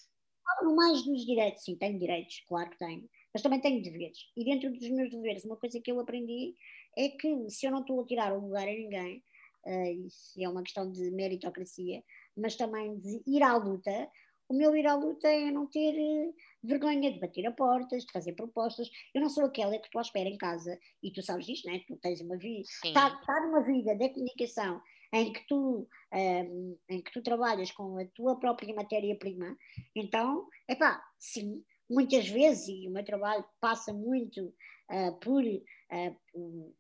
Falo 0.44 0.76
mais 0.76 1.04
dos 1.04 1.26
direitos, 1.26 1.64
sim, 1.64 1.76
tenho 1.76 1.98
direitos, 1.98 2.44
claro 2.48 2.70
que 2.70 2.78
tenho, 2.78 3.10
mas 3.36 3.42
também 3.42 3.60
tenho 3.60 3.84
deveres. 3.84 4.18
E 4.38 4.46
dentro 4.46 4.72
dos 4.72 4.90
meus 4.92 5.12
deveres, 5.12 5.44
uma 5.44 5.58
coisa 5.58 5.78
que 5.82 5.92
eu 5.92 6.00
aprendi 6.00 6.56
é 6.98 7.10
que 7.10 7.50
se 7.50 7.66
eu 7.66 7.72
não 7.72 7.82
estou 7.82 8.00
a 8.00 8.06
tirar 8.06 8.32
o 8.32 8.40
lugar 8.40 8.66
a 8.66 8.72
ninguém, 8.72 9.22
uh, 9.66 10.08
isso 10.08 10.42
é 10.42 10.48
uma 10.48 10.64
questão 10.64 10.90
de 10.90 11.12
meritocracia, 11.12 12.02
mas 12.38 12.56
também 12.56 12.98
de 12.98 13.22
ir 13.28 13.44
à 13.44 13.58
luta, 13.58 14.10
o 14.48 14.54
meu 14.54 14.74
ir 14.74 14.88
à 14.88 14.96
luta 14.96 15.28
é 15.28 15.52
não 15.52 15.68
ter 15.68 15.94
uh, 16.00 16.34
vergonha 16.64 17.12
de 17.12 17.20
bater 17.20 17.46
a 17.46 17.52
portas, 17.52 18.06
de 18.06 18.12
fazer 18.14 18.32
propostas. 18.36 18.90
Eu 19.14 19.20
não 19.20 19.30
sou 19.30 19.44
aquela 19.44 19.78
que 19.80 19.88
estou 19.88 20.00
à 20.00 20.04
espera 20.04 20.30
em 20.30 20.38
casa, 20.38 20.80
e 21.04 21.12
tu 21.12 21.22
sabes 21.22 21.46
disto, 21.46 21.68
não 21.68 21.76
é? 21.76 21.80
Tu 21.80 21.98
tens 21.98 22.22
uma 22.22 22.38
vida, 22.38 22.64
está 22.86 23.18
tá 23.18 23.42
numa 23.42 23.64
vida 23.64 23.98
da 23.98 24.08
comunicação 24.08 24.82
em 25.12 25.34
que 25.34 25.46
tu, 25.46 25.86
um, 26.14 26.78
em 26.88 27.02
que 27.02 27.12
tu 27.12 27.22
trabalhas 27.22 27.70
com 27.72 27.98
a 27.98 28.06
tua 28.16 28.40
própria 28.40 28.74
matéria-prima, 28.74 29.58
então, 29.94 30.48
é 30.70 30.76
pá, 30.76 31.04
sim, 31.20 31.62
muitas 31.90 32.28
vezes, 32.28 32.68
e 32.68 32.88
o 32.88 32.92
meu 32.92 33.04
trabalho 33.04 33.46
passa 33.60 33.94
muito 33.94 34.54
uh, 34.90 35.20
por. 35.20 35.44
Uh, 35.44 36.16
um, 36.36 36.74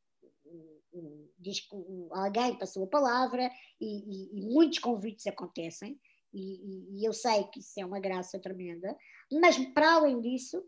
um, 0.94 2.10
alguém 2.12 2.58
passou 2.58 2.86
a 2.86 2.88
palavra 2.88 3.52
e, 3.82 3.86
e, 3.86 4.40
e 4.40 4.46
muitos 4.54 4.80
convites 4.80 5.28
acontecem, 5.28 6.00
e, 6.34 7.00
e, 7.00 7.06
eu 7.06 7.14
sei 7.14 7.44
que 7.46 7.60
isso 7.60 7.80
é 7.80 7.86
uma 7.86 8.00
graça 8.00 8.40
tremenda, 8.40 8.96
mas 9.32 9.58
para 9.74 9.96
além 9.96 10.20
disso, 10.20 10.64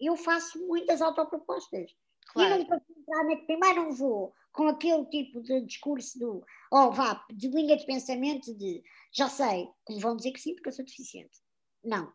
eu 0.00 0.16
faço 0.16 0.58
muitas 0.66 1.00
autopropostas. 1.00 1.94
Claro. 2.32 2.60
E 2.60 2.66
não 2.66 2.76
entrar 2.76 3.46
primeiro 3.46 3.84
não 3.84 3.92
vou 3.92 4.32
com 4.52 4.68
aquele 4.68 5.04
tipo 5.06 5.40
de 5.40 5.60
discurso 5.62 6.18
do, 6.18 6.44
oh 6.70 6.90
vá, 6.90 7.24
de 7.32 7.48
linha 7.48 7.76
de 7.76 7.86
pensamento 7.86 8.54
de 8.56 8.82
já 9.12 9.28
sei, 9.28 9.68
como 9.84 10.00
vão 10.00 10.16
dizer 10.16 10.32
que 10.32 10.40
sim, 10.40 10.54
porque 10.54 10.68
eu 10.68 10.72
sou 10.72 10.84
deficiente. 10.84 11.38
Não. 11.84 12.12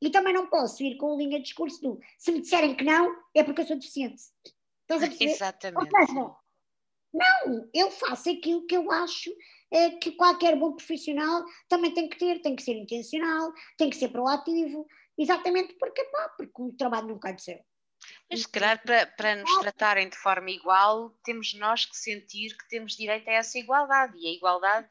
E 0.00 0.10
também 0.10 0.32
não 0.32 0.46
posso 0.46 0.82
ir 0.82 0.96
com 0.96 1.12
a 1.12 1.16
linha 1.16 1.38
de 1.38 1.44
discurso 1.44 1.80
do 1.82 2.00
se 2.18 2.32
me 2.32 2.40
disserem 2.40 2.74
que 2.74 2.84
não, 2.84 3.14
é 3.34 3.42
porque 3.42 3.60
eu 3.60 3.66
sou 3.66 3.76
deficiente. 3.76 4.22
Estás 4.82 5.02
a 5.02 5.06
perceber? 5.06 5.30
Exatamente. 5.32 5.90
Seja, 5.90 6.36
não, 7.12 7.68
eu 7.74 7.90
faço 7.90 8.30
aquilo 8.30 8.66
que 8.66 8.76
eu 8.76 8.90
acho 8.90 9.30
é, 9.70 9.90
que 9.90 10.12
qualquer 10.12 10.56
bom 10.56 10.72
profissional 10.72 11.44
também 11.68 11.92
tem 11.92 12.08
que 12.08 12.18
ter, 12.18 12.40
tem 12.40 12.54
que 12.56 12.62
ser 12.62 12.74
intencional, 12.74 13.52
tem 13.76 13.90
que 13.90 13.96
ser 13.96 14.08
proativo, 14.08 14.86
exatamente 15.18 15.74
porque, 15.74 16.04
pá, 16.04 16.28
porque 16.36 16.62
o 16.62 16.72
trabalho 16.72 17.08
nunca 17.08 17.32
do 17.32 17.40
céu. 17.40 17.60
Mas 18.30 18.42
se 18.42 18.48
calhar 18.48 18.82
para, 18.82 19.06
para 19.06 19.36
nos 19.36 19.58
tratarem 19.58 20.08
de 20.08 20.16
forma 20.16 20.50
igual, 20.50 21.10
temos 21.22 21.52
nós 21.54 21.84
que 21.84 21.96
sentir 21.96 22.56
que 22.56 22.68
temos 22.68 22.96
direito 22.96 23.28
a 23.28 23.32
essa 23.32 23.58
igualdade. 23.58 24.16
E 24.16 24.26
a 24.26 24.32
igualdade 24.32 24.88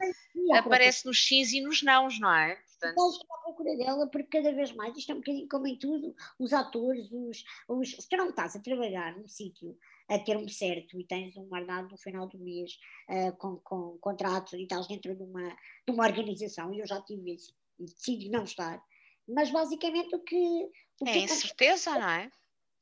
aparece 0.53 1.06
nos 1.07 1.26
sims 1.26 1.52
e 1.52 1.61
nos 1.61 1.81
nãos, 1.81 2.19
não 2.19 2.31
é? 2.31 2.61
Portanto... 2.80 3.11
Estás 3.11 3.30
à 3.30 3.38
procura 3.43 3.76
dela 3.76 4.07
porque 4.07 4.41
cada 4.41 4.53
vez 4.53 4.72
mais, 4.72 4.97
isto 4.97 5.11
é 5.11 5.15
um 5.15 5.19
bocadinho 5.19 5.49
como 5.49 5.68
em 5.68 5.77
tudo, 5.77 6.15
os 6.39 6.53
atores, 6.53 7.11
os, 7.11 7.43
os, 7.68 7.91
se 7.91 8.07
tu 8.07 8.15
não 8.15 8.30
estás 8.30 8.56
a 8.56 8.60
trabalhar 8.60 9.18
num 9.18 9.27
sítio 9.27 9.77
a 10.07 10.18
termo 10.18 10.47
certo 10.49 10.99
e 10.99 11.03
tens 11.03 11.35
um 11.38 11.45
guardado 11.45 11.89
no 11.89 11.97
final 11.97 12.27
do 12.27 12.39
mês 12.39 12.80
uh, 13.10 13.35
com, 13.38 13.57
com 13.57 13.97
contratos 13.99 14.53
e 14.53 14.64
estás 14.64 14.88
dentro 14.88 15.14
de 15.15 15.23
uma, 15.23 15.49
de 15.49 15.93
uma 15.93 16.06
organização, 16.06 16.73
e 16.73 16.80
eu 16.80 16.88
já 16.88 17.01
tive 17.01 17.35
isso 17.35 17.53
e 17.77 17.85
decidi 17.85 18.30
não 18.30 18.43
estar, 18.43 18.81
mas 19.27 19.51
basicamente 19.51 20.15
o 20.15 20.19
que. 20.19 20.69
O 21.01 21.07
é 21.07 21.14
que 21.14 21.19
incerteza, 21.19 21.99
não 21.99 22.10
é? 22.10 22.31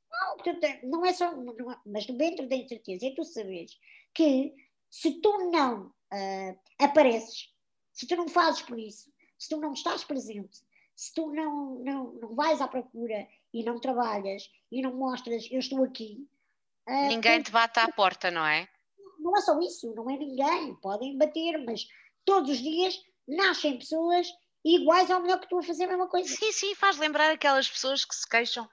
Não, 0.10 0.90
não 0.90 1.06
é 1.06 1.14
só, 1.14 1.36
não 1.36 1.72
é, 1.72 1.80
mas 1.86 2.06
dentro 2.06 2.48
da 2.48 2.56
incerteza 2.56 3.08
é 3.08 3.14
tu 3.14 3.24
saberes 3.24 3.78
que 4.14 4.54
se 4.90 5.20
tu 5.20 5.52
não 5.52 5.88
uh, 5.88 6.60
apareces, 6.80 7.54
se 7.92 8.08
tu 8.08 8.16
não 8.16 8.28
fazes 8.28 8.62
por 8.62 8.80
isso, 8.80 9.12
se 9.38 9.50
tu 9.50 9.58
não 9.58 9.74
estás 9.74 10.04
presente, 10.04 10.60
se 10.96 11.14
tu 11.14 11.32
não, 11.32 11.80
não, 11.80 12.14
não 12.14 12.36
vais 12.36 12.60
à 12.60 12.68
procura 12.68 13.28
e 13.54 13.64
não 13.64 13.80
trabalhas 13.80 14.50
e 14.72 14.82
não 14.82 14.96
mostras 14.96 15.48
eu 15.52 15.60
estou 15.60 15.84
aqui. 15.84 16.28
Uh, 16.88 17.08
ninguém 17.08 17.42
te 17.42 17.52
bate 17.52 17.80
à 17.80 17.92
porta, 17.92 18.32
não 18.32 18.46
é? 18.46 18.68
Não 19.20 19.36
é 19.38 19.42
só 19.42 19.60
isso, 19.60 19.94
não 19.94 20.10
é 20.10 20.18
ninguém. 20.18 20.76
Podem 20.76 21.18
bater, 21.18 21.64
mas 21.66 21.86
todos 22.26 22.50
os 22.50 22.58
dias 22.58 22.98
nascem 23.28 23.78
pessoas 23.78 24.28
iguais 24.64 25.12
ao 25.12 25.22
melhor 25.22 25.40
que 25.40 25.50
tu 25.50 25.60
a 25.60 25.64
fazer 25.64 25.86
a 25.86 25.90
mesma 25.90 26.08
coisa. 26.08 26.34
Sim, 26.34 26.52
sim, 26.52 26.76
faz 26.76 26.98
lembrar 26.98 27.32
aquelas 27.32 27.70
pessoas 27.70 28.04
que 28.04 28.16
se 28.16 28.28
queixam 28.28 28.68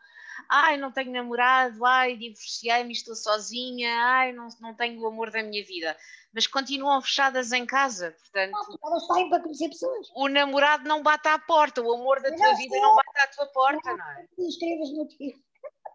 ai, 0.49 0.77
não 0.77 0.93
tenho 0.93 1.13
namorado, 1.13 1.85
ai, 1.85 2.17
divorciei-me, 2.17 2.93
estou 2.93 3.15
sozinha, 3.15 3.91
ai, 3.97 4.33
não, 4.33 4.49
não 4.61 4.75
tenho 4.75 5.01
o 5.01 5.07
amor 5.07 5.31
da 5.31 5.43
minha 5.43 5.65
vida. 5.65 5.97
Mas 6.33 6.47
continuam 6.47 7.01
fechadas 7.01 7.53
em 7.53 7.65
casa, 7.65 8.11
portanto. 8.19 8.79
Elas 8.85 9.07
saem 9.07 9.31
para 9.31 9.43
conhecer 9.43 9.69
pessoas. 9.69 10.09
O 10.17 10.29
namorado 10.29 10.89
não 10.89 11.03
bate 11.03 11.29
à 11.29 11.39
porta, 11.39 11.81
o 11.81 11.93
amor 11.95 12.21
da 12.21 12.35
tua 12.35 12.55
vida 12.55 12.77
não 12.81 12.97
bate 12.97 13.21
à 13.21 13.27
tua 13.29 13.47
porta, 13.47 13.97
não 13.97 14.11
é? 14.11 14.27
Escrevas 14.39 14.91
no 14.93 15.07
tio. 15.07 15.35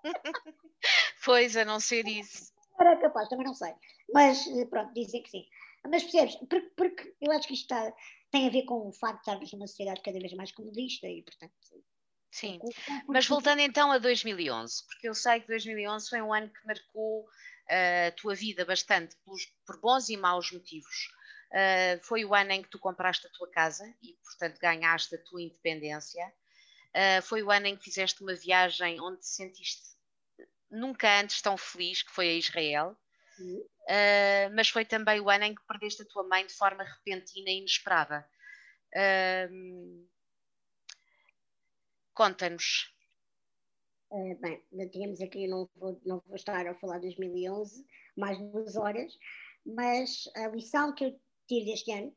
pois, 1.26 1.58
a 1.58 1.66
não 1.66 1.80
ser 1.80 2.08
isso. 2.08 2.54
Era 2.80 2.96
capaz, 2.98 3.28
também 3.28 3.46
não 3.46 3.54
sei. 3.54 3.74
Mas 4.14 4.46
pronto, 4.70 4.94
dizem 4.94 5.22
que 5.22 5.30
sim. 5.30 5.46
Mas 5.88 6.04
percebes? 6.04 6.36
Porque, 6.36 6.72
porque 6.76 7.16
eu 7.22 7.32
acho 7.32 7.48
que 7.48 7.54
isto 7.54 7.64
está, 7.64 7.94
tem 8.32 8.48
a 8.48 8.52
ver 8.52 8.64
com 8.64 8.88
o 8.88 8.94
facto 8.94 9.16
de 9.16 9.22
estarmos 9.22 9.54
numa 9.54 9.68
sociedade 9.68 10.02
cada 10.02 10.20
vez 10.20 10.34
mais 10.34 10.52
comodista 10.52 11.08
e, 11.08 11.22
portanto, 11.24 11.54
Sim, 12.32 12.60
mas 13.08 13.26
voltando 13.26 13.60
então 13.60 13.92
a 13.92 13.98
2011, 13.98 14.86
porque 14.86 15.10
eu 15.10 15.16
sei 15.16 15.40
que 15.40 15.48
2011 15.48 16.10
foi 16.10 16.22
um 16.22 16.34
ano 16.34 16.50
que 16.50 16.66
marcou 16.66 17.22
uh, 17.24 18.08
a 18.08 18.12
tua 18.12 18.36
vida 18.36 18.64
bastante 18.66 19.16
por 19.66 19.80
bons 19.82 20.10
e 20.10 20.18
maus 20.18 20.52
motivos. 20.52 21.10
Uh, 21.52 22.00
foi 22.04 22.24
o 22.24 22.36
ano 22.36 22.52
em 22.52 22.62
que 22.62 22.70
tu 22.70 22.78
compraste 22.78 23.26
a 23.26 23.30
tua 23.32 23.50
casa 23.50 23.84
e, 24.04 24.14
portanto, 24.24 24.60
ganhaste 24.60 25.16
a 25.16 25.24
tua 25.24 25.42
independência. 25.42 26.24
Uh, 26.90 27.22
foi 27.24 27.42
o 27.42 27.50
ano 27.50 27.66
em 27.66 27.76
que 27.76 27.84
fizeste 27.84 28.22
uma 28.22 28.36
viagem 28.36 29.02
onde 29.02 29.22
te 29.22 29.28
sentiste 29.28 29.90
nunca 30.70 31.20
antes 31.20 31.42
tão 31.42 31.58
feliz, 31.58 32.04
que 32.04 32.12
foi 32.12 32.30
a 32.30 32.34
Israel. 32.34 32.98
Uh, 33.40 34.54
mas 34.54 34.70
foi 34.70 34.86
também 34.86 35.20
o 35.20 35.30
ano 35.30 35.46
em 35.46 35.56
que 35.56 35.66
perdeste 35.66 36.04
a 36.04 36.06
tua 36.06 36.24
mãe 36.28 36.46
de 36.46 36.54
forma 36.54 36.84
repentina 36.84 37.50
e 37.50 37.58
inesperada. 37.58 38.28
Conta-nos. 42.20 42.94
Uh, 44.12 44.36
bem, 44.42 44.90
tínhamos 44.90 45.22
aqui, 45.22 45.48
não 45.48 45.70
vou, 45.78 46.02
não 46.06 46.22
vou 46.28 46.36
estar 46.36 46.68
a 46.68 46.76
falar 46.76 46.98
de 46.98 47.04
2011, 47.04 47.86
mais 48.18 48.38
duas 48.38 48.76
horas, 48.76 49.18
mas 49.66 50.30
a 50.36 50.50
lição 50.50 50.94
que 50.94 51.06
eu 51.06 51.20
tiro 51.48 51.68
deste 51.68 51.90
ano, 51.94 52.14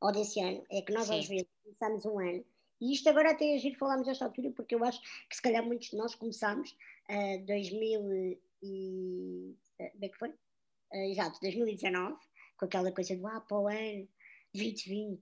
ou 0.00 0.12
desse 0.12 0.40
ano, 0.40 0.64
é 0.70 0.80
que 0.80 0.94
nós 0.94 1.08
Sim. 1.08 1.18
às 1.18 1.28
vezes 1.28 1.46
começamos 1.62 2.06
um 2.06 2.18
ano, 2.20 2.42
e 2.80 2.94
isto 2.94 3.06
agora 3.10 3.32
até 3.32 3.54
é 3.54 3.58
giro 3.58 3.76
falarmos 3.76 4.06
desta 4.06 4.24
altura, 4.24 4.50
porque 4.52 4.76
eu 4.76 4.82
acho 4.82 5.02
que 5.28 5.36
se 5.36 5.42
calhar 5.42 5.62
muitos 5.62 5.90
de 5.90 5.96
nós 5.98 6.14
começamos 6.14 6.74
uh, 7.10 7.44
2000 7.44 8.40
e... 8.62 9.54
Uh, 9.78 9.90
como 9.90 10.04
é 10.06 10.08
que 10.08 10.18
foi? 10.18 10.30
Uh, 10.30 11.10
exato, 11.10 11.38
2019, 11.42 12.16
com 12.56 12.64
aquela 12.64 12.90
coisa 12.90 13.14
do 13.14 13.26
ah, 13.26 13.42
para 13.42 13.58
o 13.58 13.68
ano 13.68 14.08
2020, 14.54 15.20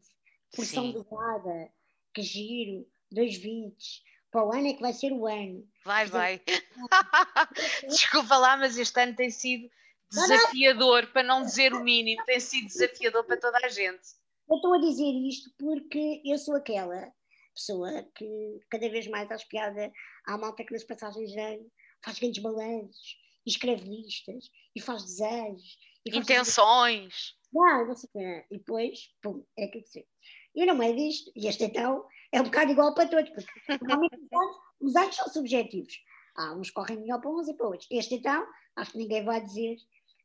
porção 0.55 0.93
dosada, 0.93 1.73
que 2.15 2.23
giro, 2.23 2.87
2020, 3.11 4.12
para 4.33 4.45
o 4.47 4.53
ano 4.53 4.67
é 4.67 4.73
que 4.73 4.81
vai 4.81 4.95
ser 4.95 5.13
o 5.13 5.27
ano. 5.27 5.69
Vai, 5.85 6.07
vai. 6.07 6.41
Desculpa 7.87 8.39
lá, 8.39 8.57
mas 8.57 8.79
este 8.79 8.99
ano 8.99 9.15
tem 9.15 9.31
sido 9.31 9.71
desafiador, 10.11 11.07
para 11.13 11.23
não 11.23 11.43
dizer 11.43 11.73
o 11.75 11.85
mínimo, 11.85 12.25
tem 12.25 12.41
sido 12.41 12.67
desafiador 12.67 13.25
para 13.25 13.37
toda 13.37 13.59
a 13.59 13.69
gente. 13.69 14.03
Eu 14.49 14.57
estou 14.57 14.75
a 14.75 14.79
dizer 14.79 15.13
isto 15.29 15.51
porque 15.59 16.23
eu 16.25 16.39
sou 16.39 16.57
aquela 16.57 17.13
pessoa 17.55 18.03
que 18.15 18.59
cada 18.71 18.89
vez 18.89 19.07
mais 19.07 19.31
acho 19.31 19.47
piada 19.49 19.93
à 20.27 20.39
malta 20.39 20.65
que 20.65 20.73
nas 20.73 20.85
passagens 20.85 21.31
de 21.31 21.39
ano 21.39 21.71
faz 22.03 22.19
grandes 22.19 22.43
balanços, 22.43 23.17
e 23.47 23.51
escreve 23.51 23.85
listas, 23.85 24.51
e 24.75 24.81
faz 24.81 25.03
desejos. 25.03 25.79
E 26.05 26.11
faz 26.11 26.25
Intenções. 26.25 27.35
Não, 27.53 27.87
não 27.87 27.95
sei 27.95 28.09
o 28.09 28.13
quê. 28.13 28.47
E 28.51 28.59
depois, 28.59 29.11
pum, 29.23 29.45
é 29.57 29.69
que 29.69 29.83
dizer. 29.83 30.07
E 30.55 30.65
não 30.65 30.83
é 30.83 30.93
disto, 30.93 31.31
e 31.37 31.47
este 31.47 31.65
então 31.65 32.07
é 32.33 32.41
um 32.41 32.45
bocado 32.45 32.73
igual 32.73 32.95
para 32.95 33.09
todos, 33.09 33.31
porque 33.31 33.51
normalmente 33.83 34.17
os 34.17 34.33
anos, 34.33 34.57
os 34.81 34.97
anos 34.97 35.17
são 35.17 35.29
subjetivos. 35.29 36.03
Há 36.35 36.55
uns 36.55 36.71
correm 36.71 36.99
melhor 36.99 37.21
para 37.21 37.31
uns 37.31 37.47
e 37.47 37.55
para 37.55 37.67
outros. 37.67 37.87
Este 37.91 38.15
então, 38.15 38.47
acho 38.75 38.93
que 38.93 38.99
ninguém 38.99 39.23
vai 39.23 39.41
dizer. 39.41 39.77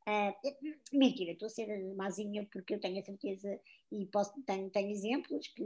Uh, 0.07 0.33
mentira, 0.93 1.33
estou 1.33 1.47
a 1.47 1.49
ser 1.49 1.67
mazinha 1.95 2.47
porque 2.49 2.75
eu 2.75 2.79
tenho 2.79 2.97
a 2.97 3.03
certeza 3.03 3.59
e 3.91 4.05
posso, 4.05 4.41
tenho, 4.43 4.69
tenho 4.69 4.89
exemplos 4.89 5.49
que, 5.49 5.65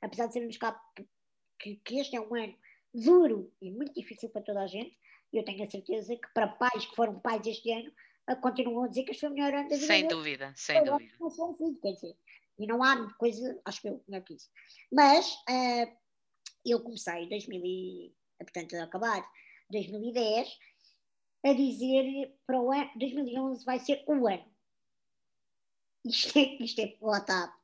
apesar 0.00 0.28
de 0.28 0.34
ser 0.34 0.46
um 0.46 0.48
escape, 0.48 0.78
que, 1.58 1.74
que 1.84 1.98
este 1.98 2.14
é 2.14 2.20
um 2.20 2.32
ano 2.32 2.54
duro 2.94 3.52
e 3.60 3.72
muito 3.72 3.92
difícil 3.92 4.28
para 4.28 4.42
toda 4.42 4.62
a 4.62 4.66
gente, 4.68 4.96
eu 5.32 5.44
tenho 5.44 5.64
a 5.64 5.70
certeza 5.70 6.14
que 6.14 6.28
para 6.32 6.46
pais 6.46 6.86
que 6.86 6.94
foram 6.94 7.18
pais 7.18 7.44
este 7.44 7.72
ano, 7.72 7.92
continuam 8.40 8.84
a 8.84 8.88
dizer 8.88 9.02
que 9.02 9.10
este 9.10 9.20
foi 9.20 9.30
o 9.30 9.32
melhor 9.32 9.54
ano 9.54 9.68
da 9.68 9.74
vida. 9.74 9.86
Sem 9.86 10.06
dúvida, 10.06 10.52
sem 10.56 10.84
dúvida. 10.84 11.12
Não 11.18 11.30
são 11.30 11.56
filho, 11.56 11.78
quer 11.80 11.92
dizer, 11.92 12.16
e 12.58 12.66
não 12.66 12.82
há 12.82 13.12
coisa, 13.14 13.60
acho 13.64 13.80
que 13.80 13.88
eu, 13.88 14.02
melhor 14.06 14.24
que 14.24 14.34
isso. 14.34 14.50
Mas 14.92 15.32
uh, 15.48 15.96
eu 16.64 16.80
comecei 16.80 17.24
em 17.24 17.28
2000 17.28 17.62
e, 17.64 18.14
portanto, 18.38 18.76
a 18.76 18.84
acabar 18.84 19.26
2010 19.70 20.58
a 21.44 21.52
dizer 21.52 22.34
para 22.46 22.60
o 22.60 22.70
ano 22.70 22.90
2011 22.96 23.64
vai 23.64 23.78
ser 23.78 24.04
o 24.06 24.26
ano. 24.26 24.44
Isto 26.04 26.38
é, 26.38 26.56
isto 26.62 26.80
é, 26.80 26.96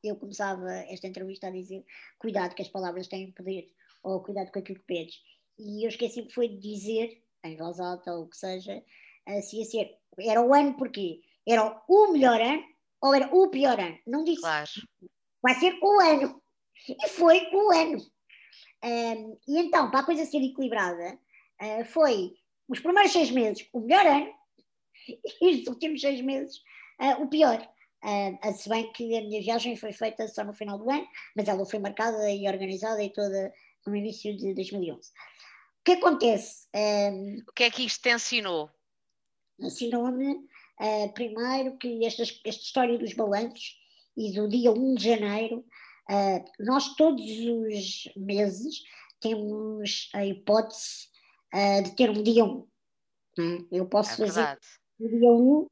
eu 0.03 0.15
começava 0.15 0.71
esta 0.71 1.07
entrevista 1.07 1.47
a 1.47 1.51
dizer 1.51 1.83
cuidado 2.19 2.53
que 2.53 2.61
as 2.61 2.69
palavras 2.69 3.07
têm 3.07 3.31
poder, 3.31 3.71
ou 4.03 4.23
cuidado 4.23 4.51
com 4.51 4.59
aquilo 4.59 4.79
que 4.79 4.85
pedes. 4.85 5.21
E 5.57 5.83
eu 5.83 5.89
esqueci 5.89 6.23
que 6.23 6.33
foi 6.33 6.47
de 6.47 6.57
dizer, 6.57 7.23
em 7.43 7.57
voz 7.57 7.79
alta 7.79 8.13
ou 8.13 8.25
o 8.25 8.29
que 8.29 8.37
seja, 8.37 8.83
se 9.41 9.57
ia 9.57 9.65
ser, 9.65 9.97
era 10.19 10.41
o 10.41 10.53
ano 10.53 10.77
porque 10.77 11.21
era 11.47 11.83
o 11.87 12.11
melhor 12.11 12.39
ano 12.39 12.63
ou 13.01 13.13
era 13.13 13.33
o 13.33 13.49
pior 13.49 13.79
ano. 13.79 13.97
Não 14.05 14.23
disse. 14.23 14.41
Claro. 14.41 14.69
Vai 15.41 15.55
ser 15.55 15.77
o 15.81 15.99
ano. 16.01 16.41
E 16.89 17.09
foi 17.09 17.49
o 17.53 17.71
ano. 17.71 17.97
Um, 18.83 19.37
e 19.47 19.59
então, 19.59 19.89
para 19.89 20.01
a 20.01 20.05
coisa 20.05 20.25
ser 20.25 20.37
equilibrada, 20.37 21.19
uh, 21.61 21.85
foi 21.85 22.33
os 22.67 22.79
primeiros 22.79 23.11
seis 23.11 23.31
meses 23.31 23.67
o 23.73 23.79
melhor 23.79 24.05
ano 24.05 24.31
e 25.41 25.61
os 25.61 25.67
últimos 25.67 26.01
seis 26.01 26.21
meses 26.21 26.57
uh, 27.01 27.21
o 27.21 27.27
pior. 27.27 27.67
Uh, 28.03 28.53
se 28.53 28.69
bem 28.69 28.91
que 28.93 29.17
a 29.17 29.21
minha 29.21 29.41
viagem 29.41 29.75
foi 29.75 29.91
feita 29.91 30.27
só 30.27 30.43
no 30.43 30.53
final 30.53 30.77
do 30.77 30.89
ano, 30.89 31.07
mas 31.35 31.47
ela 31.47 31.65
foi 31.65 31.79
marcada 31.79 32.31
e 32.31 32.47
organizada 32.47 33.03
e 33.03 33.11
toda 33.11 33.51
no 33.85 33.95
início 33.95 34.35
de 34.35 34.53
2011. 34.53 34.99
O 34.99 35.83
que 35.83 35.91
acontece? 35.93 36.67
Um, 36.75 37.37
o 37.47 37.53
que 37.53 37.63
é 37.63 37.71
que 37.71 37.83
isto 37.83 38.01
te 38.01 38.13
ensinou? 38.13 38.69
Ensinou-me, 39.59 40.47
uh, 40.79 41.13
primeiro, 41.13 41.77
que 41.77 42.05
esta, 42.05 42.23
esta 42.23 42.49
história 42.49 42.97
dos 42.97 43.13
balanços 43.13 43.77
e 44.15 44.31
do 44.33 44.47
dia 44.47 44.71
1 44.71 44.95
de 44.95 45.03
janeiro 45.03 45.65
Uh, 46.09 46.41
nós 46.59 46.95
todos 46.95 47.21
os 47.21 48.09
meses 48.15 48.83
temos 49.19 50.09
a 50.13 50.25
hipótese 50.25 51.09
uh, 51.53 51.83
de 51.83 51.95
ter 51.95 52.09
um 52.09 52.23
dia 52.23 52.45
1. 52.45 52.67
Né? 53.37 53.65
Eu 53.71 53.85
posso 53.87 54.23
é 54.23 54.27
fazer 54.27 54.57
o 54.99 55.09
dia 55.09 55.31
1, 55.31 55.59
uh, 55.59 55.67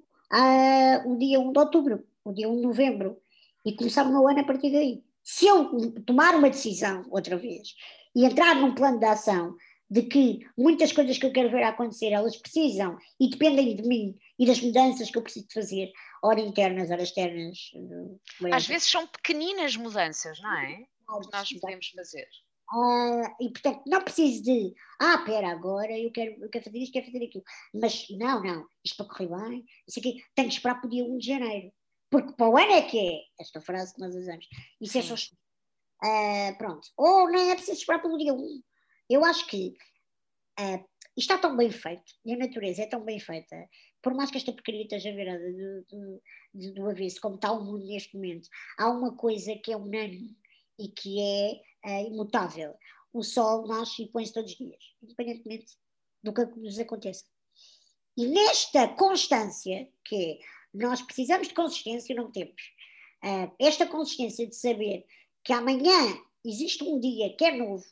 o 1.14 1.18
dia 1.18 1.40
1 1.40 1.52
de 1.54 1.60
outubro, 1.60 2.06
o 2.26 2.34
dia 2.34 2.50
1 2.50 2.56
de 2.58 2.62
novembro, 2.64 3.18
e 3.66 3.74
começar 3.74 4.06
o 4.06 4.10
meu 4.10 4.28
ano 4.28 4.42
a 4.42 4.44
partir 4.44 4.72
daí. 4.72 5.04
Se 5.24 5.48
eu 5.48 5.92
tomar 6.06 6.36
uma 6.36 6.50
decisão 6.50 7.06
outra 7.10 7.38
vez 7.38 7.74
e 8.14 8.26
entrar 8.26 8.56
num 8.56 8.76
plano 8.76 9.00
de 9.00 9.06
ação 9.06 9.56
de 9.90 10.02
que 10.04 10.46
muitas 10.58 10.92
coisas 10.92 11.18
que 11.18 11.26
eu 11.26 11.32
quero 11.32 11.50
ver 11.50 11.64
acontecer, 11.64 12.12
elas 12.12 12.36
precisam 12.36 12.98
e 13.20 13.30
dependem 13.30 13.76
de 13.76 13.88
mim 13.88 14.16
e 14.38 14.46
das 14.46 14.60
mudanças 14.60 15.10
que 15.10 15.18
eu 15.18 15.22
preciso 15.22 15.48
fazer, 15.54 15.92
ora 16.24 16.40
internas, 16.40 16.92
ora 16.92 17.04
externas. 17.04 17.72
Às 18.54 18.68
vezes 18.68 18.90
são 18.90 19.08
pequeninas 19.08 19.76
mudanças, 19.76 20.40
não 20.42 20.58
é? 20.58 20.76
Que 20.78 21.32
nós 21.32 21.54
podemos 21.54 21.88
fazer. 21.90 22.28
Uh, 22.74 23.28
e 23.40 23.52
portanto, 23.52 23.84
não 23.86 24.02
preciso 24.02 24.44
de, 24.44 24.74
ah, 25.00 25.20
pera, 25.20 25.52
agora 25.52 25.98
eu 25.98 26.12
quero, 26.12 26.44
eu 26.44 26.50
quero 26.50 26.66
fazer 26.66 26.80
isto, 26.80 26.94
quero 26.94 27.06
fazer 27.06 27.26
aquilo. 27.26 27.44
Mas 27.74 28.08
não, 28.10 28.42
não, 28.42 28.66
isto 28.84 28.98
para 28.98 29.06
correr 29.06 29.50
bem, 29.50 29.66
isso 29.88 30.00
aqui, 30.00 30.24
tenho 30.34 30.50
que 30.50 30.56
esperar 30.56 30.82
para 30.82 30.88
o 30.88 30.90
dia 30.90 31.06
1 31.06 31.18
de 31.18 31.28
janeiro. 31.28 31.72
Porque 32.10 32.34
para 32.34 32.50
o 32.50 32.58
ano 32.58 32.72
é 32.72 32.82
que 32.82 32.98
é, 32.98 33.20
esta 33.40 33.62
frase 33.62 33.94
que 33.94 34.02
nós 34.02 34.16
usamos. 34.16 34.48
Isso 34.82 34.98
é 34.98 35.02
Sim. 35.02 35.14
é 35.14 35.18
só. 35.18 35.36
Uh, 36.04 36.58
pronto. 36.58 36.88
Ou 36.98 37.30
nem 37.30 37.52
é 37.52 37.56
preciso 37.56 37.80
esperar 37.80 38.02
pelo 38.02 38.18
dia 38.18 38.34
1. 38.34 38.64
Eu 39.10 39.24
acho 39.24 39.46
que 39.48 39.76
uh, 40.60 40.86
isto 41.18 41.32
está 41.32 41.38
tão 41.38 41.56
bem 41.56 41.70
feito, 41.72 42.14
e 42.26 42.34
a 42.34 42.38
natureza 42.38 42.82
é 42.82 42.88
tão 42.88 43.04
bem 43.04 43.20
feita, 43.20 43.56
por 44.06 44.14
mais 44.14 44.30
que 44.30 44.38
esta 44.38 44.54
porcaria 44.54 44.84
esteja 44.84 45.12
virada 45.16 45.52
do, 45.52 46.22
do, 46.54 46.74
do 46.74 46.90
avesso, 46.92 47.20
como 47.20 47.38
está 47.38 47.52
o 47.52 47.66
mundo 47.66 47.88
neste 47.88 48.16
momento, 48.16 48.48
há 48.78 48.88
uma 48.88 49.16
coisa 49.16 49.56
que 49.56 49.72
é 49.72 49.76
unânime 49.76 50.38
e 50.78 50.90
que 50.90 51.20
é 51.20 51.60
uh, 51.88 52.14
imutável. 52.14 52.76
O 53.12 53.24
sol 53.24 53.66
nasce 53.66 54.04
e 54.04 54.08
põe-se 54.08 54.32
todos 54.32 54.52
os 54.52 54.58
dias, 54.60 54.94
independentemente 55.02 55.76
do 56.22 56.32
que 56.32 56.46
nos 56.60 56.78
aconteça. 56.78 57.26
E 58.16 58.28
nesta 58.28 58.88
constância, 58.90 59.90
que 60.04 60.16
é, 60.16 60.40
nós 60.72 61.02
precisamos 61.02 61.48
de 61.48 61.56
consistência 61.56 62.14
e 62.14 62.16
não 62.16 62.32
temos, 62.32 62.62
uh, 63.24 63.52
esta 63.58 63.88
consistência 63.88 64.46
de 64.46 64.56
saber 64.56 65.04
que 65.44 65.52
amanhã 65.52 66.16
existe 66.46 66.84
um 66.84 67.00
dia 67.00 67.36
que 67.36 67.44
é 67.44 67.58
novo, 67.58 67.84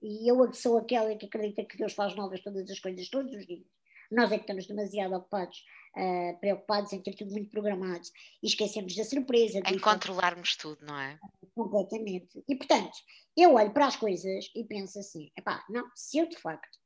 e 0.00 0.30
eu 0.30 0.52
sou 0.52 0.78
aquela 0.78 1.16
que 1.16 1.26
acredita 1.26 1.64
que 1.64 1.76
Deus 1.76 1.94
faz 1.94 2.14
novas 2.14 2.40
todas 2.40 2.70
as 2.70 2.78
coisas, 2.78 3.08
todos 3.08 3.34
os 3.34 3.44
dias. 3.44 3.66
Nós 4.12 4.30
é 4.30 4.36
que 4.36 4.42
estamos 4.42 4.66
demasiado 4.66 5.14
ocupados, 5.14 5.64
uh, 5.96 6.38
preocupados 6.38 6.92
em 6.92 7.00
ter 7.00 7.14
tudo 7.14 7.32
muito 7.32 7.50
programado 7.50 8.06
e 8.42 8.46
esquecemos 8.46 8.94
da 8.94 9.04
surpresa. 9.04 9.60
Em 9.66 9.78
controlarmos 9.78 10.54
tudo, 10.56 10.84
não 10.84 10.98
é? 10.98 11.18
Completamente. 11.54 12.44
E 12.46 12.54
portanto, 12.54 12.92
eu 13.36 13.54
olho 13.54 13.72
para 13.72 13.86
as 13.86 13.96
coisas 13.96 14.50
e 14.54 14.64
penso 14.64 14.98
assim: 14.98 15.30
epá, 15.36 15.64
não, 15.70 15.90
se 15.94 16.18
eu 16.18 16.28
de 16.28 16.36
facto 16.36 16.78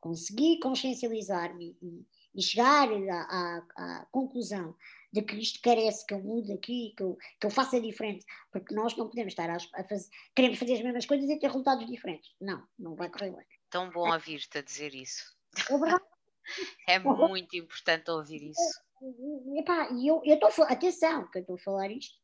conseguir 0.00 0.60
consciencializar-me 0.60 1.76
e, 1.82 2.06
e, 2.36 2.42
chegar 2.42 2.88
à, 2.88 3.20
à, 3.22 3.62
à 3.76 4.06
conclusão 4.12 4.76
de 5.12 5.22
que 5.22 5.36
isto 5.36 5.60
carece, 5.62 6.06
que 6.06 6.12
eu 6.12 6.20
mude 6.20 6.52
aqui, 6.52 6.92
que 6.96 7.02
eu, 7.02 7.16
que 7.40 7.46
eu 7.46 7.50
faça 7.50 7.80
diferente, 7.80 8.24
porque 8.52 8.74
nós 8.74 8.96
não 8.96 9.08
podemos 9.08 9.32
estar 9.32 9.48
a, 9.48 9.56
a 9.56 9.84
fazer, 9.84 10.08
queremos 10.36 10.58
fazer 10.58 10.74
as 10.74 10.82
mesmas 10.82 11.06
coisas 11.06 11.28
e 11.28 11.38
ter 11.38 11.46
resultados 11.46 11.86
diferentes. 11.86 12.30
Não, 12.40 12.62
não 12.78 12.94
vai 12.94 13.08
correr 13.08 13.30
bem. 13.30 13.46
Tão 13.70 13.90
bom 13.90 14.12
ouvir-te 14.12 14.58
a 14.58 14.62
dizer 14.62 14.94
isso. 14.94 15.34
É 15.70 15.78
verdade. 15.78 16.13
é 16.88 16.98
muito 16.98 17.56
importante 17.56 18.10
ouvir 18.10 18.50
isso. 18.50 18.82
Epá, 19.58 19.88
e 19.92 20.08
eu 20.08 20.22
estou, 20.24 20.64
atenção, 20.64 21.28
que 21.30 21.38
eu 21.38 21.40
estou 21.42 21.56
a 21.56 21.58
falar 21.58 21.90
isto, 21.90 22.14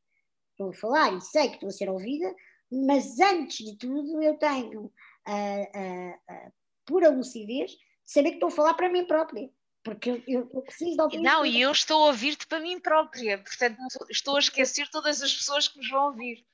estou 0.52 0.70
a 0.70 0.72
falar 0.72 1.12
e 1.16 1.20
sei 1.20 1.48
que 1.48 1.54
estou 1.54 1.68
a 1.68 1.72
ser 1.72 1.90
ouvida, 1.90 2.34
mas 2.70 3.18
antes 3.20 3.66
de 3.66 3.76
tudo 3.76 4.22
eu 4.22 4.38
tenho 4.38 4.92
a, 5.26 5.34
a, 5.34 6.34
a 6.34 6.52
pura 6.86 7.10
lucidez 7.10 7.72
de 7.72 7.78
saber 8.04 8.30
que 8.30 8.36
estou 8.36 8.48
a 8.48 8.52
falar 8.52 8.74
para 8.74 8.88
mim 8.88 9.06
própria 9.06 9.50
porque 9.82 10.10
eu, 10.10 10.22
eu, 10.52 10.62
preciso 10.62 10.96
de 10.96 11.02
ouvir. 11.02 11.20
Não, 11.20 11.44
e 11.44 11.60
eu 11.60 11.70
estou 11.72 12.04
a 12.04 12.06
ouvir-te 12.08 12.46
para 12.46 12.60
mim 12.60 12.78
própria, 12.78 13.38
portanto 13.38 13.78
estou 14.10 14.36
a 14.36 14.38
esquecer 14.38 14.88
todas 14.90 15.22
as 15.22 15.34
pessoas 15.34 15.68
que 15.68 15.78
nos 15.78 15.88
vão 15.88 16.08
ouvir. 16.08 16.44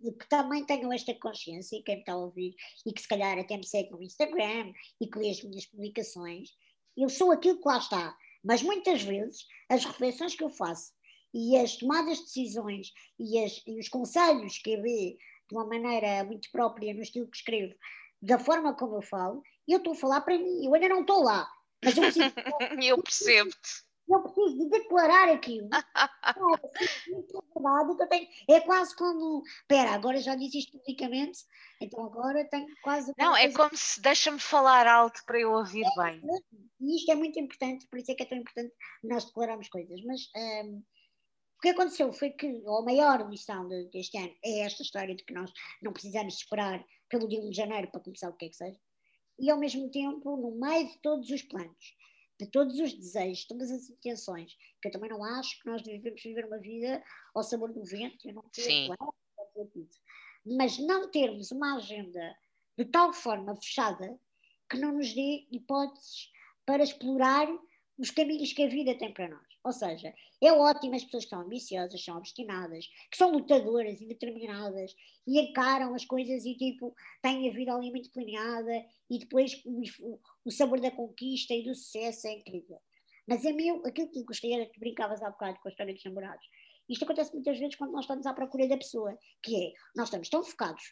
Que 0.00 0.28
também 0.28 0.64
tenham 0.64 0.92
esta 0.92 1.14
consciência, 1.14 1.82
quem 1.84 1.96
me 1.96 2.00
está 2.00 2.12
a 2.12 2.16
ouvir, 2.16 2.54
e 2.86 2.92
que 2.92 3.02
se 3.02 3.08
calhar 3.08 3.38
até 3.38 3.56
me 3.56 3.66
segue 3.66 3.90
no 3.90 4.02
Instagram 4.02 4.72
e 5.00 5.06
que 5.06 5.18
lê 5.18 5.30
as 5.30 5.42
minhas 5.42 5.66
publicações, 5.66 6.50
eu 6.96 7.08
sou 7.08 7.32
aquilo 7.32 7.60
que 7.60 7.68
lá 7.68 7.78
está. 7.78 8.16
Mas 8.44 8.62
muitas 8.62 9.02
vezes 9.02 9.46
as 9.68 9.84
reflexões 9.84 10.34
que 10.34 10.44
eu 10.44 10.50
faço 10.50 10.92
e 11.32 11.56
as 11.56 11.76
tomadas 11.76 12.18
de 12.18 12.24
decisões 12.24 12.92
e, 13.18 13.42
as, 13.42 13.62
e 13.66 13.78
os 13.78 13.88
conselhos 13.88 14.58
que 14.58 14.72
eu 14.72 14.82
dê 14.82 15.16
de 15.48 15.56
uma 15.56 15.66
maneira 15.66 16.24
muito 16.24 16.50
própria 16.50 16.92
no 16.92 17.02
estilo 17.02 17.28
que 17.28 17.36
escrevo, 17.36 17.74
da 18.20 18.38
forma 18.38 18.74
como 18.74 18.96
eu 18.96 19.02
falo, 19.02 19.42
eu 19.66 19.78
estou 19.78 19.92
a 19.92 19.96
falar 19.96 20.20
para 20.22 20.38
mim, 20.38 20.64
eu 20.64 20.74
ainda 20.74 20.88
não 20.88 21.00
estou 21.02 21.22
lá 21.22 21.48
mas 21.82 21.96
eu, 21.96 22.04
eu 22.82 23.02
percebo-te. 23.02 23.84
Eu 24.08 24.22
preciso 24.22 24.58
de 24.58 24.68
declarar 24.68 25.28
aquilo. 25.28 25.68
é 26.26 26.32
verdade 27.54 27.96
que 27.96 28.02
eu 28.02 28.08
tenho. 28.08 28.28
É 28.50 28.60
quase 28.60 28.96
como. 28.96 29.42
Espera, 29.60 29.92
agora 29.92 30.18
já 30.20 30.34
disse 30.34 30.58
isto 30.58 30.78
publicamente, 30.78 31.40
então 31.80 32.04
agora 32.04 32.44
tenho 32.50 32.66
quase. 32.82 33.12
Não, 33.16 33.36
é 33.36 33.50
como 33.52 33.76
se 33.76 34.00
deixa-me 34.00 34.38
falar 34.38 34.86
alto 34.86 35.22
para 35.24 35.40
eu 35.40 35.52
ouvir 35.52 35.84
é, 35.84 36.02
bem. 36.02 36.22
E 36.80 36.96
isto 36.96 37.10
é 37.10 37.14
muito 37.14 37.38
importante, 37.38 37.86
por 37.88 37.98
isso 37.98 38.10
é 38.10 38.14
que 38.14 38.22
é 38.22 38.26
tão 38.26 38.38
importante 38.38 38.72
nós 39.04 39.24
declararmos 39.24 39.68
coisas. 39.68 40.00
Mas 40.04 40.20
um, 40.36 40.78
o 40.78 41.60
que 41.62 41.68
aconteceu 41.68 42.12
foi 42.12 42.30
que 42.30 42.46
a 42.46 42.82
maior 42.82 43.28
lição 43.30 43.68
deste 43.90 44.18
ano 44.18 44.34
é 44.44 44.60
esta 44.60 44.82
história 44.82 45.14
de 45.14 45.24
que 45.24 45.32
nós 45.32 45.50
não 45.80 45.92
precisamos 45.92 46.34
esperar 46.34 46.84
pelo 47.08 47.28
dia 47.28 47.40
1 47.40 47.50
de 47.50 47.56
janeiro 47.56 47.90
para 47.90 48.00
começar 48.00 48.28
o 48.28 48.36
que 48.36 48.46
é 48.46 48.48
que 48.48 48.56
seja 48.56 48.78
e 49.38 49.50
ao 49.50 49.58
mesmo 49.58 49.90
tempo, 49.90 50.36
no 50.36 50.52
meio 50.52 50.88
de 50.88 50.98
todos 50.98 51.28
os 51.30 51.42
planos, 51.42 51.96
de 52.42 52.50
todos 52.50 52.78
os 52.78 52.92
desejos, 52.92 53.46
todas 53.46 53.70
as 53.70 53.88
intenções, 53.88 54.56
que 54.80 54.88
eu 54.88 54.92
também 54.92 55.10
não 55.10 55.22
acho 55.24 55.60
que 55.60 55.66
nós 55.66 55.82
devemos 55.82 56.22
viver 56.22 56.44
uma 56.46 56.58
vida 56.58 57.02
ao 57.34 57.42
sabor 57.42 57.72
do 57.72 57.84
vento, 57.84 58.28
eu 58.28 58.34
não 58.34 58.42
tenho 58.52 58.94
mas 60.44 60.78
não 60.78 61.08
termos 61.08 61.52
uma 61.52 61.76
agenda 61.76 62.36
de 62.76 62.84
tal 62.86 63.12
forma 63.12 63.54
fechada 63.56 64.18
que 64.68 64.76
não 64.76 64.92
nos 64.92 65.14
dê 65.14 65.46
hipóteses 65.52 66.30
para 66.66 66.82
explorar 66.82 67.46
os 67.98 68.10
caminhos 68.10 68.52
que 68.52 68.64
a 68.64 68.68
vida 68.68 68.96
tem 68.96 69.12
para 69.12 69.28
nós. 69.28 69.46
Ou 69.64 69.72
seja, 69.72 70.12
é 70.42 70.52
ótimo 70.52 70.94
as 70.94 71.04
pessoas 71.04 71.24
que 71.24 71.30
são 71.30 71.40
ambiciosas, 71.40 72.04
são 72.04 72.16
obstinadas, 72.16 72.86
que 73.10 73.16
são 73.16 73.30
lutadoras 73.30 74.00
e 74.00 74.06
determinadas 74.06 74.94
e 75.26 75.40
encaram 75.40 75.94
as 75.94 76.04
coisas 76.04 76.44
e 76.44 76.56
tipo 76.56 76.94
têm 77.22 77.48
a 77.48 77.52
vida 77.52 77.74
ali 77.74 77.90
muito 77.90 78.10
planeada 78.10 78.84
e 79.08 79.18
depois 79.18 79.62
o, 79.64 80.18
o 80.44 80.50
sabor 80.50 80.80
da 80.80 80.90
conquista 80.90 81.54
e 81.54 81.64
do 81.64 81.74
sucesso 81.74 82.26
é 82.26 82.32
incrível. 82.32 82.78
Mas 83.26 83.46
a 83.46 83.52
mim, 83.52 83.80
aquilo 83.84 84.10
que 84.10 84.24
gostaria 84.24 84.66
que 84.66 84.80
brincavas 84.80 85.22
há 85.22 85.30
bocado 85.30 85.60
com 85.60 85.68
a 85.68 85.70
história 85.70 85.94
dos 85.94 86.04
namorados. 86.04 86.44
Isto 86.88 87.04
acontece 87.04 87.32
muitas 87.32 87.58
vezes 87.58 87.76
quando 87.76 87.92
nós 87.92 88.04
estamos 88.04 88.26
à 88.26 88.34
procura 88.34 88.66
da 88.66 88.76
pessoa, 88.76 89.16
que 89.42 89.56
é, 89.56 89.72
nós 89.94 90.08
estamos 90.08 90.28
tão 90.28 90.42
focados 90.42 90.82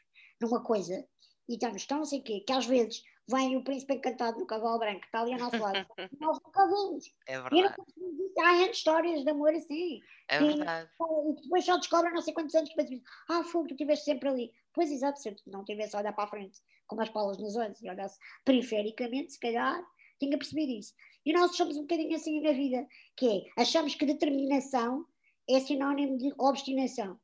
numa 0.40 0.62
coisa 0.62 1.05
e 1.48 1.55
estamos 1.55 1.85
tão 1.86 2.05
sei 2.05 2.20
quê, 2.20 2.40
que 2.47 2.52
às 2.52 2.66
vezes 2.66 3.02
vem 3.31 3.57
o 3.57 3.65
príncipe 3.65 3.94
encantado 3.94 4.39
no 4.39 4.47
cavalo 4.47 4.78
branco, 4.78 5.01
que 5.01 5.07
está 5.07 5.20
ali 5.20 5.32
ao 5.32 5.39
nosso 5.39 5.59
lado, 5.59 5.86
nós 6.20 6.39
nunca 6.44 6.66
vimos. 6.66 7.15
É 7.27 7.40
verdade. 7.40 7.74
E 7.97 8.40
há 8.40 8.70
histórias 8.70 9.23
de 9.23 9.31
amor 9.31 9.55
assim. 9.55 10.01
É 10.28 10.39
verdade. 10.39 10.90
E, 11.01 11.43
depois 11.43 11.65
só 11.65 11.77
descobrem 11.77 12.12
não 12.12 12.23
sei 12.23 12.35
quantos 12.35 12.55
anos 12.55 12.69
depois 12.69 12.89
dizem, 12.89 13.05
ah, 13.28 13.43
fogo, 13.44 13.69
tu 13.69 13.74
estiveste 13.74 14.05
sempre 14.05 14.28
ali. 14.28 14.52
Pois 14.73 14.90
exato, 14.90 15.20
se 15.20 15.35
não 15.47 15.65
tivesse 15.65 15.97
a 15.97 16.01
olhar 16.01 16.12
para 16.12 16.24
a 16.24 16.28
frente 16.28 16.61
com 16.86 16.97
umas 16.97 17.09
palas 17.09 17.39
nos 17.39 17.57
olhos 17.57 17.81
e 17.81 17.89
olhasse 17.89 18.19
perifericamente, 18.44 19.32
se 19.32 19.40
calhar, 19.40 19.81
tinha 20.19 20.36
percebido 20.36 20.73
isso. 20.73 20.93
E 21.24 21.32
nós 21.32 21.57
somos 21.57 21.77
um 21.77 21.82
bocadinho 21.82 22.16
assim 22.16 22.40
na 22.40 22.52
vida, 22.52 22.86
que 23.16 23.28
é, 23.28 23.62
achamos 23.62 23.94
que 23.94 24.05
determinação 24.05 25.07
é 25.48 25.61
sinónimo 25.61 26.19
de 26.19 26.32
obstinação. 26.36 27.19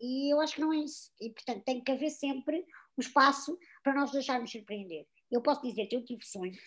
E 0.00 0.32
eu 0.32 0.40
acho 0.40 0.54
que 0.54 0.60
não 0.60 0.72
é 0.72 0.76
isso. 0.78 1.10
E, 1.20 1.30
portanto, 1.30 1.64
tem 1.64 1.82
que 1.82 1.90
haver 1.90 2.10
sempre 2.10 2.64
um 2.98 3.00
espaço 3.00 3.58
para 3.82 3.94
nós 3.94 4.10
deixarmos 4.10 4.50
surpreender. 4.50 5.06
Eu 5.30 5.40
posso 5.40 5.62
dizer 5.62 5.86
que 5.86 5.96
eu 5.96 6.04
tive 6.04 6.24
sonhos, 6.24 6.58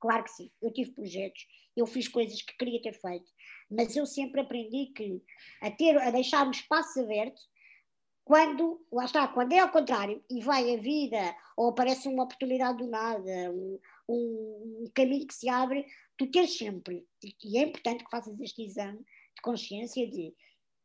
claro 0.00 0.24
que 0.24 0.30
sim, 0.30 0.50
eu 0.62 0.72
tive 0.72 0.92
projetos, 0.92 1.46
eu 1.76 1.86
fiz 1.86 2.06
coisas 2.06 2.40
que 2.42 2.56
queria 2.56 2.80
ter 2.80 2.92
feito, 2.92 3.30
mas 3.70 3.96
eu 3.96 4.06
sempre 4.06 4.40
aprendi 4.40 4.92
que 4.94 5.22
a, 5.60 5.70
ter, 5.70 5.96
a 5.98 6.10
deixar 6.10 6.46
um 6.46 6.50
espaço 6.50 7.00
aberto 7.00 7.40
quando, 8.24 8.84
lá 8.92 9.04
está, 9.04 9.26
quando 9.26 9.52
é 9.52 9.58
ao 9.58 9.70
contrário 9.70 10.22
e 10.30 10.40
vai 10.40 10.74
a 10.74 10.80
vida 10.80 11.34
ou 11.56 11.70
aparece 11.70 12.06
uma 12.08 12.24
oportunidade 12.24 12.78
do 12.78 12.86
nada, 12.86 13.50
um, 13.50 13.80
um, 14.08 14.90
caminho 14.94 15.26
que 15.26 15.34
se 15.34 15.48
abre, 15.48 15.86
tu 16.16 16.30
tens 16.30 16.56
sempre, 16.56 17.06
e 17.42 17.58
é 17.58 17.62
importante 17.62 18.04
que 18.04 18.10
faças 18.10 18.38
este 18.40 18.62
exame 18.62 18.98
de 18.98 19.42
consciência 19.42 20.08
de 20.08 20.34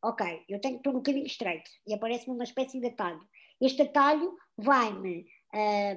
ok, 0.03 0.45
eu 0.47 0.59
tenho, 0.59 0.77
estou 0.77 0.93
no 0.93 1.03
caminho 1.03 1.25
estreito 1.25 1.69
e 1.85 1.93
aparece-me 1.93 2.33
uma 2.33 2.43
espécie 2.43 2.79
de 2.79 2.87
atalho. 2.87 3.21
Este 3.59 3.81
atalho 3.81 4.35
vai-me 4.57 5.25
uh, 5.53 5.95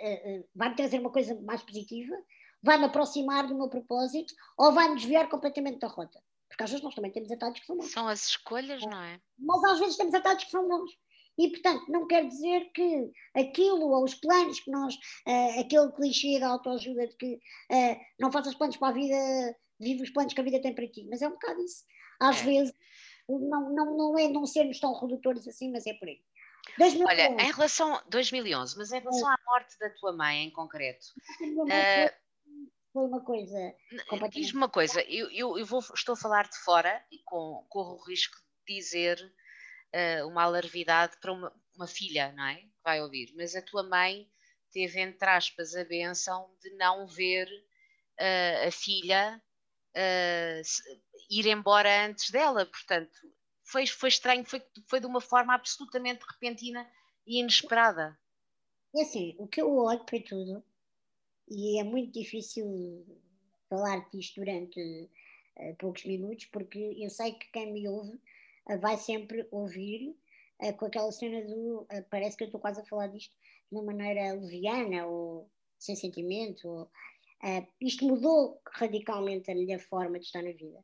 uh, 0.00 0.38
uh, 0.38 0.48
vai 0.54 0.74
trazer 0.74 1.00
uma 1.00 1.10
coisa 1.10 1.40
mais 1.42 1.62
positiva, 1.62 2.14
vai-me 2.62 2.84
aproximar 2.84 3.46
do 3.46 3.56
meu 3.56 3.68
propósito 3.68 4.32
ou 4.58 4.72
vai-me 4.72 4.96
desviar 4.96 5.28
completamente 5.28 5.78
da 5.78 5.88
rota. 5.88 6.20
Porque 6.48 6.62
às 6.62 6.70
vezes 6.70 6.84
nós 6.84 6.94
também 6.94 7.10
temos 7.10 7.30
atalhos 7.30 7.58
que 7.58 7.66
são 7.66 7.76
bons. 7.76 7.90
São 7.90 8.06
as 8.06 8.28
escolhas, 8.28 8.82
não 8.82 9.02
é? 9.02 9.20
Mas 9.38 9.64
às 9.64 9.78
vezes 9.80 9.96
temos 9.96 10.14
atalhos 10.14 10.44
que 10.44 10.50
são 10.50 10.68
bons. 10.68 10.90
E, 11.36 11.48
portanto, 11.50 11.90
não 11.90 12.06
quer 12.06 12.26
dizer 12.28 12.70
que 12.72 13.10
aquilo 13.34 13.90
ou 13.90 14.04
os 14.04 14.14
planos 14.14 14.60
que 14.60 14.70
nós, 14.70 14.94
uh, 14.94 15.60
aquele 15.60 15.90
clichê 15.92 16.38
da 16.38 16.48
autoajuda 16.48 17.08
de 17.08 17.16
que 17.16 17.34
uh, 17.34 17.96
não 18.20 18.30
faças 18.30 18.54
planos 18.54 18.76
para 18.76 18.88
a 18.88 18.92
vida, 18.92 19.56
vive 19.80 20.02
os 20.02 20.10
planos 20.10 20.32
que 20.32 20.40
a 20.40 20.44
vida 20.44 20.62
tem 20.62 20.74
para 20.74 20.88
ti. 20.88 21.04
Mas 21.10 21.22
é 21.22 21.28
um 21.28 21.32
bocado 21.32 21.60
isso. 21.60 21.82
Às 22.20 22.40
é. 22.40 22.44
vezes, 22.44 22.74
não, 23.28 23.74
não, 23.74 23.96
não 23.96 24.18
é 24.18 24.28
não 24.28 24.46
sermos 24.46 24.78
tão 24.78 24.94
redutores 24.94 25.48
assim, 25.48 25.72
mas 25.72 25.86
é 25.86 25.94
por 25.94 26.06
aí. 26.06 26.20
2011. 26.78 27.04
Olha, 27.04 27.42
em 27.42 27.52
relação 27.52 28.02
2011, 28.08 28.76
mas 28.76 28.92
em 28.92 29.00
relação 29.00 29.28
à 29.28 29.38
morte 29.46 29.78
da 29.78 29.90
tua 29.90 30.12
mãe 30.12 30.44
em 30.44 30.50
concreto, 30.50 31.06
uh, 31.40 32.24
foi 32.94 33.06
uma 33.06 33.24
coisa. 33.24 33.74
Diz-me 34.30 34.58
uma 34.58 34.68
coisa, 34.68 35.02
eu, 35.02 35.28
eu, 35.30 35.58
eu 35.58 35.66
vou, 35.66 35.80
estou 35.80 36.12
a 36.12 36.16
falar 36.16 36.48
de 36.48 36.56
fora 36.58 37.04
e 37.10 37.18
com, 37.24 37.66
corro 37.68 37.96
o 37.96 38.04
risco 38.08 38.36
de 38.66 38.76
dizer 38.76 39.18
uh, 39.92 40.28
uma 40.28 40.44
alarvidade 40.44 41.16
para 41.20 41.32
uma, 41.32 41.52
uma, 41.74 41.88
filha, 41.88 42.32
não 42.32 42.46
é? 42.46 42.54
Que 42.54 42.82
vai 42.84 43.02
ouvir, 43.02 43.32
mas 43.36 43.56
a 43.56 43.62
tua 43.62 43.82
mãe 43.82 44.28
teve, 44.72 45.00
entre 45.00 45.28
aspas, 45.28 45.74
a 45.74 45.84
benção 45.84 46.48
de 46.62 46.70
não 46.76 47.06
ver 47.06 47.48
uh, 47.48 48.68
a 48.68 48.70
filha 48.70 49.42
uh, 49.96 50.62
ir 51.28 51.46
embora 51.46 52.06
antes 52.06 52.30
dela, 52.30 52.64
portanto, 52.64 53.18
foi, 53.64 53.86
foi 53.86 54.08
estranho, 54.08 54.44
foi, 54.44 54.62
foi 54.86 55.00
de 55.00 55.06
uma 55.06 55.20
forma 55.20 55.54
absolutamente 55.54 56.24
repentina 56.30 56.88
e 57.26 57.40
inesperada. 57.40 58.18
É 58.96 59.02
assim, 59.02 59.34
o 59.38 59.48
que 59.48 59.60
eu 59.60 59.76
olho 59.76 60.04
para 60.04 60.22
tudo, 60.22 60.62
e 61.48 61.80
é 61.80 61.84
muito 61.84 62.12
difícil 62.12 63.04
falar 63.68 64.08
disto 64.10 64.36
durante 64.36 64.80
uh, 65.58 65.74
poucos 65.78 66.04
minutos, 66.04 66.44
porque 66.46 66.96
eu 66.98 67.10
sei 67.10 67.32
que 67.32 67.50
quem 67.50 67.72
me 67.72 67.88
ouve 67.88 68.20
vai 68.80 68.96
sempre 68.96 69.46
ouvir 69.50 70.16
uh, 70.62 70.76
com 70.76 70.86
aquela 70.86 71.10
cena 71.12 71.42
do 71.42 71.82
uh, 71.82 72.04
parece 72.10 72.36
que 72.36 72.44
eu 72.44 72.46
estou 72.46 72.60
quase 72.60 72.80
a 72.80 72.84
falar 72.84 73.08
disto 73.08 73.34
de 73.70 73.76
uma 73.76 73.82
maneira 73.82 74.32
leviana 74.34 75.06
ou 75.06 75.50
sem 75.78 75.96
sentimento. 75.96 76.68
Ou, 76.68 76.82
uh, 76.82 77.66
isto 77.80 78.06
mudou 78.06 78.60
radicalmente 78.66 79.50
a 79.50 79.54
minha 79.54 79.78
forma 79.78 80.18
de 80.18 80.26
estar 80.26 80.42
na 80.42 80.52
vida. 80.52 80.82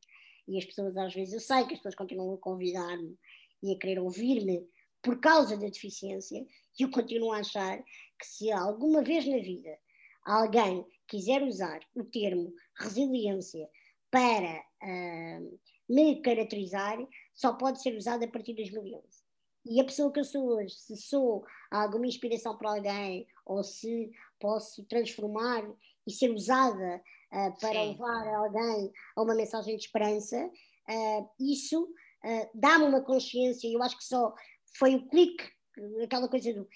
E 0.48 0.58
as 0.58 0.64
pessoas, 0.64 0.96
às 0.96 1.14
vezes, 1.14 1.34
eu 1.34 1.40
sei 1.40 1.64
que 1.66 1.74
as 1.74 1.78
pessoas 1.78 1.94
continuam 1.94 2.34
a 2.34 2.38
convidar-me 2.38 3.16
e 3.62 3.72
a 3.72 3.78
querer 3.78 4.00
ouvir-me 4.00 4.66
por 5.02 5.18
causa 5.20 5.56
da 5.56 5.66
deficiência, 5.66 6.44
e 6.78 6.82
eu 6.82 6.90
continuo 6.90 7.32
a 7.32 7.38
achar 7.38 7.78
que 8.18 8.26
se 8.26 8.50
alguma 8.52 9.02
vez 9.02 9.26
na 9.26 9.38
vida 9.38 9.78
alguém 10.24 10.84
quiser 11.08 11.42
usar 11.42 11.80
o 11.94 12.04
termo 12.04 12.52
resiliência 12.78 13.66
para 14.10 14.62
uh, 14.82 15.60
me 15.88 16.20
caracterizar, 16.20 16.98
só 17.34 17.54
pode 17.54 17.82
ser 17.82 17.96
usado 17.96 18.24
a 18.24 18.28
partir 18.28 18.54
de 18.54 18.62
2011. 18.62 19.02
E 19.66 19.80
a 19.80 19.84
pessoa 19.84 20.12
que 20.12 20.20
eu 20.20 20.24
sou 20.24 20.56
hoje, 20.56 20.74
se 20.74 20.96
sou 20.96 21.44
alguma 21.70 22.06
inspiração 22.06 22.56
para 22.56 22.70
alguém, 22.70 23.26
ou 23.44 23.62
se 23.62 24.10
posso 24.38 24.84
transformar 24.84 25.64
e 26.06 26.12
ser 26.12 26.30
usada 26.30 27.02
uh, 27.32 27.58
para 27.60 27.72
Sim. 27.72 27.88
levar 27.92 28.34
alguém 28.34 28.92
a 29.16 29.22
uma 29.22 29.34
mensagem 29.34 29.76
de 29.76 29.84
esperança, 29.84 30.36
uh, 30.46 31.30
isso 31.38 31.82
uh, 31.82 32.50
dá-me 32.54 32.84
uma 32.84 33.02
consciência, 33.02 33.68
e 33.68 33.74
eu 33.74 33.82
acho 33.82 33.96
que 33.96 34.04
só 34.04 34.34
foi 34.78 34.94
o 34.94 35.08
clique, 35.08 35.44
aquela 36.02 36.28
coisa 36.28 36.52
do. 36.52 36.68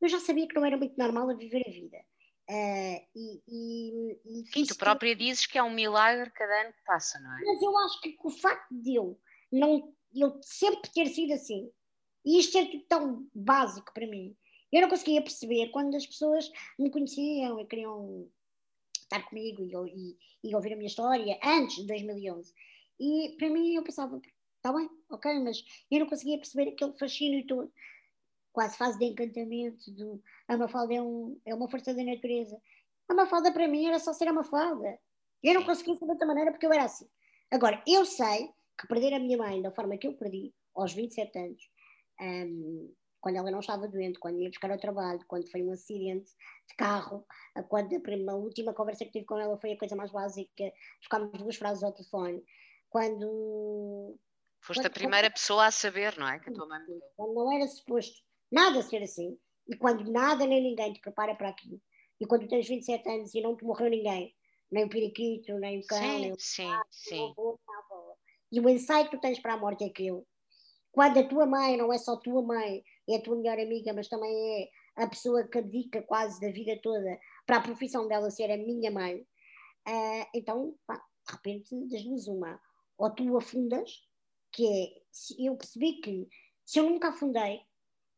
Eu 0.00 0.08
já 0.08 0.20
sabia 0.20 0.46
que 0.46 0.54
não 0.54 0.64
era 0.64 0.76
muito 0.76 0.96
normal 0.98 1.30
a 1.30 1.34
viver 1.34 1.62
a 1.66 1.70
vida. 1.70 1.98
Uh, 2.50 3.00
e, 3.16 3.42
e, 3.48 4.20
e 4.26 4.46
Sim, 4.52 4.66
tu 4.66 4.76
própria 4.76 5.16
dizes 5.16 5.46
que 5.46 5.56
é 5.56 5.62
um 5.62 5.72
milagre 5.72 6.30
cada 6.30 6.62
ano 6.62 6.72
que 6.74 6.84
passa, 6.84 7.18
não 7.20 7.32
é? 7.32 7.40
Mas 7.42 7.62
eu 7.62 7.78
acho 7.78 8.00
que 8.02 8.16
o 8.22 8.30
facto 8.30 8.68
de 8.70 8.96
eu, 8.96 9.18
não, 9.50 9.94
eu 10.14 10.38
sempre 10.42 10.90
ter 10.92 11.06
sido 11.06 11.32
assim, 11.32 11.70
e 12.24 12.38
isto 12.38 12.58
é 12.58 12.66
tão 12.86 13.26
básico 13.34 13.92
para 13.94 14.06
mim, 14.06 14.36
eu 14.70 14.82
não 14.82 14.90
conseguia 14.90 15.22
perceber 15.22 15.70
quando 15.70 15.96
as 15.96 16.06
pessoas 16.06 16.50
me 16.78 16.90
conheciam 16.90 17.60
e 17.60 17.66
queriam 17.66 18.28
estar 19.04 19.22
comigo 19.28 19.62
e, 19.62 19.72
e, 19.72 20.50
e 20.50 20.54
ouvir 20.54 20.72
a 20.72 20.76
minha 20.76 20.88
história 20.88 21.38
antes 21.42 21.76
de 21.76 21.86
2011. 21.86 22.52
E 23.00 23.34
para 23.38 23.50
mim 23.50 23.74
eu 23.74 23.82
pensava, 23.82 24.20
está 24.56 24.72
bem, 24.72 24.88
ok, 25.10 25.38
mas 25.40 25.64
eu 25.90 26.00
não 26.00 26.06
conseguia 26.06 26.38
perceber 26.38 26.70
aquele 26.70 26.92
fascínio 26.98 27.46
todo 27.46 27.72
quase 28.54 28.76
fase 28.76 28.96
de 28.98 29.06
encantamento 29.06 29.90
do 29.90 30.22
a 30.46 30.56
Mafalda 30.56 30.94
é, 30.94 31.02
um, 31.02 31.38
é 31.44 31.54
uma 31.54 31.68
força 31.68 31.92
da 31.92 32.04
natureza. 32.04 32.56
A 33.08 33.14
Mafalda 33.14 33.52
para 33.52 33.66
mim 33.66 33.86
era 33.86 33.98
só 33.98 34.12
ser 34.12 34.28
a 34.28 34.32
Mafalda. 34.32 34.98
Eu 35.42 35.54
não 35.54 35.64
conseguia 35.64 35.96
ser 35.96 36.04
de 36.04 36.12
outra 36.12 36.26
maneira 36.26 36.52
porque 36.52 36.64
eu 36.64 36.72
era 36.72 36.84
assim. 36.84 37.06
Agora, 37.50 37.82
eu 37.86 38.06
sei 38.06 38.48
que 38.78 38.86
perder 38.86 39.12
a 39.12 39.18
minha 39.18 39.36
mãe 39.36 39.60
da 39.60 39.72
forma 39.72 39.98
que 39.98 40.06
eu 40.06 40.14
perdi, 40.14 40.54
aos 40.74 40.92
27 40.92 41.38
anos, 41.38 41.70
um, 42.20 42.94
quando 43.24 43.36
ela 43.36 43.50
não 43.50 43.60
estava 43.60 43.88
doente, 43.88 44.18
quando 44.18 44.38
ia 44.38 44.50
buscar 44.50 44.70
ao 44.70 44.76
trabalho, 44.76 45.24
quando 45.26 45.50
foi 45.50 45.62
um 45.62 45.72
acidente 45.72 46.30
de 46.68 46.76
carro, 46.76 47.26
quando 47.70 47.94
a, 47.94 48.32
a 48.32 48.36
última 48.36 48.74
conversa 48.74 49.06
que 49.06 49.12
tive 49.12 49.24
com 49.24 49.38
ela 49.38 49.56
foi 49.56 49.72
a 49.72 49.78
coisa 49.78 49.96
mais 49.96 50.12
básica, 50.12 50.70
trocámos 51.00 51.32
duas 51.32 51.56
frases 51.56 51.82
ao 51.82 51.90
telefone, 51.90 52.44
quando... 52.90 54.14
Foste 54.60 54.80
quando, 54.80 54.86
a 54.88 54.90
primeira 54.90 55.28
quando, 55.28 55.34
pessoa 55.36 55.64
a 55.64 55.70
saber, 55.70 56.18
não 56.18 56.28
é? 56.28 56.38
Que 56.38 56.50
a 56.50 56.52
tua 56.52 56.68
mãe 56.68 56.80
Quando 57.16 57.32
não 57.32 57.50
era 57.50 57.66
suposto 57.66 58.22
nada 58.52 58.82
ser 58.82 59.02
assim, 59.02 59.38
e 59.66 59.74
quando 59.74 60.04
nada 60.12 60.46
nem 60.46 60.62
ninguém 60.62 60.92
te 60.92 61.00
prepara 61.00 61.34
para 61.34 61.48
aquilo, 61.48 61.80
e 62.20 62.26
quando 62.26 62.46
tens 62.46 62.68
27 62.68 63.08
anos 63.08 63.34
e 63.34 63.40
não 63.40 63.56
te 63.56 63.64
morreu 63.64 63.88
ninguém, 63.88 64.36
nem 64.70 64.84
o 64.84 64.90
periquito, 64.90 65.58
nem 65.58 65.80
o 65.80 65.86
cão, 65.86 65.98
sim, 65.98 66.20
nem 66.20 66.32
o 66.32 66.38
sim, 66.38 66.70
sim. 66.90 67.34
e 68.52 68.60
o 68.60 68.68
insight 68.68 69.08
que 69.08 69.16
tu 69.16 69.20
tens 69.22 69.40
para 69.40 69.54
a 69.54 69.58
morte 69.58 69.82
é 69.82 69.86
aquele. 69.86 70.22
Quando 70.92 71.18
a 71.18 71.26
tua 71.26 71.46
mãe 71.46 71.74
não 71.78 71.90
é 71.90 71.96
só 71.96 72.16
tua 72.16 72.42
mãe, 72.42 72.84
é 73.08 73.16
a 73.16 73.20
tua 73.20 73.36
melhor 73.36 73.58
amiga, 73.58 73.92
mas 73.92 74.08
também 74.08 74.62
é 74.62 74.70
a 74.96 75.06
pessoa 75.06 75.46
que 75.46 75.60
dedica 75.60 76.02
quase 76.02 76.40
da 76.40 76.50
vida 76.50 76.78
toda 76.82 77.18
para 77.46 77.58
a 77.58 77.62
profissão 77.62 78.06
dela 78.08 78.30
ser 78.30 78.50
a 78.50 78.56
minha 78.56 78.90
mãe, 78.90 79.16
uh, 79.16 80.26
então, 80.34 80.74
pá, 80.86 80.96
de 80.96 81.32
repente, 81.32 81.88
das 81.88 82.26
uma. 82.26 82.60
Ou 82.96 83.10
tu 83.10 83.36
afundas, 83.36 84.06
que 84.52 84.66
é, 84.66 85.46
eu 85.46 85.56
percebi 85.56 86.00
que 86.00 86.28
se 86.64 86.78
eu 86.78 86.88
nunca 86.88 87.08
afundei, 87.08 87.60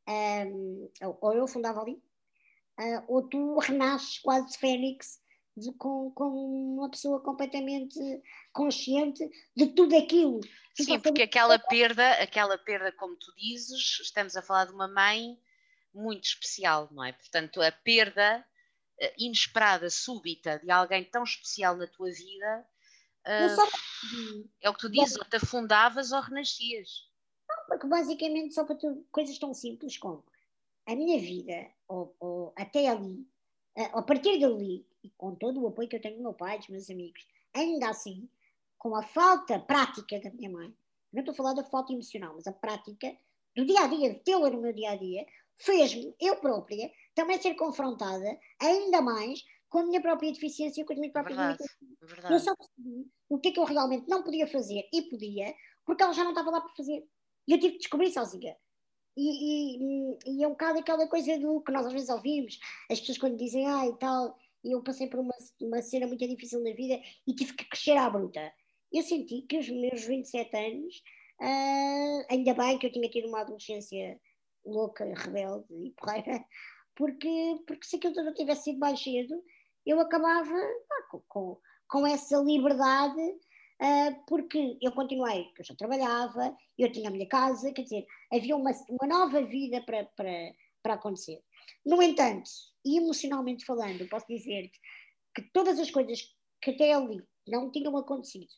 um, 0.08 0.90
ou 1.20 1.32
eu 1.32 1.48
fundava 1.48 1.80
ali, 1.80 1.94
uh, 2.78 3.04
ou 3.08 3.26
tu 3.28 3.58
renasces 3.58 4.18
quase 4.18 4.56
fênix 4.58 5.20
de, 5.56 5.72
com, 5.72 6.10
com 6.10 6.28
uma 6.76 6.90
pessoa 6.90 7.20
completamente 7.20 7.98
consciente 8.52 9.28
de 9.56 9.66
tudo 9.68 9.96
aquilo. 9.96 10.40
Sim, 10.74 11.00
porque 11.00 11.22
aquela 11.22 11.58
perda, 11.58 12.12
aquela 12.22 12.58
perda, 12.58 12.92
como 12.92 13.16
tu 13.16 13.34
dizes, 13.36 14.00
estamos 14.00 14.36
a 14.36 14.42
falar 14.42 14.66
de 14.66 14.72
uma 14.72 14.86
mãe 14.86 15.38
muito 15.94 16.24
especial, 16.24 16.88
não 16.92 17.02
é? 17.02 17.12
Portanto, 17.12 17.62
a 17.62 17.72
perda 17.72 18.46
uh, 19.02 19.12
inesperada, 19.18 19.88
súbita 19.88 20.58
de 20.58 20.70
alguém 20.70 21.04
tão 21.04 21.24
especial 21.24 21.76
na 21.76 21.86
tua 21.86 22.10
vida 22.10 22.66
uh, 23.26 24.48
é 24.60 24.68
o 24.68 24.74
que 24.74 24.80
tu 24.80 24.90
dizes, 24.90 25.16
ou 25.16 25.24
te 25.24 25.36
afundavas 25.36 26.12
ou 26.12 26.20
renascias. 26.20 27.08
Não, 27.48 27.66
porque 27.68 27.86
basicamente 27.86 28.54
só 28.54 28.64
para 28.64 28.76
tu, 28.76 29.06
coisas 29.10 29.38
tão 29.38 29.54
simples 29.54 29.96
como 29.96 30.22
a 30.86 30.94
minha 30.94 31.18
vida, 31.18 31.70
ou, 31.88 32.14
ou 32.20 32.52
até 32.54 32.88
ali, 32.88 33.26
uh, 33.78 33.98
a 33.98 34.02
partir 34.02 34.38
dali, 34.38 34.86
e 35.06 35.12
com 35.16 35.34
todo 35.34 35.62
o 35.62 35.68
apoio 35.68 35.88
que 35.88 35.96
eu 35.96 36.00
tenho 36.00 36.16
do 36.16 36.22
meu 36.22 36.34
pai, 36.34 36.58
dos 36.58 36.68
meus 36.68 36.90
amigos, 36.90 37.26
ainda 37.54 37.88
assim, 37.88 38.28
com 38.78 38.94
a 38.96 39.02
falta 39.02 39.58
prática 39.58 40.20
da 40.20 40.30
minha 40.30 40.50
mãe, 40.50 40.74
não 41.12 41.20
estou 41.20 41.32
a 41.32 41.36
falar 41.36 41.54
da 41.54 41.64
falta 41.64 41.92
emocional, 41.92 42.34
mas 42.34 42.46
a 42.46 42.52
prática 42.52 43.16
do 43.54 43.64
dia 43.64 43.80
a 43.80 43.86
dia, 43.86 44.14
de 44.14 44.20
tê-la 44.20 44.50
no 44.50 44.60
meu 44.60 44.72
dia 44.72 44.90
a 44.90 44.96
dia, 44.96 45.24
fez-me, 45.56 46.14
eu 46.20 46.36
própria, 46.36 46.90
também 47.14 47.40
ser 47.40 47.54
confrontada 47.54 48.38
ainda 48.60 49.00
mais 49.00 49.42
com 49.68 49.78
a 49.78 49.84
minha 49.84 50.00
própria 50.00 50.32
deficiência, 50.32 50.84
com 50.84 50.92
as 50.92 50.98
minhas 50.98 51.12
próprias 51.12 51.38
verdade, 51.38 51.58
limitações. 51.58 52.10
verdade. 52.10 52.34
Eu 52.34 52.40
só 52.40 52.54
percebi 52.54 53.10
o 53.28 53.38
que 53.38 53.48
é 53.48 53.52
que 53.52 53.60
eu 53.60 53.64
realmente 53.64 54.08
não 54.08 54.22
podia 54.22 54.46
fazer 54.46 54.88
e 54.92 55.02
podia, 55.02 55.54
porque 55.84 56.02
ela 56.02 56.12
já 56.12 56.22
não 56.22 56.30
estava 56.30 56.50
lá 56.50 56.60
para 56.60 56.72
fazer. 56.74 57.06
E 57.48 57.52
eu 57.52 57.58
tive 57.58 57.72
que 57.72 57.78
descobrir 57.78 58.12
sozinha. 58.12 58.56
E, 59.16 59.76
e, 59.76 60.18
e, 60.26 60.44
é 60.44 60.46
um 60.46 60.50
bocado 60.50 60.78
aquela 60.78 61.08
coisa 61.08 61.38
do 61.38 61.62
que 61.62 61.72
nós 61.72 61.86
às 61.86 61.92
vezes 61.92 62.10
ouvimos, 62.10 62.58
as 62.90 63.00
pessoas 63.00 63.16
quando 63.16 63.38
dizem, 63.38 63.66
ah, 63.66 63.86
e 63.86 63.96
tal, 63.96 64.36
e 64.66 64.72
eu 64.72 64.82
passei 64.82 65.08
por 65.08 65.20
uma, 65.20 65.34
uma 65.60 65.80
cena 65.80 66.08
muito 66.08 66.26
difícil 66.26 66.60
na 66.62 66.72
vida 66.74 67.00
e 67.26 67.34
tive 67.34 67.54
que 67.54 67.64
crescer 67.68 67.96
à 67.96 68.10
bruta. 68.10 68.52
Eu 68.92 69.02
senti 69.02 69.42
que 69.42 69.58
os 69.58 69.68
meus 69.68 70.04
27 70.04 70.56
anos, 70.56 70.96
uh, 71.40 72.26
ainda 72.28 72.52
bem 72.52 72.76
que 72.78 72.86
eu 72.86 72.92
tinha 72.92 73.08
tido 73.08 73.28
uma 73.28 73.42
adolescência 73.42 74.20
louca, 74.64 75.04
rebelde 75.04 75.66
e 75.70 75.92
porreira, 75.92 76.44
porque, 76.96 77.62
porque 77.64 77.86
se 77.86 77.96
aquilo 77.96 78.14
tudo 78.14 78.34
tivesse 78.34 78.64
sido 78.64 78.80
mais 78.80 79.00
cedo, 79.00 79.40
eu 79.84 80.00
acabava 80.00 80.58
com, 81.10 81.22
com, 81.28 81.60
com, 81.88 82.06
essa 82.06 82.36
liberdade, 82.38 83.22
uh, 83.22 84.24
porque 84.26 84.78
eu 84.82 84.90
continuei, 84.90 85.46
eu 85.56 85.64
já 85.64 85.76
trabalhava, 85.76 86.56
eu 86.76 86.90
tinha 86.90 87.08
a 87.08 87.12
minha 87.12 87.28
casa, 87.28 87.72
quer 87.72 87.82
dizer, 87.82 88.04
havia 88.32 88.56
uma, 88.56 88.72
uma 88.90 89.06
nova 89.06 89.42
vida 89.42 89.80
para, 89.82 90.04
para, 90.16 90.52
para 90.82 90.94
acontecer. 90.94 91.40
No 91.84 92.02
entanto, 92.02 92.50
emocionalmente 92.84 93.64
falando, 93.64 94.08
posso 94.08 94.26
dizer-te 94.28 94.78
que 95.34 95.42
todas 95.52 95.78
as 95.78 95.90
coisas 95.90 96.34
que 96.62 96.70
até 96.70 96.92
ali 96.92 97.22
não 97.46 97.70
tinham 97.70 97.96
acontecido 97.96 98.52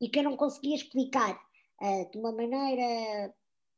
e 0.00 0.08
que 0.08 0.18
eu 0.18 0.24
não 0.24 0.36
conseguia 0.36 0.74
explicar 0.74 1.40
uh, 1.80 2.10
de 2.10 2.18
uma 2.18 2.32
maneira 2.32 3.34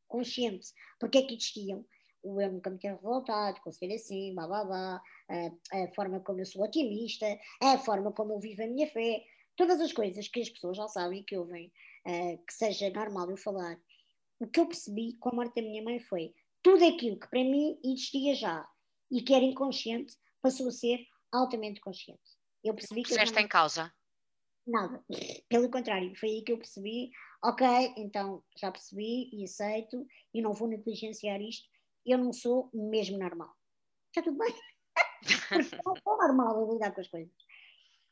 consciente 0.08 0.68
porque 0.98 1.18
é 1.18 1.22
que 1.22 1.34
existiam, 1.34 1.84
o 2.22 2.40
eu 2.40 2.52
nunca 2.52 2.70
me 2.70 2.78
ter 2.78 2.88
revoltado, 2.88 3.60
conselho 3.60 3.94
assim, 3.94 4.34
blá 4.34 4.46
blá 4.46 4.64
blá, 4.64 5.02
a, 5.28 5.84
a 5.84 5.94
forma 5.94 6.20
como 6.20 6.40
eu 6.40 6.46
sou 6.46 6.64
otimista, 6.64 7.26
a 7.62 7.78
forma 7.78 8.12
como 8.12 8.32
eu 8.32 8.40
vivo 8.40 8.62
a 8.62 8.66
minha 8.66 8.88
fé, 8.88 9.24
todas 9.56 9.80
as 9.80 9.92
coisas 9.92 10.28
que 10.28 10.40
as 10.40 10.50
pessoas 10.50 10.76
já 10.76 10.88
sabem 10.88 11.22
que 11.22 11.36
ouvem, 11.36 11.72
uh, 12.06 12.44
que 12.44 12.52
seja 12.52 12.90
normal 12.90 13.30
eu 13.30 13.36
falar. 13.36 13.78
O 14.40 14.46
que 14.46 14.60
eu 14.60 14.66
percebi 14.66 15.14
com 15.18 15.30
a 15.30 15.32
morte 15.32 15.54
da 15.54 15.62
minha 15.62 15.82
mãe 15.82 15.98
foi 15.98 16.34
tudo 16.62 16.84
aquilo 16.84 17.18
que 17.18 17.28
para 17.28 17.44
mim 17.44 17.78
existia 17.84 18.34
já 18.34 18.68
e 19.10 19.22
que 19.22 19.34
era 19.34 19.44
inconsciente 19.44 20.14
passou 20.42 20.68
a 20.68 20.72
ser 20.72 21.04
altamente 21.32 21.80
consciente. 21.80 22.22
Eu 22.62 22.74
percebi 22.74 23.02
que. 23.02 23.10
Puseste 23.10 23.38
em 23.40 23.48
causa? 23.48 23.92
Nada. 24.66 25.04
Pelo 25.48 25.70
contrário, 25.70 26.14
foi 26.18 26.28
aí 26.30 26.42
que 26.42 26.52
eu 26.52 26.58
percebi, 26.58 27.10
ok, 27.44 27.66
então 27.96 28.42
já 28.56 28.70
percebi 28.70 29.30
e 29.32 29.44
aceito 29.44 30.04
e 30.34 30.42
não 30.42 30.52
vou 30.52 30.68
negligenciar 30.68 31.40
isto 31.40 31.68
eu 32.06 32.18
não 32.18 32.32
sou 32.32 32.70
mesmo 32.72 33.18
normal. 33.18 33.52
Está 34.08 34.22
tudo 34.22 34.38
bem. 34.38 34.54
Porque 35.48 35.76
não 35.84 35.96
sou 35.96 36.16
normal 36.16 36.70
a 36.70 36.72
lidar 36.72 36.94
com 36.94 37.00
as 37.00 37.08
coisas. 37.08 37.34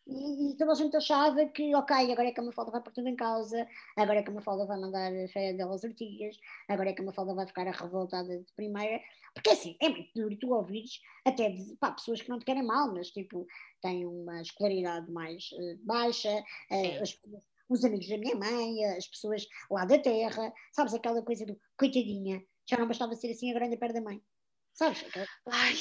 E, 0.06 0.51
e 0.51 0.56
toda 0.56 0.72
a 0.72 0.74
gente 0.74 0.97
achava 0.97 1.47
que, 1.47 1.74
ok, 1.74 2.12
agora 2.12 2.28
é 2.28 2.32
que 2.32 2.40
a 2.40 2.43
Mafalda 2.43 2.70
vai 2.70 2.82
pôr 2.82 2.93
tudo 2.93 3.09
em 3.09 3.16
causa, 3.16 3.66
agora 3.97 4.18
é 4.18 4.22
que 4.22 4.31
a 4.31 4.35
Mafalda 4.35 4.66
vai 4.66 4.78
mandar 4.78 5.10
a 5.12 5.28
feia 5.28 5.55
delas 5.55 5.82
ortigas, 5.82 6.39
agora 6.68 6.90
é 6.90 6.93
que 6.93 7.01
a 7.01 7.05
Mafalda 7.05 7.35
vai 7.35 7.47
ficar 7.47 7.64
revoltada 7.64 8.39
de 8.39 8.52
primeira. 8.55 9.01
Porque 9.32 9.51
assim, 9.51 9.76
é 9.81 9.89
muito 9.89 10.10
duro 10.14 10.36
tu 10.36 10.52
ouvires 10.52 11.01
até 11.24 11.48
de 11.48 11.76
pá, 11.76 11.90
pessoas 11.93 12.20
que 12.20 12.28
não 12.28 12.39
te 12.39 12.44
querem 12.44 12.62
mal, 12.62 12.93
mas 12.93 13.10
tipo, 13.10 13.47
têm 13.81 14.06
uma 14.06 14.43
escolaridade 14.43 15.10
mais 15.10 15.51
uh, 15.52 15.78
baixa, 15.85 16.32
uh, 16.70 17.02
as, 17.02 17.18
os 17.68 17.85
amigos 17.85 18.09
da 18.09 18.18
minha 18.18 18.36
mãe, 18.36 18.85
as 18.85 19.06
pessoas 19.09 19.48
lá 19.70 19.85
da 19.86 19.98
terra, 19.98 20.52
sabes 20.72 20.93
aquela 20.93 21.22
coisa 21.22 21.47
do 21.47 21.59
coitadinha, 21.76 22.44
já 22.68 22.76
não 22.76 22.86
bastava 22.86 23.14
ser 23.14 23.31
assim 23.31 23.51
a 23.51 23.55
grande 23.55 23.76
perto 23.76 23.94
da 23.94 24.02
mãe. 24.02 24.22
Sabes? 24.74 25.05
Ai, 25.51 25.74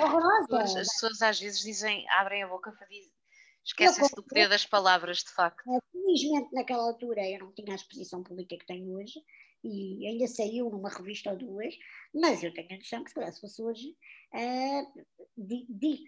horrorosa. 0.00 0.80
As 0.80 0.88
pessoas 0.88 1.22
às 1.22 1.38
vezes 1.38 1.60
dizem, 1.60 2.08
abrem 2.10 2.42
a 2.42 2.48
boca 2.48 2.74
e 2.90 3.19
esquecem-se 3.64 4.14
do 4.14 4.22
poder 4.22 4.48
das 4.48 4.66
palavras, 4.66 5.18
de 5.18 5.30
facto. 5.30 5.62
É, 5.70 5.78
felizmente, 5.92 6.48
naquela 6.52 6.82
altura, 6.82 7.28
eu 7.28 7.40
não 7.40 7.52
tinha 7.52 7.72
a 7.72 7.76
exposição 7.76 8.22
pública 8.22 8.56
que 8.56 8.66
tenho 8.66 8.92
hoje 8.96 9.22
e 9.62 10.06
ainda 10.06 10.26
saiu 10.26 10.70
numa 10.70 10.88
revista 10.88 11.30
ou 11.30 11.36
duas, 11.36 11.74
mas 12.14 12.42
eu 12.42 12.52
tenho 12.52 12.72
a 12.72 12.76
noção 12.76 13.04
que 13.04 13.10
se 13.10 13.14
calhar 13.14 13.32
se 13.32 13.40
fosse 13.40 13.62
hoje, 13.62 13.96
uh, 14.34 15.04
de, 15.36 15.66
de, 15.68 16.04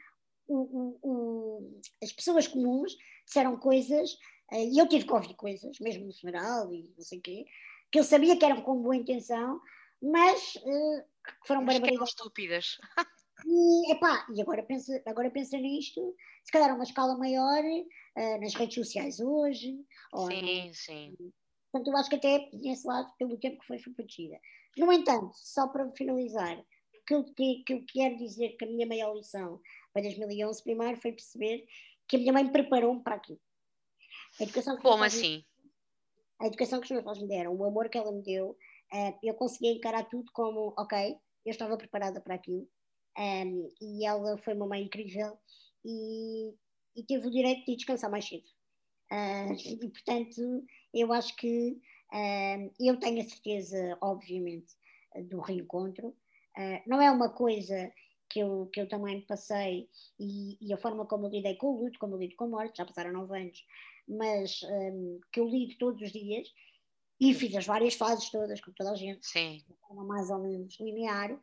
o, 0.48 0.98
o, 1.02 1.80
as 2.02 2.12
pessoas 2.12 2.46
comuns 2.48 2.96
disseram 3.26 3.58
coisas, 3.58 4.12
uh, 4.52 4.68
e 4.72 4.78
eu 4.78 4.88
tive 4.88 5.04
que 5.04 5.12
ouvir 5.12 5.34
coisas, 5.34 5.78
mesmo 5.80 6.06
no 6.06 6.14
funeral 6.14 6.72
e 6.72 6.90
não 6.96 7.04
sei 7.04 7.18
o 7.18 7.22
quê, 7.22 7.44
que 7.90 7.98
eu 7.98 8.04
sabia 8.04 8.36
que 8.36 8.44
eram 8.44 8.62
com 8.62 8.82
boa 8.82 8.96
intenção, 8.96 9.60
mas 10.00 10.56
uh, 10.56 11.04
que 11.24 11.46
foram 11.46 11.64
barbaridades. 11.64 12.08
estúpidas. 12.08 12.78
E, 13.46 13.92
epá, 13.92 14.26
e 14.34 14.40
agora 14.40 14.62
pensa, 14.62 15.02
agora 15.06 15.30
pensa 15.30 15.56
nisto, 15.58 16.14
se 16.44 16.52
calhar 16.52 16.70
a 16.70 16.74
uma 16.74 16.84
escala 16.84 17.16
maior, 17.16 17.62
uh, 17.64 18.40
nas 18.40 18.54
redes 18.54 18.74
sociais 18.74 19.20
hoje. 19.20 19.74
sim, 20.28 20.68
no, 20.68 20.74
sim. 20.74 21.16
Portanto, 21.70 21.90
eu 21.90 21.96
acho 21.96 22.10
que 22.10 22.16
até 22.16 22.50
nesse 22.52 22.86
lado, 22.86 23.10
pelo 23.18 23.38
tempo 23.38 23.58
que 23.60 23.66
foi, 23.66 23.78
foi 23.78 23.92
protegida. 23.94 24.38
No 24.76 24.92
entanto, 24.92 25.32
só 25.34 25.68
para 25.68 25.90
finalizar, 25.92 26.62
que 27.06 27.22
que, 27.34 27.62
que 27.64 27.72
eu 27.74 27.84
quero 27.86 28.16
dizer 28.16 28.56
que 28.56 28.64
a 28.64 28.68
minha 28.68 28.86
maior 28.86 29.14
lição 29.14 29.60
para 29.92 30.02
2011, 30.02 30.62
primeiro, 30.62 31.00
foi 31.00 31.12
perceber 31.12 31.64
que 32.08 32.16
a 32.16 32.18
minha 32.18 32.32
mãe 32.32 32.50
preparou-me 32.50 33.02
para 33.02 33.16
aquilo. 33.16 33.40
A 34.38 34.44
educação 34.44 34.76
que 34.76 34.82
Como 34.82 35.04
assim? 35.04 35.44
a 36.40 36.46
educação 36.46 36.80
que 36.80 36.86
os 36.86 36.90
meus 36.90 37.04
pais 37.04 37.18
me 37.20 37.28
deram, 37.28 37.54
o 37.54 37.64
amor 37.64 37.88
que 37.88 37.96
ela 37.96 38.10
me 38.10 38.22
deu, 38.22 38.50
uh, 38.92 39.18
eu 39.22 39.34
conseguia 39.34 39.72
encarar 39.72 40.04
tudo 40.08 40.30
como, 40.32 40.74
ok, 40.76 41.16
eu 41.44 41.50
estava 41.50 41.76
preparada 41.76 42.20
para 42.20 42.34
aquilo. 42.34 42.68
Um, 43.18 43.68
e 43.80 44.06
ela 44.06 44.38
foi 44.38 44.54
uma 44.54 44.66
mãe 44.66 44.84
incrível 44.84 45.38
e, 45.84 46.54
e 46.96 47.02
teve 47.06 47.26
o 47.26 47.30
direito 47.30 47.66
de 47.66 47.76
descansar 47.76 48.10
mais 48.10 48.26
cedo. 48.26 48.46
Uh, 49.10 49.52
e, 49.52 49.90
portanto, 49.90 50.64
eu 50.94 51.12
acho 51.12 51.36
que 51.36 51.78
uh, 52.12 52.72
eu 52.80 52.98
tenho 52.98 53.20
a 53.20 53.24
certeza, 53.24 53.98
obviamente, 54.00 54.74
do 55.28 55.40
reencontro. 55.40 56.08
Uh, 56.56 56.80
não 56.86 57.00
é 57.00 57.10
uma 57.10 57.28
coisa 57.28 57.92
que 58.32 58.40
eu, 58.40 58.68
que 58.72 58.80
eu 58.80 58.88
também 58.88 59.20
passei 59.22 59.88
e, 60.18 60.56
e, 60.60 60.72
a 60.72 60.78
forma 60.78 61.04
como 61.04 61.26
eu 61.26 61.30
lidei 61.30 61.54
com 61.56 61.66
o 61.66 61.84
luto, 61.84 61.98
como 61.98 62.14
eu 62.14 62.18
lido 62.18 62.34
com 62.36 62.44
a 62.44 62.48
morte, 62.48 62.78
já 62.78 62.86
passaram 62.86 63.12
nove 63.12 63.38
anos, 63.38 63.66
mas 64.08 64.60
um, 64.62 65.20
que 65.30 65.38
eu 65.38 65.46
lido 65.46 65.76
todos 65.76 66.00
os 66.00 66.10
dias 66.10 66.48
e 67.20 67.34
fiz 67.34 67.54
as 67.54 67.66
várias 67.66 67.94
fases 67.94 68.30
todas, 68.30 68.60
com 68.60 68.72
toda 68.72 68.92
a 68.92 68.96
gente, 68.96 69.26
Sim. 69.26 69.62
de 69.68 69.74
forma 69.86 70.04
mais 70.04 70.30
ou 70.30 70.38
menos 70.38 70.80
linear, 70.80 71.38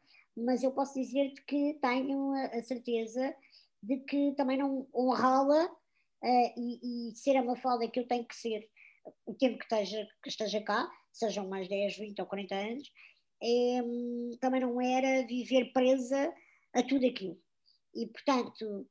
mas 0.46 0.64
eu 0.64 0.72
posso 0.72 0.94
dizer-te 0.94 1.44
que 1.46 1.78
tenho 1.82 2.34
a, 2.34 2.62
certeza 2.62 3.36
de 3.82 3.98
que 3.98 4.34
também 4.36 4.58
não 4.58 4.88
honrá-la 4.94 5.66
uh, 5.66 6.54
e, 6.58 7.12
e, 7.12 7.16
ser 7.16 7.38
a 7.38 7.44
Mafalda 7.44 7.88
que 7.88 8.00
eu 8.00 8.08
tenho 8.08 8.26
que 8.26 8.36
ser 8.36 8.70
o 9.26 9.34
tempo 9.34 9.58
que 9.58 9.64
esteja, 9.64 10.08
que 10.22 10.30
esteja 10.30 10.62
cá, 10.62 10.90
sejam 11.12 11.48
mais 11.48 11.68
10, 11.68 11.98
20 11.98 12.20
ou 12.20 12.26
40 12.26 12.56
anos, 12.56 12.92
é, 13.42 13.82
também 14.40 14.62
não 14.62 14.82
era 14.82 15.26
viver 15.26 15.72
presa 15.72 16.34
a 16.74 16.84
tudo 16.84 17.08
aquilo. 17.08 17.40
E, 17.96 18.06
portanto, 18.08 18.88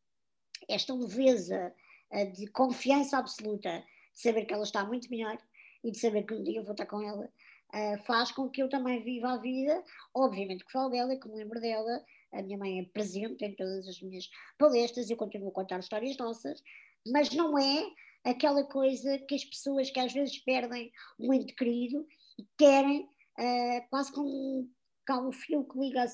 esta 0.69 0.95
leveza 0.95 1.75
uh, 2.11 2.33
de 2.33 2.47
confiança 2.49 3.19
absoluta, 3.19 3.85
de 4.15 4.21
saber 4.21 4.47
que 4.47 4.55
ela 4.55 4.65
está 4.65 4.85
muito 4.85 5.11
melhor, 5.11 5.39
e 5.85 5.91
de 5.91 5.99
saber 5.99 6.25
que 6.25 6.35
um 6.35 6.43
dia 6.43 6.59
eu 6.59 6.65
vou 6.65 6.73
estar 6.73 6.87
com 6.87 7.01
ela, 7.01 7.31
uh, 7.75 8.05
faz 8.05 8.31
com 8.33 8.49
que 8.49 8.63
eu 8.63 8.69
também 8.69 9.03
viva 9.03 9.33
a 9.33 9.39
vida. 9.39 9.83
Obviamente 10.15 10.65
que 10.65 10.73
falo 10.73 10.91
dela, 10.91 11.17
que 11.17 11.29
me 11.29 11.37
lembro 11.37 11.61
dela. 11.61 12.05
A 12.33 12.43
minha 12.43 12.59
mãe 12.59 12.81
é 12.81 12.85
presente 12.85 13.45
em 13.45 13.55
todas 13.55 13.89
as 13.89 14.01
minhas 14.03 14.29
palestras, 14.59 15.09
eu 15.09 15.17
continuo 15.17 15.49
a 15.49 15.53
contar 15.53 15.79
histórias 15.79 16.17
nossas, 16.19 16.63
mas 17.07 17.31
não 17.31 17.59
é 17.59 17.87
aquela 18.23 18.65
coisa 18.65 19.19
que 19.21 19.35
as 19.35 19.45
pessoas 19.45 19.91
que 19.91 19.99
às 19.99 20.13
vezes 20.13 20.39
perdem 20.39 20.93
um 21.19 21.33
ente 21.33 21.55
querido 21.55 22.07
e 22.39 22.47
querem, 22.59 23.03
uh, 23.03 23.89
quase 23.89 24.13
como 24.13 24.29
um, 24.29 24.71
um 25.11 25.33
fio 25.33 25.65
que 25.65 25.79
liga 25.79 26.05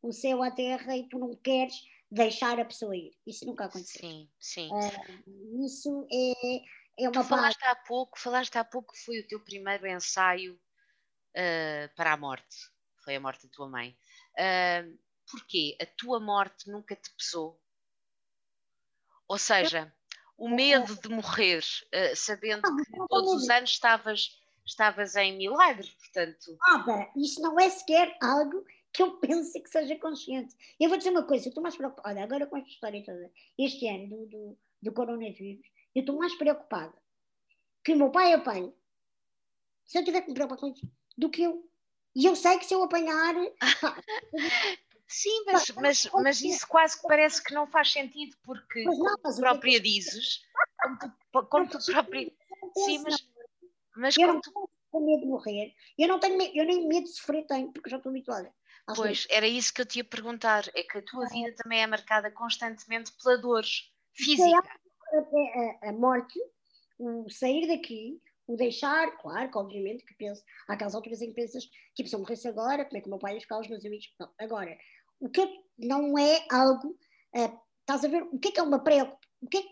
o 0.00 0.12
céu 0.12 0.42
à 0.42 0.52
terra 0.52 0.96
e 0.96 1.08
tu 1.08 1.18
não 1.18 1.34
queres 1.34 1.74
deixar 2.10 2.58
a 2.60 2.64
pessoa 2.64 2.96
ir. 2.96 3.12
Isso 3.26 3.44
nunca 3.44 3.64
aconteceu. 3.64 4.08
Sim, 4.08 4.28
sim. 4.38 4.68
Uh, 4.70 5.64
isso 5.64 6.06
é, 6.12 7.04
é 7.04 7.08
uma 7.08 7.22
tu 7.22 7.24
falaste 7.24 7.64
há 7.64 7.74
pouco, 7.74 8.18
falaste 8.18 8.56
há 8.56 8.64
pouco 8.64 8.92
que 8.92 9.00
foi 9.00 9.18
o 9.18 9.26
teu 9.26 9.40
primeiro 9.40 9.86
ensaio 9.86 10.58
uh, 11.36 11.94
para 11.96 12.12
a 12.12 12.16
morte. 12.16 12.56
Foi 13.04 13.16
a 13.16 13.20
morte 13.20 13.46
da 13.46 13.52
tua 13.52 13.68
mãe. 13.68 13.96
Uh, 14.34 14.98
porquê? 15.30 15.76
A 15.80 15.86
tua 15.86 16.20
morte 16.20 16.70
nunca 16.70 16.94
te 16.94 17.10
pesou? 17.16 17.60
Ou 19.28 19.38
seja, 19.38 19.92
o 20.36 20.48
medo 20.48 20.96
de 20.96 21.08
morrer, 21.08 21.62
uh, 21.62 22.16
sabendo 22.16 22.62
que 22.62 23.06
todos 23.08 23.42
os 23.42 23.50
anos 23.50 23.70
estavas, 23.70 24.40
estavas 24.64 25.16
em 25.16 25.36
milagre, 25.36 25.88
portanto. 25.98 26.56
Nada, 26.66 27.10
isso 27.16 27.40
não 27.40 27.58
é 27.58 27.70
sequer 27.70 28.16
algo 28.20 28.64
que 28.92 29.02
eu 29.02 29.18
pense 29.20 29.60
que 29.60 29.70
seja 29.70 29.96
consciente. 29.98 30.54
Eu 30.78 30.88
vou 30.88 30.98
dizer 30.98 31.10
uma 31.10 31.22
coisa, 31.22 31.46
eu 31.46 31.50
estou 31.50 31.62
mais 31.62 31.76
preocupada, 31.76 32.08
olha, 32.08 32.24
agora 32.24 32.46
com 32.46 32.56
esta 32.56 32.70
história 32.70 33.04
toda, 33.04 33.30
este 33.58 33.86
ano 33.88 34.08
do, 34.08 34.26
do, 34.26 34.58
do 34.82 34.92
coronavírus, 34.92 35.66
eu 35.94 36.00
estou 36.00 36.16
mais 36.16 36.34
preocupada 36.34 36.94
que 37.84 37.92
o 37.92 37.96
meu 37.96 38.10
pai 38.10 38.32
apanhe, 38.32 38.74
se 39.86 39.98
eu 39.98 40.04
tiver 40.04 40.22
que 40.22 40.28
me 40.28 40.34
preocupar 40.34 40.58
com 40.58 40.68
isso, 40.68 40.86
do 41.20 41.30
que 41.30 41.42
eu. 41.42 41.62
E 42.16 42.26
eu 42.26 42.34
sei 42.34 42.58
que 42.58 42.64
se 42.64 42.74
eu 42.74 42.82
apanhar. 42.82 43.34
Sim, 45.06 45.44
mas, 45.46 45.70
mas, 45.70 46.10
mas 46.12 46.40
isso 46.40 46.66
quase 46.66 47.00
que 47.00 47.06
parece 47.06 47.42
que 47.42 47.54
não 47.54 47.66
faz 47.66 47.92
sentido, 47.92 48.36
porque, 48.42 48.82
não, 48.82 48.96
como 48.96 49.16
tu 49.18 49.36
própria 49.36 49.78
dizes, 49.78 50.42
como 50.82 50.98
tu, 50.98 51.46
como 51.46 51.68
tu 51.68 51.78
própria. 51.84 52.32
Sim, 52.84 53.02
mas, 53.02 53.28
mas 53.96 54.16
eu 54.16 54.26
não 54.26 54.40
tu... 54.40 54.70
tenho 54.90 55.06
medo 55.06 55.20
de 55.20 55.26
morrer, 55.26 55.74
eu, 55.98 56.08
não 56.08 56.18
tenho 56.18 56.36
medo, 56.36 56.52
eu 56.54 56.64
nem 56.64 56.88
medo 56.88 57.04
de 57.04 57.12
sofrer 57.12 57.46
tenho, 57.46 57.72
porque 57.72 57.90
já 57.90 57.98
estou 57.98 58.10
habituada. 58.10 58.52
Pois, 58.96 59.26
era 59.30 59.46
isso 59.46 59.72
que 59.72 59.82
eu 59.82 59.86
te 59.86 59.98
ia 59.98 60.04
perguntar, 60.04 60.64
é 60.74 60.82
que 60.82 60.98
a 60.98 61.02
tua 61.02 61.28
vida 61.28 61.54
também 61.56 61.80
é 61.80 61.86
marcada 61.86 62.28
constantemente 62.30 63.12
pela 63.22 63.38
dor 63.38 63.64
física. 64.14 64.80
A 65.82 65.92
morte, 65.92 66.40
o 66.98 67.28
sair 67.30 67.68
daqui, 67.68 68.20
o 68.50 68.56
deixar, 68.56 69.16
claro 69.18 69.48
que 69.48 69.56
obviamente 69.56 70.04
que 70.04 70.14
penso, 70.14 70.42
há 70.68 70.72
aquelas 70.72 70.94
alturas 70.94 71.22
em 71.22 71.28
que 71.28 71.40
pensas, 71.40 71.64
tipo, 71.94 72.08
se 72.08 72.16
eu 72.16 72.18
morresse 72.18 72.48
agora, 72.48 72.84
como 72.84 72.96
é 72.96 73.00
que 73.00 73.06
o 73.06 73.10
meu 73.10 73.18
pai 73.18 73.34
ia 73.34 73.40
ficar, 73.40 73.60
os 73.60 73.68
meus 73.68 73.84
amigos, 73.84 74.12
não, 74.18 74.28
agora, 74.40 74.76
o 75.20 75.30
que 75.30 75.46
não 75.78 76.18
é 76.18 76.44
algo, 76.50 76.88
uh, 76.88 77.60
estás 77.80 78.04
a 78.04 78.08
ver, 78.08 78.24
o 78.24 78.38
que 78.40 78.48
é 78.48 78.50
que 78.50 78.58
é 78.58 78.62
uma 78.62 78.82
preocupação, 78.82 79.20
o 79.40 79.48
que 79.48 79.58
é, 79.58 79.62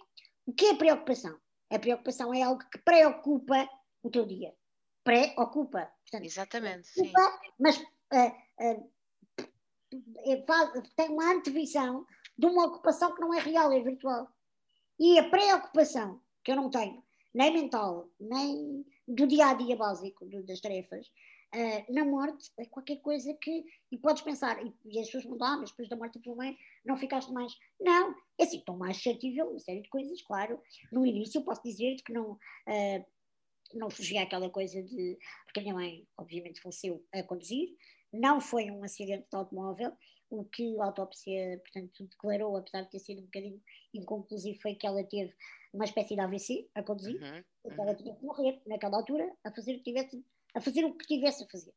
o 0.47 0.53
que 0.53 0.67
é 0.67 0.75
preocupação? 0.77 1.37
A 1.71 1.79
preocupação 1.79 2.33
é 2.33 2.43
algo 2.43 2.63
que 2.71 2.79
preocupa 2.79 3.69
o 4.01 4.11
teu 4.11 4.25
dia, 4.25 4.55
preocupa, 5.03 5.93
portanto, 6.03 6.25
Exatamente, 6.25 6.89
preocupa, 6.95 7.21
sim. 7.21 7.53
mas 7.59 7.79
uh, 7.79 8.33
uh, 8.61 8.93
tem 10.95 11.09
uma 11.11 11.33
antevisão 11.33 12.07
de 12.39 12.47
uma 12.47 12.67
ocupação 12.67 13.13
que 13.13 13.21
não 13.21 13.35
é 13.35 13.41
real, 13.41 13.73
é 13.73 13.81
virtual. 13.81 14.29
E 15.01 15.19
a 15.19 15.29
preocupação, 15.29 16.23
que 16.45 16.53
eu 16.53 16.57
não 16.57 16.71
tenho, 16.71 17.03
nem 17.35 17.53
mental, 17.53 18.09
nem 18.19 18.85
do 19.07 19.27
dia 19.27 19.49
a 19.49 19.55
dia 19.55 19.77
básico 19.77 20.27
das 20.45 20.61
tarefas, 20.61 21.07
uh, 21.55 21.93
na 21.93 22.05
morte 22.05 22.51
é 22.59 22.67
qualquer 22.67 22.97
coisa 22.97 23.33
que. 23.35 23.65
E 23.91 23.99
podes 23.99 24.23
pensar, 24.23 24.65
e, 24.65 24.75
e 24.85 25.01
as 25.01 25.07
pessoas 25.07 25.25
vão 25.25 25.39
ah, 25.41 25.57
mas 25.59 25.71
depois 25.71 25.89
da 25.89 25.97
morte 25.97 26.19
da 26.19 26.25
tua 26.25 26.37
mãe 26.37 26.57
não 26.85 26.97
ficaste 26.97 27.33
mais. 27.33 27.53
Não, 27.81 28.15
é 28.39 28.45
assim, 28.45 28.59
estou 28.59 28.77
mais 28.77 28.97
suscetível 28.97 29.49
uma 29.49 29.59
série 29.59 29.83
de 29.83 29.89
coisas, 29.89 30.21
claro. 30.23 30.61
No 30.93 31.07
início 31.07 31.39
eu 31.39 31.45
posso 31.45 31.63
dizer-te 31.63 32.03
que 32.03 32.13
não. 32.13 32.33
Uh, 32.33 33.05
não 33.75 33.91
fugia 33.91 34.23
aquela 34.23 34.49
coisa 34.49 34.83
de. 34.83 35.19
Porque 35.45 35.61
a 35.61 35.63
minha 35.63 35.75
mãe, 35.75 36.07
obviamente, 36.17 36.61
faleceu 36.61 37.05
a 37.13 37.23
conduzir, 37.23 37.69
não 38.13 38.41
foi 38.41 38.71
um 38.71 38.83
acidente 38.83 39.27
de 39.31 39.37
automóvel, 39.37 39.93
o 40.31 40.45
que 40.45 40.79
a 40.79 40.85
autópsia, 40.85 41.61
portanto, 41.61 42.07
declarou, 42.07 42.57
apesar 42.57 42.83
de 42.83 42.91
ter 42.91 42.99
sido 42.99 43.21
um 43.21 43.25
bocadinho 43.25 43.63
inconclusivo, 43.95 44.61
foi 44.61 44.75
que 44.75 44.87
ela 44.87 45.03
teve 45.05 45.35
uma 45.73 45.85
espécie 45.85 46.15
de 46.15 46.21
AVC 46.21 46.69
a 46.75 46.83
conduzir, 46.83 47.21
uhum, 47.21 47.45
uhum. 47.65 47.83
ela 47.83 47.95
tinha 47.95 48.15
que 48.15 48.25
morrer 48.25 48.61
naquela 48.67 48.97
altura 48.97 49.31
a 49.45 49.51
fazer 49.51 49.75
o 49.75 49.79
que 49.79 49.85
tivesse 49.85 50.25
a, 50.55 50.61
fazer, 50.61 50.85
o 50.85 50.95
que 50.95 51.07
tivesse 51.07 51.45
a 51.45 51.47
fazer. 51.47 51.75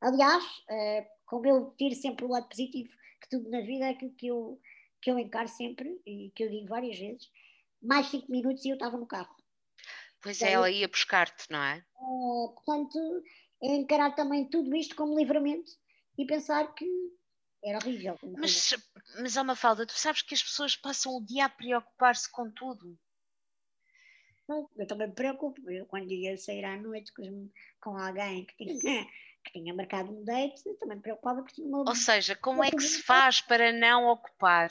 Aliás, 0.00 0.44
uh, 0.44 1.06
como 1.26 1.46
eu 1.46 1.74
tiro 1.76 1.94
sempre 1.94 2.24
o 2.24 2.28
lado 2.28 2.48
positivo, 2.48 2.90
que 3.20 3.28
tudo 3.28 3.50
na 3.50 3.60
vida 3.60 3.86
é 3.86 3.90
aquilo 3.90 4.12
que 4.12 4.26
eu, 4.28 4.60
que 5.00 5.10
eu 5.10 5.18
encaro 5.18 5.48
sempre 5.48 6.00
e 6.06 6.30
que 6.34 6.44
eu 6.44 6.50
digo 6.50 6.68
várias 6.68 6.98
vezes, 6.98 7.30
mais 7.82 8.06
cinco 8.06 8.30
minutos 8.30 8.64
e 8.64 8.70
eu 8.70 8.74
estava 8.74 8.96
no 8.96 9.06
carro. 9.06 9.34
Pois 10.20 10.42
é, 10.42 10.52
ela 10.52 10.70
ia 10.70 10.88
buscar-te, 10.88 11.50
não 11.50 11.62
é? 11.62 11.84
Uh, 11.96 12.52
portanto, 12.54 12.98
é 13.62 13.74
encarar 13.74 14.14
também 14.14 14.48
tudo 14.48 14.74
isto 14.74 14.96
como 14.96 15.16
livramento 15.16 15.72
e 16.16 16.26
pensar 16.26 16.74
que 16.74 16.86
era 17.64 17.78
horrível. 17.78 18.16
Mas, 18.36 18.74
mas 19.20 19.36
há 19.36 19.42
uma 19.42 19.56
falda, 19.56 19.86
tu 19.86 19.92
sabes 19.98 20.22
que 20.22 20.34
as 20.34 20.42
pessoas 20.42 20.76
passam 20.76 21.16
o 21.16 21.24
dia 21.24 21.46
a 21.46 21.48
preocupar-se 21.48 22.30
com 22.30 22.50
tudo. 22.50 22.98
Eu 24.76 24.86
também 24.86 25.08
me 25.08 25.14
preocupo. 25.14 25.70
Eu, 25.70 25.84
quando 25.86 26.10
ia 26.10 26.36
sair 26.38 26.64
à 26.64 26.76
noite 26.76 27.12
com, 27.12 27.50
com 27.80 27.96
alguém 27.98 28.46
que 28.46 28.56
tinha, 28.56 28.80
que 29.44 29.52
tinha 29.52 29.74
marcado 29.74 30.10
um 30.10 30.24
date, 30.24 30.62
também 30.76 30.96
me 30.96 31.02
preocupava 31.02 31.44
que 31.44 31.52
tinha 31.52 31.68
uma. 31.68 31.80
Ou 31.80 31.94
seja, 31.94 32.34
como 32.34 32.64
é 32.64 32.70
que 32.70 32.80
se 32.80 33.02
faz 33.02 33.40
para 33.40 33.72
não 33.72 34.06
ocupar 34.06 34.70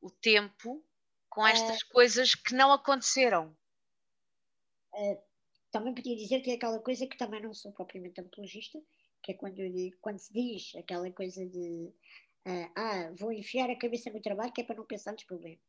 o 0.00 0.10
tempo 0.10 0.84
com 1.28 1.42
ah. 1.42 1.50
estas 1.50 1.82
uh, 1.82 1.88
coisas 1.88 2.34
que 2.34 2.54
não 2.54 2.72
aconteceram? 2.72 3.56
Uh, 4.94 5.20
também 5.72 5.94
podia 5.94 6.16
dizer 6.16 6.40
que 6.40 6.50
é 6.50 6.54
aquela 6.54 6.78
coisa 6.78 7.06
que 7.06 7.16
também 7.16 7.42
não 7.42 7.52
sou 7.52 7.72
propriamente 7.72 8.20
apologista, 8.20 8.80
que 9.22 9.32
é 9.32 9.34
quando, 9.34 9.56
quando 10.00 10.18
se 10.18 10.32
diz 10.32 10.74
aquela 10.76 11.10
coisa 11.10 11.44
de 11.46 11.92
uh, 12.46 12.70
ah, 12.76 13.12
vou 13.18 13.32
enfiar 13.32 13.70
a 13.70 13.76
cabeça 13.76 14.10
no 14.10 14.20
trabalho 14.20 14.52
que 14.52 14.60
é 14.60 14.64
para 14.64 14.76
não 14.76 14.84
pensar 14.84 15.12
nos 15.12 15.24
problemas. 15.24 15.60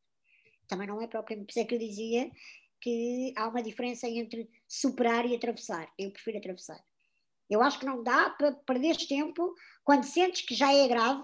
Também 0.67 0.87
não 0.87 1.01
é 1.01 1.07
propriamente, 1.07 1.47
por 1.47 1.51
isso 1.51 1.59
é 1.59 1.65
que 1.65 1.75
eu 1.75 1.79
dizia 1.79 2.31
que 2.79 3.33
há 3.35 3.47
uma 3.47 3.61
diferença 3.61 4.07
entre 4.07 4.49
superar 4.67 5.25
e 5.25 5.35
atravessar. 5.35 5.91
Eu 5.97 6.11
prefiro 6.11 6.37
atravessar. 6.37 6.83
Eu 7.49 7.61
acho 7.61 7.79
que 7.79 7.85
não 7.85 8.01
dá 8.01 8.29
para 8.29 8.53
perder 8.53 8.95
tempo 8.95 9.53
quando 9.83 10.05
sentes 10.05 10.41
que 10.41 10.55
já 10.55 10.73
é 10.73 10.87
grave 10.87 11.23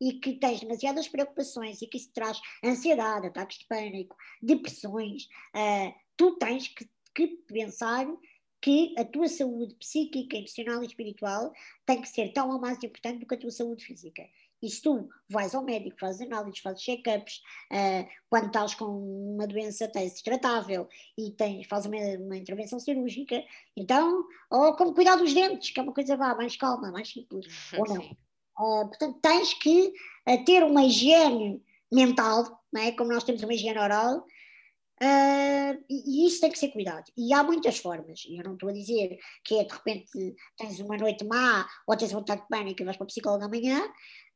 e 0.00 0.14
que 0.20 0.34
tens 0.34 0.60
demasiadas 0.60 1.08
preocupações 1.08 1.82
e 1.82 1.86
que 1.86 1.96
isso 1.96 2.12
traz 2.12 2.40
ansiedade, 2.64 3.26
ataques 3.26 3.58
de 3.58 3.66
pânico, 3.66 4.16
depressões. 4.40 5.24
Uh, 5.54 5.92
tu 6.16 6.36
tens 6.36 6.68
que 6.68 6.88
que 7.16 7.28
pensar 7.48 8.06
que 8.66 8.92
a 8.98 9.04
tua 9.04 9.28
saúde 9.28 9.76
psíquica, 9.76 10.36
emocional 10.36 10.82
e 10.82 10.86
espiritual 10.86 11.52
tem 11.86 12.02
que 12.02 12.08
ser 12.08 12.32
tão 12.32 12.50
ou 12.50 12.60
mais 12.60 12.82
importante 12.82 13.20
do 13.20 13.26
que 13.26 13.36
a 13.36 13.38
tua 13.38 13.52
saúde 13.52 13.84
física. 13.84 14.24
E 14.60 14.68
se 14.68 14.82
tu 14.82 15.08
vais 15.30 15.54
ao 15.54 15.62
médico, 15.62 16.00
fazes 16.00 16.22
análises, 16.22 16.58
fazes 16.58 16.82
check-ups, 16.82 17.42
uh, 17.72 18.08
quando 18.28 18.46
estás 18.48 18.74
com 18.74 18.86
uma 18.86 19.46
doença 19.46 19.86
tens 19.86 20.20
tratável 20.20 20.88
e 21.16 21.30
tens, 21.30 21.68
fazes 21.68 21.86
uma, 21.86 21.96
uma, 22.18 22.36
intervenção 22.36 22.80
cirúrgica, 22.80 23.40
então, 23.76 24.24
ou 24.50 24.74
como 24.74 24.92
cuidar 24.92 25.14
dos 25.14 25.32
dentes, 25.32 25.70
que 25.70 25.78
é 25.78 25.82
uma 25.84 25.94
coisa 25.94 26.16
vá, 26.16 26.34
mais 26.34 26.56
calma, 26.56 26.90
mais 26.90 27.08
simples, 27.08 27.46
ou 27.78 27.86
não. 27.86 28.02
Uh, 28.58 28.88
portanto, 28.88 29.18
tens 29.20 29.52
que 29.52 29.92
uh, 30.26 30.44
ter 30.46 30.64
uma 30.64 30.82
higiene 30.82 31.62
mental, 31.92 32.64
não 32.72 32.80
é? 32.80 32.90
como 32.92 33.12
nós 33.12 33.22
temos 33.22 33.42
uma 33.42 33.52
higiene 33.52 33.78
oral, 33.78 34.24
Uh, 35.02 35.84
e 35.90 36.26
isso 36.26 36.40
tem 36.40 36.50
que 36.50 36.58
ser 36.58 36.68
cuidado. 36.68 37.04
E 37.16 37.32
há 37.34 37.42
muitas 37.42 37.78
formas. 37.78 38.22
Eu 38.28 38.42
não 38.44 38.54
estou 38.54 38.70
a 38.70 38.72
dizer 38.72 39.18
que 39.44 39.58
é 39.58 39.64
de 39.64 39.72
repente 39.72 40.34
tens 40.56 40.80
uma 40.80 40.96
noite 40.96 41.24
má 41.24 41.66
ou 41.86 41.96
tens 41.96 42.12
um 42.14 42.18
ataque 42.18 42.42
de 42.42 42.48
pânico 42.48 42.82
e 42.82 42.84
vais 42.84 42.96
para 42.96 43.04
o 43.04 43.08
psicólogo 43.08 43.44
amanhã. 43.44 43.82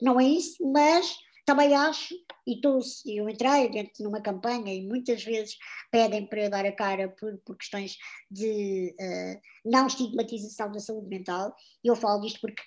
Não 0.00 0.20
é 0.20 0.24
isso, 0.24 0.62
mas 0.70 1.16
também 1.46 1.74
acho, 1.74 2.14
e 2.46 2.60
tô, 2.60 2.78
eu 3.06 3.28
entrei 3.28 3.68
dentro 3.70 3.92
de 3.94 4.06
uma 4.06 4.20
campanha 4.20 4.72
e 4.72 4.86
muitas 4.86 5.24
vezes 5.24 5.56
pedem 5.90 6.26
para 6.26 6.44
eu 6.44 6.50
dar 6.50 6.64
a 6.64 6.72
cara 6.72 7.08
por, 7.08 7.38
por 7.38 7.56
questões 7.56 7.96
de 8.30 8.94
uh, 9.00 9.40
não 9.64 9.86
estigmatização 9.86 10.70
da 10.70 10.78
saúde 10.78 11.08
mental. 11.08 11.54
E 11.82 11.88
eu 11.88 11.96
falo 11.96 12.20
disto 12.20 12.40
porque 12.40 12.62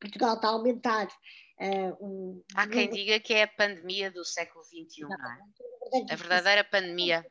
Portugal 0.00 0.34
está 0.34 0.48
a 0.48 0.50
aumentar. 0.50 1.08
Uh, 1.60 2.04
um, 2.04 2.42
Há 2.54 2.66
quem 2.66 2.90
diga 2.90 3.20
que 3.20 3.32
é 3.32 3.44
a 3.44 3.48
pandemia 3.48 4.10
do 4.10 4.24
século 4.24 4.64
XXI, 4.64 5.02
não, 5.02 5.08
não 5.10 5.30
é? 5.30 6.12
A 6.12 6.16
verdadeira 6.16 6.64
pandemia. 6.64 7.24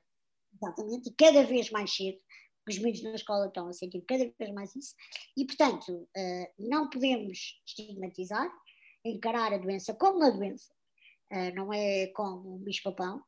Exatamente, 0.56 1.10
e 1.10 1.14
cada 1.14 1.44
vez 1.44 1.70
mais 1.72 1.94
cedo, 1.94 2.20
os 2.68 2.78
miúdos 2.78 3.04
na 3.04 3.16
escola 3.16 3.48
estão 3.48 3.68
a 3.68 3.74
sentir 3.74 4.02
cada 4.08 4.32
vez 4.40 4.54
mais 4.54 4.76
isso, 4.76 4.96
e 5.36 5.46
portanto 5.46 5.90
uh, 5.90 6.48
não 6.58 6.90
podemos 6.90 7.62
estigmatizar, 7.66 8.50
encarar 9.04 9.54
a 9.54 9.58
doença 9.58 9.94
como 9.94 10.18
uma 10.18 10.32
doença, 10.32 10.74
uh, 11.32 11.54
não 11.56 11.74
é 11.74 12.08
como 12.08 12.56
um 12.56 12.60
bicho-papão. 12.60 13.22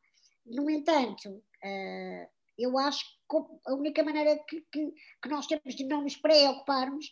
No 0.46 0.70
entanto, 0.70 1.30
uh, 1.30 2.30
eu 2.58 2.78
acho 2.78 3.04
que 3.30 3.38
a 3.68 3.74
única 3.74 4.04
maneira 4.04 4.38
que, 4.48 4.62
que, 4.72 4.94
que, 5.22 5.30
nós 5.30 5.48
temos 5.48 5.76
de 5.76 5.84
não 5.84 6.04
nos 6.04 6.16
preocuparmos 6.16 7.12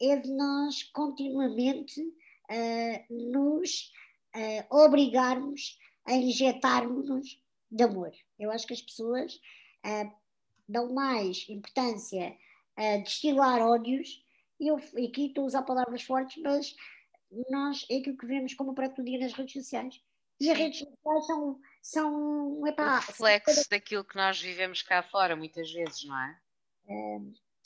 é 0.00 0.16
de 0.16 0.30
nós 0.32 0.84
continuamente 0.84 2.00
nos 3.08 3.92
obrigarmos 4.70 5.78
a 6.06 6.14
injetarmos 6.14 7.40
de 7.70 7.84
amor. 7.84 8.10
Eu 8.38 8.50
acho 8.50 8.66
que 8.66 8.74
as 8.74 8.82
pessoas 8.82 9.34
uh, 9.86 10.12
dão 10.68 10.92
mais 10.92 11.46
importância 11.48 12.36
a 12.76 12.96
destilar 12.98 13.60
ódios, 13.60 14.24
e 14.58 14.68
eu 14.68 14.76
aqui 14.76 15.26
estou 15.26 15.44
a 15.44 15.46
usar 15.46 15.62
palavras 15.62 16.02
fortes, 16.02 16.42
mas 16.42 16.74
nós 17.48 17.86
é 17.90 17.98
aquilo 17.98 18.16
que 18.16 18.26
vemos 18.26 18.54
como 18.54 18.74
prato 18.74 19.04
dia 19.04 19.18
nas 19.18 19.32
redes 19.32 19.52
sociais. 19.52 20.00
E 20.40 20.50
as 20.50 20.56
redes 20.56 20.78
sociais 20.78 21.26
são, 21.26 21.60
são 21.82 22.66
epá, 22.66 22.98
reflexo 22.98 23.68
daquilo 23.68 24.04
que 24.04 24.16
nós 24.16 24.40
vivemos 24.40 24.82
cá 24.82 25.02
fora, 25.02 25.36
muitas 25.36 25.70
vezes, 25.70 26.04
não 26.04 26.18
é? 26.18 26.40
é 26.88 27.18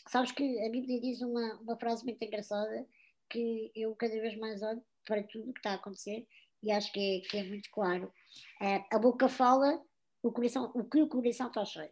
sabes 0.09 0.33
que 0.33 0.67
a 0.67 0.71
Bíblia 0.71 1.01
diz 1.01 1.21
uma, 1.21 1.55
uma 1.61 1.77
frase 1.77 2.05
muito 2.05 2.23
engraçada 2.23 2.87
que 3.31 3.73
eu 3.75 3.95
cada 3.97 4.15
vez 4.21 4.37
mais 4.39 4.63
olho 4.63 4.83
para 5.05 5.23
tudo 5.25 5.51
o 5.51 5.53
que 5.53 5.61
está 5.61 5.73
a 5.73 5.75
acontecer 5.75 6.27
e 6.63 6.73
acho 6.73 6.91
que 6.93 7.01
é, 7.01 7.29
que 7.29 7.37
é 7.37 7.45
muito 7.45 7.71
claro. 7.71 8.13
É, 8.61 8.85
a 8.91 8.99
boca 8.99 9.29
fala 9.29 9.83
o, 10.23 10.33
coração, 10.33 10.73
o 10.75 10.85
que 10.85 11.03
o 11.03 11.09
coração 11.09 11.49
está 11.49 11.65
cheio. 11.65 11.91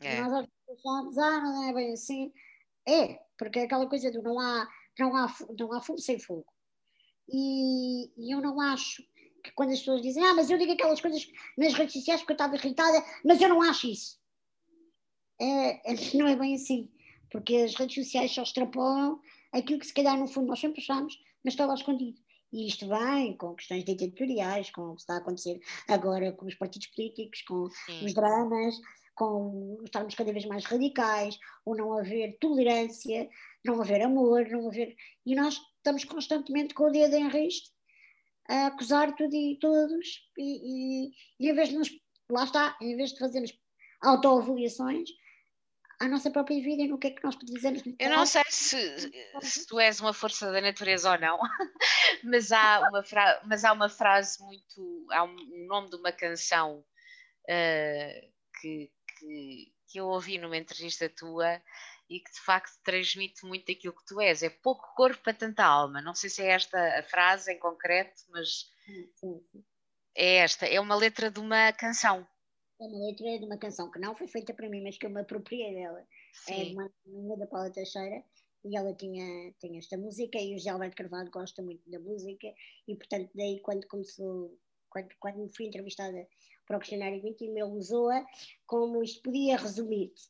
É. 0.00 0.20
Nós 0.20 0.46
pensamos, 0.66 1.18
ah, 1.18 1.40
não 1.40 1.68
é 1.68 1.74
bem 1.74 1.92
assim. 1.92 2.32
É, 2.86 3.18
porque 3.36 3.58
é 3.58 3.62
aquela 3.64 3.88
coisa 3.88 4.10
do 4.10 4.22
não 4.22 4.38
há, 4.38 4.68
não 4.98 5.16
há, 5.16 5.34
não 5.58 5.72
há 5.72 5.80
fogo 5.80 5.98
sem 5.98 6.18
fogo. 6.18 6.46
E, 7.28 8.10
e 8.16 8.32
eu 8.32 8.40
não 8.40 8.60
acho 8.60 9.02
que 9.42 9.52
quando 9.52 9.72
as 9.72 9.80
pessoas 9.80 10.00
dizem, 10.00 10.24
ah, 10.24 10.34
mas 10.34 10.48
eu 10.48 10.58
digo 10.58 10.72
aquelas 10.72 11.00
coisas 11.00 11.26
nas 11.56 11.74
redes 11.74 11.94
sociais 11.94 12.20
porque 12.20 12.32
eu 12.32 12.36
estava 12.36 12.56
irritada, 12.56 13.04
mas 13.24 13.40
eu 13.40 13.48
não 13.48 13.60
acho 13.62 13.88
isso. 13.88 14.18
É, 15.40 15.80
não 16.16 16.26
é 16.28 16.36
bem 16.36 16.54
assim, 16.54 16.90
porque 17.30 17.56
as 17.56 17.74
redes 17.74 17.96
sociais 17.96 18.32
só 18.32 18.42
extrapolam 18.42 19.20
aquilo 19.52 19.78
que 19.78 19.86
se 19.86 19.94
calhar 19.94 20.18
no 20.18 20.26
fundo 20.26 20.48
nós 20.48 20.60
sempre 20.60 20.80
achamos, 20.80 21.18
mas 21.44 21.54
está 21.54 21.66
lá 21.66 21.74
escondido. 21.74 22.18
E 22.52 22.66
isto 22.66 22.88
vem 22.88 23.36
com 23.36 23.54
questões 23.54 23.84
ditatoriais, 23.84 24.70
com 24.70 24.90
o 24.90 24.94
que 24.94 25.02
está 25.02 25.14
a 25.14 25.18
acontecer 25.18 25.60
agora 25.86 26.32
com 26.32 26.46
os 26.46 26.54
partidos 26.54 26.88
políticos, 26.88 27.42
com 27.42 27.68
Sim. 27.86 28.06
os 28.06 28.14
dramas, 28.14 28.74
com 29.14 29.80
estarmos 29.84 30.14
cada 30.14 30.32
vez 30.32 30.46
mais 30.46 30.64
radicais, 30.64 31.38
ou 31.64 31.76
não 31.76 31.92
haver 31.92 32.38
tolerância, 32.38 33.28
não 33.64 33.80
haver 33.80 34.00
amor, 34.02 34.48
não 34.48 34.68
haver. 34.68 34.96
E 35.26 35.34
nós 35.34 35.60
estamos 35.76 36.04
constantemente 36.04 36.72
com 36.72 36.84
o 36.84 36.90
dedo 36.90 37.16
em 37.16 37.28
riste 37.28 37.70
a 38.48 38.68
acusar 38.68 39.14
tudo 39.14 39.34
e 39.34 39.58
todos, 39.58 40.22
e, 40.38 41.08
e, 41.08 41.12
e 41.38 41.50
em 41.50 41.54
vez 41.54 41.68
de 41.68 41.76
nos, 41.76 41.90
lá 42.30 42.44
está, 42.44 42.78
em 42.80 42.96
vez 42.96 43.12
de 43.12 43.18
fazermos 43.18 43.52
autoavaliações, 44.00 45.10
a 46.00 46.06
nossa 46.06 46.30
própria 46.30 46.62
vida 46.62 46.82
e 46.82 46.88
no 46.88 46.98
que 46.98 47.08
é 47.08 47.10
que 47.10 47.24
nós 47.24 47.36
dizemos. 47.42 47.82
Eu 47.98 48.10
não 48.10 48.24
sei 48.24 48.42
se, 48.48 49.10
se 49.42 49.66
tu 49.66 49.80
és 49.80 50.00
uma 50.00 50.12
força 50.12 50.50
da 50.52 50.60
natureza 50.60 51.10
ou 51.10 51.18
não, 51.18 51.38
mas 52.22 52.52
há 52.52 52.80
uma, 52.88 53.02
fra 53.02 53.40
mas 53.44 53.64
há 53.64 53.72
uma 53.72 53.88
frase 53.88 54.40
muito. 54.42 55.06
Há 55.10 55.24
um, 55.24 55.36
um 55.36 55.66
nome 55.66 55.90
de 55.90 55.96
uma 55.96 56.12
canção 56.12 56.78
uh, 56.78 58.32
que, 58.60 58.90
que, 59.18 59.72
que 59.88 59.98
eu 59.98 60.06
ouvi 60.06 60.38
numa 60.38 60.56
entrevista 60.56 61.08
tua 61.08 61.60
e 62.08 62.20
que 62.20 62.32
de 62.32 62.40
facto 62.40 62.78
transmite 62.82 63.44
muito 63.44 63.70
aquilo 63.70 63.94
que 63.94 64.06
tu 64.06 64.20
és. 64.20 64.42
É 64.42 64.48
pouco 64.48 64.94
corpo 64.94 65.22
para 65.22 65.34
tanta 65.34 65.64
alma. 65.64 66.00
Não 66.00 66.14
sei 66.14 66.30
se 66.30 66.42
é 66.42 66.52
esta 66.52 66.98
a 66.98 67.02
frase 67.02 67.52
em 67.52 67.58
concreto, 67.58 68.22
mas 68.30 68.70
é 70.14 70.36
esta. 70.36 70.64
É 70.66 70.80
uma 70.80 70.94
letra 70.94 71.30
de 71.30 71.40
uma 71.40 71.72
canção. 71.72 72.26
É 72.80 72.84
uma 72.84 73.06
letra 73.06 73.38
de 73.38 73.44
uma 73.44 73.58
canção 73.58 73.90
que 73.90 73.98
não 73.98 74.14
foi 74.14 74.28
feita 74.28 74.54
para 74.54 74.68
mim, 74.68 74.82
mas 74.82 74.96
que 74.96 75.06
eu 75.06 75.10
me 75.10 75.20
apropriei 75.20 75.74
dela. 75.74 76.06
Sim. 76.32 76.52
É 76.52 76.64
de 76.64 76.72
uma 76.74 76.90
menina 77.06 77.36
da 77.36 77.46
Paula 77.46 77.70
Teixeira 77.70 78.22
e 78.64 78.76
ela 78.76 78.94
tinha, 78.94 79.52
tinha 79.58 79.78
esta 79.78 79.96
música 79.96 80.38
e 80.38 80.54
o 80.54 80.58
José 80.58 80.70
Alberto 80.70 80.96
Carvalho 80.96 81.30
gosta 81.30 81.62
muito 81.62 81.88
da 81.90 81.98
música 81.98 82.48
e 82.86 82.94
portanto 82.94 83.30
daí 83.34 83.60
quando 83.60 83.86
começou, 83.86 84.56
quando, 84.90 85.08
quando 85.20 85.38
me 85.38 85.54
fui 85.54 85.66
entrevistada 85.66 86.26
para 86.66 86.76
o 86.76 86.80
questionário 86.80 87.26
íntimo, 87.26 87.58
ele 87.58 87.62
usou-a 87.62 88.24
como 88.66 89.02
isto 89.02 89.22
podia 89.22 89.56
resumir-te 89.56 90.28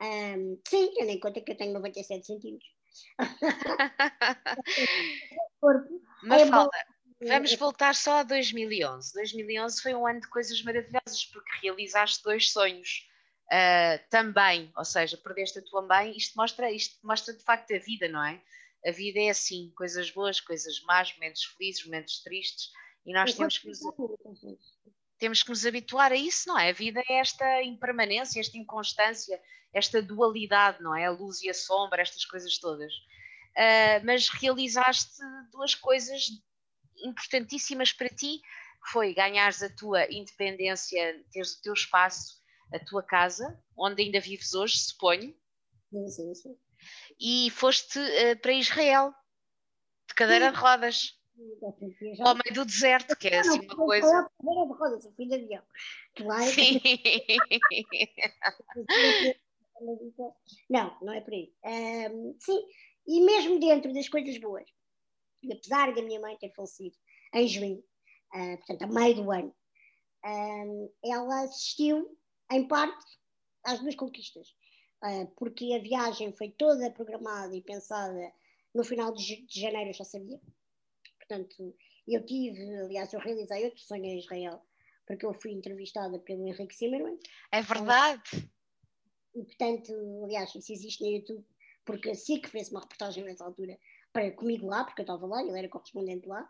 um, 0.00 0.58
sim, 0.66 0.90
tendo 0.94 1.10
em 1.10 1.20
conta 1.20 1.42
que 1.42 1.52
eu 1.52 1.56
tenho 1.56 1.74
97 1.74 2.26
centímetros. 2.26 2.70
Mas 6.22 6.48
fala, 6.48 6.70
vamos 7.28 7.54
voltar 7.54 7.94
só 7.94 8.18
a 8.18 8.22
2011. 8.22 9.12
2011 9.14 9.82
foi 9.82 9.94
um 9.94 10.06
ano 10.06 10.20
de 10.20 10.28
coisas 10.28 10.62
maravilhosas 10.62 11.24
porque 11.32 11.50
realizaste 11.62 12.22
dois 12.22 12.50
sonhos. 12.50 13.06
Uh, 13.46 13.98
também, 14.08 14.70
ou 14.76 14.84
seja, 14.84 15.16
perdeste 15.16 15.58
a 15.58 15.62
tua 15.62 15.82
mãe, 15.82 16.16
isto 16.16 16.36
mostra, 16.36 16.70
isto 16.70 17.04
mostra 17.04 17.34
de 17.34 17.42
facto 17.42 17.74
a 17.74 17.78
vida, 17.78 18.08
não 18.08 18.24
é? 18.24 18.40
A 18.86 18.92
vida 18.92 19.18
é 19.18 19.28
assim, 19.28 19.72
coisas 19.76 20.08
boas, 20.10 20.40
coisas 20.40 20.80
más, 20.82 21.12
momentos 21.14 21.44
felizes, 21.44 21.84
momentos 21.84 22.22
tristes, 22.22 22.70
e 23.04 23.12
nós 23.12 23.34
temos 23.34 23.58
que 23.58 23.66
nos, 23.66 23.80
temos 25.18 25.42
que 25.42 25.50
nos 25.50 25.66
habituar 25.66 26.12
a 26.12 26.16
isso, 26.16 26.48
não 26.48 26.56
é? 26.56 26.70
A 26.70 26.72
vida 26.72 27.02
é 27.08 27.14
esta 27.14 27.62
impermanência, 27.62 28.40
esta 28.40 28.56
inconstância, 28.56 29.40
esta 29.72 30.00
dualidade, 30.00 30.80
não 30.80 30.94
é? 30.96 31.06
A 31.06 31.10
luz 31.10 31.42
e 31.42 31.50
a 31.50 31.54
sombra, 31.54 32.02
estas 32.02 32.24
coisas 32.24 32.56
todas. 32.58 32.92
Uh, 32.94 34.04
mas 34.04 34.28
realizaste 34.28 35.20
duas 35.50 35.74
coisas 35.74 36.28
importantíssimas 37.04 37.92
para 37.92 38.08
ti, 38.08 38.40
que 38.82 38.92
foi 38.92 39.14
ganhares 39.14 39.62
a 39.62 39.68
tua 39.68 40.10
independência, 40.10 41.24
teres 41.32 41.52
o 41.52 41.62
teu 41.62 41.72
espaço, 41.72 42.40
a 42.72 42.78
tua 42.78 43.02
casa, 43.02 43.60
onde 43.76 44.02
ainda 44.02 44.20
vives 44.20 44.54
hoje, 44.54 44.78
suponho. 44.78 45.34
Sim, 45.90 46.08
sim, 46.08 46.34
sim. 46.34 46.56
E 47.18 47.50
foste 47.50 47.98
uh, 47.98 48.36
para 48.40 48.52
Israel, 48.52 49.12
de 50.08 50.14
cadeira 50.14 50.46
sim. 50.46 50.52
de 50.52 50.58
rodas. 50.58 51.20
Ao 52.20 52.34
meio 52.34 52.54
do 52.54 52.66
deserto, 52.66 53.16
que 53.16 53.28
é 53.28 53.38
assim 53.38 53.60
uma 53.60 53.76
coisa. 53.76 54.30
Cadeira 54.38 54.66
de 54.66 54.78
rodas, 54.78 55.04
o 55.06 55.12
fim 55.12 55.28
de 55.28 55.34
avião. 55.34 55.62
Claro. 56.14 56.44
Sim. 56.44 56.80
Não, 60.68 60.94
não 61.00 61.14
é 61.14 61.22
por 61.22 61.32
aí. 61.32 61.52
Um, 61.64 62.36
sim, 62.38 62.66
e 63.06 63.20
mesmo 63.22 63.58
dentro 63.58 63.92
das 63.92 64.08
coisas 64.08 64.38
boas, 64.38 64.68
e 65.42 65.52
apesar 65.52 65.94
da 65.94 66.02
minha 66.02 66.20
mãe 66.20 66.36
ter 66.36 66.52
falecido 66.54 66.96
em 67.34 67.46
junho, 67.48 67.82
uh, 68.34 68.56
portanto, 68.58 68.82
a 68.82 68.86
meio 68.86 69.14
do 69.16 69.30
ano, 69.30 69.54
um, 70.24 70.92
ela 71.04 71.42
assistiu, 71.44 72.18
em 72.50 72.66
parte, 72.66 73.18
às 73.64 73.80
duas 73.80 73.94
conquistas. 73.94 74.48
Uh, 75.02 75.26
porque 75.36 75.72
a 75.72 75.78
viagem 75.78 76.32
foi 76.32 76.50
toda 76.50 76.90
programada 76.90 77.56
e 77.56 77.62
pensada 77.62 78.32
no 78.74 78.84
final 78.84 79.12
de, 79.12 79.46
de 79.46 79.60
janeiro, 79.60 79.90
eu 79.90 79.94
já 79.94 80.04
sabia. 80.04 80.40
Portanto, 81.18 81.74
eu 82.06 82.24
tive, 82.24 82.60
aliás, 82.80 83.12
eu 83.12 83.20
realizei 83.20 83.64
outro 83.64 83.80
sonho 83.80 84.04
em 84.04 84.18
Israel, 84.18 84.60
porque 85.06 85.24
eu 85.24 85.32
fui 85.32 85.52
entrevistada 85.52 86.18
pelo 86.18 86.46
Henrique 86.46 86.76
Zimmermann. 86.76 87.18
É 87.52 87.62
verdade. 87.62 88.50
E, 89.34 89.44
portanto, 89.44 89.92
aliás, 90.24 90.54
isso 90.54 90.72
existe 90.72 91.02
no 91.02 91.10
YouTube, 91.10 91.44
porque 91.84 92.10
a 92.10 92.14
SIC 92.14 92.48
fez 92.48 92.70
uma 92.70 92.80
reportagem 92.80 93.24
nessa 93.24 93.44
altura 93.44 93.78
para 94.12 94.30
comigo 94.32 94.66
lá, 94.66 94.84
porque 94.84 95.00
eu 95.00 95.04
estava 95.04 95.26
lá, 95.26 95.42
ele 95.42 95.58
era 95.58 95.68
correspondente 95.68 96.26
lá. 96.26 96.48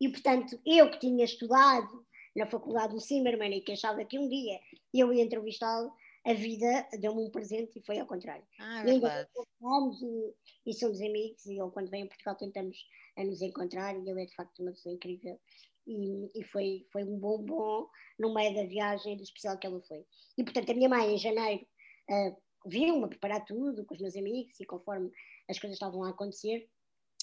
E, 0.00 0.08
portanto, 0.08 0.58
eu 0.64 0.90
que 0.90 1.00
tinha 1.00 1.24
estudado 1.24 2.06
na 2.36 2.46
faculdade 2.46 2.94
do 2.94 3.00
Zimmermann 3.00 3.56
e 3.56 3.60
que 3.60 3.72
achava 3.72 4.04
que 4.04 4.18
um 4.18 4.28
dia 4.28 4.60
eu 4.94 5.12
ia 5.12 5.24
entrevistá-lo, 5.24 5.92
a 6.24 6.32
vida 6.34 6.88
deu-me 7.00 7.22
um 7.22 7.30
presente 7.30 7.78
e 7.78 7.82
foi 7.82 7.98
ao 7.98 8.06
contrário. 8.06 8.44
Ah, 8.60 8.80
é 8.80 8.84
verdade. 8.84 9.28
E, 9.34 10.70
e, 10.70 10.74
somos 10.74 11.00
amigos 11.00 11.44
e 11.46 11.58
ele, 11.58 11.70
quando 11.70 11.90
vem 11.90 12.02
a 12.02 12.06
Portugal, 12.06 12.36
tentamos 12.36 12.78
a 13.16 13.24
nos 13.24 13.40
encontrar 13.40 13.94
e 13.96 14.08
ele 14.08 14.22
é 14.22 14.26
de 14.26 14.34
facto 14.34 14.60
uma 14.60 14.72
pessoa 14.72 14.94
incrível. 14.94 15.40
E, 15.86 16.30
e, 16.34 16.44
foi, 16.44 16.86
foi 16.92 17.04
um 17.04 17.18
bom 17.18 17.42
bom 17.42 17.88
no 18.18 18.34
meio 18.34 18.54
da 18.54 18.64
viagem 18.64 19.16
do 19.16 19.22
especial 19.22 19.58
que 19.58 19.66
ela 19.66 19.80
foi. 19.82 20.04
E 20.36 20.44
portanto 20.44 20.70
a 20.70 20.74
minha 20.74 20.88
mãe 20.88 21.14
em 21.14 21.18
janeiro 21.18 21.66
uh, 22.10 22.36
viu-me 22.66 23.04
a 23.04 23.08
preparar 23.08 23.44
tudo 23.44 23.84
com 23.84 23.94
os 23.94 24.00
meus 24.00 24.16
amigos 24.16 24.58
e 24.60 24.66
conforme 24.66 25.10
as 25.48 25.58
coisas 25.58 25.76
estavam 25.76 26.04
a 26.04 26.10
acontecer, 26.10 26.68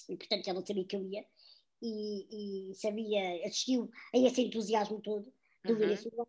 e 0.08 0.16
portanto 0.16 0.48
ela 0.48 0.64
sabia 0.64 0.84
que 0.84 0.96
eu 0.96 1.04
ia 1.04 1.24
e, 1.82 2.70
e 2.70 2.74
sabia, 2.74 3.46
assistiu 3.46 3.90
a 4.14 4.18
esse 4.18 4.42
entusiasmo 4.42 5.00
todo 5.00 5.32
do 5.64 5.74
uhum. 5.74 5.82
ano. 5.82 6.26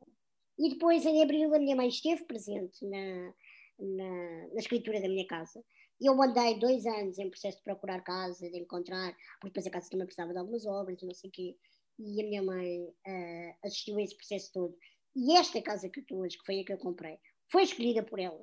E 0.60 0.70
depois 0.70 1.06
em 1.06 1.22
abril 1.22 1.54
a 1.54 1.60
minha 1.60 1.76
mãe 1.76 1.88
esteve 1.88 2.26
presente 2.26 2.84
na, 2.86 3.34
na, 3.80 4.48
na 4.54 4.60
escritura 4.60 4.99
da 4.99 5.08
minha 5.08 5.26
casa. 5.28 5.64
E 5.99 6.08
eu 6.08 6.22
andei 6.22 6.60
dois 6.60 6.86
anos 6.86 7.18
em 7.18 7.30
processo 7.30 7.58
de 7.58 7.64
procurar 7.64 8.04
casa, 8.04 8.49
de 8.49 8.58
encontrar, 8.58 9.16
porque 9.40 9.49
depois 9.49 9.68
a 9.68 9.72
casa 9.72 9.90
também 9.90 10.06
precisava 10.06 10.32
de 10.32 10.40
algumas 10.40 10.66
obras, 10.66 11.02
não 11.02 11.14
sei 11.14 11.30
o 11.30 11.34
quê. 11.34 11.58
E 11.99 12.22
a 12.22 12.28
minha 12.28 12.44
mãe 12.44 12.84
uh, 12.84 13.56
assistiu 13.64 13.98
a 13.98 14.02
esse 14.04 14.16
processo 14.16 14.52
todo. 14.54 14.78
E 15.16 15.36
esta 15.36 15.60
casa 15.62 15.90
que 15.90 15.99
eu 15.99 16.02
estou 16.04 16.20
hoje, 16.20 16.38
que 16.38 16.45
foi 16.45 16.60
a 16.60 16.64
que 16.64 16.74
eu 16.74 16.78
comprei, 16.78 17.18
foi 17.52 17.64
escolhida 17.64 18.04
por 18.04 18.20
ela. 18.20 18.40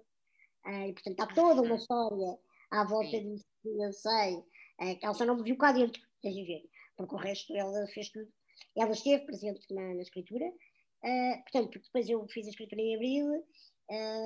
Uh, 0.66 0.88
e, 0.88 0.92
portanto, 0.92 1.20
há 1.20 1.26
toda 1.32 1.62
uma 1.62 1.76
história 1.76 2.38
à 2.72 2.84
volta 2.84 3.10
Sim. 3.10 3.34
disso, 3.34 3.46
eu 3.64 3.92
sei. 3.92 4.42
Uh, 4.80 4.98
ela 5.02 5.14
só 5.14 5.24
não 5.24 5.36
me 5.36 5.42
viu 5.42 5.56
cá 5.56 5.72
dentro, 5.72 6.02
estás 6.16 6.36
a 6.36 6.46
ver? 6.46 6.68
Porque 6.96 7.14
o 7.14 7.18
resto 7.18 7.54
ela 7.54 7.86
fez 7.88 8.10
tudo. 8.10 8.30
Ela 8.76 8.92
esteve 8.92 9.24
presente 9.24 9.72
na, 9.72 9.94
na 9.94 10.02
escritura. 10.02 10.46
Uh, 10.46 11.42
portanto, 11.42 11.78
depois 11.78 12.08
eu 12.08 12.26
fiz 12.28 12.46
a 12.46 12.50
escritura 12.50 12.80
em 12.80 12.94
abril, 12.94 13.46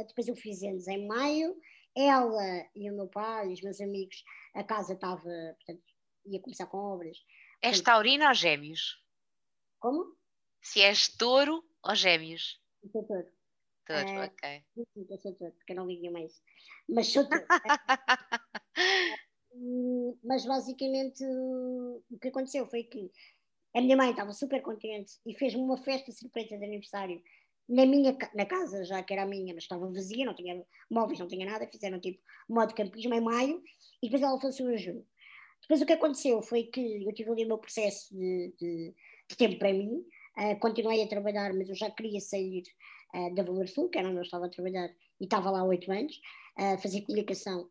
depois 0.06 0.28
eu 0.28 0.36
fiz 0.36 0.62
anos 0.62 0.86
em 0.86 1.06
maio. 1.06 1.56
Ela 1.96 2.68
e 2.76 2.90
o 2.90 2.94
meu 2.94 3.08
pai, 3.08 3.52
os 3.52 3.60
meus 3.60 3.80
amigos, 3.80 4.22
a 4.54 4.62
casa 4.62 4.94
estava, 4.94 5.22
portanto, 5.22 5.82
ia 6.26 6.40
começar 6.40 6.66
com 6.66 6.78
obras. 6.78 7.18
És 7.60 7.80
taurina 7.80 8.28
ou 8.28 8.34
gêmeos? 8.34 9.02
Como? 9.80 10.16
Se 10.62 10.80
és 10.80 11.08
touro 11.08 11.64
ou 11.82 11.94
gêmeos? 11.94 12.60
Sou 12.92 13.04
touro. 13.04 13.28
Touro, 13.86 14.20
uh, 14.20 14.24
ok. 14.26 14.64
Eu 15.10 15.18
sou 15.18 15.34
touro, 15.34 15.52
porque 15.54 15.72
eu 15.72 15.76
não 15.76 15.86
ligo 15.86 16.12
mais. 16.12 16.40
Mas 16.88 17.08
sou 17.08 17.28
touro. 17.28 17.44
mas 20.22 20.44
basicamente 20.44 21.24
o 21.24 22.18
que 22.20 22.28
aconteceu 22.28 22.66
foi 22.66 22.84
que 22.84 23.10
A 23.74 23.80
minha 23.80 23.96
mãe 23.96 24.10
estava 24.10 24.32
super 24.32 24.62
contente 24.62 25.12
e 25.26 25.34
fez-me 25.34 25.60
uma 25.60 25.76
festa 25.76 26.10
surpresa 26.12 26.56
de 26.56 26.64
aniversário 26.64 27.22
na 27.68 27.84
minha 27.84 28.16
na 28.34 28.46
casa, 28.46 28.84
já 28.84 29.02
que 29.02 29.12
era 29.12 29.22
a 29.24 29.26
minha, 29.26 29.54
mas 29.54 29.64
estava 29.64 29.86
vazia, 29.86 30.24
não 30.24 30.34
tinha 30.34 30.64
móveis, 30.90 31.18
não 31.18 31.28
tinha 31.28 31.44
nada, 31.44 31.68
fizeram 31.70 32.00
tipo 32.00 32.20
modo 32.48 32.74
campismo 32.74 33.14
em 33.14 33.20
maio 33.20 33.62
e 34.02 34.06
depois 34.06 34.22
ela 34.22 34.40
faleceu 34.40 34.72
em 34.72 34.78
junho. 34.78 35.06
Depois 35.62 35.82
o 35.82 35.86
que 35.86 35.92
aconteceu 35.92 36.40
foi 36.40 36.64
que 36.64 37.04
eu 37.04 37.12
tive 37.12 37.30
ali 37.30 37.44
o 37.44 37.48
meu 37.48 37.58
processo 37.58 38.14
de, 38.14 38.54
de, 38.58 38.94
de 39.28 39.36
tempo 39.36 39.58
para 39.58 39.72
mim, 39.72 40.02
uh, 40.38 40.58
continuei 40.60 41.02
a 41.02 41.08
trabalhar, 41.08 41.52
mas 41.52 41.68
eu 41.68 41.74
já 41.74 41.90
queria 41.90 42.20
sair 42.20 42.62
uh, 43.14 43.34
da 43.34 43.42
Valor 43.42 43.68
Sul, 43.68 43.90
que 43.90 43.98
era 43.98 44.08
onde 44.08 44.18
eu 44.18 44.22
estava 44.22 44.46
a 44.46 44.50
trabalhar, 44.50 44.88
e 45.20 45.24
estava 45.24 45.50
lá 45.50 45.62
oito 45.64 45.90
anos, 45.92 46.18
uh, 46.58 46.80
fazer 46.80 47.02
comunicação. 47.02 47.68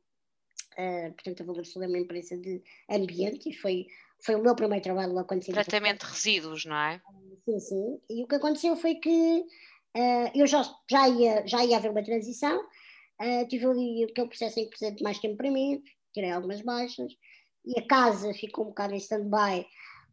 Uh, 0.78 1.12
portanto, 1.14 1.60
a 1.60 1.64
Sul 1.64 1.84
é 1.84 1.88
uma 1.88 1.98
empresa 1.98 2.38
de 2.38 2.62
ambiente 2.90 3.49
e 3.49 3.54
foi, 3.54 3.88
foi 4.24 4.36
o 4.36 4.41
meu 4.41 4.56
primeiro 4.56 4.84
trabalho 4.84 5.14
lá 5.14 5.24
quando 5.24 5.44
Tratamento 5.45 6.06
de 6.06 6.12
resíduos, 6.12 6.66
não 6.66 6.76
é? 6.76 7.02
Sim, 7.45 7.60
sim. 7.60 7.99
E 8.10 8.24
o 8.24 8.28
que 8.28 8.36
aconteceu 8.36 8.76
foi 8.76 8.95
que 8.95 9.45
Uh, 9.98 10.30
eu 10.36 10.45
já, 10.45 10.64
já, 10.88 11.10
ia, 11.10 11.48
já 11.48 11.66
ia 11.66 11.78
haver 11.78 11.90
uma 11.90 12.04
transição, 12.04 12.60
uh, 12.60 13.48
tive 13.48 13.66
ali 13.66 14.04
aquele 14.04 14.28
processo 14.28 14.60
em 14.60 14.66
que 14.66 14.70
precisei 14.70 14.95
de 14.95 15.04
mais 15.04 15.18
tempo 15.18 15.38
para 15.38 15.49
mim, 15.49 15.82
tirei 16.14 16.30
algumas 16.30 16.62
baixas, 16.62 17.12
e 17.66 17.80
a 17.80 17.88
casa 17.88 18.32
ficou 18.32 18.66
um 18.66 18.70
bocado 18.70 18.94
em 18.94 18.98
stand-by, 18.98 19.66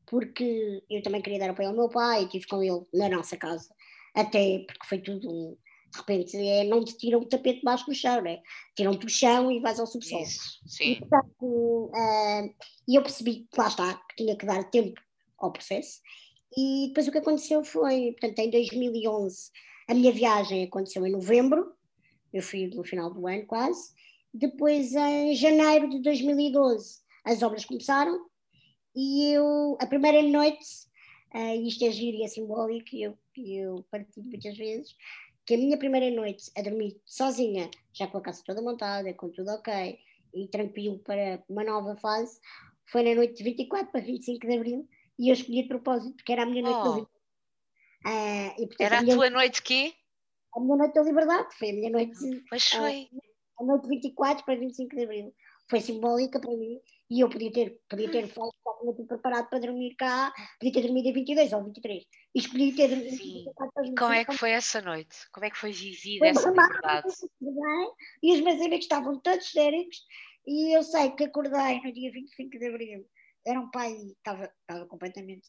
porque 0.07 0.83
eu 0.89 1.03
também 1.03 1.21
queria 1.21 1.39
dar 1.39 1.51
apoio 1.51 1.69
ao 1.69 1.75
meu 1.75 1.91
pai, 1.91 2.23
e 2.23 2.25
estive 2.25 2.47
com 2.47 2.63
ele 2.63 2.81
na 2.95 3.11
nossa 3.11 3.37
casa, 3.37 3.69
até 4.15 4.65
porque 4.67 4.87
foi 4.87 4.99
tudo 5.01 5.31
um, 5.31 5.57
de 5.95 5.99
repente 5.99 6.37
é, 6.37 6.65
não 6.65 6.85
te 6.85 6.97
tiram 6.97 7.21
o 7.21 7.25
tapete 7.25 7.63
baixo 7.63 7.87
do 7.87 7.95
chão, 7.95 8.21
né? 8.21 8.41
tiram-te 8.75 9.07
o 9.07 9.09
chão 9.09 9.51
e 9.51 9.61
vais 9.61 9.79
ao 9.79 9.87
subsolo. 9.87 10.23
Isso, 10.23 10.61
sim. 10.67 10.93
E, 10.93 10.99
portanto, 10.99 11.91
uh, 11.95 12.55
eu 12.89 13.03
percebi 13.03 13.47
que 13.51 13.59
lá 13.59 13.69
está, 13.69 13.95
que 13.95 14.17
tinha 14.17 14.37
que 14.37 14.45
dar 14.45 14.65
tempo 14.71 15.01
ao 15.39 15.53
processo, 15.53 16.01
e 16.57 16.89
depois 16.89 17.07
o 17.07 17.13
que 17.13 17.19
aconteceu 17.19 17.65
foi, 17.65 18.17
portanto, 18.19 18.39
em 18.41 18.51
2011 18.51 19.51
a 19.89 19.95
minha 19.95 20.13
viagem 20.13 20.65
aconteceu 20.65 21.07
em 21.07 21.13
novembro, 21.13 21.73
eu 22.33 22.43
fui 22.43 22.67
no 22.69 22.83
final 22.83 23.13
do 23.13 23.27
ano 23.27 23.47
quase. 23.47 23.93
Depois, 24.33 24.93
em 24.95 25.35
janeiro 25.37 25.89
de 25.89 26.01
2012, 26.01 27.01
as 27.25 27.43
obras 27.43 27.65
começaram 27.65 28.27
e 28.97 29.33
eu, 29.33 29.77
a 29.81 29.87
primeira 29.87 30.23
noite, 30.23 30.67
uh, 31.35 31.67
isto 31.67 31.85
é 31.85 31.91
giro 31.93 32.17
e 32.17 32.25
é 32.25 32.29
simbólico, 32.29 32.97
eu, 32.97 33.17
eu 33.37 33.85
partilho 33.91 34.27
muitas 34.27 34.57
vezes, 34.57 34.97
que 35.47 35.55
a 35.55 35.59
minha 35.59 35.79
primeira 35.79 36.15
noite 36.15 36.51
a 36.57 36.63
dormir 36.63 37.01
sozinha, 37.05 37.71
já 37.93 38.07
com 38.07 38.19
a 38.19 38.23
casa 38.23 38.43
toda 38.45 38.63
montada, 38.63 39.13
com 39.15 39.31
tudo 39.31 39.51
ok, 39.51 39.99
e 40.35 40.49
tranquilo 40.49 40.99
para 41.01 41.43
uma 41.49 41.65
nova 41.65 41.97
fase, 41.97 42.41
foi 42.87 43.03
na 43.03 43.15
noite 43.15 43.39
de 43.39 43.45
24 43.45 43.93
para 43.93 44.01
25 44.01 44.47
de 44.47 44.55
abril, 44.55 44.89
e 45.19 45.29
eu 45.29 45.35
escolhi 45.35 45.63
de 45.63 45.69
propósito, 45.69 46.17
porque 46.17 46.33
era 46.33 46.43
a 46.43 46.47
minha 46.47 46.63
noite 46.63 47.09
oh. 47.11 47.15
Uh, 48.07 48.53
e, 48.59 48.67
portanto, 48.67 48.81
Era 48.81 48.99
a, 48.99 49.03
minha, 49.03 49.17
tua 49.17 49.31
noite 49.31 49.63
quê? 49.63 49.95
A 50.55 50.61
minha 50.61 50.77
noite 50.77 50.93
da 50.93 51.03
liberdade, 51.03 51.55
foi 51.57 51.71
a 51.71 51.73
minha 51.73 51.91
noite. 51.91 52.13
Ah, 52.53 52.59
foi. 52.77 53.09
Uh, 53.11 53.21
a 53.61 53.65
noite 53.65 53.83
de 53.85 53.89
24 53.89 54.45
para 54.45 54.59
25 54.59 54.95
de 54.95 55.05
abril. 55.05 55.35
Foi 55.71 55.81
simbólica 55.81 56.39
para 56.39 56.51
mim 56.51 56.79
e 57.15 57.21
eu 57.21 57.31
podia 57.31 57.53
ter, 57.53 57.81
podia 57.89 58.11
ter 58.11 58.27
feito, 58.27 58.95
tinha 58.97 59.07
preparado 59.07 59.49
para 59.49 59.61
dormir 59.61 59.95
cá, 59.95 60.33
podia 60.59 60.73
ter 60.73 60.83
dormido 60.83 61.09
em 61.09 61.13
22 61.13 61.53
ou 61.53 61.65
23. 61.65 62.03
E 62.35 62.39
escolhi 62.39 62.75
ter 62.75 62.89
dormido 62.89 63.11
24 63.11 63.83
25, 63.83 63.97
Como 63.97 64.13
é 64.13 64.25
que 64.25 64.37
foi 64.37 64.51
essa 64.51 64.83
noite? 64.83 65.17
Como 65.33 65.47
é 65.47 65.51
que 65.51 65.57
foi 65.57 65.71
vivida 65.71 66.27
essa 66.27 66.51
liberdade? 66.51 67.07
E 68.21 68.33
os 68.33 68.41
meus 68.41 68.61
amigos 68.61 68.85
estavam 68.85 69.21
todos 69.21 69.47
histéricos 69.47 69.97
e 70.45 70.77
eu 70.77 70.83
sei 70.83 71.13
que 71.13 71.25
acordei 71.25 71.81
no 71.83 71.93
dia 71.93 72.11
25 72.11 72.59
de 72.59 72.67
abril. 72.67 73.09
Era 73.47 73.61
um 73.61 73.71
pai, 73.71 73.93
estava, 73.93 74.53
estava 74.63 74.87
completamente 74.87 75.49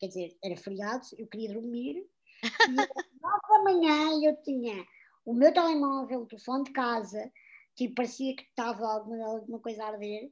quer 0.00 0.08
dizer, 0.08 0.36
era 0.42 0.56
feriado, 0.56 1.06
eu 1.18 1.26
queria 1.28 1.52
dormir, 1.52 1.96
e 2.42 2.48
às 2.48 2.48
da 3.48 3.62
manhã 3.62 4.08
eu 4.24 4.34
tinha 4.42 4.84
o 5.26 5.34
meu 5.34 5.52
telemóvel, 5.52 6.22
o 6.22 6.26
telefone 6.26 6.64
de 6.64 6.72
casa, 6.72 7.30
tipo, 7.76 7.94
parecia 7.94 8.34
que 8.34 8.42
estava 8.42 8.82
alguma, 8.86 9.24
alguma 9.26 9.60
coisa 9.60 9.84
a 9.84 9.88
arder, 9.88 10.30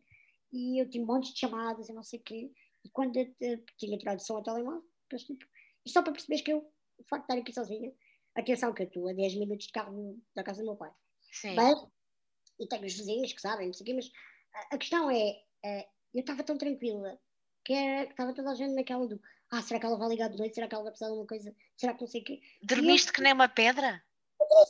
e 0.52 0.80
eu 0.80 0.88
tinha 0.88 1.02
um 1.02 1.06
monte 1.06 1.32
de 1.32 1.38
chamadas 1.38 1.88
e 1.88 1.92
não 1.92 2.02
sei 2.02 2.18
o 2.18 2.22
quê, 2.22 2.50
e 2.84 2.90
quando 2.90 3.16
eu, 3.16 3.34
eu 3.40 3.64
tinha 3.76 3.98
tirado 3.98 4.20
som 4.20 4.36
ao 4.36 4.42
telemóvel, 4.42 4.84
depois, 5.02 5.24
tipo, 5.24 5.44
e 5.84 5.90
só 5.90 6.02
para 6.02 6.12
perceberes 6.12 6.44
que 6.44 6.52
eu, 6.52 6.58
o 6.98 7.04
facto 7.04 7.26
de 7.26 7.32
estar 7.32 7.42
aqui 7.42 7.52
sozinha, 7.52 7.92
atenção 8.34 8.72
que 8.72 8.82
eu 8.82 8.86
estou 8.86 9.08
a 9.08 9.12
10 9.12 9.34
minutos 9.36 9.66
de 9.66 9.72
carro 9.72 10.18
da 10.34 10.42
casa 10.42 10.60
do 10.60 10.66
meu 10.66 10.76
pai. 10.76 10.92
Sim. 11.32 11.54
Mas, 11.54 11.78
e 12.58 12.66
tenho 12.66 12.86
os 12.86 12.94
vizinhos 12.94 13.32
que 13.32 13.40
sabem, 13.40 13.66
não 13.66 13.74
sei 13.74 13.84
o 13.84 13.86
quê, 13.86 13.94
mas 13.94 14.10
a, 14.54 14.74
a 14.74 14.78
questão 14.78 15.10
é, 15.10 15.42
é 15.64 15.88
eu 16.14 16.20
estava 16.20 16.42
tão 16.42 16.56
tranquila, 16.56 17.18
que 17.64 17.74
estava 17.74 18.34
toda 18.34 18.50
a 18.50 18.54
gente 18.54 18.74
naquela 18.74 19.06
do 19.06 19.20
ah, 19.50 19.62
será 19.62 19.80
que 19.80 19.86
ela 19.86 19.96
vai 19.96 20.08
ligar 20.08 20.28
de 20.28 20.36
noite? 20.36 20.54
Será 20.54 20.68
que 20.68 20.74
ela 20.74 20.84
vai 20.84 20.92
precisar 20.92 21.10
de 21.10 21.18
uma 21.18 21.26
coisa? 21.26 21.56
Será 21.74 21.94
que 21.94 22.02
não 22.02 22.08
sei 22.08 22.20
o 22.20 22.24
quê? 22.24 22.42
Dormiste 22.62 23.08
eu, 23.08 23.14
que 23.14 23.22
nem 23.22 23.32
uma 23.32 23.48
pedra? 23.48 24.04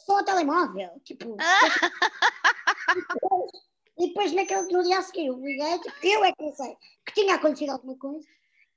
Só 0.07 0.19
o 0.19 0.25
telemóvel, 0.25 1.01
tipo. 1.05 1.37
Ah. 1.41 1.61
e 3.99 4.09
depois 4.09 4.33
naquele, 4.33 4.73
no 4.73 4.83
dia 4.83 4.99
a 4.99 5.03
seguir 5.03 5.27
eu 5.27 5.39
liguei, 5.39 5.79
tipo, 5.81 6.07
eu 6.07 6.25
é 6.25 6.33
que 6.33 6.43
não 6.43 6.55
sei, 6.55 6.77
que 7.05 7.15
tinha 7.15 7.35
acontecido 7.35 7.71
alguma 7.71 7.97
coisa. 7.97 8.27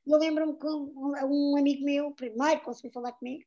Eu 0.08 0.18
lembro-me 0.18 0.58
que 0.58 0.66
um, 0.66 1.14
um, 1.30 1.58
amigo 1.58 1.86
meu, 1.86 2.12
primeiro, 2.12 2.62
conseguiu 2.62 2.92
falar 2.92 3.12
comigo. 3.12 3.44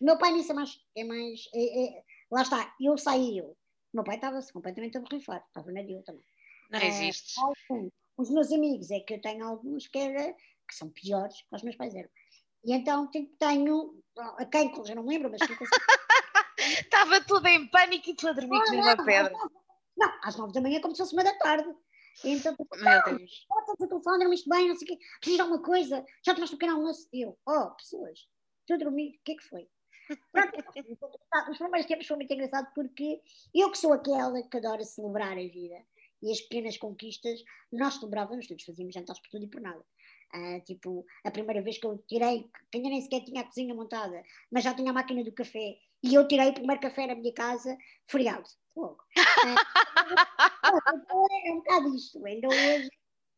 O 0.00 0.04
meu 0.04 0.16
pai 0.16 0.32
nisso 0.32 0.52
é 0.52 0.54
mais. 0.54 0.80
É 0.96 1.04
mais 1.04 1.40
é, 1.54 1.84
é, 1.84 2.02
lá 2.30 2.42
está, 2.42 2.74
eu 2.80 2.96
saí 2.96 3.38
eu. 3.38 3.50
O 3.92 3.96
meu 3.96 4.04
pai 4.04 4.14
estava-se 4.16 4.52
completamente 4.52 4.96
a 4.96 5.00
borrifar, 5.00 5.44
estava 5.46 5.70
na 5.70 5.82
dele 5.82 6.02
também. 6.02 6.24
Não 6.70 6.80
existe. 6.80 7.34
Uh, 7.70 7.92
os 8.16 8.30
meus 8.30 8.50
amigos, 8.50 8.90
é 8.90 9.00
que 9.00 9.14
eu 9.14 9.20
tenho 9.20 9.46
alguns 9.46 9.86
que 9.86 9.98
era 9.98 10.32
que 10.32 10.74
são 10.74 10.90
piores 10.90 11.36
que 11.42 11.54
os 11.54 11.62
meus 11.62 11.76
pais 11.76 11.94
eram. 11.94 12.08
E 12.64 12.72
então 12.72 13.10
tenho, 13.38 14.02
a 14.16 14.44
quem, 14.46 14.72
já 14.84 14.94
não 14.94 15.02
me 15.02 15.10
lembro, 15.10 15.30
mas 15.30 15.40
Estava 16.58 17.20
tudo 17.24 17.46
em 17.46 17.66
pânico 17.68 18.10
e 18.10 18.14
tu 18.14 18.28
a 18.28 18.32
dormir 18.32 18.60
com 18.64 18.76
uma 18.76 18.96
pedra. 18.96 19.32
Não, 19.32 19.50
às 20.22 20.36
nove 20.36 20.52
da 20.52 20.60
manhã, 20.60 20.80
como 20.80 20.94
se 20.94 21.02
fosse 21.02 21.14
uma 21.14 21.24
da 21.24 21.34
tarde. 21.34 21.68
Então, 22.24 22.54
Meu 22.58 23.02
Deus. 23.04 23.30
Estás 23.30 23.80
a 23.80 23.86
telefone, 23.86 24.18
dormiste 24.18 24.48
bem, 24.48 24.68
não 24.68 24.76
sei 24.76 24.88
o 24.88 24.98
quê, 24.98 25.30
de 25.36 25.40
alguma 25.40 25.62
coisa, 25.62 26.04
já 26.24 26.34
tomaste 26.34 26.54
um 26.54 26.58
pequeno 26.58 26.78
almoço. 26.78 27.08
Eu, 27.12 27.38
oh, 27.46 27.70
pessoas, 27.76 28.26
estou 28.60 28.74
a 28.74 28.78
dormir, 28.78 29.10
o 29.10 29.24
que 29.24 29.32
é 29.32 29.36
que 29.36 29.44
foi? 29.44 29.68
Pronto, 30.32 30.58
os 31.50 31.58
primeiros 31.58 31.86
tempos 31.86 32.06
foi 32.06 32.16
muito 32.16 32.32
engraçado 32.32 32.72
porque 32.74 33.20
eu 33.54 33.70
que 33.70 33.78
sou 33.78 33.92
aquela 33.92 34.42
que 34.42 34.56
adora 34.56 34.82
celebrar 34.82 35.32
a 35.32 35.42
vida 35.42 35.84
e 36.22 36.32
as 36.32 36.40
pequenas 36.40 36.76
conquistas, 36.76 37.42
nós 37.70 37.94
celebrávamos 37.94 38.46
todos, 38.46 38.64
fazíamos 38.64 38.94
jantares 38.94 39.20
por 39.20 39.30
tudo 39.30 39.44
e 39.44 39.48
por 39.48 39.60
nada. 39.60 39.84
Uh, 40.34 40.60
tipo, 40.64 41.06
a 41.24 41.30
primeira 41.30 41.62
vez 41.62 41.78
que 41.78 41.86
eu 41.86 41.98
tirei, 42.06 42.50
que 42.70 42.78
ainda 42.78 42.90
nem 42.90 43.00
sequer 43.00 43.24
tinha 43.24 43.40
a 43.40 43.44
cozinha 43.44 43.74
montada, 43.74 44.22
mas 44.50 44.64
já 44.64 44.74
tinha 44.74 44.90
a 44.90 44.94
máquina 44.94 45.22
do 45.22 45.32
café, 45.32 45.78
e 46.02 46.14
eu 46.14 46.26
tirei 46.28 46.50
o 46.50 46.54
primeiro 46.54 46.80
café 46.80 47.06
na 47.06 47.14
minha 47.14 47.32
casa, 47.32 47.76
feriado, 48.06 48.48
logo. 48.80 48.98
Uh, 49.16 49.56
é 51.46 51.52
um 51.52 51.56
bocado 51.56 51.94
isto, 51.94 52.24
ainda 52.24 52.48
hoje 52.48 52.88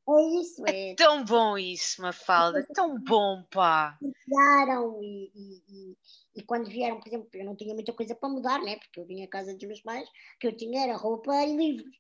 é 0.08 0.40
isso. 0.40 0.66
É, 0.66 0.90
é 0.90 0.94
tão 0.94 1.24
bom 1.24 1.56
isso, 1.56 2.02
Mafalda, 2.02 2.66
tão 2.74 2.98
bom, 2.98 3.44
pá. 3.50 3.96
Mudaram 4.00 5.00
e, 5.02 5.30
e, 5.34 5.62
e, 5.68 5.96
e, 6.36 6.42
quando 6.42 6.68
vieram, 6.68 6.98
por 6.98 7.08
exemplo, 7.08 7.28
eu 7.34 7.44
não 7.44 7.54
tinha 7.54 7.74
muita 7.74 7.92
coisa 7.92 8.14
para 8.14 8.28
mudar, 8.28 8.60
né? 8.60 8.76
porque 8.76 8.98
eu 8.98 9.06
vinha 9.06 9.24
à 9.24 9.28
casa 9.28 9.54
dos 9.54 9.68
meus 9.68 9.80
pais, 9.80 10.08
que 10.40 10.46
eu 10.46 10.56
tinha 10.56 10.82
era 10.82 10.96
roupa 10.96 11.32
e 11.44 11.56
livros. 11.56 11.96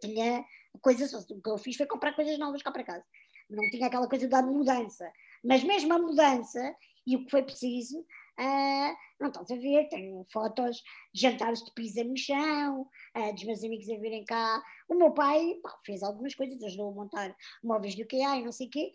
Tinha 0.00 0.44
coisas, 0.80 1.12
o 1.30 1.40
que 1.40 1.50
eu 1.50 1.58
fiz 1.58 1.76
foi 1.76 1.86
comprar 1.86 2.14
coisas 2.14 2.38
novas 2.38 2.62
cá 2.62 2.72
para 2.72 2.82
casa 2.82 3.04
não 3.48 3.68
tinha 3.70 3.86
aquela 3.86 4.08
coisa 4.08 4.28
da 4.28 4.42
mudança. 4.42 5.10
Mas 5.42 5.62
mesmo 5.62 5.92
a 5.92 5.98
mudança 5.98 6.74
e 7.06 7.16
o 7.16 7.24
que 7.24 7.30
foi 7.30 7.42
preciso, 7.42 8.04
uh, 8.38 8.96
não 9.20 9.28
estás 9.28 9.50
a 9.50 9.56
ver, 9.56 9.88
tenho 9.88 10.24
fotos 10.32 10.82
de 11.12 11.20
jantares 11.20 11.62
de 11.62 11.72
pizza 11.74 12.04
no 12.04 12.16
chão, 12.16 12.88
uh, 13.16 13.34
dos 13.34 13.44
meus 13.44 13.64
amigos 13.64 13.88
a 13.88 13.98
virem 13.98 14.24
cá. 14.24 14.62
O 14.88 14.94
meu 14.94 15.12
pai 15.12 15.54
pá, 15.62 15.78
fez 15.84 16.02
algumas 16.02 16.34
coisas, 16.34 16.62
ajudou 16.62 16.90
a 16.90 16.94
montar 16.94 17.36
móveis 17.62 17.94
do 17.94 18.02
IKEA 18.02 18.36
e 18.36 18.44
não 18.44 18.52
sei 18.52 18.66
o 18.66 18.70
quê, 18.70 18.92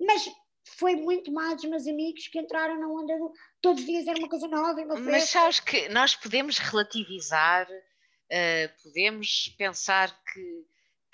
mas 0.00 0.30
foi 0.78 0.96
muito 0.96 1.32
mais 1.32 1.62
os 1.62 1.68
meus 1.68 1.86
amigos 1.86 2.28
que 2.28 2.38
entraram 2.38 2.78
na 2.78 2.88
onda 2.88 3.18
do 3.18 3.32
todos 3.60 3.80
os 3.80 3.86
dias 3.86 4.06
era 4.06 4.18
uma 4.18 4.28
coisa 4.28 4.48
nova. 4.48 4.80
Uma 4.80 4.98
mas 5.00 5.24
sabes 5.24 5.60
que 5.60 5.88
nós 5.88 6.14
podemos 6.14 6.58
relativizar, 6.58 7.68
uh, 7.68 8.82
podemos 8.82 9.54
pensar 9.58 10.16
que, 10.32 10.66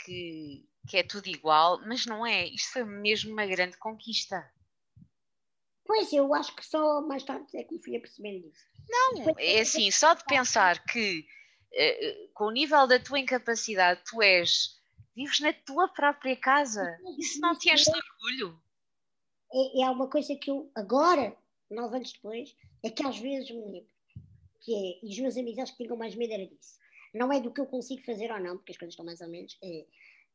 que 0.05 0.69
que 0.89 0.97
é 0.97 1.03
tudo 1.03 1.29
igual, 1.29 1.81
mas 1.87 2.07
não 2.07 2.27
é. 2.27 2.47
Isto 2.47 2.73
foi 2.73 2.85
mesmo 2.85 3.33
uma 3.33 3.47
grande 3.47 3.77
conquista. 3.77 4.51
Pois, 5.89 6.13
eu 6.13 6.35
acho 6.35 6.55
que 6.55 6.65
só 6.65 7.01
mais 7.01 7.23
tarde 7.25 7.47
é 7.57 7.65
que 7.65 7.73
me 7.73 7.83
fui 7.83 7.97
apercebendo 7.97 8.47
disso. 8.47 8.63
Não, 8.91 9.35
é 9.39 9.61
assim, 9.61 9.91
só 9.91 10.13
de 10.13 10.23
pensar 10.25 10.85
que 10.85 11.21
uh, 11.73 12.29
com 12.35 12.45
o 12.45 12.51
nível 12.51 12.87
da 12.87 13.01
tua 13.01 13.19
incapacidade, 13.19 14.03
tu 14.05 14.21
és, 14.21 14.79
vives 15.17 15.41
na 15.41 15.51
tua 15.51 15.89
própria 15.89 16.37
casa. 16.37 16.85
Isso 17.19 17.41
não 17.41 17.57
te 17.57 17.75
de 17.75 17.91
orgulho? 17.91 18.61
É, 19.51 19.81
é 19.81 19.91
uma 19.91 20.11
coisa 20.11 20.37
que 20.37 20.51
eu, 20.51 20.71
agora, 20.75 21.35
nove 21.71 21.97
anos 21.97 22.13
depois, 22.13 22.55
é 22.85 22.91
que 22.91 23.03
às 23.03 23.19
vezes 23.19 23.51
me 23.51 23.65
lembro. 23.65 23.89
Que 24.61 24.75
é, 24.75 25.07
e 25.07 25.11
os 25.11 25.19
meus 25.19 25.39
amigos 25.39 25.59
acho 25.59 25.75
que 25.75 25.85
tinham 25.85 25.97
mais 25.97 26.15
medo 26.15 26.35
era 26.35 26.47
disso. 26.47 26.79
Não 27.15 27.33
é 27.33 27.41
do 27.41 27.51
que 27.51 27.63
eu 27.63 27.67
consigo 27.67 28.03
fazer 28.03 28.31
ou 28.31 28.39
não, 28.39 28.59
porque 28.59 28.73
as 28.73 28.79
coisas 28.79 28.93
estão 28.93 29.07
mais 29.07 29.23
ou 29.23 29.29
menos. 29.29 29.57
É, 29.65 29.87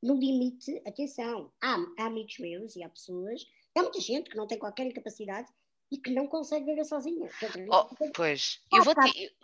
no 0.02 0.16
limite, 0.16 0.82
atenção, 0.88 1.52
há, 1.62 1.78
há 2.00 2.06
amigos 2.08 2.40
meus 2.40 2.76
e 2.76 2.84
há 2.84 2.90
pessoas, 2.90 3.46
há 3.80 3.84
muita 3.84 4.00
gente 4.00 4.30
que 4.30 4.38
não 4.38 4.48
tem 4.48 4.58
qualquer 4.58 4.86
incapacidade 4.86 5.50
e 5.92 5.98
que 5.98 6.12
não 6.12 6.28
consegue 6.28 6.66
viver 6.66 6.86
sozinha. 6.86 7.30
Oh, 7.70 7.88
pois, 8.14 8.62
eu 8.72 8.84
vou 8.84 8.96
te... 8.96 9.36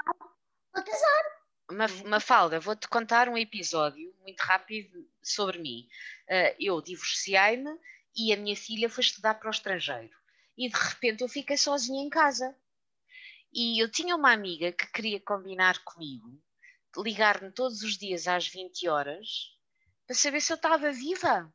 Mafalda, 2.06 2.60
vou-te 2.60 2.88
contar 2.88 3.30
um 3.30 3.38
episódio 3.38 4.14
muito 4.22 4.40
rápido 4.42 5.08
sobre 5.22 5.60
mim. 5.60 5.88
Uh, 6.28 6.56
eu 6.60 6.82
divorciei-me 6.82 7.70
e 8.16 8.34
a 8.34 8.38
minha 8.38 8.56
filha 8.56 8.90
foi 8.90 9.04
estudar 9.04 9.36
para 9.36 9.48
o 9.48 9.52
estrangeiro. 9.52 10.16
E 10.58 10.68
de 10.68 10.76
repente 10.76 11.22
eu 11.22 11.30
fiquei 11.30 11.58
sozinha 11.58 12.04
em 12.04 12.10
casa. 12.10 12.56
E 13.54 13.82
eu 13.82 13.90
tinha 13.90 14.16
uma 14.16 14.32
amiga 14.32 14.72
que 14.72 14.92
queria 14.92 15.20
combinar 15.20 15.84
comigo, 15.84 16.40
ligar-me 16.98 17.52
todos 17.52 17.82
os 17.82 17.98
dias 17.98 18.28
às 18.28 18.48
20 18.48 18.88
horas, 18.88 19.56
para 20.06 20.16
saber 20.16 20.42
se 20.42 20.52
eu 20.52 20.56
estava 20.56 20.92
viva, 20.92 21.54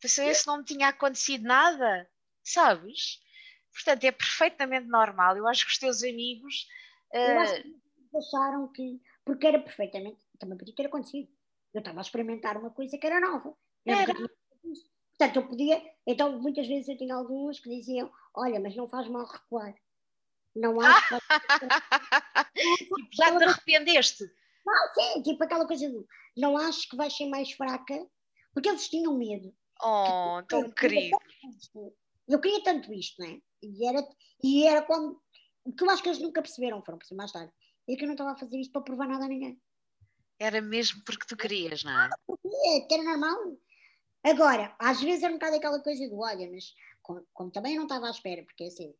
para 0.00 0.08
saber 0.08 0.34
se 0.34 0.46
não 0.46 0.58
me 0.58 0.64
tinha 0.64 0.88
acontecido 0.88 1.44
nada, 1.44 2.08
sabes? 2.42 3.20
Portanto, 3.72 4.04
é 4.04 4.12
perfeitamente 4.12 4.86
normal. 4.88 5.36
Eu 5.36 5.46
acho 5.46 5.64
que 5.64 5.72
os 5.72 5.78
teus 5.78 6.02
amigos. 6.02 6.66
Uh... 7.12 7.80
Eu 8.12 8.18
acharam 8.18 8.68
que. 8.72 9.00
Porque 9.24 9.46
era 9.46 9.60
perfeitamente. 9.60 10.18
Também 10.38 10.58
podia 10.58 10.74
ter 10.74 10.86
acontecido. 10.86 11.28
Eu 11.72 11.78
estava 11.80 12.00
a 12.00 12.02
experimentar 12.02 12.56
uma 12.56 12.70
coisa 12.70 12.98
que 12.98 13.06
era 13.06 13.20
nova. 13.20 13.54
Eu 13.86 13.96
era. 13.96 14.14
Portanto, 14.14 15.36
eu 15.36 15.46
podia. 15.46 15.82
Então, 16.06 16.40
muitas 16.40 16.66
vezes 16.66 16.88
eu 16.88 16.96
tinha 16.96 17.14
alguns 17.14 17.60
que 17.60 17.68
diziam: 17.68 18.10
Olha, 18.34 18.58
mas 18.58 18.74
não 18.74 18.88
faz 18.88 19.06
mal 19.08 19.26
recuar. 19.26 19.74
Não 20.56 20.76
que. 22.58 22.76
tipo, 22.78 22.96
já 23.12 23.38
te 23.38 23.44
arrependeste? 23.44 24.24
Não, 24.66 24.94
sim, 24.94 25.22
tipo 25.22 25.44
aquela 25.44 25.66
coisa 25.66 25.88
do. 25.88 26.06
Não 26.36 26.56
acho 26.56 26.88
que 26.88 26.96
vais 26.96 27.14
ser 27.16 27.26
mais 27.28 27.52
fraca. 27.52 28.06
Porque 28.52 28.68
eles 28.68 28.88
tinham 28.88 29.16
medo. 29.16 29.54
Oh, 29.82 30.42
tão 30.48 30.70
querido. 30.70 31.16
Eu 32.28 32.40
queria 32.40 32.62
tanto 32.62 32.92
isto, 32.92 33.20
não 33.20 33.28
é? 33.28 33.40
E 33.62 33.86
era, 33.86 34.08
e 34.42 34.66
era 34.66 34.82
quando. 34.82 35.20
O 35.64 35.72
que 35.72 35.84
eu 35.84 35.90
acho 35.90 36.02
que 36.02 36.08
eles 36.08 36.20
nunca 36.20 36.42
perceberam, 36.42 36.82
foram 36.82 36.98
perceber 36.98 37.18
mais 37.18 37.32
tarde, 37.32 37.52
é 37.88 37.96
que 37.96 38.02
eu 38.02 38.06
não 38.06 38.14
estava 38.14 38.32
a 38.32 38.36
fazer 38.36 38.58
isto 38.58 38.72
para 38.72 38.82
provar 38.82 39.08
nada 39.08 39.24
a 39.24 39.28
ninguém. 39.28 39.60
Era 40.38 40.62
mesmo 40.62 41.02
porque 41.04 41.26
tu 41.26 41.36
querias, 41.36 41.84
não 41.84 41.92
é? 41.92 42.08
É, 42.08 42.80
que 42.80 42.94
era 42.94 43.02
normal. 43.02 43.58
Agora, 44.22 44.74
às 44.78 45.00
vezes 45.00 45.22
era 45.22 45.32
um 45.32 45.38
bocado 45.38 45.56
aquela 45.56 45.82
coisa 45.82 46.08
do 46.08 46.18
olha, 46.18 46.50
mas 46.50 46.74
como, 47.02 47.26
como 47.32 47.50
também 47.50 47.74
eu 47.74 47.78
não 47.78 47.86
estava 47.86 48.06
à 48.06 48.10
espera, 48.10 48.42
porque 48.42 48.64
assim, 48.64 48.94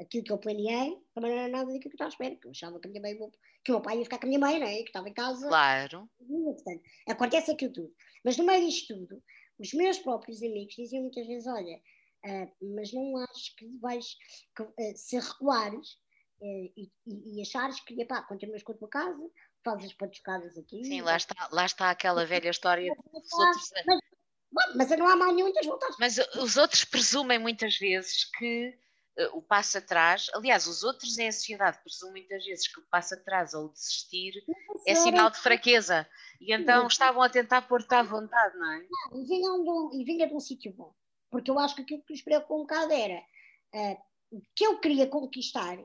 aquilo 0.00 0.24
que 0.24 0.32
eu 0.32 0.38
planeei 0.38 0.98
também 1.14 1.30
não 1.30 1.38
era 1.38 1.48
nada 1.48 1.66
daquilo 1.66 1.80
que 1.80 1.88
eu 1.88 1.92
estava 1.92 2.08
à 2.08 2.12
espera, 2.12 2.36
que 2.36 2.46
eu 2.46 2.50
achava 2.50 2.80
que, 2.80 2.88
a 2.88 2.90
minha 2.90 3.02
mãe, 3.02 3.16
que 3.64 3.70
o 3.70 3.74
meu 3.74 3.82
pai 3.82 3.98
ia 3.98 4.04
ficar 4.04 4.18
com 4.18 4.26
a 4.26 4.28
minha 4.28 4.40
mãe, 4.40 4.58
né? 4.58 4.76
que 4.76 4.88
estava 4.88 5.08
em 5.08 5.14
casa. 5.14 5.46
Claro. 5.48 6.10
Portanto, 6.18 6.82
acontece 7.08 7.50
aquilo 7.50 7.72
tudo. 7.72 7.94
Mas 8.24 8.36
no 8.36 8.44
meio 8.44 8.66
disto 8.66 8.94
tudo, 8.94 9.22
os 9.62 9.72
meus 9.72 9.98
próprios 9.98 10.42
amigos 10.42 10.74
diziam 10.74 11.02
muitas 11.02 11.26
vezes: 11.26 11.46
olha, 11.46 11.80
Uh, 12.24 12.74
mas 12.76 12.92
não 12.92 13.16
acho 13.16 13.56
que 13.56 13.66
vais, 13.78 14.16
que, 14.56 14.62
uh, 14.62 14.96
se 14.96 15.18
recuares 15.18 15.94
uh, 16.40 16.72
e, 16.76 16.88
e, 17.04 17.42
achares 17.42 17.80
que, 17.80 18.00
epá, 18.00 18.22
continuas 18.22 18.62
com 18.62 18.70
a 18.70 18.76
tua 18.76 18.88
casa, 18.88 19.30
fazes 19.64 19.86
as 19.86 19.92
patuscadas 19.94 20.56
aqui. 20.56 20.84
Sim, 20.84 21.00
lá 21.00 21.16
está, 21.16 21.48
lá 21.50 21.66
está 21.66 21.90
aquela 21.90 22.24
velha 22.24 22.50
história 22.50 22.94
dos 22.94 23.32
outros. 23.32 23.70
Mas, 23.84 24.00
bom, 24.52 24.76
mas 24.76 24.90
não 24.90 25.08
há 25.08 25.16
mal 25.16 25.34
nenhum 25.34 25.52
das 25.52 25.66
voltar. 25.66 25.88
Mas 25.98 26.18
os 26.36 26.56
outros 26.56 26.84
presumem 26.84 27.40
muitas 27.40 27.76
vezes 27.76 28.30
que 28.38 28.78
o 29.34 29.42
passo 29.42 29.78
atrás, 29.78 30.30
aliás, 30.34 30.66
os 30.66 30.82
outros 30.82 31.18
em 31.18 31.30
sociedade 31.30 31.78
presumem 31.82 32.22
muitas 32.22 32.44
vezes 32.44 32.66
que 32.66 32.80
o 32.80 32.86
passo 32.90 33.14
atrás 33.14 33.52
ou 33.52 33.68
desistir 33.68 34.32
é 34.86 34.94
sinal 34.94 35.30
de 35.30 35.38
fraqueza. 35.38 36.08
E 36.40 36.52
então 36.52 36.86
estavam 36.86 37.22
a 37.22 37.28
tentar 37.28 37.62
pôr-te 37.62 37.94
à 37.94 38.02
vontade, 38.02 38.56
não 38.56 38.72
é? 38.72 38.86
Não, 38.90 39.20
e 39.20 39.24
vinha 39.26 39.50
de 39.50 39.70
um, 39.70 39.90
e 39.92 40.04
vinha 40.04 40.26
de 40.26 40.34
um 40.34 40.40
sítio 40.40 40.72
bom. 40.72 40.94
Porque 41.30 41.50
eu 41.50 41.58
acho 41.58 41.74
que 41.76 41.82
aquilo 41.82 42.02
que 42.02 42.12
nos 42.12 42.22
preocupou 42.22 42.58
um 42.58 42.62
bocado 42.62 42.92
era 42.92 43.22
uh, 43.74 44.02
o 44.30 44.42
que 44.54 44.64
eu 44.64 44.78
queria 44.80 45.06
conquistar 45.06 45.78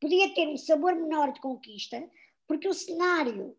podia 0.00 0.34
ter 0.34 0.48
um 0.48 0.56
sabor 0.56 0.94
menor 0.94 1.32
de 1.32 1.40
conquista, 1.40 2.02
porque 2.46 2.66
o 2.66 2.72
cenário 2.72 3.56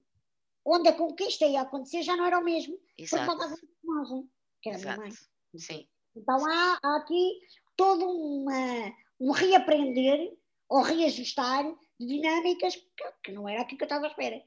onde 0.66 0.90
a 0.90 0.94
conquista 0.94 1.46
ia 1.46 1.62
acontecer 1.62 2.02
já 2.02 2.16
não 2.16 2.26
era 2.26 2.40
o 2.40 2.44
mesmo. 2.44 2.78
Exato. 2.98 3.26
Porque 3.26 3.26
faltava 3.26 3.56
personagem, 3.56 4.30
que 4.62 4.70
era 4.70 4.78
Exato. 4.80 4.94
a 4.94 5.04
minha 5.04 5.10
mãe. 5.10 5.60
Sim. 5.60 5.88
Então 6.16 6.46
há, 6.46 6.80
há 6.84 6.98
aqui 6.98 7.40
todo 7.82 8.08
uma, 8.08 8.96
um 9.20 9.32
reaprender 9.32 10.38
ou 10.70 10.84
reajustar 10.84 11.66
de 12.00 12.06
dinâmicas 12.06 12.76
que, 12.76 13.12
que 13.24 13.32
não 13.32 13.50
era 13.50 13.62
aquilo 13.62 13.80
que 13.80 13.84
eu 13.84 13.88
estava 13.88 14.06
à 14.06 14.10
espera. 14.10 14.40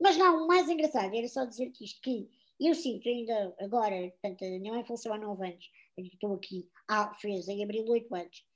Mas 0.00 0.16
não, 0.16 0.44
o 0.44 0.46
mais 0.46 0.66
engraçado 0.66 1.14
era 1.14 1.28
só 1.28 1.44
dizer-te 1.44 1.84
isto, 1.84 2.00
que 2.00 2.30
eu 2.58 2.74
sinto 2.74 3.06
ainda 3.06 3.54
agora, 3.60 4.10
portanto, 4.12 4.46
a 4.46 4.58
minha 4.58 4.72
mãe 4.72 4.84
faleceu 4.84 5.12
há 5.12 5.18
9 5.18 5.46
anos, 5.46 5.70
estou 5.98 6.34
aqui, 6.34 6.66
ah, 6.88 7.12
fez 7.20 7.48
em 7.48 7.62
abril 7.62 7.84
8 7.86 8.14
anos, 8.14 8.46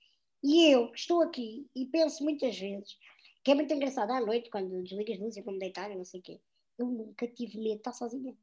e 0.43 0.73
eu 0.73 0.91
estou 0.95 1.21
aqui 1.21 1.69
e 1.77 1.85
penso 1.85 2.25
muitas 2.25 2.59
vezes 2.59 2.97
que 3.45 3.51
é 3.51 3.55
muito 3.55 3.75
engraçado 3.75 4.11
à 4.11 4.21
noite, 4.23 4.49
quando 4.49 4.83
desligas 4.83 5.21
luz 5.21 5.37
e 5.37 5.43
vou-me 5.43 5.59
deitar 5.59 5.91
e 5.91 5.97
não 5.97 6.05
sei 6.07 6.21
o 6.21 6.23
quê, 6.23 6.41
eu 6.79 6.87
nunca 6.87 7.29
tive 7.29 7.59
medo 7.59 7.75
de 7.75 7.77
estar 7.77 7.93
sozinha. 7.93 8.35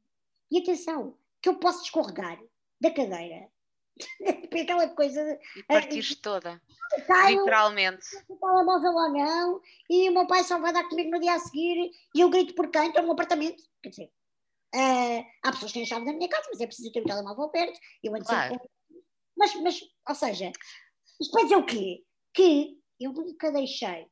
E 0.48 0.58
atenção, 0.60 1.18
que 1.40 1.48
eu 1.48 1.58
posso 1.58 1.82
escorregar 1.82 2.40
da 2.80 2.90
cadeira, 2.92 3.50
aquela 4.62 4.88
coisa. 4.88 5.38
E 5.56 5.62
partires 5.64 6.14
toda. 6.16 6.60
Caio, 7.06 7.38
literalmente. 7.38 8.06
O 8.28 8.36
telemóvel 8.36 8.92
ou 8.92 9.12
não, 9.12 9.60
e 9.88 10.08
o 10.08 10.12
meu 10.12 10.26
pai 10.26 10.44
só 10.44 10.58
vai 10.58 10.72
dar 10.72 10.88
comigo 10.88 11.10
no 11.10 11.20
dia 11.20 11.34
a 11.34 11.38
seguir, 11.38 11.90
e 12.14 12.20
eu 12.20 12.30
grito 12.30 12.54
por 12.54 12.70
quem? 12.70 12.88
Estou 12.88 13.02
no 13.02 13.12
apartamento. 13.12 13.62
Quer 13.82 13.90
dizer, 13.90 14.12
Uh, 14.74 15.22
há 15.42 15.52
pessoas 15.52 15.70
que 15.70 15.74
têm 15.74 15.82
a 15.82 15.86
chave 15.86 16.06
da 16.06 16.14
minha 16.14 16.30
casa, 16.30 16.48
mas 16.50 16.58
é 16.58 16.66
preciso 16.66 16.90
ter 16.90 17.02
o 17.02 17.04
telemóvel 17.04 17.50
perto. 17.50 17.78
Eu 18.02 18.14
ando 18.14 18.24
claro. 18.24 18.54
sempre 18.54 18.70
mas, 19.42 19.54
mas, 19.56 19.80
ou 20.08 20.14
seja, 20.14 20.52
isto 21.20 21.32
vai 21.32 21.44
dizer 21.44 21.56
o 21.56 21.66
quê? 21.66 22.04
Que 22.32 22.78
eu 23.00 23.12
nunca 23.12 23.50
deixei 23.50 24.06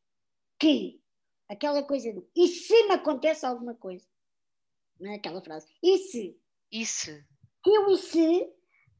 que 0.59 1.01
aquela 1.48 1.82
coisa 1.82 2.12
do 2.12 2.28
e 2.36 2.48
se 2.48 2.86
me 2.89 2.94
acontece 2.94 3.47
alguma 3.47 3.74
coisa? 3.74 4.05
Não 4.98 5.12
é 5.12 5.15
aquela 5.15 5.40
frase. 5.40 5.66
E 5.82 5.98
se? 5.98 6.39
E 6.70 6.85
se? 6.85 7.24
Eu 7.65 7.90
e 7.90 7.97
se 7.97 8.52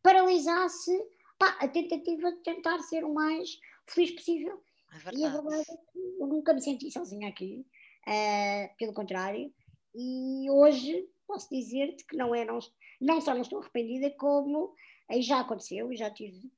paralisasse 0.02 0.97
pá, 1.39 1.56
a 1.60 1.68
tentativa 1.68 2.32
de 2.32 2.39
tentar 2.43 2.78
ser 2.81 3.05
o 3.05 3.12
mais 3.12 3.59
feliz 3.86 4.12
possível. 4.12 4.62
É 4.93 5.14
e 5.14 5.24
a 5.24 5.31
verdade 5.31 5.60
é 5.70 5.77
que 5.93 5.98
eu 6.20 6.27
nunca 6.27 6.52
me 6.52 6.60
senti 6.60 6.90
sozinha 6.90 7.28
aqui. 7.28 7.64
Uh, 8.06 8.77
pelo 8.78 8.94
contrário. 8.94 9.52
E 9.94 10.51
hoje 10.51 11.09
posso 11.27 11.48
dizer-te 11.51 12.05
que 12.05 12.16
não, 12.16 12.35
é, 12.35 12.44
não, 12.44 12.59
não 13.01 13.20
só 13.20 13.35
não 13.35 13.43
estou 13.43 13.60
arrependida, 13.60 14.10
como 14.10 14.74
aí 15.09 15.22
já 15.22 15.40
aconteceu, 15.40 15.93
e 15.93 15.97
já 15.97 16.10
tive 16.10 16.51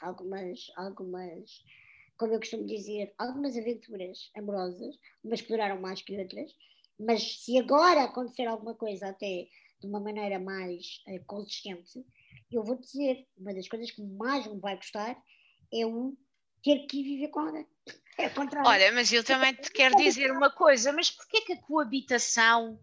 algumas, 0.00 0.70
algumas, 0.76 1.64
como 2.16 2.32
eu 2.32 2.38
costumo 2.38 2.66
dizer, 2.66 3.12
algumas 3.18 3.56
aventuras 3.56 4.30
amorosas, 4.36 4.98
umas 5.22 5.40
que 5.40 5.48
duraram 5.48 5.80
mais 5.80 6.02
que 6.02 6.18
outras, 6.18 6.54
mas 6.98 7.42
se 7.42 7.58
agora 7.58 8.04
acontecer 8.04 8.46
alguma 8.46 8.74
coisa 8.74 9.08
até 9.08 9.48
de 9.80 9.86
uma 9.86 10.00
maneira 10.00 10.38
mais 10.38 11.02
uh, 11.08 11.24
consistente, 11.26 12.04
eu 12.50 12.62
vou 12.64 12.76
dizer, 12.76 13.26
uma 13.36 13.54
das 13.54 13.68
coisas 13.68 13.90
que 13.90 14.02
mais 14.02 14.46
me 14.46 14.58
vai 14.58 14.76
custar 14.76 15.16
é 15.72 15.86
o 15.86 16.16
ter 16.62 16.86
que 16.86 17.02
viver 17.02 17.28
com 17.28 17.40
alguém. 17.40 17.66
É 18.18 18.30
Olha, 18.66 18.92
mas 18.92 19.12
eu 19.12 19.24
também 19.24 19.54
te 19.54 19.70
quero 19.70 19.96
dizer 19.96 20.30
uma 20.30 20.50
coisa, 20.50 20.92
mas 20.92 21.10
porquê 21.10 21.40
que 21.40 21.52
a 21.54 21.62
coabitação 21.62 22.78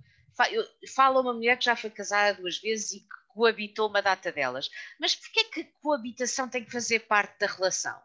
fala 0.96 1.22
uma 1.22 1.34
mulher 1.34 1.58
que 1.58 1.66
já 1.66 1.76
foi 1.76 1.90
casada 1.90 2.40
duas 2.40 2.60
vezes 2.60 2.94
e 2.94 3.00
que 3.02 3.16
coabitou 3.30 3.88
uma 3.88 4.02
data 4.02 4.32
delas. 4.32 4.70
Mas 5.00 5.16
porquê 5.16 5.44
que 5.46 5.62
a 5.62 5.72
coabitação 5.82 6.50
tem 6.50 6.64
que 6.64 6.72
fazer 6.72 7.02
parte 7.02 7.40
da 7.40 7.48
relação? 7.48 8.00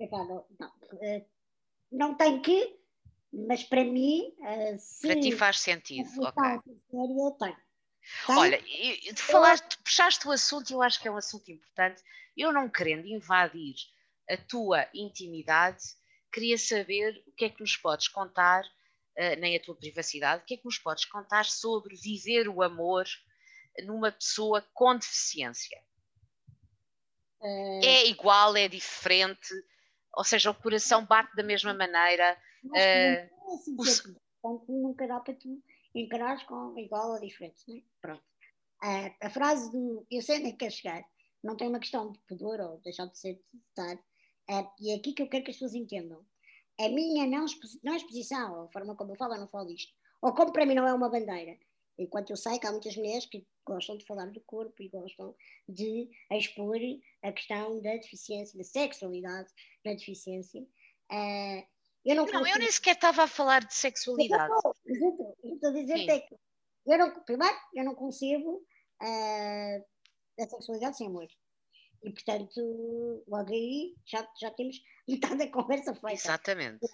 Não, 0.00 0.46
não, 0.58 0.72
eh, 1.02 1.24
não 1.90 2.14
tem 2.14 2.40
que, 2.40 2.78
mas 3.32 3.62
para 3.62 3.84
mim. 3.84 4.34
Eh, 4.42 4.78
se 4.78 5.06
para 5.06 5.20
ti 5.20 5.32
faz 5.32 5.60
sentido. 5.60 6.08
Ok. 6.22 6.42
Séria, 6.90 7.30
tem. 7.38 7.67
Tem? 8.26 8.36
Olha, 8.36 8.62
tu 9.14 9.22
falaste, 9.22 9.78
puxaste 9.78 10.26
o 10.26 10.30
assunto 10.30 10.70
e 10.70 10.74
eu 10.74 10.82
acho 10.82 11.00
que 11.00 11.08
é 11.08 11.10
um 11.10 11.16
assunto 11.16 11.50
importante. 11.50 12.02
Eu 12.36 12.52
não 12.52 12.68
querendo 12.68 13.06
invadir 13.06 13.74
a 14.30 14.36
tua 14.36 14.86
intimidade, 14.94 15.82
queria 16.32 16.58
saber 16.58 17.22
o 17.26 17.32
que 17.32 17.46
é 17.46 17.50
que 17.50 17.60
nos 17.60 17.76
podes 17.76 18.08
contar 18.08 18.62
uh, 18.64 19.40
nem 19.40 19.56
a 19.56 19.60
tua 19.60 19.74
privacidade. 19.74 20.42
O 20.42 20.46
que 20.46 20.54
é 20.54 20.56
que 20.56 20.64
nos 20.64 20.78
podes 20.78 21.04
contar 21.04 21.44
sobre 21.44 21.96
viver 21.96 22.48
o 22.48 22.62
amor 22.62 23.06
numa 23.84 24.12
pessoa 24.12 24.62
com 24.74 24.96
deficiência? 24.96 25.80
Uh... 27.40 27.80
É 27.82 28.06
igual, 28.06 28.56
é 28.56 28.68
diferente? 28.68 29.54
Ou 30.14 30.24
seja, 30.24 30.50
o 30.50 30.54
coração 30.54 31.04
bate 31.04 31.34
da 31.36 31.42
mesma 31.42 31.72
maneira? 31.72 32.36
Uh, 32.64 33.54
assim, 33.84 34.16
o... 34.42 34.64
nunca 34.68 35.06
dá 35.06 35.20
para 35.20 35.34
tu 35.34 35.62
encarares 36.00 36.42
com 36.44 36.78
igual 36.78 37.12
ou 37.12 37.20
diferente, 37.20 37.62
não 37.66 37.76
é? 37.76 37.82
Pronto. 38.00 38.24
A 39.20 39.30
frase 39.30 39.70
do 39.72 40.06
eu 40.10 40.22
sei 40.22 40.38
onde 40.38 40.48
é 40.48 40.52
que 40.52 40.58
quer 40.58 40.70
chegar 40.70 41.04
não 41.42 41.56
tem 41.56 41.68
uma 41.68 41.80
questão 41.80 42.12
de 42.12 42.18
pudor 42.20 42.60
ou 42.60 42.80
deixar 42.80 43.06
de 43.06 43.18
ser 43.18 43.34
de 43.34 43.60
estar. 43.68 43.96
Uh, 44.50 44.70
e 44.80 44.92
é 44.92 44.96
aqui 44.96 45.12
que 45.12 45.22
eu 45.22 45.28
quero 45.28 45.44
que 45.44 45.50
as 45.50 45.56
pessoas 45.56 45.74
entendam 45.74 46.24
a 46.80 46.88
minha 46.88 47.26
não, 47.26 47.44
não 47.82 47.96
exposição, 47.96 48.62
a 48.62 48.68
forma 48.68 48.94
como 48.94 49.12
eu 49.12 49.16
falo, 49.16 49.34
eu 49.34 49.40
não 49.40 49.48
falo 49.48 49.66
disto, 49.66 49.92
ou 50.22 50.32
como 50.32 50.52
para 50.52 50.64
mim 50.64 50.74
não 50.74 50.86
é 50.86 50.94
uma 50.94 51.10
bandeira, 51.10 51.58
Enquanto 51.98 52.30
eu 52.30 52.36
sei 52.36 52.60
que 52.60 52.66
há 52.66 52.70
muitas 52.70 52.96
mulheres 52.96 53.26
que 53.26 53.44
gostam 53.66 53.98
de 53.98 54.06
falar 54.06 54.26
do 54.26 54.40
corpo 54.42 54.80
e 54.80 54.88
gostam 54.88 55.34
de 55.68 56.08
expor 56.30 56.78
a 57.24 57.32
questão 57.32 57.82
da 57.82 57.90
deficiência, 57.94 58.56
da 58.56 58.62
sexualidade 58.62 59.50
na 59.84 59.94
deficiência. 59.94 60.62
Uh, 61.10 61.66
eu 62.04 62.16
não, 62.16 62.26
não 62.26 62.46
eu 62.46 62.58
nem 62.58 62.70
sequer 62.70 62.94
estava 62.94 63.24
a 63.24 63.28
falar 63.28 63.64
de 63.64 63.74
sexualidade. 63.74 64.52
Eu 64.86 65.54
estou 65.54 65.70
a 65.70 65.72
dizer 65.72 66.08
é 66.08 66.20
que 66.20 66.34
eu 66.86 66.98
não, 66.98 67.22
primeiro, 67.24 67.56
eu 67.74 67.84
não 67.84 67.94
concebo 67.94 68.56
uh, 69.02 69.84
a 70.40 70.48
sexualidade 70.48 70.96
sem 70.96 71.06
amor. 71.06 71.28
E, 72.02 72.12
portanto, 72.12 73.24
logo 73.26 73.52
aí 73.52 73.94
já, 74.06 74.26
já 74.40 74.50
temos 74.52 74.80
metade 75.06 75.36
da 75.36 75.50
conversa 75.50 75.94
feita. 75.94 76.14
Exatamente. 76.14 76.84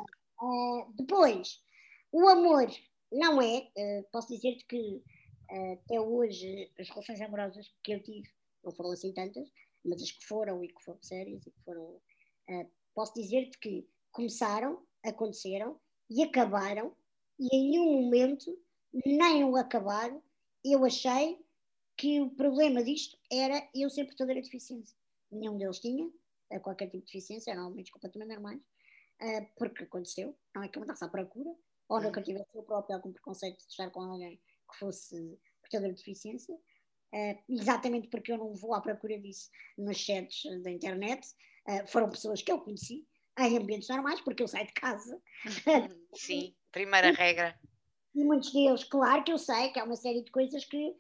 Uh, 0.41 0.93
depois, 0.95 1.63
o 2.11 2.27
amor 2.27 2.67
não 3.13 3.41
é, 3.41 3.71
uh, 3.77 4.09
posso 4.11 4.29
dizer-te 4.29 4.65
que 4.67 5.03
uh, 5.51 5.73
até 5.85 6.01
hoje 6.01 6.73
as 6.79 6.89
relações 6.89 7.21
amorosas 7.21 7.73
que 7.83 7.93
eu 7.93 8.03
tive, 8.03 8.29
não 8.65 8.73
foram 8.73 8.93
assim 8.93 9.13
tantas, 9.13 9.49
mas 9.85 10.03
as 10.03 10.11
que 10.11 10.25
foram 10.25 10.65
e 10.65 10.69
que 10.69 10.83
foram 10.83 11.03
sérias 11.03 11.47
e 11.47 11.51
que 11.51 11.61
foram, 11.65 12.01
posso 12.95 13.13
dizer-te 13.13 13.59
que 13.59 13.87
começaram, 14.11 14.83
aconteceram 15.05 15.79
e 16.11 16.23
acabaram 16.23 16.97
e 17.39 17.57
em 17.57 17.71
nenhum 17.71 18.03
momento, 18.03 18.57
nem 19.05 19.45
o 19.45 19.57
acabar, 19.57 20.11
eu 20.65 20.85
achei 20.85 21.39
que 21.97 22.21
o 22.21 22.31
problema 22.31 22.83
disto 22.83 23.17
era 23.31 23.69
eu 23.75 23.91
ser 23.91 24.05
portadora 24.05 24.41
de 24.41 24.47
deficiência. 24.47 24.97
Nenhum 25.31 25.57
deles 25.57 25.81
tinha 25.81 26.11
qualquer 26.61 26.87
tipo 26.87 27.05
de 27.05 27.13
deficiência, 27.13 27.51
eram 27.51 27.69
homens 27.69 27.91
completamente 27.91 28.29
normais, 28.29 28.61
uh, 28.61 29.49
porque 29.57 29.85
aconteceu, 29.85 30.37
não 30.55 30.63
é 30.63 30.69
que 30.69 30.79
eu 30.79 30.83
andasse 30.83 31.05
à 31.05 31.09
procura, 31.09 31.51
ou 31.89 32.01
nunca 32.01 32.21
uhum. 32.21 32.25
tivesse 32.25 32.49
eu 32.55 32.63
próprio 32.63 32.97
algum 32.97 33.13
preconceito 33.13 33.59
de 33.59 33.71
estar 33.71 33.91
com 33.91 34.01
alguém 34.01 34.41
que 34.71 34.79
fosse 34.79 35.39
portador 35.61 35.91
de 35.91 35.97
deficiência, 35.97 36.55
uh, 36.55 37.43
exatamente 37.49 38.09
porque 38.09 38.33
eu 38.33 38.39
não 38.39 38.55
vou 38.55 38.75
à 38.75 38.81
procura 38.81 39.19
disso 39.19 39.51
nos 39.77 39.97
chats 39.97 40.43
da 40.63 40.71
internet, 40.71 41.27
uh, 41.69 41.87
foram 41.89 42.09
pessoas 42.09 42.43
que 42.43 42.53
eu 42.53 42.61
conheci, 42.61 43.07
em 43.39 43.59
ambientes 43.59 43.89
normais, 43.89 44.21
porque 44.21 44.43
eu 44.43 44.49
saio 44.49 44.67
de 44.67 44.73
casa. 44.73 45.21
Sim, 46.15 46.55
primeira 46.71 47.11
regra. 47.11 47.59
E 48.15 48.25
muitos 48.25 48.53
deles, 48.53 48.85
claro 48.85 49.25
que 49.25 49.33
eu 49.33 49.39
sei 49.39 49.71
que 49.71 49.79
há 49.79 49.85
uma 49.85 49.97
série 49.97 50.23
de 50.23 50.31
coisas 50.31 50.65
que 50.65 50.95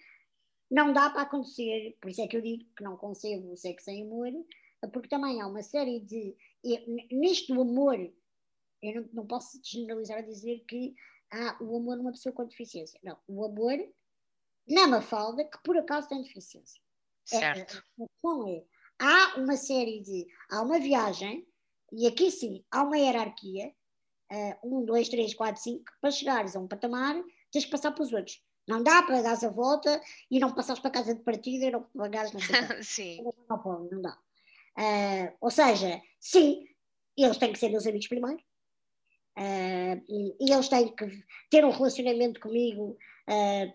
não 0.70 0.92
dá 0.92 1.10
para 1.10 1.22
acontecer, 1.22 1.96
por 2.00 2.10
isso 2.10 2.20
é 2.20 2.26
que 2.26 2.36
eu 2.36 2.42
digo 2.42 2.64
que 2.76 2.82
não 2.82 2.96
concebo 2.96 3.52
o 3.52 3.56
sexo 3.56 3.84
sem 3.84 4.02
amor, 4.02 4.32
porque 4.92 5.08
também 5.08 5.40
há 5.40 5.46
uma 5.46 5.62
série 5.62 6.00
de. 6.00 6.36
Nisto 7.10 7.54
do 7.54 7.60
amor, 7.60 7.98
eu 8.82 8.94
não, 8.94 9.08
não 9.12 9.26
posso 9.26 9.60
generalizar 9.62 10.18
a 10.18 10.22
dizer 10.22 10.64
que 10.66 10.94
há 11.30 11.56
o 11.62 11.76
amor 11.76 11.96
numa 11.96 12.12
pessoa 12.12 12.32
com 12.32 12.44
deficiência. 12.44 12.98
Não, 13.02 13.18
o 13.28 13.44
amor 13.44 13.76
na 14.68 14.86
Mafalda 14.86 15.44
que 15.44 15.62
por 15.62 15.76
acaso 15.76 16.08
tem 16.08 16.22
deficiência. 16.22 16.80
É, 17.32 17.38
certo. 17.38 17.84
É, 18.00 18.06
questão 18.06 18.48
é: 18.48 18.64
há 18.98 19.38
uma 19.38 19.56
série 19.56 20.00
de. 20.00 20.26
Há 20.50 20.62
uma 20.62 20.78
viagem, 20.78 21.46
e 21.96 22.06
aqui 22.06 22.30
sim, 22.30 22.64
há 22.70 22.82
uma 22.82 22.98
hierarquia. 22.98 23.72
Uh, 24.32 24.78
um, 24.78 24.84
dois, 24.84 25.08
três, 25.08 25.34
quatro, 25.34 25.62
cinco, 25.62 25.84
para 26.00 26.10
chegares 26.10 26.56
a 26.56 26.58
um 26.58 26.66
patamar, 26.66 27.14
tens 27.52 27.66
que 27.66 27.70
passar 27.70 27.92
para 27.92 28.02
os 28.02 28.12
outros. 28.12 28.42
Não 28.66 28.82
dá 28.82 29.02
para 29.02 29.20
dar 29.20 29.32
a 29.44 29.50
volta 29.50 30.00
e 30.30 30.40
não 30.40 30.54
passares 30.54 30.80
para 30.80 30.88
a 30.88 30.94
casa 30.94 31.14
de 31.14 31.22
partida 31.22 31.66
e 31.66 31.70
não 31.70 31.82
pagares 31.82 32.32
não 32.32 32.40
sei 32.40 32.56
Sim. 32.82 33.22
Não, 33.22 33.34
não, 33.48 33.88
não 33.90 34.02
dá. 34.02 34.18
Uh, 34.76 35.36
ou 35.40 35.50
seja, 35.50 36.00
sim, 36.18 36.66
eles 37.16 37.36
têm 37.36 37.52
que 37.52 37.58
ser 37.58 37.68
meus 37.68 37.86
amigos 37.86 38.08
primeiro. 38.08 38.42
Uh, 39.36 40.02
e, 40.08 40.52
eles 40.52 40.68
têm 40.68 40.94
que 40.94 41.24
ter 41.50 41.64
um 41.64 41.70
relacionamento 41.70 42.40
comigo 42.40 42.96
uh, 43.28 43.74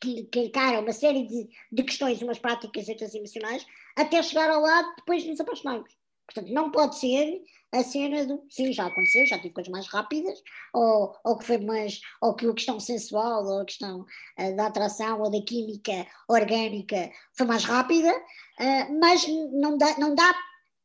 que, 0.00 0.24
que 0.24 0.40
encara 0.40 0.80
uma 0.80 0.92
série 0.92 1.26
de, 1.26 1.48
de 1.70 1.82
questões, 1.84 2.20
umas 2.22 2.38
práticas 2.38 2.88
e 2.88 2.92
outras 2.92 3.14
emocionais, 3.14 3.66
até 3.96 4.22
chegar 4.22 4.50
ao 4.50 4.60
lado 4.60 4.94
depois 4.96 5.26
nos 5.26 5.40
apaixonarmos. 5.40 5.97
Portanto, 6.28 6.52
não 6.52 6.70
pode 6.70 6.98
ser 6.98 7.40
a 7.72 7.82
cena 7.82 8.26
do. 8.26 8.44
Sim, 8.50 8.70
já 8.70 8.86
aconteceu, 8.86 9.26
já 9.26 9.38
tive 9.38 9.54
coisas 9.54 9.72
mais 9.72 9.86
rápidas, 9.88 10.38
ou, 10.74 11.16
ou 11.24 11.38
que 11.38 11.46
foi 11.46 11.58
mais. 11.58 12.00
ou 12.20 12.34
que 12.34 12.46
a 12.46 12.52
questão 12.52 12.78
sensual, 12.78 13.46
ou 13.46 13.60
a 13.62 13.64
questão 13.64 14.00
uh, 14.38 14.56
da 14.56 14.66
atração, 14.66 15.22
ou 15.22 15.30
da 15.30 15.42
química 15.42 16.06
orgânica 16.28 17.10
foi 17.34 17.46
mais 17.46 17.64
rápida, 17.64 18.14
uh, 18.14 19.00
mas 19.00 19.26
não 19.26 19.78
dá, 19.78 19.98
não 19.98 20.14
dá. 20.14 20.34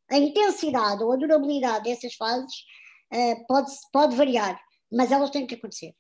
A 0.09 0.17
intensidade 0.17 1.03
ou 1.03 1.11
a 1.11 1.17
durabilidade 1.17 1.85
dessas 1.85 2.13
fases 2.15 2.53
uh, 3.13 3.47
pode, 3.47 3.71
pode 3.91 4.15
variar, 4.15 4.57
mas 4.91 5.11
elas 5.11 5.29
têm 5.29 5.45
que 5.45 5.55
acontecer. 5.55 5.93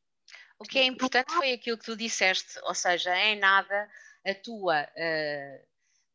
O 0.57 0.63
que 0.63 0.79
é 0.79 0.85
importante 0.85 1.33
foi 1.33 1.51
aquilo 1.51 1.77
que 1.77 1.85
tu 1.85 1.97
disseste, 1.97 2.59
ou 2.63 2.75
seja, 2.75 3.13
em 3.17 3.37
nada 3.39 3.89
a 4.25 4.33
tua 4.35 4.87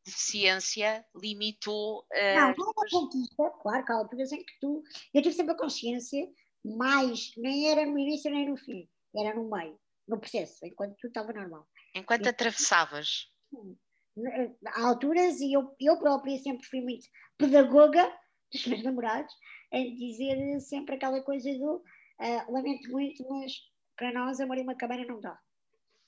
deficiência 0.09 1.05
limitou. 1.14 2.01
Uh, 2.12 2.35
não, 2.35 2.55
não 2.56 2.66
é 2.66 2.70
uma 2.70 2.90
conquista, 2.90 3.51
claro 3.62 3.85
que 3.85 3.93
há 3.93 3.94
alturas 3.97 4.32
em 4.32 4.44
que 4.44 4.59
tu. 4.60 4.82
Eu 5.14 5.22
tive 5.22 5.35
sempre 5.35 5.52
a 5.52 5.59
consciência, 5.59 6.28
mas 6.64 7.32
nem 7.36 7.70
era 7.70 7.86
no 7.86 7.98
início 7.98 8.30
nem 8.30 8.48
no 8.48 8.56
fim, 8.56 8.89
era 9.16 9.35
no 9.35 9.48
meio, 9.51 9.78
no 10.06 10.18
processo, 10.18 10.64
enquanto 10.64 10.97
tudo 10.97 11.09
estava 11.09 11.32
normal. 11.32 11.66
Enquanto 11.94 12.26
e, 12.26 12.28
atravessavas. 12.28 13.30
Há 14.66 14.82
alturas, 14.86 15.40
e 15.40 15.52
eu, 15.52 15.74
eu 15.80 15.98
própria 15.98 16.39
sempre 16.39 16.66
fui 16.66 16.80
muito 16.80 17.06
pedagoga 17.36 18.12
dos 18.52 18.66
meus 18.66 18.82
namorados, 18.82 19.32
em 19.72 19.94
dizer 19.94 20.60
sempre 20.60 20.97
aquela 20.97 21.22
coisa 21.22 21.51
do 21.52 21.76
uh, 21.76 22.52
lamento 22.52 22.90
muito, 22.90 23.26
mas 23.28 23.52
para 23.97 24.12
nós 24.12 24.40
amor 24.40 24.59
em 24.59 24.62
uma 24.62 24.74
cabana 24.74 25.05
não 25.05 25.20
dá. 25.20 25.39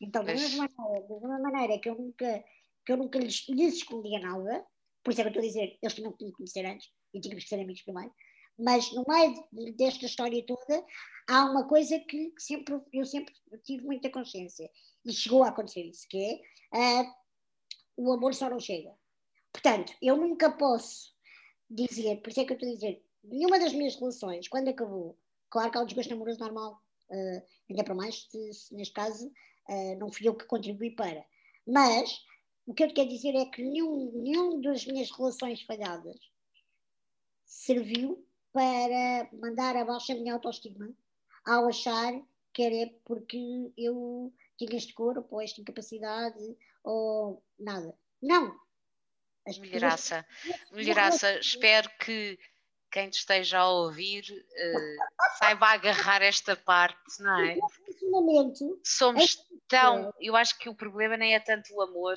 Então, 0.01 0.25
da 0.25 0.33
mesma, 0.33 0.67
maneira, 0.79 1.07
da 1.07 1.15
mesma 1.21 1.39
maneira 1.39 1.79
que 1.79 1.91
eu 1.91 1.95
nunca 1.95 2.43
que 2.85 2.93
eu 2.93 2.97
nunca 2.97 3.19
lhes, 3.19 3.47
lhes 3.49 3.75
escondia 3.75 4.21
nada, 4.21 4.67
por 5.03 5.13
isso 5.13 5.21
é 5.21 5.25
que 5.25 5.29
eu 5.29 5.41
estou 5.41 5.43
a 5.43 5.47
dizer, 5.47 5.79
eles 5.83 5.95
tinham 5.95 6.13
que 6.13 6.25
me 6.25 6.33
conhecer 6.33 6.65
antes 6.67 6.89
e 7.15 7.21
tínhamos 7.21 7.45
que 7.45 7.49
ser 7.49 7.61
amigos 7.61 7.83
primeiro, 7.83 8.13
mas 8.59 8.93
no 8.93 9.05
meio 9.09 9.75
desta 9.75 10.05
história 10.05 10.45
toda 10.45 10.85
há 11.29 11.45
uma 11.45 11.67
coisa 11.67 11.99
que 12.01 12.33
sempre, 12.39 12.81
eu 12.93 13.05
sempre 13.05 13.35
tive 13.65 13.85
muita 13.85 14.11
consciência 14.11 14.71
e 15.05 15.13
chegou 15.13 15.43
a 15.43 15.49
acontecer 15.49 15.83
isso, 15.83 16.07
que 16.09 16.43
é 16.75 17.03
uh, 17.03 17.15
o 17.97 18.13
amor 18.13 18.35
só 18.35 18.51
não 18.51 18.61
chega. 18.61 18.95
Portanto, 19.53 19.95
eu 20.03 20.17
nunca 20.17 20.51
posso 20.51 21.13
dizer, 21.69 22.21
por 22.21 22.31
isso 22.31 22.41
é 22.41 22.45
que 22.45 22.53
eu 22.53 22.57
estou 22.57 22.69
a 22.69 22.73
dizer, 22.73 23.03
nenhuma 23.25 23.59
das 23.59 23.73
minhas 23.73 23.97
relações, 23.97 24.49
quando 24.49 24.69
acabou, 24.69 25.19
claro 25.49 25.71
que 25.71 25.79
há 25.79 25.83
o 25.83 25.87
desgosto 25.87 26.13
amoroso 26.13 26.41
normal, 26.41 26.83
uh, 27.11 27.43
ainda 27.69 27.85
para 27.85 27.95
mais, 27.95 28.27
se, 28.31 28.53
se 28.53 28.75
neste 28.75 28.95
caso 28.95 29.27
uh, 29.27 29.99
não 29.99 30.13
fui 30.13 30.29
eu 30.29 30.35
que 30.35 30.47
contribuí 30.47 30.95
para, 30.95 31.25
mas 31.67 32.19
o 32.71 32.75
que 32.75 32.85
eu 32.85 32.95
quero 32.95 33.09
dizer 33.09 33.35
é 33.35 33.47
que 33.47 33.61
nenhum, 33.65 34.13
nenhum 34.23 34.61
das 34.61 34.87
minhas 34.87 35.11
relações 35.11 35.61
falhadas 35.63 36.17
serviu 37.45 38.25
para 38.53 39.29
mandar 39.33 39.77
abaixo 39.77 40.13
a 40.13 40.15
minha 40.15 40.35
autoestima 40.35 40.89
ao 41.45 41.67
achar 41.67 42.13
que 42.53 42.63
era 42.63 42.93
porque 43.05 43.73
eu 43.77 44.33
tinha 44.57 44.77
este 44.77 44.95
corpo 44.95 45.27
ou 45.33 45.43
esta 45.43 45.61
incapacidade 45.61 46.57
ou 46.85 47.43
nada. 47.59 47.93
Não. 48.23 48.57
Melhoraça. 49.59 50.25
Melhoraça, 50.71 51.41
espero 51.41 51.91
que 51.99 52.39
quem 52.93 53.11
te 53.11 53.19
esteja 53.19 53.59
a 53.59 53.69
ouvir 53.69 54.23
uh, 54.31 55.39
saiba 55.39 55.67
agarrar 55.71 56.23
esta 56.23 56.55
parte, 56.55 57.21
não 57.21 57.41
é? 57.41 57.59
Somos 58.85 59.45
tão. 59.67 60.15
Eu 60.21 60.37
acho 60.37 60.57
que 60.57 60.69
o 60.69 60.75
problema 60.75 61.17
nem 61.17 61.35
é 61.35 61.41
tanto 61.41 61.75
o 61.75 61.83
amor 61.83 62.17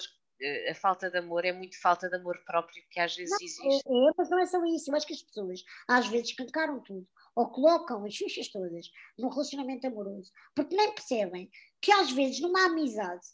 a 0.70 0.76
falta 0.76 1.10
de 1.10 1.18
amor 1.18 1.46
é 1.46 1.52
muito 1.52 1.80
falta 1.80 2.10
de 2.10 2.16
amor 2.16 2.44
próprio 2.46 2.84
que 2.90 3.00
às 3.00 3.16
vezes 3.16 3.32
não, 3.32 3.38
existe. 3.42 3.88
É, 3.88 4.10
é, 4.10 4.12
mas 4.18 4.30
não 4.30 4.40
é 4.40 4.46
só 4.46 4.64
isso. 4.66 4.92
Eu 4.92 4.96
acho 4.96 5.08
que 5.08 5.14
as 5.14 5.22
pessoas 5.22 5.64
às 5.88 6.08
vezes 6.08 6.30
escancaram 6.30 6.82
tudo 6.82 7.08
ou 7.36 7.50
colocam 7.50 8.06
as 8.06 8.14
xuxas 8.14 8.48
todas 8.50 8.92
num 9.18 9.30
relacionamento 9.30 9.88
amoroso 9.88 10.32
porque 10.56 10.76
nem 10.76 10.94
percebem 10.94 11.50
que 11.82 11.92
às 11.92 12.12
vezes 12.12 12.40
numa 12.40 12.66
amizade. 12.66 13.26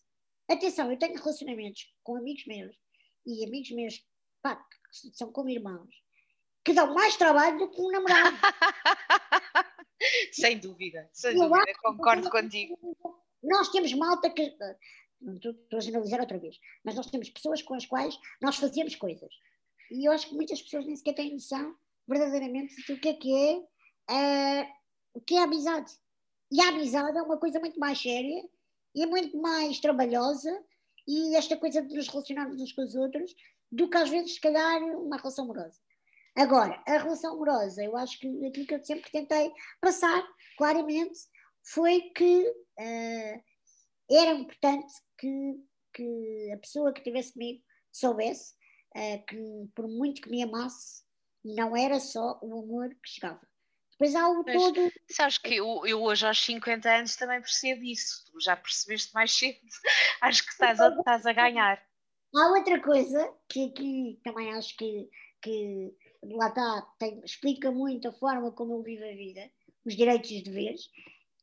Atenção, 0.50 0.92
eu 0.92 0.98
tenho 0.98 1.16
relacionamentos 1.16 1.94
com 2.04 2.16
amigos 2.16 2.46
meus 2.48 2.76
e 3.26 3.46
amigos 3.46 3.72
meus 3.72 4.04
pá, 4.42 4.56
que 4.56 5.16
são 5.16 5.32
como 5.32 5.50
irmãos 5.50 5.94
que 6.64 6.74
dão 6.74 6.94
mais 6.94 7.16
trabalho 7.16 7.58
do 7.58 7.70
que 7.70 7.82
um 7.82 7.92
namorado. 7.92 8.38
sem 10.32 10.60
dúvida, 10.60 11.10
sem 11.14 11.34
dúvida, 11.34 11.74
concordo 11.82 12.30
contigo. 12.30 12.78
Nós 13.42 13.70
temos 13.70 13.94
malta 13.94 14.30
que 14.30 14.56
estou, 15.36 15.56
a 15.74 15.80
generalizar 15.80 16.20
outra 16.20 16.38
vez, 16.38 16.58
mas 16.84 16.96
nós 16.96 17.08
temos 17.08 17.30
pessoas 17.30 17.62
com 17.62 17.74
as 17.74 17.86
quais 17.86 18.18
nós 18.42 18.56
fazemos 18.58 18.96
coisas. 18.96 19.30
E 19.92 20.08
eu 20.08 20.12
acho 20.12 20.28
que 20.28 20.36
muitas 20.36 20.62
pessoas 20.62 20.86
nem 20.86 20.96
sequer 20.96 21.14
têm 21.14 21.34
noção 21.34 21.76
verdadeiramente 22.08 22.76
do 22.88 23.00
que 23.00 23.10
é 23.10 23.14
que 23.14 23.34
é, 23.34 24.64
uh, 24.64 24.68
o 25.14 25.22
que 25.22 25.36
é 25.36 25.40
a 25.40 25.44
amizade. 25.44 25.92
E 26.52 26.62
a 26.62 26.70
amizade 26.70 27.18
é 27.18 27.22
uma 27.22 27.38
coisa 27.38 27.60
muito 27.60 27.80
mais 27.80 28.02
séria 28.02 28.44
e 28.96 29.04
é 29.04 29.06
muito 29.06 29.38
mais 29.38 29.80
trabalhosa 29.80 30.52
e 31.08 31.36
esta 31.36 31.58
coisa 31.58 31.82
de 31.82 31.96
nos 31.96 32.08
relacionarmos 32.08 32.62
uns 32.62 32.72
com 32.72 32.84
os 32.84 32.96
outros 32.96 33.36
do 33.72 33.90
que 33.90 33.98
às 33.98 34.10
vezes, 34.10 34.34
se 34.34 34.42
calhar, 34.42 34.82
uma 34.82 35.18
relação 35.18 35.46
amorosa. 35.46 35.80
Agora, 36.36 36.82
a 36.88 36.98
relação 36.98 37.34
amorosa, 37.34 37.84
eu 37.84 37.96
acho 37.98 38.20
que 38.20 38.28
aquilo 38.46 38.66
que 38.66 38.76
eu 38.76 38.84
sempre 38.84 39.12
tentei 39.12 39.52
passar 39.82 40.28
claramente 40.58 41.20
foi 41.64 42.02
que 42.16 42.48
uh, 42.48 43.44
era 44.10 44.34
importante 44.34 44.92
que, 45.20 45.64
que 45.94 46.52
a 46.54 46.58
pessoa 46.58 46.94
que 46.94 47.00
estivesse 47.00 47.34
comigo 47.34 47.64
soubesse 47.92 48.54
uh, 48.96 49.26
que, 49.26 49.70
por 49.76 49.88
muito 49.88 50.22
que 50.22 50.30
me 50.30 50.44
amasse, 50.44 51.04
não 51.44 51.76
era 51.76 52.00
só 52.00 52.40
o 52.42 52.60
amor 52.60 52.90
que 52.90 53.10
chegava. 53.10 53.42
Depois 53.92 54.16
há 54.16 54.30
o 54.30 54.44
Mas, 54.46 54.56
todo. 54.56 54.92
Sabes 55.12 55.38
que 55.38 55.56
eu, 55.56 55.86
eu 55.86 56.02
hoje 56.02 56.26
aos 56.26 56.44
50 56.44 56.90
anos 56.90 57.16
também 57.18 57.42
percebo 57.42 57.84
isso. 57.84 58.26
Tu 58.32 58.40
já 58.40 58.56
percebeste 58.56 59.14
mais 59.14 59.32
cedo. 59.32 59.60
Acho 60.22 60.46
que 60.46 60.52
estás 60.52 60.80
a, 60.80 60.88
estás 60.88 61.26
a 61.26 61.34
ganhar. 61.34 61.84
Há 62.34 62.50
outra 62.50 62.82
coisa 62.82 63.34
que 63.50 63.66
aqui 63.66 64.20
também 64.24 64.54
acho 64.54 64.78
que, 64.78 65.10
que 65.42 65.92
lá 66.24 66.48
está, 66.50 66.82
tem, 67.00 67.20
explica 67.26 67.72
muito 67.72 68.08
a 68.08 68.12
forma 68.12 68.52
como 68.52 68.76
eu 68.76 68.84
vivo 68.84 69.04
a 69.04 69.16
vida, 69.16 69.50
os 69.84 69.96
direitos 69.96 70.30
e 70.30 70.38
os 70.38 70.44
deveres, 70.44 70.92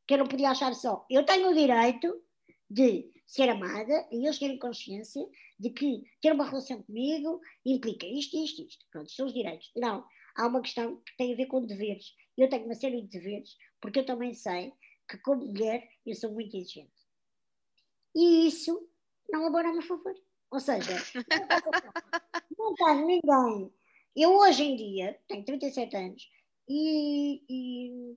que 0.06 0.14
eu 0.14 0.18
não 0.18 0.28
podia 0.28 0.50
achar 0.50 0.72
só. 0.74 1.04
Eu 1.10 1.26
tenho 1.26 1.50
o 1.50 1.54
direito 1.54 2.22
de 2.70 3.10
ser 3.26 3.48
amada 3.48 4.06
e 4.10 4.24
eles 4.24 4.38
terem 4.38 4.58
consciência 4.58 5.26
de 5.58 5.70
que 5.70 6.04
ter 6.22 6.32
uma 6.32 6.48
relação 6.48 6.82
comigo 6.82 7.40
implica 7.64 8.06
isto, 8.06 8.36
isto, 8.36 8.62
isto. 8.62 8.86
Pronto, 8.90 9.10
são 9.10 9.26
os 9.26 9.34
direitos. 9.34 9.70
Não, 9.76 10.04
há 10.36 10.46
uma 10.46 10.62
questão 10.62 10.96
que 10.98 11.16
tem 11.16 11.32
a 11.32 11.36
ver 11.36 11.46
com 11.46 11.64
deveres. 11.64 12.14
Eu 12.36 12.48
tenho 12.48 12.64
uma 12.64 12.74
série 12.74 13.02
de 13.02 13.08
deveres, 13.08 13.56
porque 13.80 13.98
eu 13.98 14.06
também 14.06 14.32
sei 14.32 14.72
que, 15.08 15.18
como 15.18 15.44
mulher, 15.44 15.88
eu 16.04 16.14
sou 16.14 16.32
muito 16.32 16.56
exigente. 16.56 16.92
E 18.14 18.46
isso 18.46 18.88
não 19.30 19.46
abona 19.46 19.70
a 19.70 19.72
meu 19.72 19.82
favor. 19.82 20.14
Ou 20.50 20.60
seja, 20.60 20.92
não 22.56 22.72
está 22.72 22.94
ninguém. 22.94 23.72
Eu 24.14 24.36
hoje 24.36 24.62
em 24.62 24.76
dia 24.76 25.18
tenho 25.28 25.44
37 25.44 25.96
anos 25.96 26.30
e, 26.68 27.42
e 27.48 28.16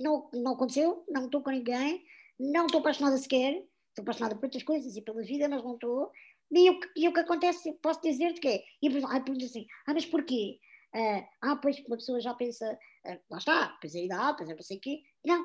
não, 0.00 0.30
não 0.32 0.52
aconteceu, 0.52 1.04
não 1.08 1.26
estou 1.26 1.42
com 1.42 1.50
ninguém, 1.50 2.04
não 2.38 2.66
estou 2.66 2.80
apaixonada 2.80 3.18
sequer, 3.18 3.62
estou 3.96 4.02
apaixonada 4.02 4.36
por 4.36 4.44
outras 4.44 4.62
coisas 4.62 4.94
e 4.94 5.02
pela 5.02 5.22
vida, 5.22 5.48
mas 5.48 5.64
não 5.64 5.74
estou. 5.74 6.12
E 6.50 6.70
o, 6.70 6.80
e 6.94 7.08
o 7.08 7.12
que 7.12 7.20
acontece, 7.20 7.72
posso 7.82 8.00
dizer-te 8.02 8.40
que 8.40 8.48
é, 8.48 8.64
e 8.82 8.88
a 8.88 8.90
pergunta 9.20 9.44
assim, 9.44 9.66
ah, 9.86 9.94
mas 9.94 10.06
porquê? 10.06 10.58
Uh, 10.94 11.26
ah, 11.42 11.56
pois 11.56 11.78
uma 11.80 11.96
pessoa 11.96 12.20
já 12.20 12.32
pensa, 12.34 12.78
uh, 13.06 13.20
lá 13.30 13.38
está, 13.38 13.76
pois 13.80 13.94
é 13.94 14.04
idade, 14.04 14.36
pois 14.36 14.48
é 14.48 14.54
não 14.54 14.62
sei 14.62 14.76
o 14.76 14.80
quê. 14.80 15.02
Não, 15.24 15.44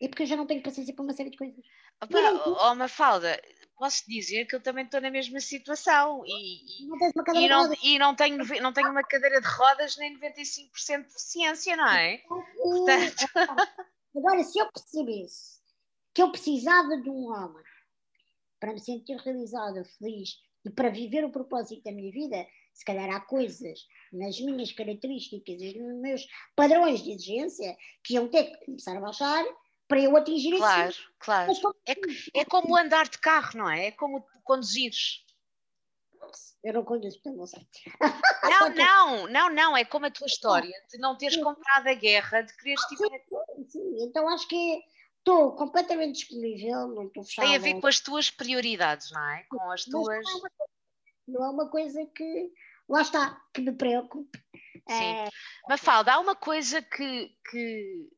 é 0.00 0.08
porque 0.08 0.22
eu 0.22 0.26
já 0.26 0.36
não 0.36 0.46
tenho 0.46 0.62
paciência 0.62 0.94
para 0.94 1.02
uma 1.04 1.12
série 1.12 1.30
de 1.30 1.36
coisas. 1.36 1.62
Opa, 2.02 2.70
oh, 2.70 2.74
Mafalda, 2.74 3.38
posso 3.76 4.04
dizer 4.08 4.46
que 4.46 4.56
eu 4.56 4.62
também 4.62 4.86
estou 4.86 5.00
na 5.00 5.10
mesma 5.10 5.38
situação 5.38 6.22
e, 6.24 6.86
não 6.86 6.96
e, 7.34 7.48
não, 7.48 7.74
e 7.82 7.98
não, 7.98 8.16
tenho, 8.16 8.38
não 8.62 8.72
tenho 8.72 8.90
uma 8.90 9.02
cadeira 9.02 9.40
de 9.40 9.46
rodas 9.46 9.98
nem 9.98 10.18
95% 10.18 11.06
de 11.06 11.20
ciência, 11.20 11.76
não 11.76 11.88
é? 11.88 12.18
Portanto... 12.18 13.26
Agora, 14.16 14.42
se 14.42 14.58
eu 14.58 14.66
percebesse 14.72 15.60
que 16.12 16.22
eu 16.22 16.32
precisava 16.32 16.96
de 16.96 17.08
um 17.08 17.30
homem 17.30 17.62
para 18.60 18.72
me 18.72 18.80
sentir 18.80 19.16
realizada, 19.16 19.84
feliz 19.98 20.38
e 20.64 20.70
para 20.70 20.90
viver 20.90 21.24
o 21.24 21.32
propósito 21.32 21.82
da 21.82 21.92
minha 21.92 22.12
vida, 22.12 22.46
se 22.72 22.84
calhar 22.84 23.10
há 23.10 23.20
coisas 23.20 23.86
nas 24.12 24.38
minhas 24.40 24.72
características 24.72 25.60
e 25.60 25.78
nos 25.78 26.00
meus 26.00 26.26
padrões 26.54 27.02
de 27.02 27.12
exigência 27.12 27.76
que 28.04 28.14
iam 28.14 28.28
ter 28.28 28.44
que 28.44 28.66
começar 28.66 28.96
a 28.96 29.00
baixar 29.00 29.44
para 29.88 30.00
eu 30.00 30.16
atingir 30.16 30.56
claro, 30.56 30.90
esse 30.90 31.00
Claro, 31.18 31.52
claro. 31.60 31.76
É, 31.86 32.40
é 32.40 32.44
como 32.44 32.76
andar 32.76 33.08
de 33.08 33.18
carro, 33.18 33.58
não 33.58 33.68
é? 33.68 33.86
É 33.86 33.90
como 33.90 34.24
conduzires. 34.44 35.24
Eu 36.62 36.74
não 36.74 36.84
conheço, 36.84 37.20
portanto 37.22 37.38
não 37.38 37.46
sei. 37.46 37.66
Não, 38.42 38.68
não, 38.76 39.26
não, 39.26 39.50
não. 39.50 39.76
É 39.76 39.84
como 39.84 40.06
a 40.06 40.10
tua 40.10 40.26
história 40.26 40.72
de 40.90 40.98
não 40.98 41.16
teres 41.16 41.36
comprado 41.38 41.88
a 41.88 41.94
guerra, 41.94 42.42
de 42.42 42.56
quereres 42.56 42.84
tipo. 42.84 43.02
Sim, 43.02 43.64
sim, 43.68 44.04
então 44.04 44.28
acho 44.28 44.46
que 44.46 44.80
estou 45.20 45.54
completamente 45.54 46.16
disponível, 46.16 46.88
não 46.88 47.06
estou 47.06 47.24
fechada. 47.24 47.48
Tem 47.48 47.56
a 47.56 47.60
ver 47.60 47.80
com 47.80 47.86
as 47.86 48.00
tuas 48.00 48.30
prioridades, 48.30 49.10
não 49.12 49.28
é? 49.28 49.44
Com 49.48 49.70
as 49.70 49.84
tuas. 49.84 50.24
Não 51.26 51.44
é 51.44 51.50
uma 51.50 51.70
coisa 51.70 52.04
que. 52.14 52.52
Lá 52.88 53.02
está, 53.02 53.40
que 53.54 53.60
me 53.60 53.72
preocupe. 53.72 54.36
Sim. 54.88 55.04
É... 55.04 55.28
Mafalda, 55.68 56.14
há 56.14 56.18
uma 56.18 56.34
coisa 56.34 56.82
que, 56.82 57.32
que 57.48 58.10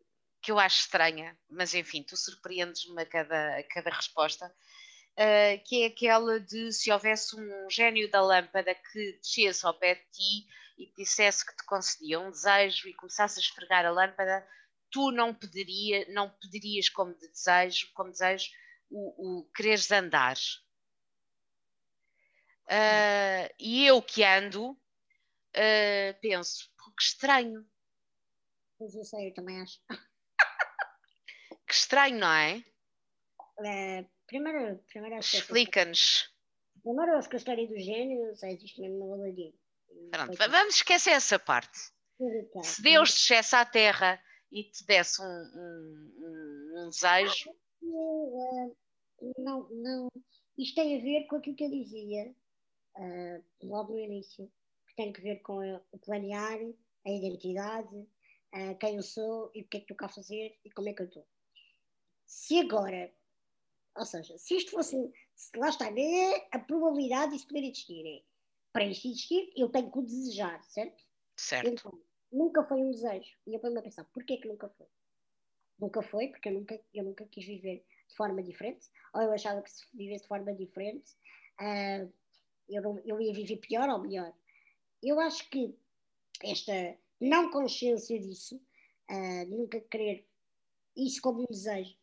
que 0.42 0.50
eu 0.50 0.58
acho 0.58 0.80
estranha, 0.80 1.38
mas 1.48 1.72
enfim, 1.72 2.02
tu 2.02 2.16
surpreendes-me 2.16 3.00
a 3.00 3.06
cada, 3.06 3.58
a 3.58 3.62
cada 3.62 3.90
resposta, 3.90 4.46
uh, 4.46 5.64
que 5.64 5.84
é 5.84 5.86
aquela 5.86 6.40
de 6.40 6.72
se 6.72 6.90
houvesse 6.90 7.36
um 7.36 7.70
gênio 7.70 8.10
da 8.10 8.20
lâmpada 8.20 8.74
que 8.74 9.18
descesse 9.22 9.64
ao 9.64 9.72
pé 9.72 9.94
de 9.94 10.04
ti 10.10 10.46
e 10.76 10.86
te 10.86 10.96
dissesse 10.96 11.46
que 11.46 11.56
te 11.56 11.64
concedia 11.64 12.18
um 12.18 12.30
desejo 12.30 12.88
e 12.88 12.94
começasse 12.94 13.38
a 13.38 13.42
esfregar 13.42 13.86
a 13.86 13.92
lâmpada, 13.92 14.44
tu 14.92 15.10
não 15.10 15.34
pediria, 15.34 16.06
não 16.10 16.30
pedirias 16.30 16.88
como 16.88 17.14
de 17.14 17.28
desejo, 17.28 17.90
como 17.94 18.10
desejo 18.10 18.50
o, 18.90 19.40
o 19.40 19.44
quereres 19.52 19.90
andar. 19.90 20.36
Uh, 22.66 23.48
e 23.58 23.86
eu 23.86 24.00
que 24.00 24.22
ando, 24.22 24.70
uh, 24.70 26.20
penso, 26.20 26.70
que 26.76 27.02
estranho. 27.02 27.66
Pois 28.78 28.94
eu 28.94 29.04
sei, 29.04 29.30
eu 29.30 29.34
também 29.34 29.60
acho. 29.60 29.80
Que 31.66 31.76
estranho, 31.76 32.18
não 32.18 32.30
é? 32.30 32.62
é 33.64 34.04
primeiro, 34.26 34.76
primeiro 34.88 35.18
Explica-nos. 35.18 36.30
Primeiro 36.82 37.16
acho 37.16 37.30
que 37.30 37.36
a 37.36 37.38
história 37.38 37.66
do 37.66 37.78
gênio 37.78 38.36
só 38.36 38.46
existe 38.46 38.78
mesmo 38.78 38.98
no 38.98 39.14
Aladdin. 39.14 39.54
Pronto, 40.10 40.36
vamos 40.36 40.74
esquecer 40.74 41.12
essa 41.12 41.38
parte. 41.38 41.78
Se 42.62 42.82
Deus 42.82 43.10
descesse 43.10 43.56
à 43.56 43.64
Terra 43.64 44.22
e 44.52 44.64
te 44.64 44.84
desse 44.84 45.22
um, 45.22 45.24
um, 45.24 46.12
um, 46.18 46.84
um 46.84 46.90
desejo. 46.90 47.50
Uh, 47.82 48.76
não, 49.38 49.68
não. 49.70 50.08
Isto 50.58 50.74
tem 50.74 50.98
a 50.98 51.02
ver 51.02 51.26
com 51.26 51.36
aquilo 51.36 51.56
que 51.56 51.64
eu 51.64 51.70
dizia 51.70 52.34
uh, 52.96 53.44
logo 53.62 53.94
no 53.94 53.98
início, 53.98 54.52
que 54.86 54.94
tem 54.94 55.10
a 55.10 55.20
ver 55.20 55.40
com 55.40 55.58
o 55.90 55.98
planear, 55.98 56.58
a 57.06 57.10
identidade, 57.10 57.96
uh, 57.96 58.78
quem 58.78 58.96
eu 58.96 59.02
sou 59.02 59.50
e 59.54 59.62
o 59.62 59.68
que 59.68 59.78
é 59.78 59.80
que 59.80 59.84
estou 59.84 59.96
cá 59.96 60.06
a 60.06 60.10
fazer 60.10 60.58
e 60.64 60.70
como 60.70 60.88
é 60.88 60.92
que 60.92 61.02
eu 61.02 61.06
estou. 61.06 61.26
Se 62.26 62.60
agora, 62.60 63.12
ou 63.96 64.04
seja, 64.04 64.36
se 64.36 64.56
isto 64.56 64.70
fosse, 64.70 64.96
se 65.34 65.56
lá 65.56 65.70
está, 65.70 65.90
é 65.90 66.48
a 66.52 66.58
probabilidade 66.58 67.32
disso 67.32 67.48
poder 67.48 67.64
existir. 67.64 68.06
É, 68.06 68.22
para 68.70 68.84
isto 68.84 69.08
existir, 69.08 69.50
eu 69.56 69.70
tenho 69.70 69.90
que 69.90 69.98
o 69.98 70.02
desejar, 70.02 70.62
certo? 70.64 71.02
Certo. 71.36 71.68
Então, 71.68 72.02
nunca 72.32 72.64
foi 72.64 72.82
um 72.82 72.90
desejo. 72.90 73.36
E 73.46 73.54
eu 73.54 73.60
ponho-me 73.60 73.80
a 73.80 73.82
pensar, 73.82 74.04
porquê 74.04 74.38
que 74.38 74.48
nunca 74.48 74.68
foi? 74.68 74.86
Nunca 75.78 76.02
foi, 76.02 76.28
porque 76.28 76.48
eu 76.48 76.54
nunca, 76.54 76.80
eu 76.94 77.04
nunca 77.04 77.24
quis 77.26 77.44
viver 77.44 77.84
de 78.08 78.16
forma 78.16 78.42
diferente, 78.42 78.88
ou 79.14 79.22
eu 79.22 79.32
achava 79.32 79.62
que 79.62 79.70
se 79.70 79.84
vivesse 79.94 80.22
de 80.22 80.28
forma 80.28 80.52
diferente, 80.54 81.12
uh, 81.60 82.12
eu, 82.68 82.82
não, 82.82 82.98
eu 83.00 83.20
ia 83.20 83.32
viver 83.32 83.56
pior 83.56 83.88
ou 83.88 83.98
melhor. 83.98 84.32
Eu 85.02 85.18
acho 85.20 85.48
que 85.50 85.74
esta 86.42 86.96
não 87.20 87.50
consciência 87.50 88.18
disso, 88.18 88.56
uh, 89.10 89.46
nunca 89.48 89.80
querer 89.80 90.26
isso 90.96 91.20
como 91.20 91.42
um 91.42 91.46
desejo, 91.50 91.96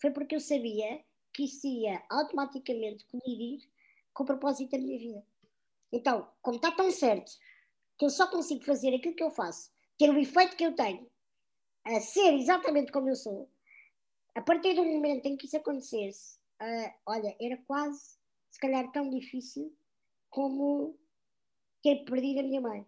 foi 0.00 0.10
porque 0.10 0.34
eu 0.34 0.40
sabia 0.40 1.04
que 1.32 1.44
isso 1.44 1.66
ia 1.66 2.02
automaticamente 2.10 3.06
colidir 3.06 3.68
com 4.12 4.24
o 4.24 4.26
propósito 4.26 4.70
da 4.70 4.78
minha 4.78 4.98
vida. 4.98 5.26
Então, 5.90 6.30
como 6.40 6.56
está 6.56 6.70
tão 6.72 6.90
certo 6.90 7.32
que 7.98 8.04
eu 8.04 8.10
só 8.10 8.26
consigo 8.26 8.64
fazer 8.64 8.94
aquilo 8.94 9.14
que 9.14 9.22
eu 9.22 9.30
faço, 9.30 9.70
ter 9.98 10.10
o 10.10 10.18
efeito 10.18 10.56
que 10.56 10.64
eu 10.64 10.74
tenho, 10.74 11.10
a 11.84 12.00
ser 12.00 12.34
exatamente 12.34 12.92
como 12.92 13.08
eu 13.08 13.16
sou, 13.16 13.50
a 14.34 14.40
partir 14.40 14.74
do 14.74 14.84
momento 14.84 15.26
em 15.26 15.36
que 15.36 15.46
isso 15.46 15.56
acontecesse, 15.56 16.38
uh, 16.60 16.94
olha, 17.06 17.36
era 17.40 17.56
quase, 17.66 18.16
se 18.50 18.58
calhar, 18.58 18.90
tão 18.92 19.10
difícil 19.10 19.76
como 20.30 20.98
ter 21.82 22.04
perdido 22.04 22.40
a 22.40 22.42
minha 22.42 22.60
mãe. 22.60 22.86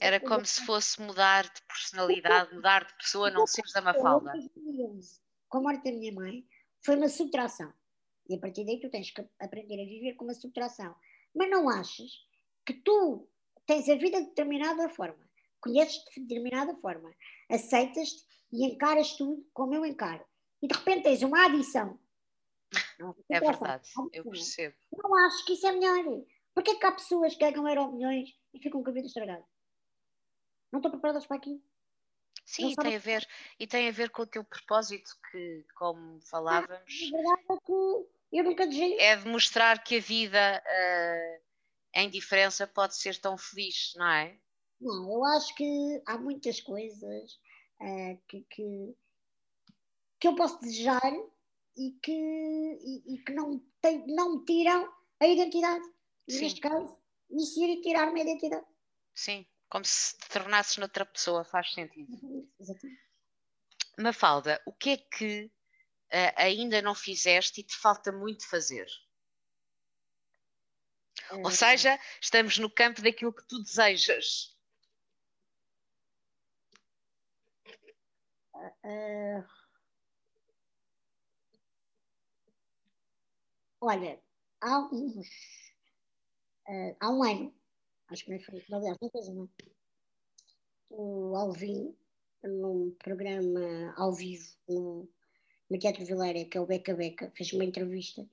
Era 0.00 0.18
como 0.20 0.44
se 0.46 0.64
fosse 0.64 1.00
mudar 1.00 1.44
de 1.44 1.62
personalidade, 1.62 2.54
mudar 2.54 2.84
de 2.84 2.94
pessoa, 2.96 3.30
não 3.30 3.46
seres 3.46 3.72
da 3.72 3.80
Mafalda 3.80 4.32
com 5.48 5.58
a 5.58 5.60
morte 5.62 5.84
da 5.84 5.92
minha 5.92 6.12
mãe, 6.12 6.46
foi 6.84 6.96
uma 6.96 7.08
subtração. 7.08 7.72
E 8.28 8.34
a 8.34 8.38
partir 8.38 8.64
daí 8.64 8.78
tu 8.78 8.90
tens 8.90 9.10
que 9.10 9.26
aprender 9.40 9.82
a 9.82 9.86
viver 9.86 10.14
com 10.14 10.24
uma 10.24 10.34
subtração. 10.34 10.94
Mas 11.34 11.50
não 11.50 11.68
achas 11.68 12.10
que 12.64 12.74
tu 12.74 13.26
tens 13.68 13.86
a 13.90 13.94
vida 13.96 14.18
de 14.18 14.28
determinada 14.28 14.88
forma, 14.88 15.22
conheces-te 15.60 16.20
de 16.20 16.26
determinada 16.26 16.74
forma, 16.78 17.14
aceitas-te 17.50 18.26
e 18.50 18.64
encaras 18.64 19.12
tudo 19.12 19.46
como 19.52 19.74
eu 19.74 19.84
encaro. 19.84 20.24
E 20.62 20.66
de 20.66 20.74
repente 20.74 21.02
tens 21.02 21.22
uma 21.22 21.44
adição. 21.44 22.00
Não, 22.98 23.14
é 23.30 23.38
verdade, 23.38 23.88
eu 24.12 24.24
percebo. 24.24 24.74
Não 24.90 25.14
acho 25.26 25.44
que 25.44 25.52
isso 25.52 25.66
é 25.66 25.72
melhor. 25.72 26.24
Porquê 26.54 26.76
que 26.76 26.86
há 26.86 26.92
pessoas 26.92 27.34
que 27.34 27.38
ganham 27.38 27.68
euro 27.68 27.92
milhões 27.92 28.30
e 28.54 28.58
ficam 28.58 28.82
com 28.82 28.88
a 28.88 28.92
vida 28.92 29.06
estragada? 29.06 29.44
Não 30.72 30.80
estão 30.80 30.90
preparadas 30.90 31.26
para 31.26 31.36
aquilo? 31.36 31.62
Sim, 32.44 32.74
tem 32.74 32.96
a 32.96 32.98
ver, 32.98 33.28
e 33.60 33.66
tem 33.66 33.88
a 33.88 33.92
ver 33.92 34.08
com 34.08 34.22
o 34.22 34.26
teu 34.26 34.42
propósito, 34.42 35.10
que, 35.30 35.66
como 35.76 36.18
falávamos, 36.22 36.72
ah, 36.72 37.16
a 37.16 37.16
verdade 37.16 37.44
é 37.50 37.66
que 37.66 38.08
eu 38.32 38.44
nunca 38.44 38.66
desejei. 38.66 38.98
É 38.98 39.16
demonstrar 39.16 39.84
que 39.84 39.98
a 39.98 40.00
vida 40.00 40.62
uh, 40.64 41.47
em 41.94 42.10
diferença 42.10 42.66
pode 42.66 42.96
ser 42.96 43.18
tão 43.18 43.36
feliz, 43.36 43.92
não 43.96 44.06
é? 44.06 44.38
Não, 44.80 45.10
eu 45.12 45.24
acho 45.24 45.54
que 45.54 46.02
há 46.06 46.16
muitas 46.18 46.60
coisas 46.60 47.32
uh, 47.80 48.20
que, 48.28 48.44
que, 48.50 48.96
que, 50.20 50.28
eu 50.28 50.36
posso 50.36 50.60
desejar 50.60 51.12
e 51.76 51.92
que, 52.02 52.12
e, 52.12 53.14
e 53.14 53.18
que 53.24 53.32
não, 53.32 53.60
tem, 53.80 54.06
não 54.06 54.38
me 54.38 54.44
tiram 54.44 54.92
a 55.20 55.26
identidade. 55.26 55.84
Sim. 56.28 56.40
neste 56.42 56.60
caso, 56.60 56.96
isso 57.30 57.62
iria 57.62 57.80
tirar-me 57.80 58.20
a 58.20 58.24
identidade. 58.24 58.66
Sim, 59.14 59.46
como 59.68 59.84
se 59.84 60.16
te 60.16 60.28
tornasses 60.28 60.76
noutra 60.76 61.04
pessoa, 61.06 61.44
faz 61.44 61.72
sentido. 61.72 62.08
Exatamente. 62.60 63.08
Mafalda, 63.98 64.62
o 64.64 64.72
que 64.72 64.90
é 64.90 64.96
que 64.96 65.50
eh, 66.10 66.34
ainda 66.36 66.80
não 66.80 66.94
fizeste 66.94 67.60
e 67.60 67.64
te 67.64 67.76
falta 67.76 68.12
muito 68.12 68.48
fazer? 68.48 68.86
Ou 71.32 71.50
Eh, 71.50 71.50
seja, 71.50 71.98
estamos 72.20 72.58
no 72.58 72.70
campo 72.70 73.02
daquilo 73.02 73.32
que 73.32 73.46
tu 73.46 73.62
desejas. 73.62 74.56
eh, 78.82 79.42
olha, 83.80 84.20
há 84.60 84.78
uns. 84.92 85.28
eh, 86.68 86.96
há 87.00 87.10
um 87.10 87.22
ano, 87.22 87.54
acho 88.08 88.24
que 88.24 88.30
não 88.32 88.40
foi, 88.40 88.64
aliás, 88.72 88.96
não 89.00 89.10
fez 89.10 89.28
um 89.28 89.42
ano, 89.42 89.50
o 90.90 91.36
Alvin, 91.36 91.96
num 92.42 92.90
programa 92.98 93.94
ao 93.96 94.12
vivo 94.12 94.46
no, 94.68 95.08
no 95.70 95.78
Teatro 95.78 96.04
Vileira, 96.04 96.44
que 96.48 96.56
é 96.56 96.60
o 96.60 96.66
Beca 96.66 96.94
Beca, 96.94 97.32
fez 97.36 97.52
uma 97.52 97.64
entrevista 97.64 98.26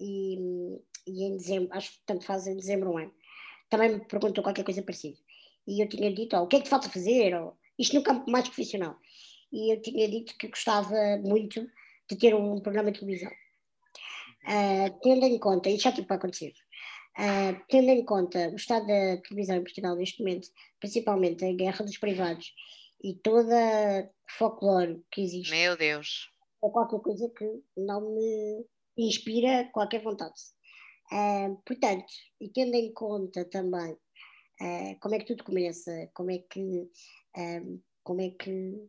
e, 0.00 0.36
e 1.06 1.24
em 1.24 1.36
dezembro, 1.36 1.68
acho 1.72 1.90
que 1.92 1.98
tanto 2.06 2.24
faz 2.24 2.46
em 2.46 2.56
dezembro 2.56 2.90
um 2.90 2.98
ano, 2.98 3.12
também 3.68 3.90
me 3.90 4.04
perguntou 4.04 4.42
qualquer 4.42 4.64
coisa 4.64 4.82
parecida. 4.82 5.16
E 5.66 5.82
eu 5.82 5.88
tinha 5.88 6.12
dito, 6.12 6.34
ó, 6.36 6.42
o 6.42 6.46
que 6.46 6.56
é 6.56 6.58
que 6.60 6.64
te 6.64 6.70
falta 6.70 6.88
fazer? 6.88 7.34
Ou, 7.34 7.56
isto 7.78 7.94
no 7.94 8.02
campo 8.02 8.30
mais 8.30 8.48
profissional. 8.48 8.96
E 9.52 9.72
eu 9.72 9.80
tinha 9.80 10.08
dito 10.08 10.36
que 10.38 10.48
gostava 10.48 10.94
muito 11.22 11.68
de 12.10 12.16
ter 12.16 12.34
um 12.34 12.60
programa 12.60 12.90
de 12.90 13.00
televisão. 13.00 13.30
Ah, 14.46 14.90
tendo 15.02 15.26
em 15.26 15.38
conta, 15.38 15.68
isto 15.68 15.84
já 15.84 15.92
tive 15.92 16.06
para 16.06 16.16
acontecer, 16.16 16.54
ah, 17.16 17.52
tendo 17.68 17.90
em 17.90 18.04
conta 18.04 18.48
o 18.48 18.56
estado 18.56 18.86
da 18.86 19.18
televisão 19.18 19.56
em 19.56 19.62
Portugal 19.62 19.94
neste 19.94 20.20
momento, 20.20 20.48
principalmente 20.80 21.44
a 21.44 21.52
guerra 21.52 21.84
dos 21.84 21.98
privados 21.98 22.54
e 23.02 23.14
toda 23.14 23.54
o 24.04 24.32
folclore 24.38 25.02
que 25.10 25.20
existe, 25.20 25.50
Meu 25.50 25.76
Deus. 25.76 26.30
é 26.64 26.70
qualquer 26.70 27.00
coisa 27.00 27.28
que 27.36 27.44
não 27.76 28.14
me 28.14 28.64
inspira 29.06 29.68
qualquer 29.72 30.02
vontade. 30.02 30.34
Ah, 31.10 31.48
portanto, 31.64 32.12
e 32.40 32.48
tendo 32.48 32.74
em 32.74 32.92
conta 32.92 33.44
também 33.44 33.96
ah, 34.60 34.96
como 35.00 35.14
é 35.14 35.18
que 35.18 35.26
tudo 35.26 35.44
começa, 35.44 36.10
como 36.14 36.30
é 36.30 36.38
que, 36.38 36.90
como 38.02 38.20
é 38.20 38.30
que 38.30 38.88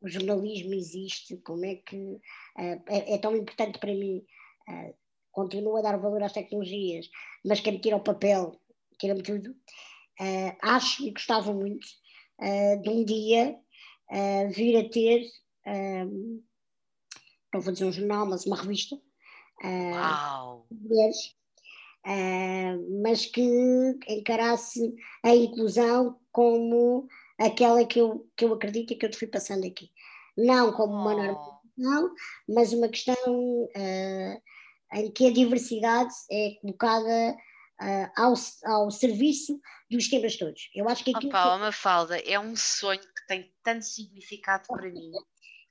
o 0.00 0.08
jornalismo 0.08 0.74
existe, 0.74 1.36
como 1.38 1.64
é 1.64 1.76
que 1.76 2.20
ah, 2.56 2.82
é, 2.88 3.14
é 3.14 3.18
tão 3.18 3.36
importante 3.36 3.78
para 3.78 3.94
mim, 3.94 4.24
ah, 4.68 4.92
continuo 5.30 5.76
a 5.76 5.82
dar 5.82 5.96
valor 5.96 6.22
às 6.22 6.32
tecnologias, 6.32 7.08
mas 7.44 7.60
quem 7.60 7.74
me 7.74 7.80
tira 7.80 7.96
o 7.96 8.04
papel, 8.04 8.60
tira-me 8.98 9.22
tudo. 9.22 9.56
Acho 10.60 11.04
e 11.04 11.10
gostava 11.10 11.52
muito 11.52 11.86
de 12.82 12.88
um 12.88 13.04
dia 13.04 13.58
vir 14.54 14.76
a 14.76 14.88
ter 14.88 15.26
ah, 15.66 16.04
não 17.52 17.60
vou 17.60 17.72
dizer 17.72 17.84
um 17.84 17.92
jornal, 17.92 18.26
mas 18.26 18.46
uma 18.46 18.56
revista 18.56 18.96
de 20.70 20.76
mulheres, 20.88 21.16
ah, 22.04 22.76
mas 23.02 23.26
que 23.26 23.42
encarasse 24.08 24.94
a 25.22 25.34
inclusão 25.34 26.18
como 26.32 27.06
aquela 27.38 27.84
que 27.84 27.98
eu, 28.00 28.28
que 28.36 28.44
eu 28.44 28.52
acredito 28.54 28.92
e 28.92 28.96
que 28.96 29.06
eu 29.06 29.10
te 29.10 29.18
fui 29.18 29.28
passando 29.28 29.66
aqui. 29.66 29.90
Não 30.36 30.72
como 30.72 30.92
uma 30.94 31.14
norma, 31.14 31.60
Oh, 31.78 32.10
mas 32.46 32.72
uma 32.74 32.86
questão 32.88 33.68
ah, 33.74 34.40
em 34.98 35.10
que 35.10 35.26
a 35.26 35.32
diversidade 35.32 36.12
é 36.30 36.50
colocada 36.60 37.36
ah, 37.80 38.12
ao, 38.16 38.34
ao 38.66 38.90
serviço 38.90 39.58
dos 39.90 40.06
temas 40.08 40.36
todos. 40.36 40.70
Eu 40.74 40.86
acho 40.88 41.02
que 41.02 41.10
aquilo 41.10 41.30
que- 41.30 41.36
Opa, 41.36 41.56
oh, 41.56 41.58
Mafalda, 41.58 42.18
é 42.18 42.38
um 42.38 42.54
sonho 42.54 43.00
que 43.00 43.26
tem 43.26 43.52
tanto 43.62 43.84
significado 43.86 44.66
para 44.68 44.90
mim. 44.90 45.10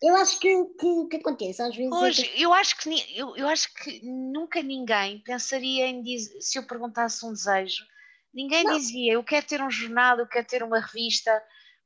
Eu 0.01 0.15
acho 0.15 0.39
que, 0.39 0.65
que, 0.79 1.07
que 1.09 1.17
acontece 1.17 1.61
às 1.61 1.75
vezes. 1.75 1.91
é 1.91 1.95
que- 1.99 2.03
Hoje, 2.05 2.31
eu 2.41 2.53
acho 2.53 2.77
que, 2.77 2.89
eu, 3.17 3.35
eu 3.37 3.47
acho 3.47 3.73
que 3.75 4.03
nunca 4.05 4.61
ninguém 4.61 5.19
pensaria 5.19 5.85
em 5.87 6.01
dizer, 6.01 6.41
se 6.41 6.57
eu 6.57 6.63
perguntasse 6.65 7.25
um 7.25 7.31
desejo, 7.33 7.85
ninguém 8.33 8.63
Não. 8.63 8.75
dizia 8.77 9.13
eu 9.13 9.23
quero 9.23 9.45
ter 9.45 9.61
um 9.61 9.69
jornal, 9.69 10.17
eu 10.19 10.27
quero 10.27 10.47
ter 10.47 10.63
uma 10.63 10.79
revista, 10.79 11.31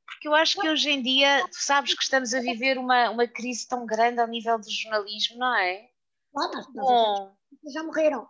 porque 0.06 0.28
eu 0.28 0.36
acho 0.36 0.60
que 0.60 0.70
hoje 0.70 0.90
em 0.90 1.02
dia, 1.02 1.44
tu 1.48 1.58
sabes 1.62 1.94
que 1.94 2.04
estamos 2.04 2.34
a 2.34 2.40
viver 2.40 2.78
uma, 2.78 3.10
uma 3.10 3.28
crise 3.28 3.68
tão 3.68 3.86
grande 3.86 4.20
ao 4.22 4.28
nível 4.28 4.58
do 4.60 4.70
jornalismo, 4.70 5.38
não 5.38 5.56
é? 5.56 5.90
Claro, 6.32 6.54
nós- 6.74 6.74
Bom, 6.74 7.36
já 7.74 7.84
morreram, 7.84 8.28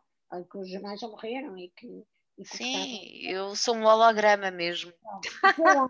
que 0.52 0.58
os 0.58 0.70
jornais 0.70 1.00
já 1.00 1.08
morreram 1.08 1.58
e 1.58 1.70
que. 1.70 1.88
E 2.38 2.44
que 2.44 2.58
sim, 2.58 3.28
eu 3.30 3.56
sou 3.56 3.74
um 3.76 3.86
holograma 3.86 4.52
mesmo. 4.52 4.92
gostavam. 5.42 5.90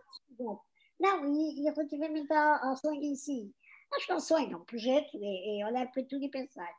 Não, 1.00 1.26
e, 1.26 1.60
e 1.60 1.64
relativamente 1.64 2.32
ao, 2.32 2.70
ao 2.70 2.78
sonho 2.78 3.02
em 3.02 3.16
si, 3.16 3.52
acho 3.96 4.06
que 4.06 4.12
é 4.12 4.16
um 4.16 4.20
sonho, 4.20 4.54
é 4.54 4.58
um 4.58 4.66
projeto, 4.66 5.18
é, 5.22 5.60
é 5.62 5.66
olhar 5.66 5.92
para 5.92 6.04
tudo 6.04 6.24
e 6.24 6.30
pensar 6.30 6.72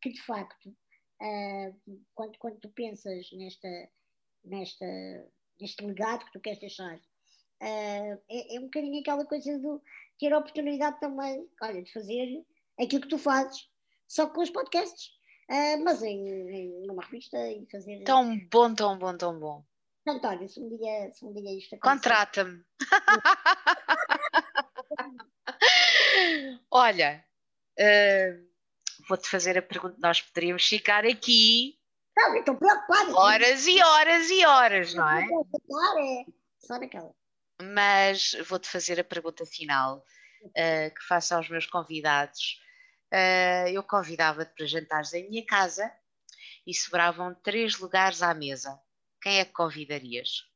que 0.00 0.10
de 0.10 0.20
facto, 0.22 0.74
ah, 1.20 1.72
quando, 2.14 2.38
quando 2.38 2.58
tu 2.60 2.68
pensas 2.70 3.30
nesta, 3.32 3.68
nesta, 4.44 4.86
neste 5.60 5.84
legado 5.84 6.24
que 6.24 6.32
tu 6.32 6.40
queres 6.40 6.58
deixar, 6.60 6.98
ah, 7.60 8.18
é, 8.30 8.56
é 8.56 8.60
um 8.60 8.64
bocadinho 8.64 9.00
aquela 9.00 9.24
coisa 9.24 9.58
de 9.58 9.80
ter 10.18 10.32
a 10.32 10.38
oportunidade 10.38 10.98
também, 11.00 11.48
olha, 11.62 11.82
de 11.82 11.92
fazer 11.92 12.44
aquilo 12.80 13.02
que 13.02 13.08
tu 13.08 13.18
fazes, 13.18 13.68
só 14.08 14.28
com 14.28 14.42
os 14.42 14.50
podcasts. 14.50 15.10
Ah, 15.48 15.76
mas 15.84 16.02
em, 16.02 16.26
em 16.28 16.86
numa 16.86 17.02
revista 17.04 17.36
e 17.50 17.66
fazer. 17.70 18.04
Tão 18.04 18.38
bom, 18.48 18.74
tão 18.74 18.96
bom, 18.98 19.16
tão 19.16 19.38
bom. 19.38 19.64
Olha, 20.06 20.48
se 20.48 20.58
um 20.60 20.68
dia, 20.76 21.12
se 21.12 21.24
um 21.24 21.32
dia 21.32 21.58
isto 21.58 21.74
acontecer- 21.74 22.08
Contrata-me. 22.08 22.64
Olha, 26.74 27.22
eh, 27.78 28.34
vou-te 29.06 29.28
fazer 29.28 29.58
a 29.58 29.62
pergunta. 29.62 29.94
Nós 29.98 30.22
poderíamos 30.22 30.66
ficar 30.66 31.04
aqui 31.04 31.78
Não, 32.16 32.34
estou 32.34 32.56
preocupada. 32.56 33.14
horas 33.14 33.66
e 33.66 33.78
horas 33.82 34.30
e 34.30 34.46
horas, 34.46 34.94
não 34.94 35.06
é? 35.06 35.22
É 35.22 36.24
só 36.58 36.78
naquela. 36.78 37.14
Mas 37.60 38.32
vou-te 38.48 38.68
fazer 38.68 38.98
a 38.98 39.04
pergunta 39.04 39.44
final 39.44 40.02
eh, 40.56 40.88
que 40.88 41.02
faço 41.02 41.34
aos 41.34 41.46
meus 41.50 41.66
convidados. 41.66 42.58
Eh, 43.10 43.70
eu 43.72 43.82
convidava-te 43.82 44.54
para 44.54 44.64
jantares 44.64 45.12
em 45.12 45.28
minha 45.28 45.44
casa 45.44 45.92
e 46.66 46.72
sobravam 46.72 47.34
três 47.34 47.78
lugares 47.78 48.22
à 48.22 48.32
mesa. 48.32 48.80
Quem 49.20 49.40
é 49.40 49.44
que 49.44 49.52
convidarias? 49.52 50.50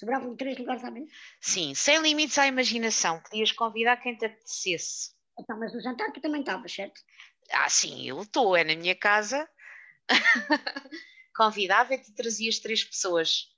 Sobravam 0.00 0.34
três 0.34 0.56
lugares 0.56 0.82
à 0.82 0.90
mesa. 0.90 1.12
Sim, 1.42 1.74
sem 1.74 2.00
limites 2.00 2.38
à 2.38 2.46
imaginação. 2.46 3.20
Podias 3.20 3.52
convidar 3.52 3.98
quem 3.98 4.16
te 4.16 4.24
apetecesse. 4.24 5.14
Então, 5.38 5.58
mas 5.58 5.74
no 5.74 5.80
jantar 5.82 6.10
tu 6.10 6.22
também 6.22 6.40
estavas, 6.40 6.72
certo? 6.72 7.02
Ah, 7.52 7.68
sim, 7.68 8.08
eu 8.08 8.22
estou, 8.22 8.56
é 8.56 8.64
na 8.64 8.74
minha 8.74 8.94
casa. 8.94 9.46
Convidava 11.36 11.92
e 11.92 11.98
te 11.98 12.14
trazias 12.14 12.58
três 12.60 12.82
pessoas. 12.82 13.54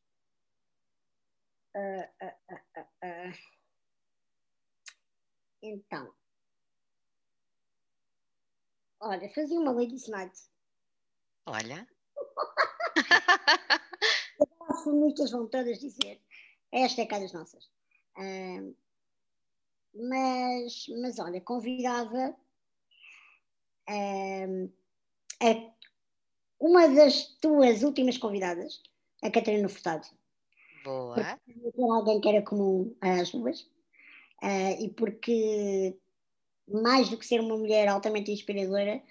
Ah, 1.76 3.32
então. 5.62 6.12
Olha, 9.00 9.32
fazia 9.32 9.60
uma 9.60 9.70
Ladies 9.70 10.08
Night. 10.08 10.36
Olha, 11.46 11.86
As 14.68 14.82
feministas 14.84 15.30
vão 15.30 15.48
todas 15.48 15.78
dizer 15.78 16.20
esta 16.72 17.02
é 17.02 17.06
cá 17.06 17.18
das 17.18 17.32
nossas. 17.32 17.68
Ah, 18.16 18.62
mas, 19.94 20.86
mas 21.00 21.18
olha, 21.18 21.40
convidava 21.40 22.34
ah, 23.86 24.46
a- 25.40 25.72
uma 26.60 26.88
das 26.88 27.26
tuas 27.40 27.82
últimas 27.82 28.16
convidadas, 28.18 28.80
a 29.22 29.30
Catarina 29.30 29.68
Furtado. 29.68 30.06
boa. 30.84 31.16
Ter 31.16 31.82
alguém 31.90 32.20
que 32.20 32.28
era 32.28 32.42
comum 32.42 32.94
às 33.00 33.30
duas, 33.30 33.68
ah, 34.42 34.72
e 34.80 34.88
porque 34.90 35.96
mais 36.68 37.08
do 37.08 37.18
que 37.18 37.26
ser 37.26 37.40
uma 37.40 37.56
mulher 37.56 37.88
altamente 37.88 38.30
inspiradora, 38.32 39.02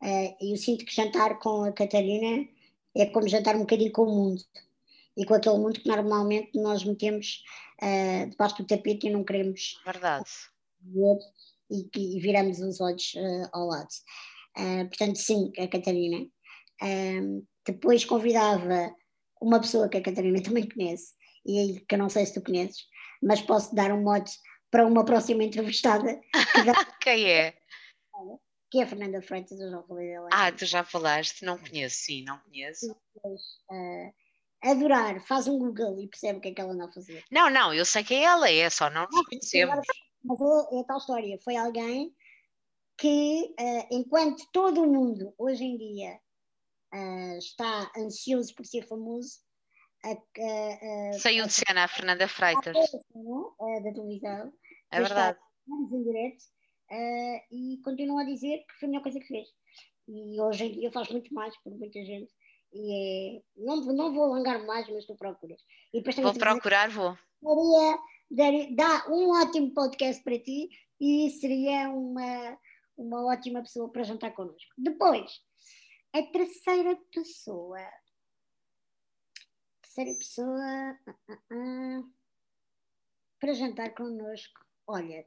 ah, 0.00 0.36
eu 0.40 0.56
sinto 0.56 0.84
que 0.84 0.94
jantar 0.94 1.38
com 1.38 1.64
a 1.64 1.72
Catarina 1.72 2.48
é 2.96 3.06
como 3.06 3.28
jantar 3.28 3.56
um 3.56 3.60
bocadinho 3.60 3.92
com 3.92 4.02
o 4.02 4.06
mundo 4.14 4.42
e 5.16 5.24
com 5.24 5.34
aquele 5.34 5.58
mundo 5.58 5.80
que 5.80 5.88
normalmente 5.88 6.50
nós 6.60 6.84
metemos 6.84 7.42
ah, 7.82 8.26
debaixo 8.28 8.56
do 8.58 8.66
tapete 8.66 9.06
e 9.06 9.10
não 9.10 9.24
queremos 9.24 9.80
Verdade. 9.84 10.24
ver 10.80 11.18
e, 11.70 11.84
que- 11.90 12.16
e 12.16 12.20
viramos 12.20 12.58
os 12.60 12.80
olhos 12.80 13.12
ah, 13.16 13.50
ao 13.52 13.66
lado. 13.66 13.88
Ah, 14.56 14.84
portanto, 14.86 15.16
sim, 15.16 15.52
a 15.58 15.66
Catarina. 15.68 16.26
Ah, 16.82 17.42
depois 17.66 18.04
convidava 18.04 18.94
uma 19.40 19.60
pessoa 19.60 19.88
que 19.88 19.96
a 19.98 20.02
Catarina 20.02 20.42
também 20.42 20.68
conhece, 20.68 21.12
e 21.46 21.58
aí 21.58 21.80
que 21.80 21.94
eu 21.94 21.98
não 21.98 22.08
sei 22.08 22.24
se 22.26 22.34
tu 22.34 22.42
conheces, 22.42 22.84
mas 23.22 23.40
posso 23.42 23.74
dar 23.74 23.92
um 23.92 24.02
mote 24.02 24.32
para 24.70 24.86
uma 24.86 25.04
próxima 25.04 25.44
entrevistada, 25.44 26.20
Quem 27.00 27.30
é? 27.30 27.54
que 28.70 28.80
é 28.80 28.82
a 28.82 28.86
Fernanda 28.88 29.22
Freitas, 29.22 29.60
eu 29.60 29.70
já 29.70 29.82
falei 29.84 30.08
dela. 30.08 30.28
Ah, 30.32 30.50
tu 30.50 30.66
já 30.66 30.82
falaste, 30.82 31.44
não 31.44 31.56
conheço, 31.56 31.96
sim, 31.96 32.24
não 32.24 32.38
conheço. 32.40 32.90
Uh, 33.24 34.12
adorar, 34.64 35.20
faz 35.20 35.46
um 35.46 35.58
Google 35.58 36.00
e 36.00 36.08
percebe 36.08 36.38
o 36.38 36.40
que 36.40 36.48
é 36.48 36.54
que 36.54 36.60
ela 36.60 36.74
não 36.74 36.90
fazia. 36.92 37.22
Não, 37.30 37.50
não, 37.50 37.74
eu 37.74 37.84
sei 37.84 38.02
quem 38.02 38.24
ela 38.24 38.50
é, 38.50 38.68
só 38.70 38.90
não 38.90 39.06
nos 39.10 39.26
conhecemos. 39.26 39.84
Mas 40.24 40.40
é, 40.40 40.76
é 40.76 40.80
a 40.80 40.84
tal 40.84 40.98
história, 40.98 41.38
foi 41.44 41.56
alguém 41.56 42.14
que, 42.96 43.54
uh, 43.58 43.86
enquanto 43.90 44.42
todo 44.52 44.82
o 44.82 44.86
mundo 44.86 45.34
hoje 45.36 45.64
em 45.64 45.76
dia 45.76 46.18
uh, 46.94 47.38
está 47.38 47.90
ansioso 47.96 48.54
por 48.54 48.64
ser 48.64 48.86
famoso, 48.86 49.38
saiu 51.18 51.46
de 51.46 51.52
cena 51.52 51.84
a 51.84 51.88
Fernanda 51.88 52.28
Freitas. 52.28 52.74
da 52.74 53.92
televisão. 53.92 54.52
É 54.90 55.00
verdade. 55.00 55.38
Está 55.38 55.96
em 55.96 56.02
direto 56.02 56.44
e 57.50 57.80
continua 57.82 58.20
a 58.20 58.26
dizer 58.26 58.64
que 58.68 58.74
foi 58.78 58.86
a 58.86 58.90
melhor 58.90 59.02
coisa 59.02 59.18
que 59.18 59.26
fez. 59.26 59.48
E 60.06 60.38
hoje 60.38 60.64
em 60.64 60.72
dia 60.72 60.92
faz 60.92 61.08
muito 61.08 61.32
mais 61.32 61.56
por 61.62 61.74
muita 61.74 62.04
gente. 62.04 62.30
E 62.74 63.38
é, 63.38 63.42
não, 63.56 63.76
não 63.76 64.12
vou 64.12 64.24
alongar 64.24 64.66
mais, 64.66 64.88
mas 64.88 65.06
tu 65.06 65.14
procuras. 65.14 65.62
E 65.92 66.02
vou 66.20 66.34
procurar, 66.34 66.90
vou. 66.90 67.16
Daria, 67.40 67.98
daria, 68.30 68.74
dá 68.74 69.06
um 69.08 69.30
ótimo 69.30 69.72
podcast 69.72 70.22
para 70.24 70.38
ti 70.40 70.68
e 71.00 71.30
seria 71.30 71.88
uma, 71.90 72.58
uma 72.96 73.24
ótima 73.26 73.62
pessoa 73.62 73.88
para 73.90 74.02
jantar 74.02 74.34
connosco. 74.34 74.74
Depois, 74.76 75.40
a 76.12 76.22
terceira 76.22 76.96
pessoa. 77.12 77.78
Terceira 79.80 80.18
pessoa. 80.18 80.98
Uh, 81.06 81.32
uh, 81.32 82.00
uh, 82.00 82.14
para 83.38 83.52
jantar 83.52 83.94
connosco. 83.94 84.58
Olha, 84.86 85.26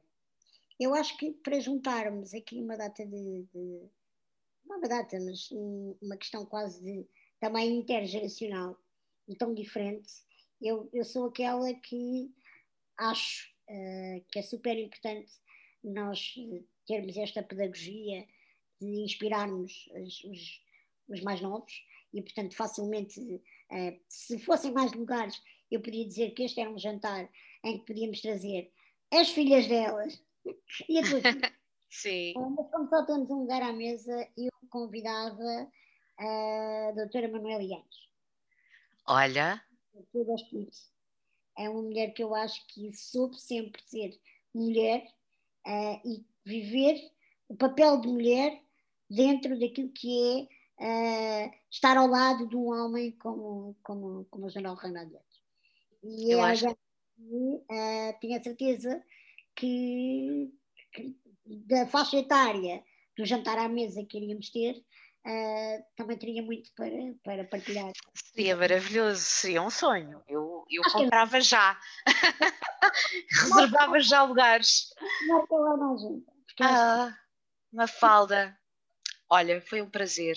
eu 0.78 0.92
acho 0.92 1.16
que 1.16 1.32
para 1.32 1.60
juntarmos 1.60 2.34
aqui 2.34 2.60
uma 2.60 2.76
data 2.76 3.06
de, 3.06 3.46
de 3.54 3.88
uma 4.66 4.80
data, 4.80 5.18
mas 5.20 5.48
uma 6.02 6.16
questão 6.16 6.44
quase 6.44 6.82
de 6.82 7.08
também 7.40 7.78
intergeracional 7.78 8.76
e 9.28 9.36
tão 9.36 9.54
diferente, 9.54 10.10
eu, 10.60 10.88
eu 10.92 11.04
sou 11.04 11.26
aquela 11.26 11.72
que 11.74 12.32
acho 12.96 13.48
uh, 13.68 14.24
que 14.30 14.38
é 14.38 14.42
super 14.42 14.76
importante 14.76 15.30
nós 15.82 16.34
termos 16.86 17.16
esta 17.16 17.42
pedagogia 17.42 18.26
de 18.80 19.02
inspirarmos 19.02 19.88
os, 19.94 20.24
os, 20.24 20.62
os 21.08 21.20
mais 21.22 21.40
novos 21.40 21.72
e, 22.12 22.22
portanto, 22.22 22.56
facilmente, 22.56 23.20
uh, 23.20 24.00
se 24.08 24.38
fossem 24.40 24.72
mais 24.72 24.92
lugares, 24.92 25.40
eu 25.70 25.80
podia 25.80 26.06
dizer 26.06 26.30
que 26.30 26.42
este 26.42 26.60
era 26.60 26.70
um 26.70 26.78
jantar 26.78 27.28
em 27.64 27.78
que 27.78 27.86
podíamos 27.86 28.20
trazer 28.20 28.72
as 29.12 29.28
filhas 29.30 29.66
delas, 29.66 30.22
e 30.88 30.98
a 30.98 31.02
tua 31.02 31.20
filha? 31.20 31.52
Sim. 31.90 32.34
Uh, 32.36 32.50
mas 32.50 32.70
como 32.70 32.88
só 32.88 33.04
temos 33.04 33.30
um 33.30 33.40
lugar 33.40 33.62
à 33.62 33.72
mesa, 33.72 34.28
eu 34.36 34.50
convidava 34.70 35.70
a 36.18 36.92
doutora 36.94 37.28
Manuela 37.28 37.62
Yanes. 37.62 38.08
Olha. 39.06 39.62
Eu 40.14 40.24
gosto 40.24 40.54
muito. 40.54 40.76
É 41.56 41.68
uma 41.68 41.82
mulher 41.82 42.12
que 42.12 42.22
eu 42.22 42.34
acho 42.34 42.66
que 42.68 42.92
soube 42.92 43.40
sempre 43.40 43.82
ser 43.82 44.18
mulher 44.54 45.04
uh, 45.66 46.00
e 46.04 46.24
viver 46.44 47.10
o 47.48 47.56
papel 47.56 48.00
de 48.00 48.08
mulher 48.08 48.62
dentro 49.08 49.58
daquilo 49.58 49.90
que 49.90 50.48
é 50.80 51.46
uh, 51.48 51.54
estar 51.70 51.96
ao 51.96 52.06
lado 52.06 52.48
de 52.48 52.56
um 52.56 52.68
homem 52.68 53.12
como, 53.12 53.76
como, 53.82 54.26
como 54.30 54.46
o 54.46 54.50
General 54.50 54.76
Reinaldo 54.76 55.18
E 56.02 56.32
eu 56.32 56.38
ela 56.38 56.50
acho... 56.50 56.62
já 56.62 56.70
uh, 56.70 58.20
tinha 58.20 58.42
certeza 58.42 59.02
que, 59.56 60.52
que, 60.92 61.16
da 61.66 61.86
faixa 61.86 62.18
etária 62.18 62.84
do 63.16 63.24
jantar 63.24 63.58
à 63.58 63.68
mesa 63.68 64.04
que 64.04 64.18
iríamos 64.18 64.50
ter, 64.50 64.84
uh, 65.26 65.84
também 65.96 66.18
teria 66.18 66.42
muito 66.42 66.70
para, 66.74 66.90
para 67.24 67.44
partilhar. 67.44 67.92
Seria 68.14 68.56
maravilhoso, 68.56 69.20
seria 69.20 69.62
um 69.62 69.70
sonho. 69.70 70.22
Eu, 70.28 70.64
eu 70.70 70.82
comprava 70.92 71.40
já. 71.40 71.78
Reservava 73.30 74.00
já 74.00 74.22
lugares. 74.22 74.88
Marca 75.26 75.54
lá 75.54 75.76
na 75.76 75.96
junta. 75.96 76.32
Ah, 76.60 77.14
uma 77.72 77.86
falda. 77.86 78.58
Olha, 79.30 79.60
foi 79.60 79.82
um 79.82 79.90
prazer. 79.90 80.36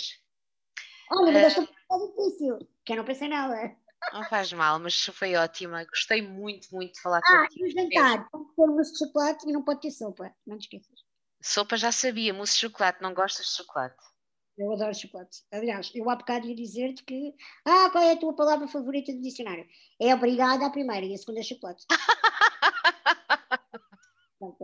Olha, 1.11 1.31
mas 1.31 1.57
uh, 1.57 1.61
esta 1.61 1.61
é 1.61 2.07
difícil, 2.07 2.69
que 2.85 2.93
eu 2.93 2.97
não 2.97 3.05
pensei 3.05 3.27
nela. 3.27 3.75
Não 4.13 4.23
faz 4.23 4.51
mal, 4.51 4.79
mas 4.79 5.05
foi 5.05 5.35
ótima. 5.35 5.85
Gostei 5.85 6.21
muito, 6.21 6.67
muito 6.73 6.93
de 6.93 7.01
falar 7.01 7.19
ah, 7.23 7.47
contigo. 7.47 7.65
Ah, 7.65 7.69
jantar, 7.69 8.29
pode 8.29 8.45
ter 8.55 8.67
mousse 8.67 8.93
de 8.93 8.99
chocolate 8.99 9.49
e 9.49 9.53
não 9.53 9.63
pode 9.63 9.81
ter 9.81 9.91
sopa, 9.91 10.33
não 10.45 10.57
te 10.57 10.63
esqueças. 10.63 10.99
Sopa 11.41 11.77
já 11.77 11.91
sabia, 11.91 12.33
mousse 12.33 12.53
de 12.53 12.59
chocolate, 12.61 13.01
não 13.01 13.13
gostas 13.13 13.45
de 13.47 13.53
chocolate? 13.53 14.10
Eu 14.57 14.71
adoro 14.73 14.93
chocolate. 14.93 15.43
Aliás, 15.51 15.91
eu 15.95 16.09
há 16.09 16.15
bocado 16.15 16.47
ia 16.47 16.55
dizer-te 16.55 17.03
que. 17.03 17.33
Ah, 17.65 17.89
qual 17.89 18.03
é 18.03 18.11
a 18.11 18.17
tua 18.17 18.35
palavra 18.35 18.67
favorita 18.67 19.11
do 19.11 19.21
dicionário? 19.21 19.65
É 19.99 20.13
obrigada 20.13 20.65
a 20.65 20.69
primeira 20.69 21.05
e 21.05 21.13
a 21.13 21.17
segunda 21.17 21.39
é 21.39 21.43
chocolate. 21.43 21.85
não, 24.39 24.55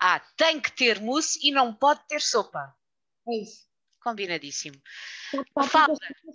ah, 0.00 0.20
tem 0.36 0.60
que 0.60 0.72
ter 0.72 1.00
mousse 1.00 1.38
e 1.46 1.52
não 1.52 1.74
pode 1.74 2.00
ter 2.08 2.20
sopa. 2.20 2.74
É 3.28 3.36
isso. 3.36 3.66
Combinadíssimo. 4.02 4.80
Fala. 5.68 5.94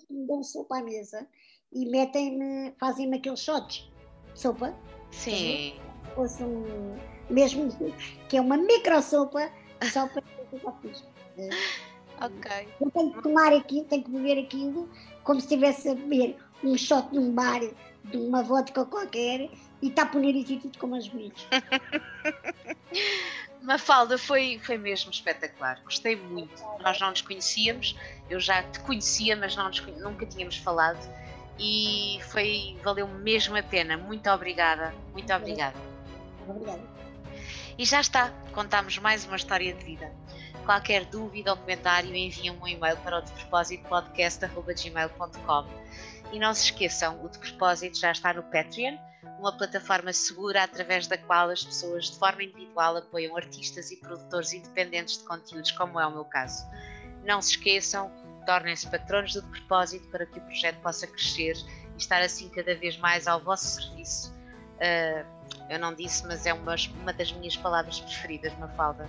Me 0.09 0.25
dão 0.25 0.43
sopa 0.43 0.77
à 0.77 0.83
mesa 0.83 1.27
e 1.73 1.85
metem-me, 1.85 2.73
fazem-me 2.79 3.17
aqueles 3.17 3.41
shots 3.41 3.89
de 4.33 4.39
sopa. 4.39 4.73
Sim. 5.11 5.77
Fosse 6.15 6.43
um, 6.43 6.97
mesmo 7.29 7.67
que 8.29 8.37
é 8.37 8.41
uma 8.41 8.57
micro 8.57 9.01
sopa, 9.01 9.51
só 9.91 10.07
para 10.07 10.21
que 10.21 10.55
eu 10.63 10.73
fiz. 10.81 11.03
Ok. 12.21 12.67
Eu 12.81 12.91
tenho 12.91 13.13
que 13.13 13.21
tomar 13.21 13.53
aquilo, 13.53 13.85
tenho 13.85 14.03
que 14.03 14.09
beber 14.09 14.43
aquilo 14.43 14.89
como 15.23 15.39
se 15.39 15.47
estivesse 15.47 15.89
a 15.89 15.95
beber 15.95 16.37
um 16.63 16.77
shot 16.77 17.13
num 17.13 17.31
bar 17.31 17.61
de 18.05 18.17
uma 18.17 18.41
vodka 18.41 18.85
qualquer 18.85 19.49
e 19.81 19.89
está 19.89 20.09
isso 20.15 20.59
tudo 20.61 20.77
como 20.77 20.95
as 20.95 21.09
milhas. 21.09 21.47
Mafalda, 23.61 24.17
foi, 24.17 24.59
foi 24.63 24.77
mesmo 24.77 25.11
espetacular. 25.11 25.81
Gostei 25.83 26.15
muito. 26.15 26.63
Nós 26.79 26.99
não 26.99 27.09
nos 27.09 27.21
conhecíamos, 27.21 27.95
eu 28.29 28.39
já 28.39 28.63
te 28.63 28.79
conhecia, 28.79 29.35
mas 29.35 29.55
não 29.55 29.67
nos, 29.67 29.81
nunca 29.97 30.25
tínhamos 30.25 30.57
falado 30.57 30.99
e 31.59 32.19
foi, 32.29 32.77
valeu 32.83 33.07
mesmo 33.07 33.57
a 33.57 33.63
pena. 33.63 33.97
Muito 33.97 34.29
obrigada, 34.29 34.93
muito 35.11 35.31
obrigada. 35.33 35.77
Obrigada. 36.47 36.81
E 37.77 37.85
já 37.85 37.99
está, 37.99 38.31
contamos 38.53 38.97
mais 38.97 39.25
uma 39.25 39.35
história 39.35 39.73
de 39.73 39.83
vida. 39.83 40.11
Qualquer 40.67 41.05
dúvida 41.05 41.51
ou 41.51 41.57
comentário 41.57 42.13
enviem 42.13 42.51
um 42.51 42.67
e-mail 42.67 42.97
para 42.97 43.19
o 43.19 43.21
de 43.21 43.31
propósito 43.31 43.87
podcast.gmail.com 43.87 45.65
e 46.33 46.39
não 46.39 46.53
se 46.53 46.65
esqueçam, 46.65 47.23
o 47.23 47.29
de 47.29 47.39
propósito 47.39 47.97
já 47.97 48.11
está 48.11 48.33
no 48.33 48.43
Patreon, 48.43 48.97
uma 49.39 49.55
plataforma 49.55 50.11
segura 50.11 50.63
através 50.63 51.07
da 51.07 51.17
qual 51.17 51.49
as 51.51 51.63
pessoas 51.63 52.11
de 52.11 52.19
forma 52.19 52.43
individual 52.43 52.97
apoiam 52.97 53.37
artistas 53.37 53.91
e 53.91 53.95
produtores 53.95 54.51
independentes 54.51 55.19
de 55.19 55.23
conteúdos, 55.23 55.71
como 55.71 56.01
é 56.01 56.05
o 56.05 56.11
meu 56.11 56.25
caso. 56.25 56.65
Não 57.23 57.41
se 57.41 57.51
esqueçam, 57.51 58.11
tornem-se 58.45 58.91
patronos 58.91 59.35
do 59.35 59.43
propósito 59.43 60.05
para 60.09 60.25
que 60.25 60.37
o 60.37 60.41
projeto 60.41 60.81
possa 60.81 61.07
crescer 61.07 61.55
e 61.93 61.97
estar 61.97 62.21
assim 62.21 62.49
cada 62.49 62.75
vez 62.75 62.97
mais 62.97 63.25
ao 63.25 63.39
vosso 63.39 63.81
serviço. 63.81 64.35
Uh, 64.75 65.36
eu 65.69 65.79
não 65.79 65.93
disse, 65.93 66.25
mas 66.25 66.45
é 66.45 66.53
uma, 66.53 66.75
uma 67.01 67.13
das 67.13 67.31
minhas 67.31 67.55
palavras 67.55 67.99
preferidas, 67.99 68.57
Mafalda. 68.57 69.07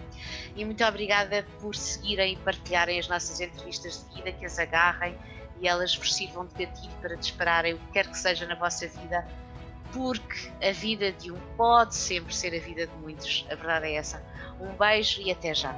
E 0.57 0.65
muito 0.65 0.85
obrigada 0.85 1.47
por 1.61 1.75
seguirem 1.75 2.35
e 2.35 2.37
partilharem 2.37 2.99
as 2.99 3.09
nossas 3.09 3.41
entrevistas 3.41 4.05
de 4.09 4.17
vida, 4.17 4.33
que 4.33 4.45
as 4.45 4.59
agarrem 4.59 5.17
e 5.61 5.69
elas 5.69 5.95
vos 5.95 6.15
sirvam 6.15 6.47
de 6.47 6.67
gatilho 6.67 6.95
para 7.01 7.17
dispararem 7.17 7.75
o 7.75 7.79
que 7.79 7.93
quer 7.93 8.07
que 8.07 8.19
seja 8.19 8.47
na 8.47 8.55
vossa 8.55 8.87
vida, 8.89 9.27
porque 9.93 10.51
a 10.67 10.73
vida 10.73 11.13
de 11.13 11.33
um 11.33 11.39
pode 11.57 11.95
sempre 11.95 12.35
ser 12.35 12.55
a 12.55 12.61
vida 12.61 12.87
de 12.87 12.95
muitos. 12.97 13.47
A 13.51 13.55
verdade 13.55 13.87
é 13.87 13.95
essa. 13.95 14.23
Um 14.61 14.77
beijo 14.77 15.21
e 15.23 15.31
até 15.31 15.55
já. 15.55 15.75